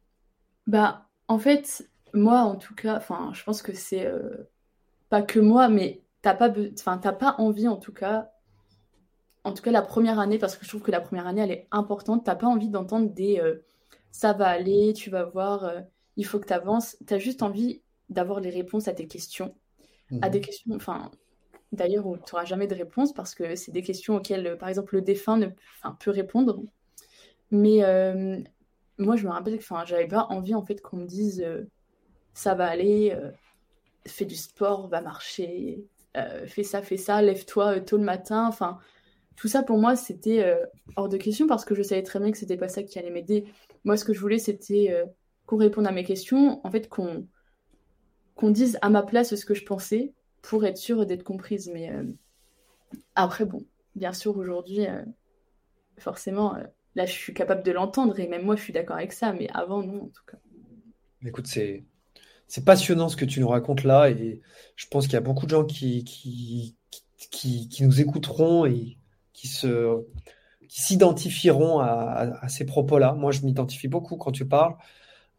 Bah, 0.68 1.08
en 1.28 1.40
fait, 1.40 1.90
moi, 2.14 2.42
en 2.42 2.56
tout 2.56 2.76
cas, 2.76 3.02
je 3.34 3.44
pense 3.44 3.62
que 3.62 3.74
c'est 3.74 4.06
euh, 4.06 4.50
pas 5.10 5.22
que 5.22 5.40
moi, 5.40 5.70
mais 5.70 6.04
t'as 6.22 6.36
pas, 6.36 6.54
enfin, 6.74 6.98
t'as 6.98 7.14
pas 7.14 7.36
envie, 7.40 7.68
en 7.68 7.78
tout 7.78 7.94
cas, 7.94 8.30
en 9.44 9.54
tout 9.54 9.64
cas 9.64 9.72
la 9.72 9.82
première 9.82 10.20
année, 10.20 10.38
parce 10.38 10.56
que 10.56 10.66
je 10.66 10.70
trouve 10.70 10.84
que 10.84 10.92
la 10.92 11.02
première 11.02 11.26
année, 11.26 11.42
elle 11.42 11.52
est 11.52 11.68
importante. 11.72 12.26
T'as 12.26 12.36
pas 12.36 12.48
envie 12.48 12.70
d'entendre 12.70 13.10
des 13.10 13.42
ça 14.12 14.34
va 14.34 14.48
aller, 14.48 14.94
tu 14.94 15.10
vas 15.10 15.24
voir 15.24 15.72
il 16.18 16.26
faut 16.26 16.40
que 16.40 16.48
tu 16.48 16.54
avances. 16.54 16.98
Tu 17.08 17.14
as 17.14 17.20
juste 17.20 17.44
envie 17.44 17.82
d'avoir 18.10 18.40
les 18.40 18.50
réponses 18.50 18.88
à 18.88 18.94
tes 18.94 19.08
questions. 19.08 19.56
À 20.22 20.28
mhm. 20.28 20.32
des 20.32 20.42
questions, 20.42 20.76
enfin, 20.76 21.10
d'ailleurs, 21.72 22.06
où 22.06 22.18
tu 22.18 22.24
n'auras 22.34 22.46
jamais 22.46 22.68
de 22.68 22.76
réponse 22.76 23.14
parce 23.14 23.34
que 23.34 23.56
c'est 23.56 23.72
des 23.72 23.82
questions 23.82 24.16
auxquelles, 24.16 24.58
par 24.58 24.70
exemple, 24.70 24.96
le 24.96 25.02
défunt 25.02 25.38
ne, 25.38 25.48
peut 26.00 26.12
répondre. 26.12 26.62
Mais 27.50 27.84
euh, 27.84 28.40
moi, 28.98 29.16
je 29.16 29.26
me 29.26 29.32
rappelle 29.32 29.58
que 29.58 29.64
j'avais 29.86 30.08
pas 30.08 30.28
envie 30.30 30.56
en 30.56 30.64
fait 30.64 30.82
qu'on 30.82 30.98
me 30.98 31.06
dise 31.06 31.42
euh, 31.42 31.64
ça 32.34 32.56
va 32.56 32.68
aller, 32.68 33.12
euh, 33.16 33.32
fais 34.06 34.26
du 34.26 34.36
sport, 34.36 34.88
va 34.88 35.02
marcher, 35.02 35.86
fais 36.46 36.64
ça, 36.64 36.82
fais 36.82 36.98
ça, 36.98 37.22
lève-toi 37.22 37.80
tôt 37.82 37.98
le 37.98 38.04
matin. 38.04 38.48
Enfin, 38.48 38.80
tout 39.38 39.48
ça 39.48 39.64
pour 39.64 39.78
moi, 39.78 39.96
c'était 39.96 40.58
hors 40.98 41.08
de 41.08 41.18
question 41.18 41.48
parce 41.48 41.64
que 41.64 41.74
je 41.74 41.82
savais 41.84 42.04
très 42.04 42.20
bien 42.20 42.32
que 42.32 42.38
c'était 42.38 42.58
pas 42.58 42.68
ça 42.68 42.84
qui 42.84 43.00
allait 43.00 43.12
m'aider. 43.12 43.46
Moi, 43.86 43.96
ce 43.96 44.04
que 44.04 44.14
je 44.14 44.20
voulais, 44.20 44.40
c'était 44.40 45.06
qu'on 45.46 45.58
réponde 45.58 45.88
à 45.88 45.92
mes 45.92 46.04
questions, 46.04 46.66
en 46.66 46.72
fait, 46.72 46.88
qu'on 46.90 47.28
qu'on 48.36 48.50
dise 48.50 48.80
à 48.82 48.90
ma 48.90 49.04
place 49.04 49.36
ce 49.36 49.46
que 49.46 49.54
je 49.54 49.66
pensais 49.66 50.14
pour 50.42 50.66
être 50.66 50.78
sûre 50.78 51.06
d'être 51.06 51.24
comprise. 51.24 51.70
Mais 51.72 51.92
euh, 51.92 52.04
après, 53.16 53.46
bon, 53.46 53.64
bien 53.96 54.14
sûr, 54.14 54.38
aujourd'hui, 54.38 54.88
euh, 54.88 55.04
forcément, 55.98 56.56
euh, 56.56 56.64
là, 56.96 57.06
je 57.06 57.12
suis 57.12 57.34
capable 57.34 57.64
de 57.64 57.72
l'entendre 57.72 58.20
et 58.20 58.28
même 58.28 58.44
moi, 58.44 58.56
je 58.56 58.64
suis 58.64 58.74
d'accord 58.74 58.96
avec 58.96 59.14
ça, 59.14 59.34
mais 59.34 59.48
avant, 59.54 59.84
non, 59.84 60.04
en 60.04 60.08
tout 60.08 60.24
cas. 60.26 60.38
Écoute, 61.26 61.48
c'est. 61.48 61.84
C'est 62.48 62.66
passionnant 62.66 63.08
ce 63.08 63.16
que 63.16 63.24
tu 63.24 63.40
nous 63.40 63.48
racontes 63.48 63.86
là 63.86 64.10
et 64.10 64.42
je 64.76 64.86
pense 64.88 65.06
qu'il 65.06 65.14
y 65.14 65.16
a 65.16 65.22
beaucoup 65.22 65.46
de 65.46 65.52
gens 65.52 65.64
qui, 65.64 66.04
qui, 66.04 66.76
qui, 67.30 67.84
nous 67.86 68.02
écouteront 68.02 68.66
et 68.66 68.98
qui 69.32 69.48
se 69.48 70.04
qui 70.68 70.82
s'identifieront 70.82 71.80
à, 71.80 72.50
ces 72.50 72.66
propos-là. 72.66 73.14
Moi, 73.14 73.32
je 73.32 73.40
m'identifie 73.44 73.88
beaucoup 73.88 74.18
quand 74.18 74.34
tu 74.34 74.46
parles. 74.46 74.76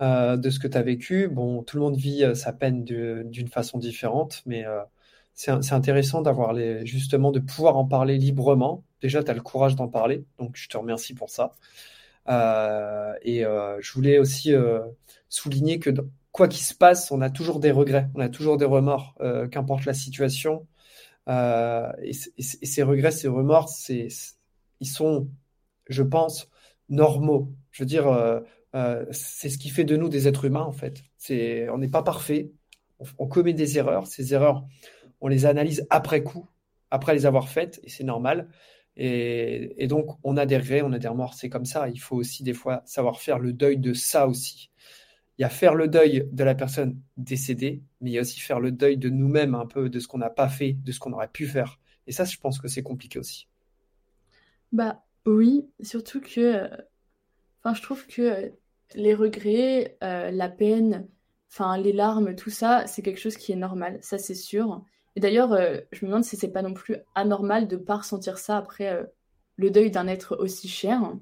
Euh, 0.03 0.37
de 0.37 0.51
ce 0.51 0.59
que 0.59 0.67
tu 0.67 0.77
as 0.77 0.83
vécu. 0.83 1.29
Bon, 1.29 1.63
tout 1.63 1.77
le 1.77 1.83
monde 1.83 1.97
vit 1.97 2.25
euh, 2.25 2.35
sa 2.35 2.53
peine 2.53 2.83
d'une 2.85 3.47
façon 3.47 3.79
différente, 3.79 4.43
mais 4.47 4.67
euh, 4.67 4.81
c'est 5.35 5.73
intéressant 5.73 6.23
d'avoir 6.23 6.57
justement 6.85 7.31
de 7.31 7.39
pouvoir 7.39 7.77
en 7.77 7.85
parler 7.87 8.19
librement. 8.19 8.83
Déjà, 9.01 9.23
tu 9.23 9.31
as 9.31 9.35
le 9.35 9.41
courage 9.43 9.77
d'en 9.77 9.87
parler, 9.89 10.25
donc 10.39 10.57
je 10.57 10.69
te 10.69 10.77
remercie 10.77 11.15
pour 11.15 11.31
ça. 11.31 11.53
et 13.23 13.43
je 13.45 13.93
voulais 13.93 14.19
aussi 14.19 14.53
souligner 15.29 15.79
que 15.79 15.91
quoi 16.33 16.49
qu'il 16.49 16.65
se 16.65 16.75
passe, 16.75 17.11
on 17.13 17.21
a 17.23 17.31
toujours 17.31 17.61
des 17.61 17.71
regrets, 17.71 18.09
on 18.15 18.21
a 18.21 18.29
toujours 18.29 18.57
des 18.59 18.67
remords, 18.67 19.17
qu'importe 19.51 19.87
la 19.87 19.95
situation. 19.95 20.67
Et, 21.29 22.13
et, 22.39 22.43
ces 22.43 22.83
regrets, 22.83 23.13
ces 23.13 23.29
remords, 23.29 23.71
ils 23.89 24.87
sont, 24.87 25.29
je 25.89 26.03
pense, 26.03 26.51
normaux. 26.91 27.53
Je 27.71 27.83
veux 27.83 27.87
dire, 27.87 28.07
euh, 28.75 29.05
c'est 29.11 29.51
ce 29.51 29.59
qui 29.59 29.69
fait 29.69 29.85
de 29.85 29.97
nous 29.97 30.09
des 30.09 30.29
êtres 30.29 30.45
humains, 30.45 30.63
en 30.63 30.73
fait. 30.73 31.03
On 31.31 31.79
n'est 31.79 31.89
pas 31.89 32.03
parfait, 32.03 32.53
on, 33.19 33.27
commet 33.27 33.53
des 33.53 33.79
erreurs. 33.79 34.07
Ces 34.07 34.35
erreurs, 34.35 34.67
on 35.21 35.29
les 35.29 35.47
analyse 35.47 35.87
après 35.91 36.23
coup, 36.23 36.49
après 36.91 37.15
les 37.15 37.27
avoir 37.27 37.49
faites, 37.49 37.81
et 37.85 37.89
c'est 37.89 38.05
normal. 38.05 38.49
Et, 38.97 39.87
donc, 39.89 40.19
on 40.23 40.37
a 40.37 40.47
des 40.47 40.59
regrets, 40.59 40.83
on 40.83 40.93
a 40.93 40.99
des 40.99 41.09
remords, 41.09 41.35
c'est 41.35 41.49
comme 41.49 41.65
ça. 41.65 41.89
Il 41.89 42.01
faut 42.01 42.17
aussi 42.17 42.43
des 42.43 42.53
fois 42.53 42.83
savoir 42.85 43.21
faire 43.21 43.39
le 43.39 43.53
deuil 43.53 43.79
de 43.79 43.95
ça 43.95 44.29
aussi. 44.29 44.71
il 45.39 45.43
y 45.43 45.45
a 45.45 45.49
faire 45.49 45.75
le 45.75 45.89
deuil 45.89 46.29
de 46.31 46.45
la 46.45 46.55
personne 46.55 47.01
décédée, 47.17 47.83
mais 48.01 48.11
il 48.11 48.13
y 48.15 48.19
a 48.19 48.21
aussi 48.23 48.41
faire 48.41 48.61
le 48.61 48.71
deuil 48.73 48.99
de 48.99 49.09
nous-mêmes 49.09 49.55
un 49.55 49.67
peu, 49.67 49.89
de 49.89 49.99
ce 49.99 50.09
qu'on 50.09 50.19
n'a 50.19 50.31
pas 50.31 50.49
fait, 50.49 50.75
de 50.75 50.93
ce 50.93 51.01
qu'on 51.01 51.13
aurait 51.13 51.29
pu 51.29 51.47
faire. 51.47 51.81
Et 52.07 52.13
ça, 52.13 52.25
je 52.25 52.37
pense 52.37 52.59
que 52.59 52.69
c'est 52.69 52.83
compliqué 52.83 53.19
aussi. 53.19 53.49
Bah 54.73 55.03
oui, 55.25 55.67
surtout 55.81 56.21
que, 56.21 56.67
enfin, 57.63 57.75
je 57.75 57.83
trouve 57.83 58.07
que 58.07 58.53
les 58.95 59.15
regrets, 59.15 59.97
euh, 60.03 60.31
la 60.31 60.49
peine, 60.49 61.09
enfin, 61.51 61.77
les 61.77 61.93
larmes, 61.93 62.35
tout 62.35 62.51
ça, 62.51 62.87
c'est 62.87 63.03
quelque 63.03 63.21
chose 63.21 63.37
qui 63.37 63.53
est 63.53 63.57
normal, 63.57 63.99
ça 64.01 64.19
c'est 64.19 64.35
sûr. 64.35 64.85
Et 65.17 65.21
d'ailleurs, 65.21 65.53
euh, 65.53 65.79
je 65.93 66.05
me 66.05 66.11
demande 66.11 66.25
si 66.25 66.37
c'est 66.37 66.53
pas 66.53 66.63
non 66.63 66.75
plus 66.75 66.97
anormal 67.15 67.69
de 67.69 67.77
pas 67.77 67.97
ressentir 67.97 68.39
ça 68.39 68.57
après 68.57 68.89
euh, 68.89 69.05
le 69.57 69.71
deuil 69.71 69.91
d'un 69.91 70.07
être 70.07 70.37
aussi 70.39 70.69
cher. 70.69 71.15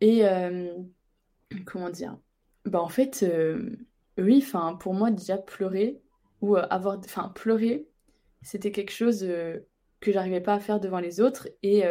Et 0.00 0.22
comment 1.66 1.90
dire? 1.90 2.16
Bah 2.64 2.80
en 2.80 2.88
fait, 2.88 3.24
oui, 4.16 4.42
enfin, 4.42 4.74
pour 4.74 4.94
moi 4.94 5.10
déjà 5.10 5.38
pleurer 5.38 6.00
ou 6.40 6.56
avoir, 6.56 6.98
enfin, 6.98 7.32
pleurer, 7.34 7.88
c'était 8.42 8.70
quelque 8.70 8.92
chose 8.92 9.20
que 9.20 10.12
j'arrivais 10.12 10.40
pas 10.40 10.54
à 10.54 10.60
faire 10.60 10.78
devant 10.78 11.00
les 11.00 11.20
autres 11.20 11.48
et 11.62 11.82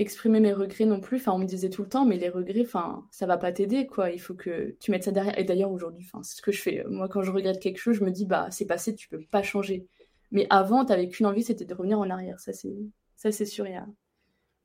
exprimer 0.00 0.40
mes 0.40 0.52
regrets 0.52 0.86
non 0.86 1.00
plus. 1.00 1.18
Enfin, 1.18 1.32
on 1.32 1.38
me 1.38 1.44
disait 1.44 1.70
tout 1.70 1.82
le 1.82 1.88
temps, 1.88 2.04
mais 2.06 2.16
les 2.16 2.30
regrets, 2.30 2.62
enfin, 2.62 3.06
ça 3.10 3.26
va 3.26 3.36
pas 3.36 3.52
t'aider, 3.52 3.86
quoi. 3.86 4.10
Il 4.10 4.20
faut 4.20 4.34
que 4.34 4.76
tu 4.80 4.90
mettes 4.90 5.04
ça 5.04 5.12
derrière. 5.12 5.38
Et 5.38 5.44
d'ailleurs, 5.44 5.70
aujourd'hui, 5.70 6.04
enfin, 6.06 6.22
c'est 6.22 6.36
ce 6.36 6.42
que 6.42 6.52
je 6.52 6.60
fais. 6.60 6.84
Moi, 6.88 7.08
quand 7.08 7.22
je 7.22 7.30
regrette 7.30 7.60
quelque 7.60 7.78
chose, 7.78 7.96
je 7.96 8.04
me 8.04 8.10
dis, 8.10 8.24
bah, 8.24 8.48
c'est 8.50 8.66
passé, 8.66 8.94
tu 8.94 9.08
peux 9.08 9.20
pas 9.20 9.42
changer. 9.42 9.86
Mais 10.32 10.46
avant, 10.50 10.84
t'avais 10.84 11.08
qu'une 11.08 11.26
envie, 11.26 11.42
c'était 11.42 11.66
de 11.66 11.74
revenir 11.74 11.98
en 11.98 12.08
arrière. 12.08 12.40
Ça, 12.40 12.52
c'est, 12.52 12.74
ça, 13.16 13.30
c'est 13.30 13.46
sûr. 13.46 13.66
Y 13.66 13.76
a... 13.76 13.86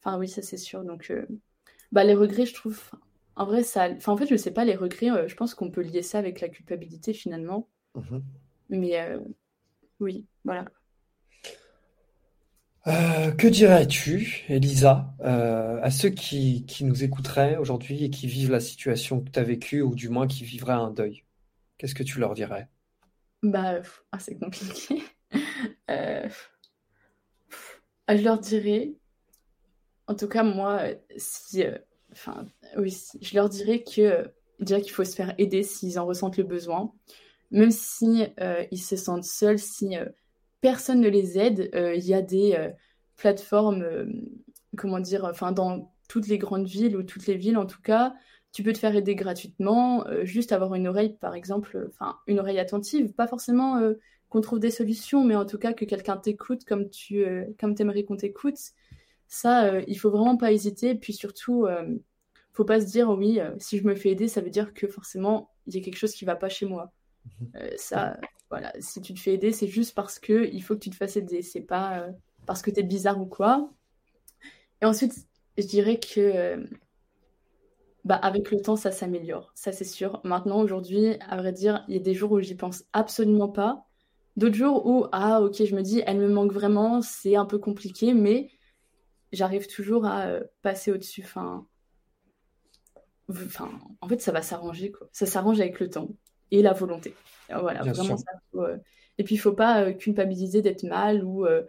Enfin, 0.02 0.18
oui, 0.18 0.28
ça, 0.30 0.42
c'est 0.42 0.58
sûr. 0.58 0.84
Donc, 0.84 1.12
euh, 1.12 1.26
bah, 1.92 2.04
les 2.04 2.16
regrets, 2.16 2.46
je 2.46 2.54
trouve, 2.54 2.82
en 3.36 3.46
vrai, 3.46 3.64
ça. 3.64 3.90
Enfin, 3.92 4.14
en 4.14 4.18
fait, 4.18 4.28
je 4.28 4.38
sais 4.38 4.52
pas, 4.52 4.66
les 4.66 4.76
regrets, 4.76 5.12
euh, 5.12 5.28
je 5.28 5.36
pense 5.36 5.54
qu'on 5.54 5.72
peut 5.72 5.82
lier 5.82 6.02
ça 6.02 6.20
avec 6.20 6.42
la 6.42 6.50
culpabilité, 6.50 7.14
finalement. 7.14 7.68
Mmh 7.96 8.20
mais 8.70 9.00
euh, 9.00 9.20
oui, 10.00 10.26
voilà. 10.44 10.66
Euh, 12.88 13.32
que 13.32 13.48
dirais-tu, 13.48 14.44
Elisa, 14.48 15.12
euh, 15.22 15.80
à 15.82 15.90
ceux 15.90 16.10
qui, 16.10 16.66
qui 16.68 16.86
nous 16.86 17.04
écouteraient 17.04 17.58
aujourd'hui 17.58 18.04
et 18.04 18.10
qui 18.12 18.28
vivent 18.28 18.52
la 18.52 18.60
situation 18.60 19.22
que 19.22 19.32
tu 19.32 19.40
as 19.40 19.44
vécue, 19.44 19.82
ou 19.82 19.96
du 19.96 20.10
moins 20.10 20.28
qui 20.28 20.44
vivraient 20.44 20.74
un 20.74 20.92
deuil? 20.92 21.24
Qu'est-ce 21.78 21.96
que 21.96 22.04
tu 22.04 22.20
leur 22.20 22.36
dirais? 22.36 22.70
Bah, 23.42 23.82
ah, 24.12 24.20
c'est 24.20 24.38
compliqué. 24.38 25.04
Euh, 25.90 26.30
je 28.08 28.22
leur 28.22 28.40
dirais, 28.40 28.94
en 30.08 30.16
tout 30.16 30.28
cas, 30.28 30.44
moi, 30.44 30.82
si, 31.18 31.64
enfin, 32.12 32.46
oui, 32.78 32.96
je 33.22 33.36
leur 33.36 33.50
dirais 33.50 33.84
que 33.84 34.32
déjà 34.60 34.80
qu'il 34.80 34.92
faut 34.92 35.04
se 35.04 35.16
faire 35.16 35.36
aider 35.38 35.62
s'ils 35.64 36.00
en 36.00 36.06
ressentent 36.06 36.38
le 36.38 36.44
besoin, 36.44 36.94
même 37.52 37.72
si 37.72 38.24
ils 38.72 38.82
se 38.82 38.96
sentent 38.96 39.26
seuls, 39.26 39.60
si 39.60 39.96
personne 40.66 41.00
ne 41.00 41.10
les 41.10 41.38
aide. 41.38 41.70
Euh, 41.76 41.94
il 41.94 42.04
y 42.06 42.16
a 42.16 42.24
des 42.24 42.56
euh, 42.58 42.72
plateformes, 43.18 43.84
euh, 43.84 44.08
comment 44.76 45.00
dire, 45.00 45.24
enfin 45.26 45.52
dans 45.52 45.94
toutes 46.10 46.28
les 46.28 46.40
grandes 46.40 46.66
villes 46.66 46.98
ou 46.98 47.04
toutes 47.04 47.28
les 47.28 47.36
villes 47.36 47.58
en 47.58 47.68
tout 47.68 47.84
cas, 47.84 48.16
tu 48.52 48.64
peux 48.64 48.74
te 48.74 48.80
faire 48.80 48.96
aider 48.96 49.14
gratuitement, 49.14 50.06
juste 50.24 50.52
avoir 50.52 50.74
une 50.74 50.88
oreille 50.88 51.18
par 51.20 51.36
exemple, 51.36 51.88
enfin 51.90 52.18
une 52.26 52.40
oreille 52.40 52.58
attentive, 52.58 53.14
pas 53.14 53.28
forcément 53.28 53.80
qu'on 54.30 54.42
trouve 54.42 54.60
des 54.60 54.72
solutions, 54.72 55.24
mais 55.24 55.36
en 55.36 55.46
tout 55.46 55.60
cas 55.60 55.74
que 55.74 55.86
quelqu'un 55.86 56.18
t'écoute 56.18 56.64
comme 56.66 56.90
tu 56.90 57.26
comme 57.60 57.76
aimerais 57.78 58.04
qu'on 58.06 58.16
t'écoute. 58.16 58.58
Ça, 59.28 59.80
il 59.88 60.00
faut 60.00 60.10
vraiment 60.10 60.38
pas 60.38 60.52
hésiter. 60.52 60.92
Et 60.92 60.96
puis 60.96 61.12
surtout, 61.12 61.68
faut 62.54 62.66
pas 62.66 62.80
se 62.80 62.86
dire 62.86 63.10
oui, 63.10 63.40
si 63.60 63.78
je 63.78 63.84
me 63.84 63.94
fais 63.96 64.12
aider, 64.12 64.28
ça 64.28 64.42
veut 64.42 64.52
dire 64.52 64.74
que 64.74 64.88
forcément 64.88 65.50
il 65.68 65.76
y 65.76 65.80
a 65.80 65.82
quelque 65.82 65.98
chose 65.98 66.14
qui 66.14 66.24
va 66.24 66.36
pas 66.36 66.50
chez 66.50 66.66
moi. 66.66 66.92
Mmh 67.42 67.58
ça, 67.78 68.18
voilà, 68.50 68.72
si 68.80 69.02
tu 69.02 69.14
te 69.14 69.20
fais 69.20 69.34
aider, 69.34 69.52
c'est 69.52 69.68
juste 69.68 69.96
parce 69.96 70.20
que 70.20 70.50
il 70.52 70.62
faut 70.62 70.76
que 70.76 70.80
tu 70.80 70.90
te 70.90 70.96
fasses 70.96 71.18
aider. 71.18 71.42
C'est 71.42 71.62
pas 71.62 72.00
euh, 72.00 72.12
parce 72.46 72.62
que 72.62 72.72
tu 72.72 72.80
es 72.80 72.84
bizarre 72.84 73.20
ou 73.20 73.26
quoi. 73.26 73.72
Et 74.82 74.86
ensuite, 74.86 75.16
je 75.58 75.66
dirais 75.66 76.00
que 76.00 76.20
euh, 76.20 76.66
bah, 78.04 78.16
avec 78.16 78.52
le 78.52 78.62
temps, 78.62 78.76
ça 78.76 78.92
s'améliore. 78.92 79.52
Ça, 79.56 79.72
c'est 79.72 79.84
sûr. 79.84 80.22
Maintenant, 80.24 80.62
aujourd'hui, 80.62 81.18
à 81.22 81.38
vrai 81.38 81.52
dire, 81.54 81.84
il 81.88 81.96
y 81.96 81.98
a 81.98 82.02
des 82.02 82.14
jours 82.14 82.32
où 82.34 82.40
j'y 82.40 82.56
pense 82.56 82.84
absolument 82.94 83.50
pas. 83.50 83.88
D'autres 84.38 84.56
jours 84.56 84.86
où, 84.86 85.08
ah, 85.12 85.42
ok, 85.42 85.66
je 85.66 85.76
me 85.76 85.82
dis, 85.82 86.04
elle 86.06 86.20
me 86.20 86.28
manque 86.28 86.52
vraiment, 86.52 87.02
c'est 87.02 87.36
un 87.36 87.46
peu 87.46 87.58
compliqué, 87.58 88.14
mais 88.14 88.52
j'arrive 89.32 89.68
toujours 89.68 90.06
à 90.06 90.28
euh, 90.28 90.44
passer 90.62 90.92
au-dessus. 90.92 91.24
Enfin, 91.24 91.66
en 94.02 94.08
fait, 94.08 94.22
ça 94.22 94.32
va 94.32 94.42
s'arranger, 94.42 94.92
quoi. 94.92 95.08
Ça 95.12 95.26
s'arrange 95.26 95.60
avec 95.60 95.80
le 95.80 95.90
temps 95.90 96.10
et 96.52 96.62
la 96.62 96.74
volonté. 96.74 97.14
Voilà, 97.50 97.84
vraiment 97.84 98.18
ça. 98.18 98.32
Euh, 98.56 98.78
et 99.18 99.24
puis, 99.24 99.36
il 99.36 99.38
faut 99.38 99.54
pas 99.54 99.84
euh, 99.84 99.94
culpabiliser 99.94 100.62
d'être 100.62 100.84
mal 100.84 101.24
ou 101.24 101.46
euh, 101.46 101.64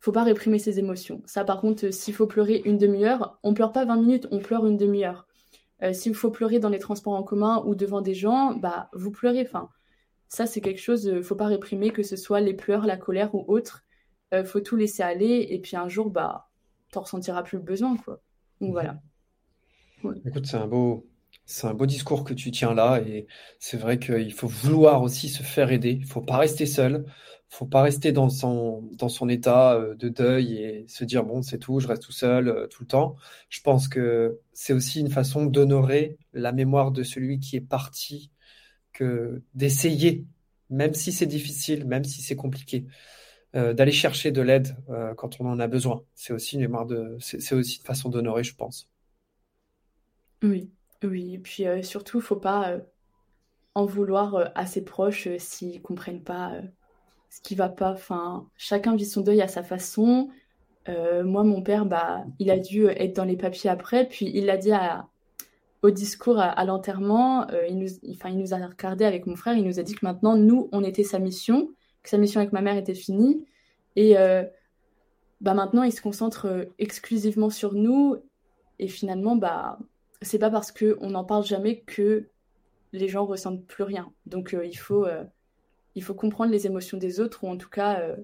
faut 0.00 0.12
pas 0.12 0.24
réprimer 0.24 0.58
ses 0.58 0.78
émotions. 0.78 1.22
Ça, 1.26 1.44
par 1.44 1.60
contre, 1.60 1.90
s'il 1.92 2.14
faut 2.14 2.26
pleurer 2.26 2.62
une 2.64 2.78
demi-heure, 2.78 3.38
on 3.42 3.54
pleure 3.54 3.72
pas 3.72 3.84
20 3.84 3.96
minutes, 3.96 4.28
on 4.30 4.38
pleure 4.38 4.66
une 4.66 4.76
demi-heure. 4.76 5.26
s'il 5.92 6.14
faut 6.14 6.30
pleurer 6.30 6.58
dans 6.58 6.68
les 6.68 6.78
transports 6.78 7.14
en 7.14 7.22
commun 7.22 7.62
ou 7.66 7.74
devant 7.74 8.00
des 8.00 8.14
gens, 8.14 8.54
bah, 8.54 8.88
vous 8.92 9.10
pleurez. 9.10 9.42
Enfin, 9.42 9.68
ça, 10.28 10.46
c'est 10.46 10.60
quelque 10.60 10.80
chose, 10.80 11.20
faut 11.22 11.36
pas 11.36 11.46
réprimer, 11.46 11.90
que 11.90 12.02
ce 12.02 12.16
soit 12.16 12.40
les 12.40 12.54
pleurs, 12.54 12.86
la 12.86 12.96
colère 12.96 13.34
ou 13.34 13.44
autre. 13.46 13.84
faut 14.44 14.60
tout 14.60 14.76
laisser 14.76 15.02
aller. 15.02 15.46
Et 15.50 15.60
puis, 15.60 15.76
un 15.76 15.88
jour, 15.88 16.10
bah, 16.10 16.48
t'en 16.92 17.02
ressentiras 17.02 17.42
plus 17.42 17.58
le 17.58 17.64
besoin, 17.64 17.96
quoi. 17.96 18.20
Donc, 18.60 18.70
mhm. 18.70 18.72
voilà. 18.72 19.00
Écoute, 20.24 20.46
c'est 20.46 20.56
un 20.56 20.66
beau, 20.66 21.09
c'est 21.50 21.66
un 21.66 21.74
beau 21.74 21.86
discours 21.86 22.24
que 22.24 22.32
tu 22.32 22.50
tiens 22.52 22.74
là 22.74 23.00
et 23.00 23.26
c'est 23.58 23.76
vrai 23.76 23.98
qu'il 23.98 24.32
faut 24.32 24.46
vouloir 24.46 25.02
aussi 25.02 25.28
se 25.28 25.42
faire 25.42 25.70
aider. 25.72 25.90
Il 26.00 26.06
faut 26.06 26.22
pas 26.22 26.38
rester 26.38 26.64
seul. 26.64 27.04
Il 27.52 27.56
faut 27.56 27.66
pas 27.66 27.82
rester 27.82 28.12
dans 28.12 28.28
son, 28.30 28.82
dans 28.92 29.08
son 29.08 29.28
état 29.28 29.74
euh, 29.74 29.96
de 29.96 30.08
deuil 30.08 30.58
et 30.58 30.86
se 30.88 31.04
dire 31.04 31.24
bon, 31.24 31.42
c'est 31.42 31.58
tout, 31.58 31.80
je 31.80 31.88
reste 31.88 32.02
tout 32.04 32.12
seul 32.12 32.48
euh, 32.48 32.66
tout 32.68 32.84
le 32.84 32.86
temps. 32.86 33.16
Je 33.48 33.60
pense 33.62 33.88
que 33.88 34.38
c'est 34.52 34.72
aussi 34.72 35.00
une 35.00 35.10
façon 35.10 35.46
d'honorer 35.46 36.18
la 36.32 36.52
mémoire 36.52 36.92
de 36.92 37.02
celui 37.02 37.40
qui 37.40 37.56
est 37.56 37.60
parti 37.60 38.30
que 38.92 39.42
d'essayer, 39.54 40.26
même 40.70 40.94
si 40.94 41.12
c'est 41.12 41.26
difficile, 41.26 41.84
même 41.86 42.04
si 42.04 42.22
c'est 42.22 42.36
compliqué, 42.36 42.86
euh, 43.56 43.74
d'aller 43.74 43.92
chercher 43.92 44.30
de 44.32 44.42
l'aide 44.42 44.76
quand 45.16 45.40
on 45.40 45.46
en 45.46 45.58
a 45.60 45.66
besoin. 45.68 46.04
C'est 46.14 46.32
aussi 46.32 46.56
une 46.56 46.62
mémoire 46.62 46.86
de, 46.86 47.16
c'est 47.20 47.54
aussi 47.54 47.78
une 47.78 47.84
façon 47.84 48.08
d'honorer, 48.08 48.44
je 48.44 48.54
pense. 48.54 48.88
Oui. 50.42 50.70
Oui, 51.02 51.34
et 51.34 51.38
puis 51.38 51.66
euh, 51.66 51.82
surtout, 51.82 52.20
faut 52.20 52.36
pas 52.36 52.70
euh, 52.70 52.80
en 53.74 53.86
vouloir 53.86 54.34
euh, 54.34 54.44
à 54.54 54.66
ses 54.66 54.84
proches 54.84 55.28
s'ils 55.38 55.80
comprennent 55.80 56.22
pas 56.22 56.52
ce 57.30 57.40
qui 57.40 57.54
va 57.54 57.68
pas. 57.68 57.92
Enfin, 57.92 58.48
chacun 58.56 58.96
vit 58.96 59.06
son 59.06 59.22
deuil 59.22 59.40
à 59.42 59.48
sa 59.48 59.62
façon. 59.62 60.30
moi, 60.88 61.44
mon 61.44 61.62
père, 61.62 61.86
bah, 61.86 62.24
il 62.38 62.50
a 62.50 62.58
dû 62.58 62.86
être 62.86 63.14
dans 63.16 63.24
les 63.24 63.36
papiers 63.36 63.70
après, 63.70 64.08
puis 64.08 64.30
il 64.34 64.46
l'a 64.46 64.56
dit 64.56 64.72
au 65.82 65.90
discours 65.90 66.38
à, 66.40 66.64
l'enterrement. 66.64 67.46
il 67.68 67.78
nous, 67.78 67.88
il 68.02 68.38
nous 68.38 68.54
a 68.54 68.56
regardé 68.66 69.04
avec 69.04 69.26
mon 69.26 69.36
frère. 69.36 69.56
Il 69.56 69.64
nous 69.64 69.78
a 69.78 69.82
dit 69.84 69.94
que 69.94 70.04
maintenant, 70.04 70.36
nous, 70.36 70.68
on 70.72 70.82
était 70.82 71.04
sa 71.04 71.20
mission, 71.20 71.70
que 72.02 72.10
sa 72.10 72.18
mission 72.18 72.40
avec 72.40 72.52
ma 72.52 72.62
mère 72.62 72.76
était 72.76 72.94
finie, 72.94 73.46
et 73.96 74.16
bah 75.40 75.54
maintenant, 75.54 75.84
il 75.84 75.92
se 75.92 76.02
concentre 76.02 76.68
exclusivement 76.78 77.50
sur 77.50 77.74
nous. 77.74 78.16
Et 78.80 78.88
finalement, 78.88 79.36
bah 79.36 79.78
c'est 80.22 80.38
pas 80.38 80.50
parce 80.50 80.72
qu'on 80.72 81.10
n'en 81.10 81.24
parle 81.24 81.44
jamais 81.44 81.80
que 81.80 82.28
les 82.92 83.08
gens 83.08 83.24
ressentent 83.24 83.64
plus 83.66 83.84
rien. 83.84 84.12
Donc 84.26 84.54
euh, 84.54 84.66
il, 84.66 84.76
faut, 84.76 85.06
euh, 85.06 85.24
il 85.94 86.02
faut 86.02 86.14
comprendre 86.14 86.52
les 86.52 86.66
émotions 86.66 86.98
des 86.98 87.20
autres 87.20 87.44
ou 87.44 87.48
en 87.48 87.56
tout 87.56 87.68
cas 87.68 88.00
euh, 88.00 88.16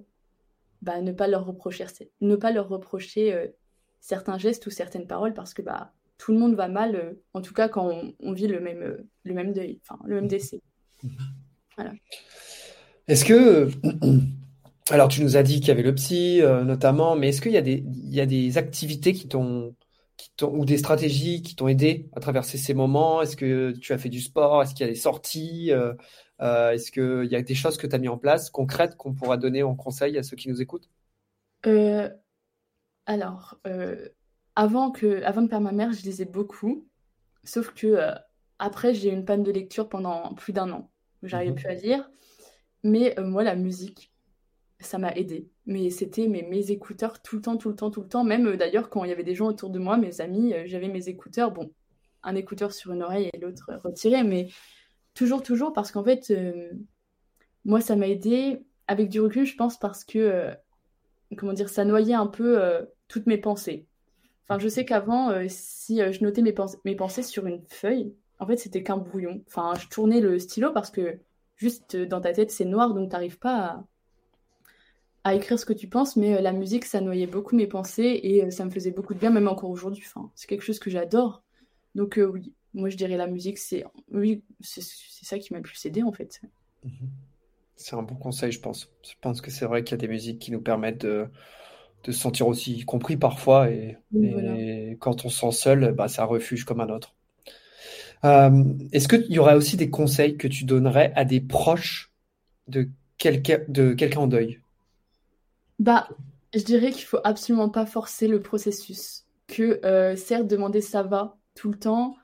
bah, 0.82 1.00
ne 1.00 1.12
pas 1.12 1.28
leur 1.28 1.46
reprocher, 1.46 1.86
ne 2.20 2.36
pas 2.36 2.52
leur 2.52 2.68
reprocher 2.68 3.52
certains 4.00 4.38
gestes 4.38 4.66
ou 4.66 4.70
certaines 4.70 5.06
paroles 5.06 5.34
parce 5.34 5.54
que 5.54 5.62
bah, 5.62 5.92
tout 6.18 6.32
le 6.32 6.38
monde 6.38 6.54
va 6.54 6.68
mal, 6.68 7.16
en 7.34 7.40
tout 7.40 7.54
cas 7.54 7.68
quand 7.68 8.14
on, 8.20 8.32
vit 8.32 8.46
le 8.46 8.60
même, 8.60 9.04
le 9.24 9.34
même 9.34 9.52
deuil, 9.52 9.80
le 10.04 10.16
même 10.16 10.28
décès. 10.28 10.60
Voilà. 11.76 11.92
Est-ce 13.08 13.24
que 13.24 13.70
alors, 14.90 15.08
tu 15.08 15.22
nous 15.22 15.36
as 15.36 15.42
dit 15.42 15.60
qu'il 15.60 15.68
y 15.68 15.70
avait 15.72 15.82
le 15.82 15.94
psy, 15.94 16.40
notamment, 16.64 17.16
mais 17.16 17.28
est-ce 17.28 17.40
qu'il 17.40 17.52
y, 17.52 18.14
y 18.14 18.20
a 18.20 18.26
des 18.26 18.58
activités 18.58 19.12
qui 19.12 19.28
t'ont 19.28 19.74
ou 20.42 20.64
des 20.64 20.78
stratégies 20.78 21.42
qui 21.42 21.56
t'ont 21.56 21.68
aidé 21.68 22.08
à 22.14 22.20
traverser 22.20 22.58
ces 22.58 22.74
moments? 22.74 23.22
Est-ce 23.22 23.36
que 23.36 23.72
tu 23.72 23.92
as 23.92 23.98
fait 23.98 24.08
du 24.08 24.20
sport? 24.20 24.62
Est-ce 24.62 24.74
qu'il 24.74 24.86
y 24.86 24.88
a 24.88 24.92
des 24.92 24.98
sorties? 24.98 25.72
Euh, 25.72 25.94
euh, 26.40 26.72
Est-ce 26.72 26.90
qu'il 26.92 27.30
y 27.30 27.36
a 27.36 27.42
des 27.42 27.54
choses 27.54 27.76
que 27.78 27.86
tu 27.86 27.94
as 27.94 27.98
mis 27.98 28.08
en 28.08 28.18
place, 28.18 28.50
concrètes, 28.50 28.96
qu'on 28.96 29.14
pourra 29.14 29.36
donner 29.36 29.62
en 29.62 29.74
conseil 29.74 30.18
à 30.18 30.22
ceux 30.22 30.36
qui 30.36 30.48
nous 30.48 30.60
écoutent? 30.62 30.88
Euh, 31.66 32.10
Alors, 33.06 33.60
avant, 34.56 34.90
que, 34.92 35.22
avant 35.24 35.42
de 35.42 35.48
perdre 35.48 35.64
ma 35.66 35.72
mère, 35.72 35.92
je 35.92 36.02
lisais 36.02 36.24
beaucoup. 36.24 36.88
Sauf 37.44 37.74
que 37.74 37.98
après, 38.58 38.94
j'ai 38.94 39.10
eu 39.10 39.14
une 39.14 39.24
panne 39.26 39.42
de 39.42 39.52
lecture 39.52 39.88
pendant 39.88 40.34
plus 40.34 40.52
d'un 40.52 40.70
an. 40.72 40.90
J'arrivais 41.22 41.52
mmh 41.52 41.54
plus 41.54 41.68
à 41.68 41.74
lire. 41.74 42.10
Mais 42.84 43.14
moi, 43.18 43.44
la 43.44 43.56
musique, 43.56 44.12
ça 44.80 44.98
m'a 44.98 45.12
aidé. 45.12 45.48
Mais 45.66 45.90
c'était 45.90 46.28
mes, 46.28 46.70
écouteurs 46.70 47.22
tout 47.22 47.36
le 47.36 47.42
temps, 47.42 47.56
tout 47.56 47.70
le 47.70 47.76
temps, 47.76 47.90
tout 47.90 48.02
le 48.02 48.08
temps. 48.08 48.24
Même 48.24 48.46
euh, 48.46 48.56
d'ailleurs, 48.56 48.90
quand 48.90 49.04
il 49.04 49.08
y 49.08 49.12
avait 49.12 49.24
des 49.24 49.34
gens 49.34 49.48
autour 49.48 49.70
de 49.70 49.78
moi, 49.78 49.96
mes 49.96 50.20
amis, 50.20 50.52
euh, 50.54 50.64
j'avais 50.66 50.88
mes 50.88 51.08
écouteurs. 51.08 51.52
Bon, 51.52 51.70
un 52.22 52.34
écouteur 52.34 52.72
sur 52.72 52.92
une 52.92 53.02
oreille 53.02 53.30
et 53.32 53.38
l'autre 53.38 53.70
retiré, 53.82 54.22
mais 54.22 54.48
toujours, 55.14 55.42
toujours, 55.42 55.72
parce 55.72 55.92
qu'en 55.92 56.04
fait, 56.04 56.32
moi, 57.64 57.80
ça 57.80 57.96
m'a 57.96 58.08
aidé 58.08 58.60
avec 58.88 59.08
du 59.08 59.20
recul, 59.20 59.46
je 59.46 59.56
pense, 59.56 59.78
parce 59.78 60.04
que, 60.04 60.50
comment 61.36 61.52
dire, 61.52 61.68
ça 61.68 61.84
noyait 61.84 62.14
un 62.14 62.26
peu 62.26 62.60
toutes 63.06 63.26
mes 63.26 63.38
pensées. 63.38 63.86
Enfin, 64.42 64.58
je 64.58 64.68
sais 64.68 64.84
qu'avant, 64.84 65.32
si 65.48 65.98
je 65.98 66.22
notais 66.24 66.42
mes, 66.42 66.54
mes 66.84 66.96
pensées 66.96 67.22
sur 67.22 67.46
une 67.46 67.62
feuille, 67.68 68.12
en 68.40 68.46
fait, 68.46 68.56
c'était 68.56 68.82
qu'un 68.82 68.96
brouillon. 68.96 69.42
Enfin, 69.46 69.74
je 69.80 69.86
tournais 69.88 70.20
le 70.20 70.38
stylo 70.40 70.72
parce 70.72 70.90
que 70.90 71.20
juste 71.54 71.96
dans 71.96 72.20
ta 72.20 72.32
tête, 72.32 72.50
c'est 72.50 72.64
noir, 72.64 72.92
donc 72.92 73.08
tu 73.08 73.12
n'arrives 73.12 73.38
pas 73.38 73.56
à, 73.56 73.84
à 75.26 75.34
écrire 75.34 75.58
ce 75.58 75.66
que 75.66 75.72
tu 75.72 75.88
penses, 75.88 76.14
mais 76.14 76.36
euh, 76.36 76.40
la 76.40 76.52
musique, 76.52 76.84
ça 76.84 77.00
noyait 77.00 77.26
beaucoup 77.26 77.56
mes 77.56 77.66
pensées 77.66 78.20
et 78.22 78.44
euh, 78.44 78.50
ça 78.52 78.64
me 78.64 78.70
faisait 78.70 78.92
beaucoup 78.92 79.12
de 79.12 79.18
bien, 79.18 79.30
même 79.30 79.48
encore 79.48 79.70
aujourd'hui. 79.70 80.04
Enfin, 80.06 80.30
c'est 80.36 80.46
quelque 80.46 80.62
chose 80.62 80.78
que 80.78 80.88
j'adore. 80.88 81.42
Donc 81.96 82.16
euh, 82.16 82.26
oui, 82.26 82.54
moi 82.74 82.90
je 82.90 82.96
dirais 82.96 83.16
la 83.16 83.26
musique, 83.26 83.58
c'est 83.58 83.84
oui, 84.12 84.44
c'est 84.60 84.82
ça 84.82 85.40
qui 85.40 85.52
m'a 85.52 85.58
le 85.58 85.64
plus 85.64 85.84
aidé 85.84 86.04
en 86.04 86.12
fait. 86.12 86.40
Mhm. 86.84 87.10
C'est 87.74 87.96
un 87.96 88.04
bon 88.04 88.14
conseil, 88.14 88.52
je 88.52 88.60
pense. 88.60 88.88
Je 89.02 89.14
pense 89.20 89.40
que 89.40 89.50
c'est 89.50 89.64
vrai 89.64 89.82
qu'il 89.82 89.92
y 89.92 89.94
a 89.94 90.06
des 90.06 90.06
musiques 90.06 90.38
qui 90.38 90.52
nous 90.52 90.60
permettent 90.60 91.00
de, 91.00 91.26
de 92.04 92.12
se 92.12 92.20
sentir 92.20 92.46
aussi 92.46 92.84
compris 92.84 93.16
parfois 93.16 93.68
et, 93.68 93.98
quand 95.00 95.24
on 95.24 95.28
se 95.28 95.40
sent 95.40 95.50
seul, 95.50 95.92
bah, 95.92 96.06
c'est 96.06 96.20
un 96.20 96.26
refuge 96.26 96.64
comme 96.64 96.80
un 96.80 96.88
autre. 96.88 97.16
Est-ce 98.22 99.08
qu'il 99.08 99.32
y 99.32 99.40
aurait 99.40 99.56
aussi 99.56 99.76
des 99.76 99.90
conseils 99.90 100.36
que 100.36 100.46
tu 100.46 100.64
donnerais 100.64 101.12
à 101.16 101.24
des 101.24 101.40
proches 101.40 102.12
de 102.68 102.88
quelqu'un 103.18 103.58
de 103.68 103.92
quelqu'un 103.92 104.20
en 104.20 104.26
deuil? 104.28 104.60
Bah, 105.78 106.08
je 106.54 106.62
dirais 106.62 106.90
qu'il 106.90 107.04
faut 107.04 107.20
absolument 107.24 107.68
pas 107.68 107.86
forcer 107.86 108.28
le 108.28 108.40
processus. 108.40 109.24
Que 109.46 109.84
euh, 109.84 110.16
certes, 110.16 110.48
demander 110.48 110.80
ça 110.80 111.02
va 111.02 111.36
tout 111.54 111.70
le 111.70 111.78
temps, 111.78 112.16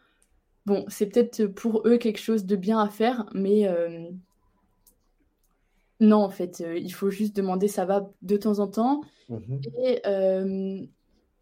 bon, 0.67 0.85
c'est 0.89 1.07
peut-être 1.07 1.47
pour 1.47 1.87
eux 1.87 1.97
quelque 1.97 2.19
chose 2.19 2.45
de 2.45 2.57
bien 2.57 2.81
à 2.81 2.89
faire, 2.89 3.27
mais 3.33 3.69
euh, 3.69 4.11
non, 6.01 6.19
en 6.19 6.31
fait, 6.31 6.61
euh, 6.61 6.77
il 6.77 6.93
faut 6.93 7.11
juste 7.11 7.37
demander 7.37 7.69
ça 7.69 7.85
va 7.85 8.11
de 8.23 8.37
temps 8.37 8.59
en 8.59 8.67
temps. 8.67 9.03
Mhm. 9.29 9.61
Et 9.85 10.03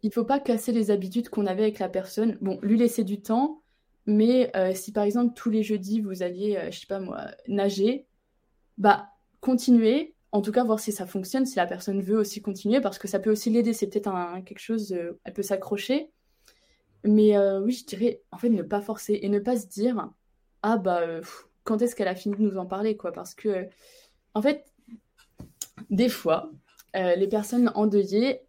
il 0.03 0.11
faut 0.11 0.25
pas 0.25 0.39
casser 0.39 0.71
les 0.71 0.89
habitudes 0.89 1.29
qu'on 1.29 1.45
avait 1.45 1.63
avec 1.63 1.79
la 1.79 1.89
personne. 1.89 2.37
Bon, 2.41 2.59
lui 2.63 2.77
laisser 2.77 3.03
du 3.03 3.21
temps, 3.21 3.61
mais 4.07 4.51
si 4.73 4.91
par 4.91 5.03
exemple 5.03 5.33
tous 5.35 5.51
les 5.51 5.61
jeudis 5.61 6.01
vous 6.01 6.23
alliez, 6.23 6.59
je 6.71 6.79
sais 6.79 6.87
pas 6.87 6.99
moi, 6.99 7.27
nager, 7.47 8.07
bah 8.79 9.09
continuez 9.41 10.15
en 10.31 10.41
tout 10.41 10.51
cas 10.51 10.63
voir 10.63 10.79
si 10.79 10.91
ça 10.91 11.05
fonctionne, 11.05 11.45
si 11.45 11.57
la 11.57 11.67
personne 11.67 12.01
veut 12.01 12.17
aussi 12.17 12.41
continuer, 12.41 12.79
parce 12.79 12.97
que 12.97 13.07
ça 13.07 13.19
peut 13.19 13.31
aussi 13.31 13.49
l'aider. 13.49 13.73
C'est 13.73 13.87
peut-être 13.87 14.07
un, 14.07 14.41
quelque 14.41 14.59
chose, 14.59 14.93
euh, 14.93 15.19
elle 15.23 15.33
peut 15.33 15.43
s'accrocher. 15.43 16.09
Mais 17.03 17.35
euh, 17.35 17.61
oui, 17.61 17.73
je 17.73 17.85
dirais, 17.85 18.21
en 18.31 18.37
fait, 18.37 18.49
ne 18.49 18.63
pas 18.63 18.81
forcer 18.81 19.19
et 19.21 19.29
ne 19.29 19.39
pas 19.39 19.57
se 19.57 19.67
dire, 19.67 20.09
ah 20.61 20.77
bah, 20.77 21.01
euh, 21.01 21.21
quand 21.63 21.81
est-ce 21.81 21.95
qu'elle 21.95 22.07
a 22.07 22.15
fini 22.15 22.35
de 22.35 22.41
nous 22.41 22.57
en 22.57 22.65
parler, 22.65 22.95
quoi? 22.95 23.11
Parce 23.11 23.33
que, 23.33 23.67
en 24.33 24.41
fait, 24.41 24.65
des 25.89 26.09
fois, 26.09 26.51
les 26.93 27.27
personnes 27.27 27.71
endeuillées 27.75 28.41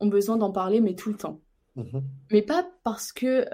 ont 0.00 0.06
besoin 0.06 0.36
d'en 0.36 0.52
parler, 0.52 0.80
mais 0.80 0.94
tout 0.94 1.08
le 1.08 1.16
temps. 1.16 1.40
Mm-hmm. 1.76 2.02
Mais 2.30 2.42
pas 2.42 2.68
parce 2.82 3.12
que 3.12 3.46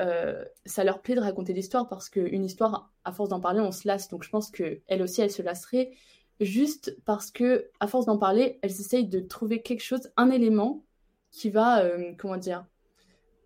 ça 0.67 0.85
leur 0.85 1.01
plaît 1.01 1.15
de 1.15 1.21
raconter 1.21 1.53
l'histoire, 1.53 1.89
parce 1.89 2.09
qu'une 2.11 2.45
histoire, 2.45 2.93
à 3.05 3.13
force 3.13 3.29
d'en 3.29 3.41
parler, 3.41 3.61
on 3.61 3.73
se 3.73 3.87
lasse. 3.87 4.09
Donc 4.09 4.25
je 4.25 4.31
pense 4.31 4.51
qu'elle 4.51 5.03
aussi, 5.03 5.23
elle 5.23 5.31
se 5.31 5.43
lasserait 5.43 5.93
juste 6.41 6.97
parce 7.05 7.31
que, 7.31 7.71
à 7.81 7.87
force 7.87 8.07
d'en 8.07 8.19
parler, 8.19 8.59
elles 8.63 8.71
essayent 8.71 9.09
de 9.09 9.21
trouver 9.21 9.63
quelque 9.63 9.83
chose, 9.83 10.11
un 10.17 10.31
élément 10.31 10.85
qui 11.31 11.51
va, 11.51 11.85
euh, 11.85 12.13
comment 12.19 12.37
dire, 12.37 12.67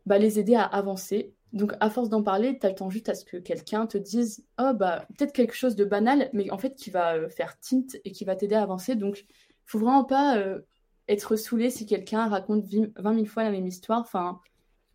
bah, 0.06 0.18
les 0.18 0.38
aider 0.38 0.54
à 0.54 0.64
avancer. 0.64 1.34
Donc, 1.52 1.74
à 1.80 1.90
force 1.90 2.08
d'en 2.08 2.22
parler, 2.22 2.58
tu 2.58 2.66
attends 2.66 2.90
juste 2.90 3.08
à 3.08 3.14
ce 3.14 3.24
que 3.24 3.36
quelqu'un 3.36 3.86
te 3.86 3.98
dise 3.98 4.44
Oh, 4.58 4.72
bah, 4.74 5.06
peut-être 5.16 5.32
quelque 5.32 5.54
chose 5.54 5.76
de 5.76 5.84
banal, 5.84 6.30
mais 6.32 6.50
en 6.50 6.58
fait 6.58 6.74
qui 6.74 6.90
va 6.90 7.16
euh, 7.16 7.28
faire 7.28 7.58
tint 7.60 7.86
et 8.04 8.12
qui 8.12 8.24
va 8.24 8.36
t'aider 8.36 8.54
à 8.54 8.62
avancer. 8.62 8.94
Donc, 8.96 9.26
faut 9.66 9.78
vraiment 9.78 10.04
pas 10.04 10.36
euh, 10.38 10.60
être 11.08 11.36
saoulé 11.36 11.70
si 11.70 11.86
quelqu'un 11.86 12.28
raconte 12.28 12.64
20 12.64 13.14
000 13.14 13.24
fois 13.26 13.44
la 13.44 13.50
même 13.50 13.66
histoire. 13.66 14.00
Enfin, 14.00 14.40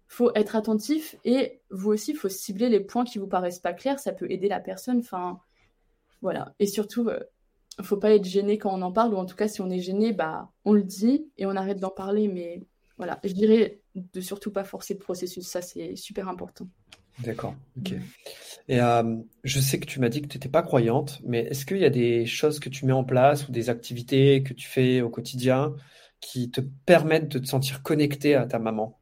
faut 0.07 0.31
être 0.35 0.55
attentif 0.55 1.15
et 1.23 1.61
vous 1.69 1.91
aussi, 1.91 2.13
faut 2.15 2.29
cibler 2.29 2.69
les 2.69 2.79
points 2.79 3.05
qui 3.05 3.19
vous 3.19 3.27
paraissent 3.27 3.59
pas 3.59 3.73
clairs. 3.73 3.99
Ça 3.99 4.13
peut 4.13 4.29
aider 4.31 4.47
la 4.47 4.59
personne. 4.59 4.99
Enfin, 4.99 5.39
voilà. 6.21 6.53
Et 6.59 6.65
surtout, 6.67 7.09
faut 7.83 7.97
pas 7.97 8.13
être 8.13 8.25
gêné 8.25 8.57
quand 8.57 8.77
on 8.77 8.81
en 8.81 8.91
parle, 8.91 9.13
ou 9.13 9.17
en 9.17 9.25
tout 9.25 9.35
cas, 9.35 9.47
si 9.47 9.61
on 9.61 9.69
est 9.69 9.79
gêné, 9.79 10.13
bah, 10.13 10.51
on 10.65 10.73
le 10.73 10.83
dit 10.83 11.29
et 11.37 11.45
on 11.45 11.55
arrête 11.55 11.79
d'en 11.79 11.89
parler. 11.89 12.27
Mais 12.27 12.61
voilà, 12.97 13.19
je 13.23 13.33
dirais 13.33 13.81
de 13.95 14.21
surtout 14.21 14.51
pas 14.51 14.63
forcer 14.63 14.93
le 14.93 14.99
processus, 14.99 15.47
ça 15.47 15.61
c'est 15.61 15.95
super 15.95 16.27
important. 16.27 16.67
D'accord, 17.23 17.55
ok. 17.77 17.93
Et 18.69 18.79
euh, 18.79 19.15
je 19.43 19.59
sais 19.59 19.79
que 19.79 19.85
tu 19.85 19.99
m'as 19.99 20.09
dit 20.09 20.21
que 20.21 20.27
tu 20.27 20.37
n'étais 20.37 20.49
pas 20.49 20.61
croyante, 20.61 21.19
mais 21.23 21.39
est-ce 21.39 21.65
qu'il 21.65 21.77
y 21.77 21.85
a 21.85 21.89
des 21.89 22.25
choses 22.25 22.59
que 22.59 22.69
tu 22.69 22.85
mets 22.85 22.93
en 22.93 23.03
place 23.03 23.47
ou 23.47 23.51
des 23.51 23.69
activités 23.69 24.43
que 24.43 24.53
tu 24.53 24.67
fais 24.67 25.01
au 25.01 25.09
quotidien 25.09 25.75
qui 26.21 26.49
te 26.51 26.61
permettent 26.85 27.29
de 27.29 27.39
te 27.39 27.47
sentir 27.47 27.83
connecté 27.83 28.35
à 28.35 28.45
ta 28.45 28.59
maman? 28.59 28.99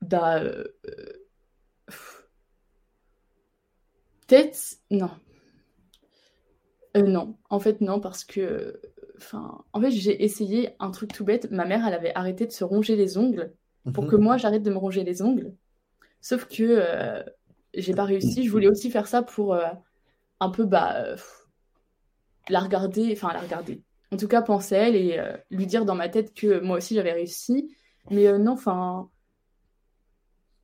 Bah. 0.00 0.40
Euh, 0.40 0.64
peut-être. 4.26 4.78
Non, 4.90 5.10
euh, 6.96 7.02
non, 7.02 7.36
en 7.50 7.60
fait 7.60 7.80
non, 7.80 8.00
parce 8.00 8.24
que, 8.24 8.80
enfin, 9.16 9.64
en 9.72 9.80
fait 9.80 9.90
j'ai 9.90 10.24
essayé 10.24 10.70
un 10.78 10.90
truc 10.90 11.12
tout 11.12 11.24
bête. 11.24 11.50
Ma 11.50 11.64
mère, 11.64 11.86
elle 11.86 11.94
avait 11.94 12.14
arrêté 12.14 12.46
de 12.46 12.52
se 12.52 12.64
ronger 12.64 12.96
les 12.96 13.18
ongles 13.18 13.52
pour 13.94 14.04
mhm. 14.04 14.10
que 14.10 14.16
moi 14.16 14.36
j'arrête 14.36 14.62
de 14.62 14.70
me 14.70 14.78
ronger 14.78 15.04
les 15.04 15.22
ongles. 15.22 15.52
Sauf 16.20 16.46
que 16.46 16.62
euh, 16.62 17.22
j'ai 17.74 17.94
pas 17.94 18.04
réussi. 18.04 18.44
Je 18.44 18.50
voulais 18.50 18.68
aussi 18.68 18.90
faire 18.90 19.06
ça 19.06 19.22
pour 19.22 19.54
euh, 19.54 19.66
un 20.40 20.50
peu 20.50 20.64
bah 20.64 21.04
la 22.48 22.60
regarder, 22.60 23.12
enfin 23.12 23.32
la 23.32 23.40
regarder. 23.40 23.82
En 24.12 24.16
tout 24.16 24.28
cas, 24.28 24.40
penser 24.42 24.76
à 24.76 24.88
elle 24.88 24.96
et 24.96 25.20
lui 25.50 25.66
dire 25.66 25.84
dans 25.84 25.96
ma 25.96 26.08
tête 26.08 26.32
que 26.32 26.60
moi 26.60 26.76
aussi 26.76 26.94
j'avais 26.94 27.12
réussi. 27.12 27.74
Mais 28.10 28.38
non, 28.38 28.52
enfin, 28.52 29.10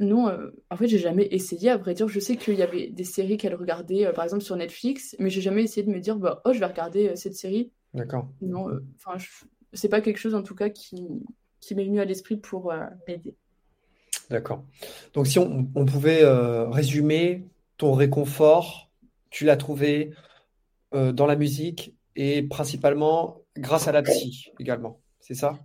non, 0.02 0.28
euh, 0.28 0.50
en 0.70 0.76
fait, 0.76 0.88
j'ai 0.88 0.98
jamais 0.98 1.28
essayé, 1.30 1.70
à 1.70 1.76
vrai 1.76 1.94
dire. 1.94 2.08
Je 2.08 2.20
sais 2.20 2.36
qu'il 2.36 2.54
y 2.54 2.62
avait 2.62 2.88
des 2.88 3.04
séries 3.04 3.36
qu'elle 3.36 3.54
regardait, 3.54 4.06
euh, 4.06 4.12
par 4.12 4.24
exemple, 4.24 4.42
sur 4.42 4.56
Netflix, 4.56 5.16
mais 5.18 5.30
j'ai 5.30 5.40
jamais 5.40 5.62
essayé 5.62 5.86
de 5.86 5.92
me 5.92 6.00
dire, 6.00 6.16
bah, 6.16 6.42
oh, 6.44 6.52
je 6.52 6.58
vais 6.58 6.66
regarder 6.66 7.10
euh, 7.10 7.16
cette 7.16 7.34
série. 7.34 7.70
D'accord. 7.94 8.28
Non, 8.40 8.68
enfin, 8.96 9.16
c'est 9.72 9.88
pas 9.88 10.00
quelque 10.00 10.18
chose, 10.18 10.34
en 10.34 10.42
tout 10.42 10.54
cas, 10.54 10.70
qui, 10.70 11.06
qui 11.60 11.74
m'est 11.74 11.84
venu 11.84 12.00
à 12.00 12.04
l'esprit 12.04 12.36
pour 12.36 12.72
m'aider. 13.06 13.36
D'accord. 14.30 14.64
Donc, 15.12 15.26
si 15.26 15.38
on, 15.38 15.70
on 15.74 15.84
pouvait 15.84 16.24
résumer 16.24 17.44
ton 17.76 17.92
réconfort, 17.92 18.90
tu 19.28 19.44
l'as 19.44 19.58
trouvé 19.58 20.14
dans 20.92 21.26
la 21.26 21.36
musique 21.36 21.94
et 22.16 22.42
principalement 22.42 23.42
grâce 23.58 23.88
à 23.88 23.92
la 23.92 24.02
psy 24.02 24.52
également, 24.58 25.02
c'est 25.20 25.34
ça? 25.34 25.58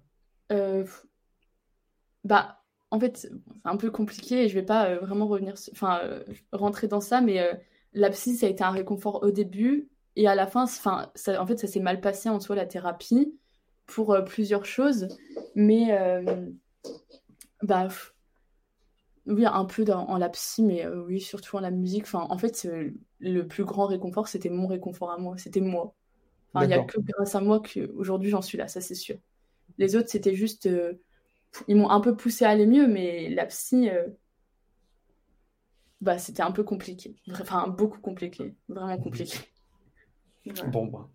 Bah, 2.25 2.56
en 2.91 2.99
fait, 2.99 3.17
c'est 3.17 3.31
un 3.65 3.77
peu 3.77 3.91
compliqué 3.91 4.43
et 4.43 4.49
je 4.49 4.53
vais 4.53 4.65
pas 4.65 4.89
euh, 4.89 4.99
vraiment 4.99 5.27
revenir, 5.27 5.55
enfin, 5.71 5.99
euh, 6.03 6.23
rentrer 6.51 6.87
dans 6.87 7.01
ça, 7.01 7.21
mais 7.21 7.39
euh, 7.39 7.53
la 7.93 8.09
psy, 8.09 8.37
ça 8.37 8.45
a 8.45 8.49
été 8.49 8.63
un 8.63 8.71
réconfort 8.71 9.23
au 9.23 9.31
début 9.31 9.89
et 10.15 10.27
à 10.27 10.35
la 10.35 10.47
fin, 10.47 10.63
enfin, 10.63 11.11
ça, 11.15 11.41
en 11.41 11.45
fait, 11.45 11.57
ça 11.57 11.67
s'est 11.67 11.79
mal 11.79 11.99
passé 12.01 12.29
en 12.29 12.39
soi 12.39 12.55
la 12.55 12.65
thérapie 12.65 13.37
pour 13.85 14.17
plusieurs 14.25 14.65
choses, 14.65 15.07
mais 15.55 15.95
bah, 17.61 17.87
oui, 19.27 19.45
un 19.45 19.65
peu 19.65 19.85
dans, 19.85 20.07
en 20.07 20.17
la 20.17 20.29
psy, 20.29 20.63
mais 20.63 20.87
oui, 20.87 21.21
surtout 21.21 21.55
en 21.57 21.59
la 21.59 21.71
musique. 21.71 22.03
Enfin, 22.03 22.25
en 22.29 22.37
fait, 22.37 22.67
le 23.19 23.47
plus 23.47 23.63
grand 23.63 23.85
réconfort, 23.85 24.27
c'était 24.27 24.49
mon 24.49 24.67
réconfort 24.67 25.11
à 25.11 25.17
moi, 25.17 25.37
c'était 25.37 25.61
moi. 25.61 25.93
Enfin, 26.51 26.65
il 26.65 26.69
n'y 26.69 26.73
a 26.73 26.83
que 26.83 26.99
grâce 26.99 27.35
à 27.35 27.39
moi 27.39 27.61
qu'aujourd'hui 27.61 28.31
j'en 28.31 28.41
suis 28.41 28.57
là, 28.57 28.67
ça 28.67 28.81
c'est 28.81 28.95
sûr. 28.95 29.17
Les 29.77 29.95
autres, 29.95 30.09
c'était 30.09 30.35
juste 30.35 30.67
ils 31.67 31.75
m'ont 31.75 31.89
un 31.89 32.01
peu 32.01 32.15
poussé 32.15 32.45
à 32.45 32.49
aller 32.49 32.65
mieux, 32.65 32.87
mais 32.87 33.29
la 33.29 33.45
psy, 33.45 33.89
euh, 33.89 34.07
bah, 36.01 36.17
c'était 36.17 36.43
un 36.43 36.51
peu 36.51 36.63
compliqué. 36.63 37.15
Enfin, 37.31 37.67
beaucoup 37.67 37.99
compliqué. 37.99 38.55
Vraiment 38.69 38.97
compliqué. 38.97 39.37
Bon, 40.71 40.85
bah. 40.85 41.09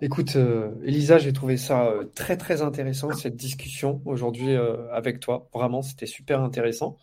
Écoute, 0.00 0.36
euh, 0.36 0.74
Elisa, 0.84 1.18
j'ai 1.18 1.32
trouvé 1.32 1.56
ça 1.56 1.86
euh, 1.86 2.04
très, 2.14 2.36
très 2.36 2.62
intéressant, 2.62 3.12
cette 3.12 3.36
discussion 3.36 4.00
aujourd'hui 4.04 4.54
avec 4.92 5.20
toi. 5.20 5.48
Vraiment, 5.52 5.82
c'était 5.82 6.06
super 6.06 6.40
intéressant. 6.40 6.96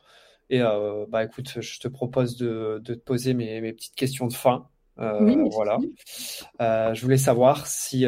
Et 0.50 0.60
bah, 0.60 1.24
écoute, 1.24 1.60
je 1.60 1.80
te 1.80 1.88
propose 1.88 2.38
de, 2.38 2.82
te 2.86 2.94
poser 2.94 3.34
mes, 3.34 3.62
mes, 3.62 3.74
petites 3.74 3.96
questions 3.96 4.28
de 4.28 4.34
fin. 4.34 4.68
oui, 4.98 5.38
voilà. 5.52 5.78
je 6.60 7.02
voulais 7.02 7.18
savoir 7.18 7.68
si 7.68 8.06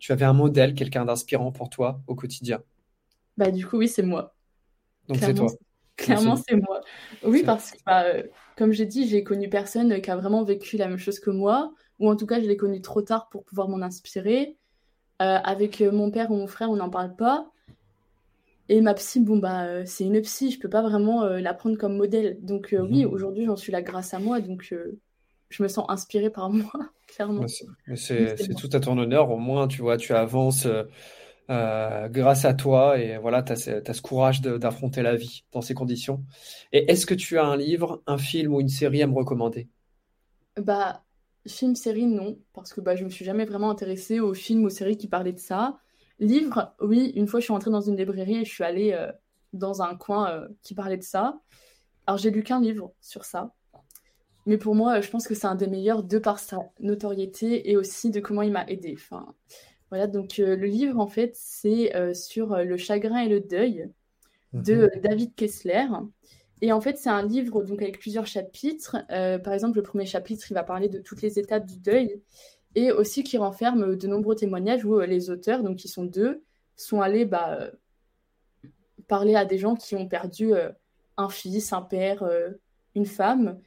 tu 0.00 0.12
avais 0.12 0.24
un 0.24 0.32
modèle, 0.32 0.74
quelqu'un 0.74 1.04
d'inspirant 1.04 1.52
pour 1.52 1.70
toi 1.70 2.00
au 2.06 2.14
quotidien. 2.14 2.60
Bah, 3.40 3.50
du 3.50 3.66
coup, 3.66 3.78
oui, 3.78 3.88
c'est 3.88 4.02
moi. 4.02 4.34
Donc, 5.08 5.18
c'est 5.18 5.34
toi. 5.34 5.48
Clairement, 5.96 6.36
c'est 6.36 6.56
moi. 6.56 6.82
Oui, 7.24 7.42
parce 7.42 7.70
que, 7.70 7.78
bah, 7.86 8.04
euh, 8.04 8.22
comme 8.56 8.72
j'ai 8.72 8.84
dit, 8.84 9.08
j'ai 9.08 9.24
connu 9.24 9.48
personne 9.48 10.00
qui 10.02 10.10
a 10.10 10.16
vraiment 10.16 10.44
vécu 10.44 10.76
la 10.76 10.88
même 10.88 10.98
chose 10.98 11.20
que 11.20 11.30
moi, 11.30 11.72
ou 11.98 12.08
en 12.10 12.16
tout 12.16 12.26
cas, 12.26 12.38
je 12.40 12.46
l'ai 12.46 12.56
connu 12.58 12.82
trop 12.82 13.00
tard 13.00 13.28
pour 13.30 13.44
pouvoir 13.44 13.68
m'en 13.68 13.80
inspirer. 13.80 14.58
Euh, 15.22 15.38
avec 15.42 15.80
euh, 15.80 15.90
mon 15.90 16.10
père 16.10 16.30
ou 16.30 16.36
mon 16.36 16.46
frère, 16.46 16.70
on 16.70 16.76
n'en 16.76 16.90
parle 16.90 17.16
pas. 17.16 17.50
Et 18.68 18.82
ma 18.82 18.94
psy, 18.94 19.20
bon, 19.20 19.38
bah, 19.38 19.84
c'est 19.86 20.04
une 20.04 20.20
psy, 20.20 20.50
je 20.50 20.60
peux 20.60 20.68
pas 20.68 20.82
vraiment 20.82 21.24
la 21.24 21.54
prendre 21.54 21.76
comme 21.78 21.96
modèle. 21.96 22.38
Donc, 22.42 22.68
oui, 22.78 23.04
Mhm. 23.04 23.12
aujourd'hui, 23.12 23.46
j'en 23.46 23.56
suis 23.56 23.72
là 23.72 23.80
grâce 23.82 24.14
à 24.14 24.18
moi. 24.18 24.40
Donc, 24.40 24.74
je 25.48 25.62
me 25.62 25.68
sens 25.68 25.86
inspirée 25.88 26.30
par 26.30 26.50
moi, 26.72 26.72
clairement. 27.08 27.46
c'est 27.96 28.54
tout 28.58 28.68
à 28.72 28.80
ton 28.80 28.98
honneur. 28.98 29.30
Au 29.30 29.38
moins, 29.38 29.66
tu 29.66 29.80
vois, 29.80 29.96
tu 29.96 30.12
avances 30.12 30.68
euh, 31.48 32.08
grâce 32.08 32.44
à 32.44 32.54
toi 32.54 32.98
et 32.98 33.18
voilà, 33.18 33.42
tu 33.42 33.52
as 33.52 33.56
ce, 33.56 34.02
courage 34.02 34.40
d'affronter 34.40 35.02
la 35.02 35.16
vie 35.16 35.44
dans 35.52 35.60
ces 35.60 35.74
conditions. 35.74 36.24
Et 36.72 36.90
est-ce 36.90 37.06
que 37.06 37.14
tu 37.14 37.38
as 37.38 37.44
un 37.44 37.56
livre, 37.56 38.02
un 38.06 38.18
film 38.18 38.54
ou 38.54 38.60
une 38.60 38.68
série 38.68 39.02
à 39.02 39.06
me 39.06 39.14
recommander? 39.14 39.68
Bah, 40.56 41.02
film, 41.46 41.74
série, 41.74 42.06
non, 42.06 42.38
parce 42.52 42.72
que 42.72 42.80
bah, 42.80 42.96
je 42.96 43.04
me 43.04 43.10
suis 43.10 43.24
jamais 43.24 43.44
vraiment 43.44 43.70
intéressée 43.70 44.20
aux 44.20 44.34
films, 44.34 44.64
aux 44.64 44.70
séries 44.70 44.96
qui 44.96 45.08
parlaient 45.08 45.32
de 45.32 45.38
ça. 45.38 45.78
Livre, 46.18 46.74
oui, 46.80 47.12
une 47.16 47.26
fois 47.26 47.40
je 47.40 47.44
suis 47.44 47.52
rentrée 47.52 47.70
dans 47.70 47.80
une 47.80 47.96
librairie 47.96 48.36
et 48.36 48.44
je 48.44 48.50
suis 48.50 48.64
allée 48.64 48.92
euh, 48.92 49.10
dans 49.52 49.82
un 49.82 49.96
coin 49.96 50.30
euh, 50.30 50.48
qui 50.62 50.74
parlait 50.74 50.98
de 50.98 51.02
ça. 51.02 51.40
Alors 52.06 52.18
j'ai 52.18 52.30
lu 52.30 52.42
qu'un 52.42 52.60
livre 52.60 52.92
sur 53.00 53.24
ça, 53.24 53.54
mais 54.46 54.58
pour 54.58 54.74
moi, 54.74 55.00
je 55.00 55.10
pense 55.10 55.26
que 55.26 55.34
c'est 55.34 55.46
un 55.46 55.54
des 55.54 55.66
meilleurs 55.66 56.02
de 56.02 56.18
par 56.18 56.38
sa 56.38 56.58
notoriété 56.80 57.70
et 57.70 57.76
aussi 57.76 58.10
de 58.10 58.20
comment 58.20 58.42
il 58.42 58.52
m'a. 58.52 58.66
Enfin, 58.92 59.34
voilà, 59.90 60.06
donc 60.06 60.38
euh, 60.38 60.56
le 60.56 60.66
livre 60.66 60.98
en 60.98 61.06
fait, 61.06 61.32
c'est 61.34 61.94
euh, 61.96 62.14
sur 62.14 62.52
euh, 62.52 62.64
le 62.64 62.76
chagrin 62.76 63.20
et 63.20 63.28
le 63.28 63.40
deuil 63.40 63.90
de 64.52 64.90
Mhm. 64.94 65.00
David 65.02 65.34
Kessler. 65.34 65.86
Et 66.62 66.72
en 66.72 66.80
fait, 66.80 66.98
c'est 66.98 67.10
un 67.10 67.24
livre 67.26 67.62
donc 67.62 67.80
avec 67.82 67.98
plusieurs 67.98 68.26
chapitres. 68.26 68.96
Par 69.08 69.54
exemple, 69.54 69.76
le 69.76 69.82
premier 69.82 70.04
chapitre, 70.04 70.50
il 70.50 70.54
va 70.54 70.62
parler 70.62 70.88
de 70.88 70.98
toutes 70.98 71.22
les 71.22 71.38
étapes 71.38 71.64
du 71.64 71.78
deuil 71.78 72.20
et 72.74 72.92
aussi 72.92 73.22
qui 73.24 73.38
renferme 73.38 73.96
de 73.96 74.06
nombreux 74.06 74.34
témoignages 74.34 74.84
où 74.84 75.00
les 75.00 75.30
auteurs, 75.30 75.62
donc 75.62 75.78
qui 75.78 75.88
sont 75.88 76.04
deux, 76.04 76.42
sont 76.76 77.00
allés 77.00 77.24
bah, 77.24 77.70
parler 79.08 79.36
à 79.36 79.46
des 79.46 79.56
gens 79.56 79.74
qui 79.74 79.96
ont 79.96 80.06
perdu 80.06 80.52
un 81.16 81.28
fils, 81.30 81.72
un 81.72 81.80
père, 81.80 82.28
une 82.94 83.06
femme. 83.06 83.58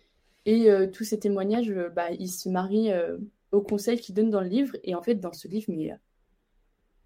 Et 0.46 0.70
euh, 0.70 0.88
tous 0.88 1.04
ces 1.04 1.20
témoignages, 1.20 1.70
euh, 1.70 1.90
bah, 1.90 2.12
ils 2.12 2.30
se 2.30 2.50
marient 2.50 2.92
euh, 2.92 3.18
aux 3.52 3.62
conseils 3.62 4.00
qu'ils 4.00 4.16
donnent 4.16 4.30
dans 4.30 4.42
le 4.42 4.48
livre. 4.48 4.76
Et 4.84 4.96
en 4.96 5.02
fait, 5.02 5.16
dans 5.16 5.34
ce 5.34 5.48
livre, 5.48 5.68
mais, 5.70 5.92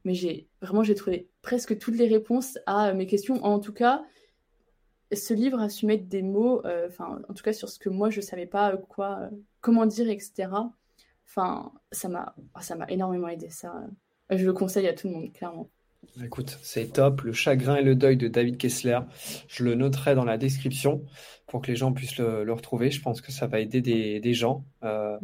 mais 0.07 0.13
j'ai 0.13 0.47
vraiment 0.61 0.83
j'ai 0.83 0.95
trouvé 0.95 1.29
presque 1.41 1.77
toutes 1.77 1.97
les 1.97 2.07
réponses 2.07 2.57
à 2.65 2.87
euh, 2.87 2.93
mes 2.93 3.07
questions. 3.07 3.43
En 3.43 3.59
tout 3.59 3.73
cas, 3.73 4.05
ce 5.13 5.33
livre 5.33 5.59
a 5.59 5.67
su 5.67 5.85
mettre 5.85 6.05
des 6.05 6.21
mots, 6.21 6.65
euh, 6.65 6.89
en 6.99 7.33
tout 7.33 7.43
cas 7.43 7.51
sur 7.51 7.67
ce 7.67 7.77
que 7.77 7.89
moi 7.89 8.09
je 8.09 8.21
savais 8.21 8.45
pas 8.45 8.71
euh, 8.71 8.77
quoi, 8.77 9.29
comment 9.59 9.85
dire, 9.85 10.09
etc. 10.09 10.49
Enfin, 11.25 11.73
ça 11.91 12.07
m'a, 12.07 12.33
ah, 12.53 12.61
ça 12.61 12.75
m'a 12.75 12.85
énormément 12.87 13.27
aidé. 13.27 13.49
Ça, 13.49 13.85
je 14.29 14.45
le 14.45 14.53
conseille 14.53 14.87
à 14.87 14.93
tout 14.93 15.09
le 15.09 15.13
monde, 15.13 15.33
clairement. 15.33 15.69
Écoute, 16.23 16.57
c'est 16.61 16.93
top. 16.93 17.21
Le 17.21 17.33
chagrin 17.33 17.75
et 17.75 17.83
le 17.83 17.95
deuil 17.95 18.17
de 18.17 18.27
David 18.27 18.57
Kessler. 18.57 18.99
Je 19.47 19.63
le 19.63 19.75
noterai 19.75 20.15
dans 20.15 20.25
la 20.25 20.37
description 20.37 21.03
pour 21.47 21.61
que 21.61 21.67
les 21.67 21.75
gens 21.75 21.93
puissent 21.93 22.17
le, 22.17 22.51
retrouver. 22.51 22.91
Je 22.91 23.01
pense 23.01 23.21
que 23.21 23.31
ça 23.31 23.47
va 23.47 23.59
aider 23.59 23.81
des, 23.81 24.33
gens. 24.33 24.65
Euh, 24.83 25.17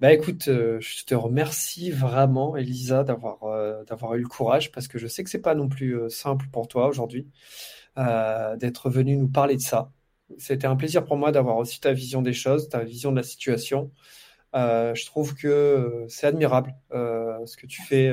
bah 0.00 0.12
écoute, 0.12 0.48
euh, 0.48 0.78
je 0.80 1.04
te 1.04 1.14
remercie 1.14 1.90
vraiment, 1.90 2.56
Elisa, 2.56 3.04
d'avoir 3.04 3.42
euh, 3.44 3.84
d'avoir 3.84 4.14
eu 4.14 4.20
le 4.20 4.28
courage 4.28 4.70
parce 4.70 4.86
que 4.86 4.98
je 4.98 5.06
sais 5.06 5.24
que 5.24 5.30
c'est 5.30 5.40
pas 5.40 5.54
non 5.54 5.68
plus 5.68 5.98
simple 6.10 6.46
pour 6.52 6.68
toi 6.68 6.88
aujourd'hui 6.88 7.28
d'être 7.96 8.90
venu 8.90 9.16
nous 9.16 9.28
parler 9.28 9.56
de 9.56 9.60
ça. 9.60 9.92
C'était 10.38 10.66
un 10.66 10.76
plaisir 10.76 11.04
pour 11.04 11.16
moi 11.16 11.30
d'avoir 11.32 11.58
aussi 11.58 11.80
ta 11.80 11.92
vision 11.92 12.22
des 12.22 12.32
choses, 12.32 12.68
ta 12.68 12.82
vision 12.82 13.12
de 13.12 13.16
la 13.16 13.22
situation. 13.22 13.92
Je 14.52 15.06
trouve 15.06 15.34
que 15.34 16.04
c'est 16.08 16.26
admirable 16.26 16.74
ce 16.90 17.56
que 17.56 17.66
tu 17.66 17.82
fais 17.82 18.12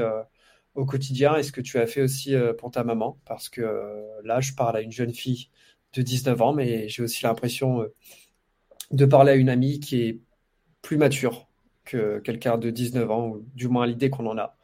au 0.76 0.86
quotidien 0.86 1.36
et 1.36 1.44
ce 1.44 1.52
que 1.52 1.62
tu 1.62 1.78
as 1.80 1.88
fait 1.88 2.02
aussi 2.02 2.36
euh, 2.36 2.54
pour 2.54 2.72
ta 2.72 2.84
maman, 2.84 3.18
parce 3.26 3.50
que 3.50 3.62
euh, 3.62 4.22
là, 4.24 4.40
je 4.40 4.54
parle 4.54 4.78
à 4.78 4.82
une 4.82 4.92
jeune 4.92 5.14
fille 5.14 5.50
de 5.94 6.02
19 6.02 6.42
ans, 6.42 6.54
mais 6.54 6.88
j'ai 6.88 7.04
aussi 7.04 7.24
l'impression 7.24 7.82
euh, 7.82 7.94
de 8.92 9.06
parler 9.06 9.34
à 9.34 9.36
une 9.36 9.50
amie 9.50 9.80
qui 9.80 10.02
est 10.02 10.20
plus 10.82 10.98
mature 10.98 11.48
que 11.84 12.20
quelqu'un 12.20 12.58
de 12.58 12.70
19 12.70 13.12
ans, 13.12 13.28
ou 13.28 13.46
du 13.54 13.68
moins 13.68 13.86
l'idée 13.86 14.10
qu'on 14.10 14.26
en 14.28 14.38
a. 14.38 14.56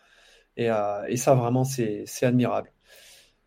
Et, 0.56 1.18
ça, 1.18 1.36
vraiment, 1.36 1.64
c'est 1.64 2.08
admirable. 2.24 2.72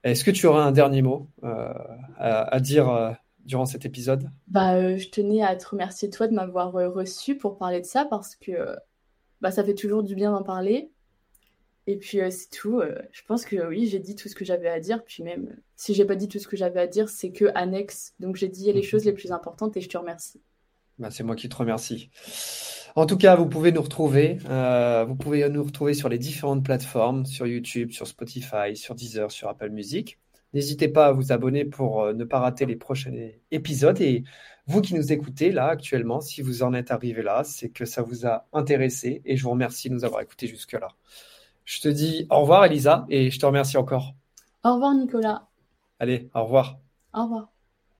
Est-ce 0.04 0.22
que 0.22 0.30
tu 0.30 0.46
aurais 0.46 0.62
un 0.62 0.70
dernier 0.70 1.02
mot 1.02 1.28
à, 1.42 2.60
dire 2.60 3.16
durant 3.44 3.66
cet 3.66 3.84
épisode? 3.84 4.30
Bah, 4.46 4.96
je 4.96 5.08
tenais 5.08 5.42
à 5.42 5.56
te 5.56 5.66
remercier 5.66 6.08
toi 6.08 6.28
de 6.28 6.34
m'avoir 6.34 6.72
reçu 6.72 7.36
pour 7.36 7.58
parler 7.58 7.80
de 7.80 7.86
ça 7.86 8.04
parce 8.04 8.36
que 8.36 8.76
bah, 9.40 9.50
ça 9.50 9.64
fait 9.64 9.74
toujours 9.74 10.04
du 10.04 10.14
bien 10.14 10.30
d'en 10.30 10.44
parler. 10.44 10.92
Et 11.90 11.96
puis 11.96 12.20
euh, 12.20 12.30
c'est 12.30 12.50
tout. 12.50 12.78
euh, 12.80 12.94
je 13.10 13.22
pense 13.26 13.44
que 13.44 13.66
oui, 13.66 13.86
j'ai 13.86 13.98
dit 13.98 14.14
tout 14.14 14.28
ce 14.28 14.36
que 14.36 14.44
j'avais 14.44 14.68
à 14.68 14.78
dire. 14.78 15.02
Puis 15.04 15.24
même 15.24 15.48
euh, 15.50 15.56
si 15.74 15.92
j'ai 15.92 16.04
pas 16.04 16.14
dit 16.14 16.28
tout 16.28 16.38
ce 16.38 16.46
que 16.46 16.56
j'avais 16.56 16.80
à 16.80 16.86
dire, 16.86 17.08
c'est 17.08 17.32
que 17.32 17.46
annexe. 17.54 18.14
Donc 18.20 18.36
j'ai 18.36 18.48
dit 18.48 18.72
les 18.72 18.82
choses 18.82 19.04
les 19.04 19.12
plus 19.12 19.32
importantes 19.32 19.76
et 19.76 19.80
je 19.80 19.88
te 19.88 19.98
remercie. 19.98 20.40
Bah, 20.98 21.10
c'est 21.10 21.24
moi 21.24 21.34
qui 21.34 21.48
te 21.48 21.56
remercie. 21.56 22.10
En 22.94 23.06
tout 23.06 23.16
cas, 23.16 23.34
vous 23.34 23.48
pouvez 23.48 23.72
nous 23.72 23.82
retrouver. 23.82 24.38
euh, 24.48 25.04
vous 25.04 25.16
pouvez 25.16 25.48
nous 25.48 25.64
retrouver 25.64 25.94
sur 25.94 26.08
les 26.08 26.18
différentes 26.18 26.64
plateformes, 26.64 27.26
sur 27.26 27.46
YouTube, 27.46 27.90
sur 27.90 28.06
Spotify, 28.06 28.76
sur 28.76 28.94
Deezer, 28.94 29.30
sur 29.32 29.48
Apple 29.48 29.70
Music. 29.70 30.18
N'hésitez 30.52 30.88
pas 30.88 31.06
à 31.06 31.12
vous 31.12 31.32
abonner 31.32 31.64
pour 31.64 32.12
ne 32.12 32.24
pas 32.24 32.40
rater 32.40 32.66
les 32.66 32.76
prochains 32.76 33.12
épisodes. 33.50 34.00
Et 34.00 34.24
vous 34.66 34.80
qui 34.80 34.94
nous 34.94 35.12
écoutez 35.12 35.52
là 35.52 35.66
actuellement, 35.68 36.20
si 36.20 36.42
vous 36.42 36.62
en 36.62 36.74
êtes 36.74 36.90
arrivé 36.90 37.22
là, 37.22 37.42
c'est 37.44 37.70
que 37.70 37.84
ça 37.84 38.02
vous 38.02 38.26
a 38.26 38.46
intéressé. 38.52 39.22
Et 39.24 39.36
je 39.36 39.42
vous 39.44 39.50
remercie 39.50 39.88
de 39.88 39.94
nous 39.94 40.04
avoir 40.04 40.20
écoutés 40.22 40.46
jusque-là. 40.48 40.88
Je 41.70 41.80
te 41.80 41.86
dis 41.86 42.26
au 42.30 42.40
revoir, 42.40 42.64
Elisa, 42.64 43.06
et 43.10 43.30
je 43.30 43.38
te 43.38 43.46
remercie 43.46 43.76
encore. 43.76 44.14
Au 44.64 44.72
revoir 44.72 44.94
Nicolas. 44.94 45.48
Allez, 46.00 46.28
au 46.34 46.42
revoir. 46.42 46.80
Au 47.14 47.22
revoir. 47.22 47.49